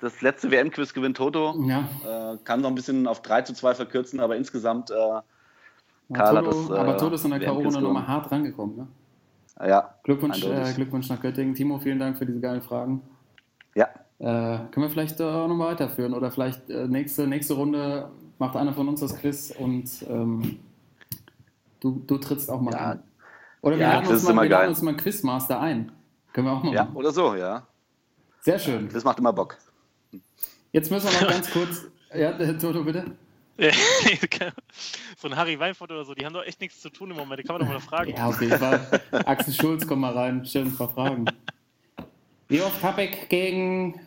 das 0.00 0.20
letzte 0.20 0.50
WM-Quiz 0.50 0.94
gewinnt 0.94 1.16
Toto. 1.16 1.54
Ja, 1.66 1.88
Äh, 2.04 2.38
kann 2.44 2.60
noch 2.60 2.70
ein 2.70 2.74
bisschen 2.74 3.06
auf 3.06 3.22
3 3.22 3.42
zu 3.42 3.54
2 3.54 3.74
verkürzen, 3.74 4.18
aber 4.18 4.36
insgesamt, 4.36 4.90
äh, 4.90 4.94
aber 4.94 5.24
Karl 6.12 6.36
hat 6.38 6.44
Toto, 6.46 6.68
das, 6.68 6.70
äh, 6.70 6.80
aber 6.80 6.96
Toto 6.96 7.14
ist 7.14 7.24
in 7.24 7.30
der 7.30 7.40
gewonnen. 7.40 7.82
nochmal 7.82 8.08
hart 8.08 8.32
rangekommen. 8.32 8.76
Ne? 8.76 8.88
Ja. 9.66 9.94
Glückwunsch, 10.04 10.44
äh, 10.44 10.72
Glückwunsch 10.74 11.08
nach 11.08 11.20
Göttingen. 11.20 11.54
Timo, 11.54 11.78
vielen 11.78 11.98
Dank 11.98 12.18
für 12.18 12.26
diese 12.26 12.40
geilen 12.40 12.62
Fragen. 12.62 13.02
Ja, 13.74 13.88
Äh, 14.20 14.24
können 14.70 14.86
wir 14.86 14.90
vielleicht 14.90 15.20
äh, 15.20 15.24
auch 15.24 15.46
nochmal 15.48 15.72
weiterführen 15.72 16.12
oder 16.14 16.30
vielleicht 16.30 16.68
äh, 16.70 16.88
nächste, 16.88 17.26
nächste 17.26 17.54
Runde 17.54 18.10
macht 18.38 18.56
einer 18.56 18.72
von 18.72 18.88
uns 18.88 19.00
das 19.00 19.16
Quiz 19.16 19.54
und 19.56 19.88
ähm, 20.08 20.58
du, 21.80 22.02
du 22.06 22.18
trittst 22.18 22.50
auch 22.50 22.60
mal 22.60 22.72
Ja. 22.72 22.78
an. 22.92 23.02
Oder 23.62 23.76
wir 23.76 23.82
Ja, 23.86 23.94
laden 23.94 24.08
uns 24.08 24.22
mal, 24.24 24.42
wir 24.42 24.48
laden 24.50 24.68
uns 24.70 24.82
mal 24.82 24.90
einen 24.90 24.98
Quizmaster 24.98 25.60
ein. 25.60 25.92
Können 26.32 26.46
wir 26.46 26.52
auch 26.52 26.62
mal 26.62 26.72
ja, 26.74 26.84
machen. 26.84 26.96
oder 26.96 27.10
so, 27.12 27.34
ja. 27.34 27.66
Sehr 28.40 28.58
schön. 28.58 28.88
Das 28.92 29.04
macht 29.04 29.18
immer 29.18 29.32
Bock. 29.32 29.56
Jetzt 30.72 30.90
müssen 30.90 31.08
wir 31.10 31.20
noch 31.20 31.28
ganz 31.28 31.50
kurz. 31.50 31.86
Ja, 32.14 32.32
Toto, 32.60 32.84
bitte. 32.84 33.04
so 35.18 35.28
ein 35.28 35.36
Harry 35.36 35.58
Weinfurt 35.58 35.90
oder 35.90 36.04
so, 36.04 36.14
die 36.14 36.24
haben 36.24 36.32
doch 36.32 36.44
echt 36.44 36.60
nichts 36.60 36.80
zu 36.80 36.90
tun 36.90 37.10
im 37.10 37.16
Moment. 37.16 37.40
Die 37.40 37.44
kann 37.44 37.58
man 37.58 37.66
doch 37.66 37.72
mal 37.74 37.80
fragen. 37.80 38.14
Ja, 38.16 38.26
auf 38.26 38.40
jeden 38.40 38.58
Fall. 38.58 39.00
Axel 39.10 39.52
Schulz, 39.52 39.86
komm 39.86 40.00
mal 40.00 40.12
rein, 40.12 40.42
stell 40.46 40.62
uns 40.62 40.74
ein 40.74 40.76
paar 40.78 40.90
Fragen. 40.90 41.24
Wie 42.48 42.62
oft 42.62 42.82
habe 42.82 43.02
ich 43.04 43.28
gegen 43.28 44.00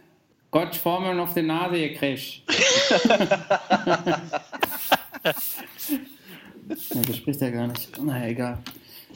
Gott 0.52 0.76
Formeln 0.76 1.20
auf 1.20 1.34
die 1.34 1.43
Nase 1.43 1.78
gekriegt? 1.78 2.43
ja, 5.24 5.34
das 7.06 7.18
spricht 7.18 7.41
er 7.41 7.52
gar 7.52 7.68
nicht. 7.68 8.02
Naja, 8.02 8.28
egal. 8.28 8.58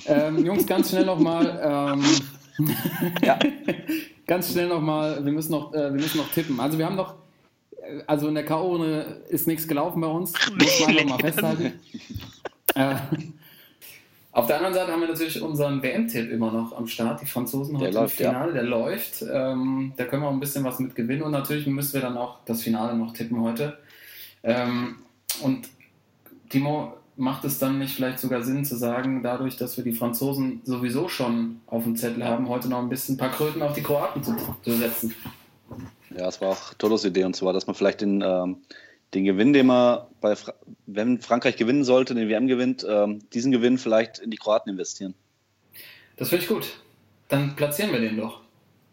Ähm, 0.06 0.46
Jungs, 0.46 0.68
ganz 0.68 0.90
schnell 0.90 1.06
nochmal. 1.06 1.60
Ähm, 1.64 2.04
Ja. 3.24 3.38
ganz 4.28 4.52
schnell 4.52 4.68
nochmal, 4.68 5.24
wir, 5.24 5.32
müssen 5.32 5.52
noch, 5.52 5.74
äh, 5.74 5.94
wir 5.94 6.02
müssen 6.02 6.18
noch 6.18 6.32
tippen. 6.32 6.60
Also 6.60 6.78
wir 6.78 6.86
haben 6.86 6.96
noch, 6.96 7.16
also 8.08 8.28
in 8.28 8.36
der 8.36 8.46
K.O.-Runde 8.46 9.26
ist 9.30 9.48
nichts 9.48 9.68
gelaufen 9.68 10.02
bei 10.02 10.08
uns. 10.08 10.34
Muss 10.58 10.80
man 10.80 10.90
einfach 10.90 11.10
mal 11.10 11.20
festhalten. 11.20 11.74
äh, 12.76 12.96
auf 14.32 14.48
der 14.48 14.58
anderen 14.58 14.74
Seite 14.74 14.92
haben 14.92 15.00
wir 15.00 15.08
natürlich 15.08 15.42
unseren 15.42 15.82
WM-Tipp 15.82 16.30
immer 16.30 16.52
noch 16.52 16.76
am 16.76 16.88
Start. 16.88 17.22
Die 17.22 17.26
Franzosen 17.26 17.80
Der 17.80 17.88
heute 17.88 18.00
läuft, 18.00 18.20
im 18.20 18.26
ja. 18.26 18.32
Finale, 18.32 18.54
der 18.54 18.64
läuft. 18.64 19.26
Ähm, 19.32 19.94
da 19.96 20.06
können 20.06 20.24
wir 20.24 20.28
auch 20.28 20.34
ein 20.34 20.42
bisschen 20.42 20.64
was 20.64 20.80
mit 20.80 20.94
gewinnen 20.94 21.22
und 21.22 21.32
natürlich 21.32 21.68
müssen 21.68 21.94
wir 21.94 22.02
dann 22.02 22.18
auch 22.18 22.40
das 22.46 22.62
Finale 22.62 22.98
noch 22.98 23.14
tippen 23.14 23.42
heute. 23.42 23.78
Ähm, 24.44 24.98
und 25.42 25.70
Timo, 26.50 26.94
macht 27.18 27.46
es 27.46 27.60
dann 27.60 27.80
nicht 27.80 27.96
vielleicht 27.96 28.20
sogar 28.20 28.44
Sinn 28.44 28.66
zu 28.66 28.76
sagen, 28.76 29.24
dadurch, 29.24 29.58
dass 29.58 29.78
wir 29.78 29.84
die 29.84 29.94
Franzosen 29.94 30.62
sowieso 30.66 31.08
schon 31.08 31.62
auf 31.66 31.84
dem 31.84 31.96
Zettel 31.96 32.26
haben, 32.26 32.50
heute 32.50 32.68
noch 32.68 32.80
ein 32.80 32.90
bisschen 32.90 33.16
ein 33.16 33.18
paar 33.18 33.32
Kröten 33.32 33.62
auf 33.62 33.74
die 33.74 33.84
Kroaten 33.84 34.22
zu, 34.22 34.36
zu 34.64 34.72
setzen? 34.72 35.16
Ja, 36.12 36.26
das 36.26 36.42
war 36.42 36.50
auch 36.50 36.74
Tolos 36.76 37.06
Idee 37.06 37.24
und 37.24 37.36
zwar, 37.36 37.54
dass 37.54 37.68
man 37.68 37.76
vielleicht 37.76 38.02
den, 38.02 38.22
ähm, 38.22 38.58
den 39.14 39.26
Gewinn, 39.26 39.54
den 39.54 39.68
man 39.68 40.02
bei, 40.22 40.36
Fra 40.36 40.54
wenn 40.86 41.20
Frankreich 41.20 41.58
gewinnen 41.58 41.84
sollte, 41.84 42.14
den 42.16 42.30
WM 42.30 42.48
gewinnt, 42.48 42.86
ähm, 42.88 43.28
diesen 43.34 43.52
Gewinn 43.52 43.78
vielleicht 43.78 44.20
in 44.20 44.32
die 44.32 44.38
Kroaten 44.38 44.70
investieren. 44.70 45.16
Das 46.18 46.30
finde 46.30 46.44
ich 46.44 46.50
gut. 46.50 46.80
Dann 47.28 47.56
platzieren 47.56 47.92
wir 47.92 48.00
den 48.00 48.18
doch. 48.18 48.42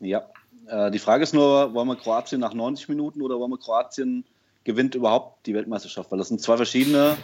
Ja. 0.00 0.26
Äh, 0.66 0.90
die 0.90 0.98
Frage 0.98 1.22
ist 1.22 1.34
nur, 1.34 1.74
wollen 1.74 1.88
wir 1.88 1.96
Kroatien 1.96 2.40
nach 2.40 2.54
90 2.54 2.88
Minuten 2.88 3.22
oder 3.22 3.38
wollen 3.38 3.50
wir 3.50 3.58
Kroatien 3.58 4.24
gewinnt 4.64 4.94
überhaupt 4.94 5.46
die 5.46 5.54
Weltmeisterschaft? 5.54 6.10
Weil 6.10 6.18
das 6.18 6.28
sind 6.28 6.40
zwei 6.40 6.56
verschiedene. 6.56 7.16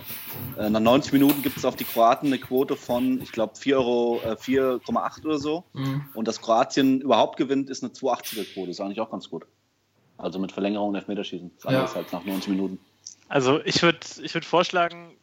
Äh, 0.59 0.71
nach 0.71 0.81
90 0.81 1.13
Minuten 1.13 1.43
gibt 1.43 1.57
es 1.57 1.65
auf 1.65 1.77
die 1.77 1.85
Kroaten 1.85 2.27
eine 2.27 2.39
Quote 2.39 2.77
von, 2.77 3.21
ich 3.23 3.33
glaube, 3.33 3.57
4 3.57 3.79
Euro, 3.79 4.21
äh, 4.25 4.37
4,8 4.37 5.25
oder 5.25 5.39
so. 5.39 5.65
Mhm. 5.73 6.05
Und 6.15 6.29
dass 6.29 6.41
Kroatien 6.41 7.01
überhaupt 7.01 7.37
gewinnt, 7.37 7.71
ist 7.71 7.83
eine 7.83 7.93
280er-Quote. 7.93 8.71
Ist 8.71 8.81
eigentlich 8.81 9.01
auch 9.01 9.11
ganz 9.11 9.31
gut. 9.31 9.47
Also 10.19 10.39
mit 10.39 10.53
Verlängerung 10.53 10.91
und 10.91 10.95
Elfmeterschießen. 10.97 11.51
Das 11.57 11.65
ist 11.65 11.71
Ja. 11.71 11.79
anders 11.79 11.97
als 11.97 12.13
nach 12.13 12.25
90 12.25 12.49
Minuten. 12.51 12.79
Also 13.29 13.61
ich 13.65 13.83
würde 13.83 14.01
ich 14.23 14.35
würd 14.35 14.45
vorschlagen, 14.45 15.17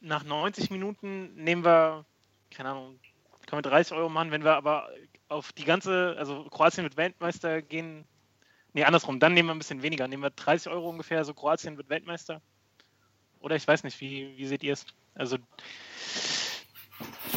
nach 0.00 0.24
90 0.24 0.70
Minuten 0.70 1.34
nehmen 1.34 1.64
wir, 1.64 2.04
keine 2.50 2.70
Ahnung, 2.70 2.98
können 3.46 3.64
wir 3.64 3.70
30 3.70 3.96
Euro 3.96 4.08
machen, 4.08 4.30
wenn 4.30 4.44
wir 4.44 4.54
aber 4.54 4.88
auf 5.28 5.52
die 5.52 5.64
ganze, 5.64 6.14
also 6.18 6.44
Kroatien 6.44 6.84
wird 6.84 6.96
Weltmeister 6.96 7.62
gehen. 7.62 8.04
Nee, 8.72 8.84
andersrum, 8.84 9.20
dann 9.20 9.34
nehmen 9.34 9.48
wir 9.48 9.54
ein 9.54 9.58
bisschen 9.58 9.82
weniger. 9.82 10.08
Nehmen 10.08 10.22
wir 10.22 10.30
30 10.30 10.70
Euro 10.72 10.88
ungefähr, 10.90 11.24
so 11.24 11.34
Kroatien 11.34 11.76
wird 11.76 11.88
Weltmeister. 11.88 12.40
Oder 13.40 13.56
ich 13.56 13.66
weiß 13.66 13.84
nicht, 13.84 14.00
wie, 14.00 14.36
wie 14.36 14.46
seht 14.46 14.62
ihr 14.62 14.72
es? 14.72 14.86
Also 15.14 15.36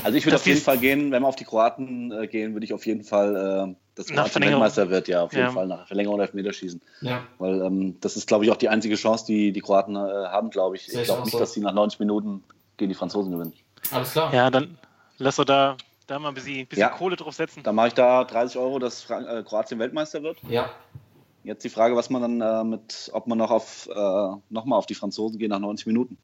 Also 0.03 0.17
ich 0.17 0.25
würde 0.25 0.35
auf 0.35 0.45
jeden 0.45 0.61
Fall 0.61 0.77
gehen, 0.77 1.11
wenn 1.11 1.23
wir 1.23 1.27
auf 1.27 1.35
die 1.35 1.43
Kroaten 1.43 2.11
äh, 2.11 2.27
gehen, 2.27 2.53
würde 2.53 2.65
ich 2.65 2.73
auf 2.73 2.85
jeden 2.85 3.03
Fall, 3.03 3.35
äh, 3.35 3.75
dass 3.95 4.09
Nach 4.09 4.25
Kroatien. 4.25 4.43
Weltmeister 4.51 4.89
wird, 4.89 5.07
ja, 5.07 5.23
auf 5.23 5.33
jeden 5.33 5.45
Ja. 5.45 5.51
Fall 5.51 5.67
nach 5.67 5.87
Verlängerung 5.87 6.15
und 6.19 6.21
Elfmeterschießen. 6.21 6.81
Ja. 7.01 7.23
Weil 7.39 7.61
ähm, 7.61 7.97
das 8.01 8.15
ist, 8.15 8.27
glaube 8.27 8.45
ich, 8.45 8.51
auch 8.51 8.57
die 8.57 8.69
einzige 8.69 8.95
Chance, 8.95 9.25
die 9.25 9.51
die 9.51 9.61
Kroaten 9.61 9.95
äh, 9.95 9.99
haben, 9.99 10.49
glaube 10.49 10.75
ich. 10.75 10.87
Ich 10.87 11.03
glaube 11.03 11.21
auch 11.21 11.25
nicht, 11.25 11.31
so. 11.33 11.39
dass 11.39 11.53
sie 11.53 11.61
nach 11.61 11.73
90 11.73 11.99
Minuten 11.99 12.43
gegen 12.77 12.89
die 12.89 12.95
Franzosen 12.95 13.31
gewinnen. 13.31 13.53
Alles 13.91 14.11
klar. 14.11 14.33
ja, 14.33 14.49
dann 14.51 14.77
lass 15.17 15.37
doch 15.37 15.45
da, 15.45 15.77
da 16.05 16.19
mal 16.19 16.29
ein 16.29 16.35
bisschen, 16.35 16.67
bisschen 16.67 16.81
Ja. 16.81 16.89
Kohle 16.89 17.15
drauf 17.15 17.33
setzen. 17.33 17.63
Dann 17.63 17.75
mache 17.75 17.87
ich 17.87 17.93
da 17.93 18.23
30 18.23 18.57
Euro, 18.59 18.77
dass 18.79 19.01
Frank 19.01 19.27
äh, 19.27 19.43
Kroatien 19.43 19.79
Weltmeister 19.79 20.21
wird. 20.21 20.37
Ja. 20.47 20.69
Jetzt 21.43 21.63
die 21.63 21.69
Frage, 21.69 21.95
was 21.95 22.09
man 22.09 22.21
dann 22.21 22.41
äh, 22.41 22.63
mit, 22.65 23.09
ob 23.13 23.25
man 23.27 23.37
noch 23.37 23.51
auf 23.51 23.87
äh, 23.87 24.29
nochmal 24.49 24.77
auf 24.77 24.85
die 24.85 24.95
Franzosen 24.95 25.39
geht 25.39 25.49
nach 25.49 25.59
90 25.59 25.87
Minuten. 25.87 26.17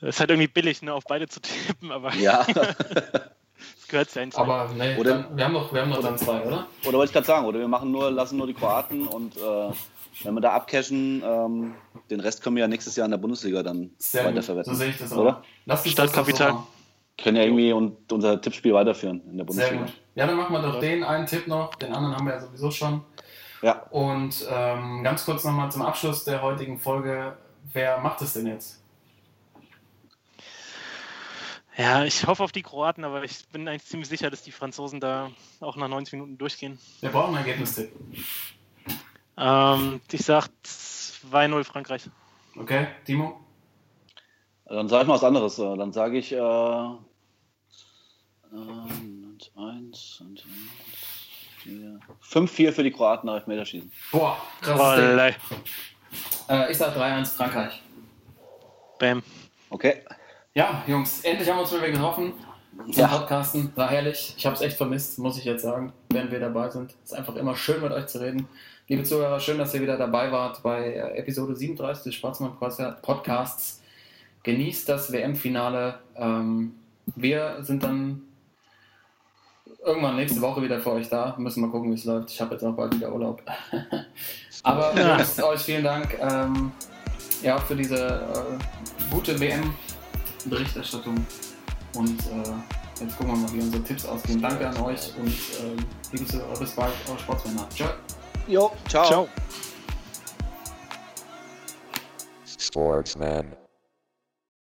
Das 0.00 0.10
ist 0.16 0.20
halt 0.20 0.30
irgendwie 0.30 0.48
billig, 0.48 0.82
ne, 0.82 0.92
auf 0.92 1.04
beide 1.08 1.28
zu 1.28 1.40
tippen, 1.40 1.92
aber 1.92 2.12
Ja. 2.14 2.44
das 2.54 3.88
gehört 3.88 4.14
ja 4.14 4.24
nicht. 4.26 4.36
Aber 4.36 4.68
nee, 4.76 4.96
Oder- 4.96 5.10
dann, 5.22 5.36
wir, 5.36 5.44
haben 5.44 5.52
noch, 5.52 5.72
wir 5.72 5.82
haben 5.82 5.90
noch 5.90 6.00
dann 6.02 6.18
zwei, 6.18 6.40
oder? 6.42 6.66
oder 6.84 6.98
wollte 6.98 7.10
ich 7.10 7.12
gerade 7.12 7.26
sagen, 7.26 7.46
oder 7.46 7.58
wir 7.60 7.68
machen 7.68 7.90
nur, 7.92 8.10
lassen 8.10 8.36
nur 8.36 8.46
die 8.46 8.54
Kroaten 8.54 9.06
und 9.06 9.36
äh, 9.36 9.70
wenn 10.24 10.34
wir 10.34 10.40
da 10.40 10.52
abcashen, 10.52 11.22
ähm, 11.24 11.74
den 12.10 12.20
Rest 12.20 12.42
können 12.42 12.56
wir 12.56 12.62
ja 12.62 12.68
nächstes 12.68 12.96
Jahr 12.96 13.04
in 13.06 13.12
der 13.12 13.18
Bundesliga 13.18 13.62
dann 13.62 13.90
Sehr 13.98 14.24
gut. 14.24 14.32
weiterverwerten. 14.32 14.72
So 14.74 14.78
sehe 14.78 14.90
ich 14.90 14.98
das 14.98 15.12
auch. 15.12 15.18
Oder? 15.18 15.42
Lass 15.66 15.82
uns 15.84 15.92
Startkapital. 15.92 16.50
So. 16.52 16.66
Können 17.22 17.36
ja 17.36 17.42
irgendwie 17.44 17.72
und 17.72 18.10
unser 18.12 18.40
Tippspiel 18.40 18.72
weiterführen 18.74 19.20
in 19.30 19.36
der 19.38 19.46
Sehr 19.50 19.68
Bundesliga. 19.68 19.82
gut. 19.84 19.92
Ja, 20.14 20.26
dann 20.26 20.36
machen 20.36 20.52
wir 20.54 20.62
doch 20.62 20.80
den 20.80 21.04
einen 21.04 21.26
Tipp 21.26 21.46
noch. 21.46 21.74
Den 21.76 21.92
anderen 21.94 22.16
haben 22.16 22.26
wir 22.26 22.34
ja 22.34 22.40
sowieso 22.40 22.70
schon. 22.70 23.02
Ja, 23.62 23.82
Und 23.90 24.46
ähm, 24.50 25.02
ganz 25.04 25.24
kurz 25.24 25.44
nochmal 25.44 25.70
zum 25.70 25.82
Abschluss 25.82 26.24
der 26.24 26.42
heutigen 26.42 26.78
Folge. 26.80 27.36
Wer 27.72 27.98
macht 28.00 28.20
es 28.22 28.32
denn 28.32 28.46
jetzt? 28.46 28.81
Ja, 31.76 32.04
ich 32.04 32.26
hoffe 32.26 32.42
auf 32.44 32.52
die 32.52 32.62
Kroaten, 32.62 33.04
aber 33.04 33.24
ich 33.24 33.46
bin 33.48 33.66
eigentlich 33.66 33.84
ziemlich 33.86 34.08
sicher, 34.08 34.30
dass 34.30 34.42
die 34.42 34.52
Franzosen 34.52 35.00
da 35.00 35.30
auch 35.60 35.76
nach 35.76 35.88
90 35.88 36.12
Minuten 36.14 36.36
durchgehen. 36.36 36.78
Wir 37.00 37.10
brauchen 37.10 37.34
einen 37.34 37.46
Ergebnistipp. 37.46 37.92
Ähm, 39.38 40.00
ich 40.10 40.24
sag 40.24 40.48
2-0 40.64 41.64
Frankreich. 41.64 42.02
Okay, 42.56 42.88
Timo? 43.06 43.40
dann 44.66 44.88
sage 44.88 45.02
ich 45.02 45.08
mal 45.08 45.14
was 45.14 45.24
anderes. 45.24 45.58
Äh, 45.58 45.76
Dann 45.76 45.92
sage 45.92 46.18
ich 46.18 46.32
äh, 46.32 46.36
ähm, 48.52 49.38
1 49.56 50.20
und 50.20 50.44
4. 51.58 52.00
5-4 52.22 52.72
für 52.72 52.82
die 52.82 52.90
Kroaten 52.90 53.26
nach 53.26 53.34
Elfmeterschießen. 53.34 53.92
Boah, 54.10 54.36
krasses 54.60 54.96
Ding. 54.96 55.18
Äh, 56.48 56.70
ich 56.70 56.78
sag 56.78 56.96
3-1 56.96 57.26
Frankreich. 57.36 57.82
Bam. 58.98 59.22
Okay. 59.70 60.02
Ja, 60.54 60.82
Jungs, 60.86 61.20
endlich 61.22 61.48
haben 61.48 61.56
wir 61.56 61.62
uns 61.62 61.72
mal 61.72 61.78
wieder 61.78 61.92
getroffen. 61.92 62.32
Zum 62.90 62.92
Ja. 63.02 63.06
Podcasten. 63.08 63.72
War 63.74 63.88
herrlich. 63.90 64.34
Ich 64.36 64.44
habe 64.46 64.54
es 64.56 64.62
echt 64.62 64.76
vermisst, 64.76 65.18
muss 65.18 65.38
ich 65.38 65.44
jetzt 65.44 65.62
sagen, 65.62 65.92
wenn 66.10 66.30
wir 66.30 66.40
dabei 66.40 66.68
sind. 66.70 66.94
ist 67.04 67.14
einfach 67.14 67.36
immer 67.36 67.54
schön, 67.56 67.80
mit 67.82 67.92
euch 67.92 68.06
zu 68.06 68.20
reden. 68.20 68.48
Liebe 68.88 69.02
Zuhörer, 69.02 69.40
schön, 69.40 69.58
dass 69.58 69.72
ihr 69.74 69.80
wieder 69.80 69.96
dabei 69.96 70.30
wart 70.32 70.62
bei 70.62 70.92
äh, 70.92 71.18
Episode 71.18 71.54
37 71.56 72.04
des 72.04 72.14
Sportsmann 72.14 72.56
Podcasts. 73.02 73.82
Genießt 74.42 74.88
das 74.88 75.12
WM-Finale. 75.12 76.00
Ähm, 76.16 76.74
wir 77.14 77.58
sind 77.60 77.82
dann 77.82 78.22
irgendwann 79.84 80.16
nächste 80.16 80.40
Woche 80.40 80.62
wieder 80.62 80.80
für 80.80 80.92
euch 80.92 81.08
da. 81.08 81.34
Müssen 81.38 81.60
mal 81.62 81.70
gucken, 81.70 81.90
wie 81.90 81.94
es 81.94 82.04
läuft. 82.04 82.30
Ich 82.30 82.40
habe 82.40 82.52
jetzt 82.54 82.64
auch 82.64 82.72
bald 82.74 82.94
wieder 82.94 83.12
Urlaub. 83.12 83.42
Aber 84.62 84.94
Ja. 84.98 85.18
Euch 85.46 85.60
vielen 85.60 85.84
Dank 85.84 86.16
ähm, 86.20 86.72
ja, 87.42 87.58
für 87.58 87.76
diese 87.76 87.96
äh, 88.06 89.12
gute 89.14 89.38
WM-Berichterstattung. 90.44 91.26
Und 91.94 92.20
äh, 92.20 93.02
jetzt 93.04 93.16
gucken 93.16 93.34
wir 93.34 93.36
mal, 93.36 93.52
wie 93.52 93.60
unsere 93.60 93.82
Tipps 93.82 94.06
ausgehen. 94.06 94.40
Danke 94.40 94.68
an 94.68 94.76
euch 94.80 95.12
und 95.18 95.32
liebe 96.12 96.26
Zuhörer, 96.26 96.58
bis 96.58 96.70
bald, 96.72 96.94
euer 97.08 97.18
Sportsmänner. 97.18 97.68
Ciao. 97.70 97.90
Jo, 98.46 98.72
ciao. 98.88 99.06
Ciao. 99.06 99.28
Sportsman. 102.58 103.61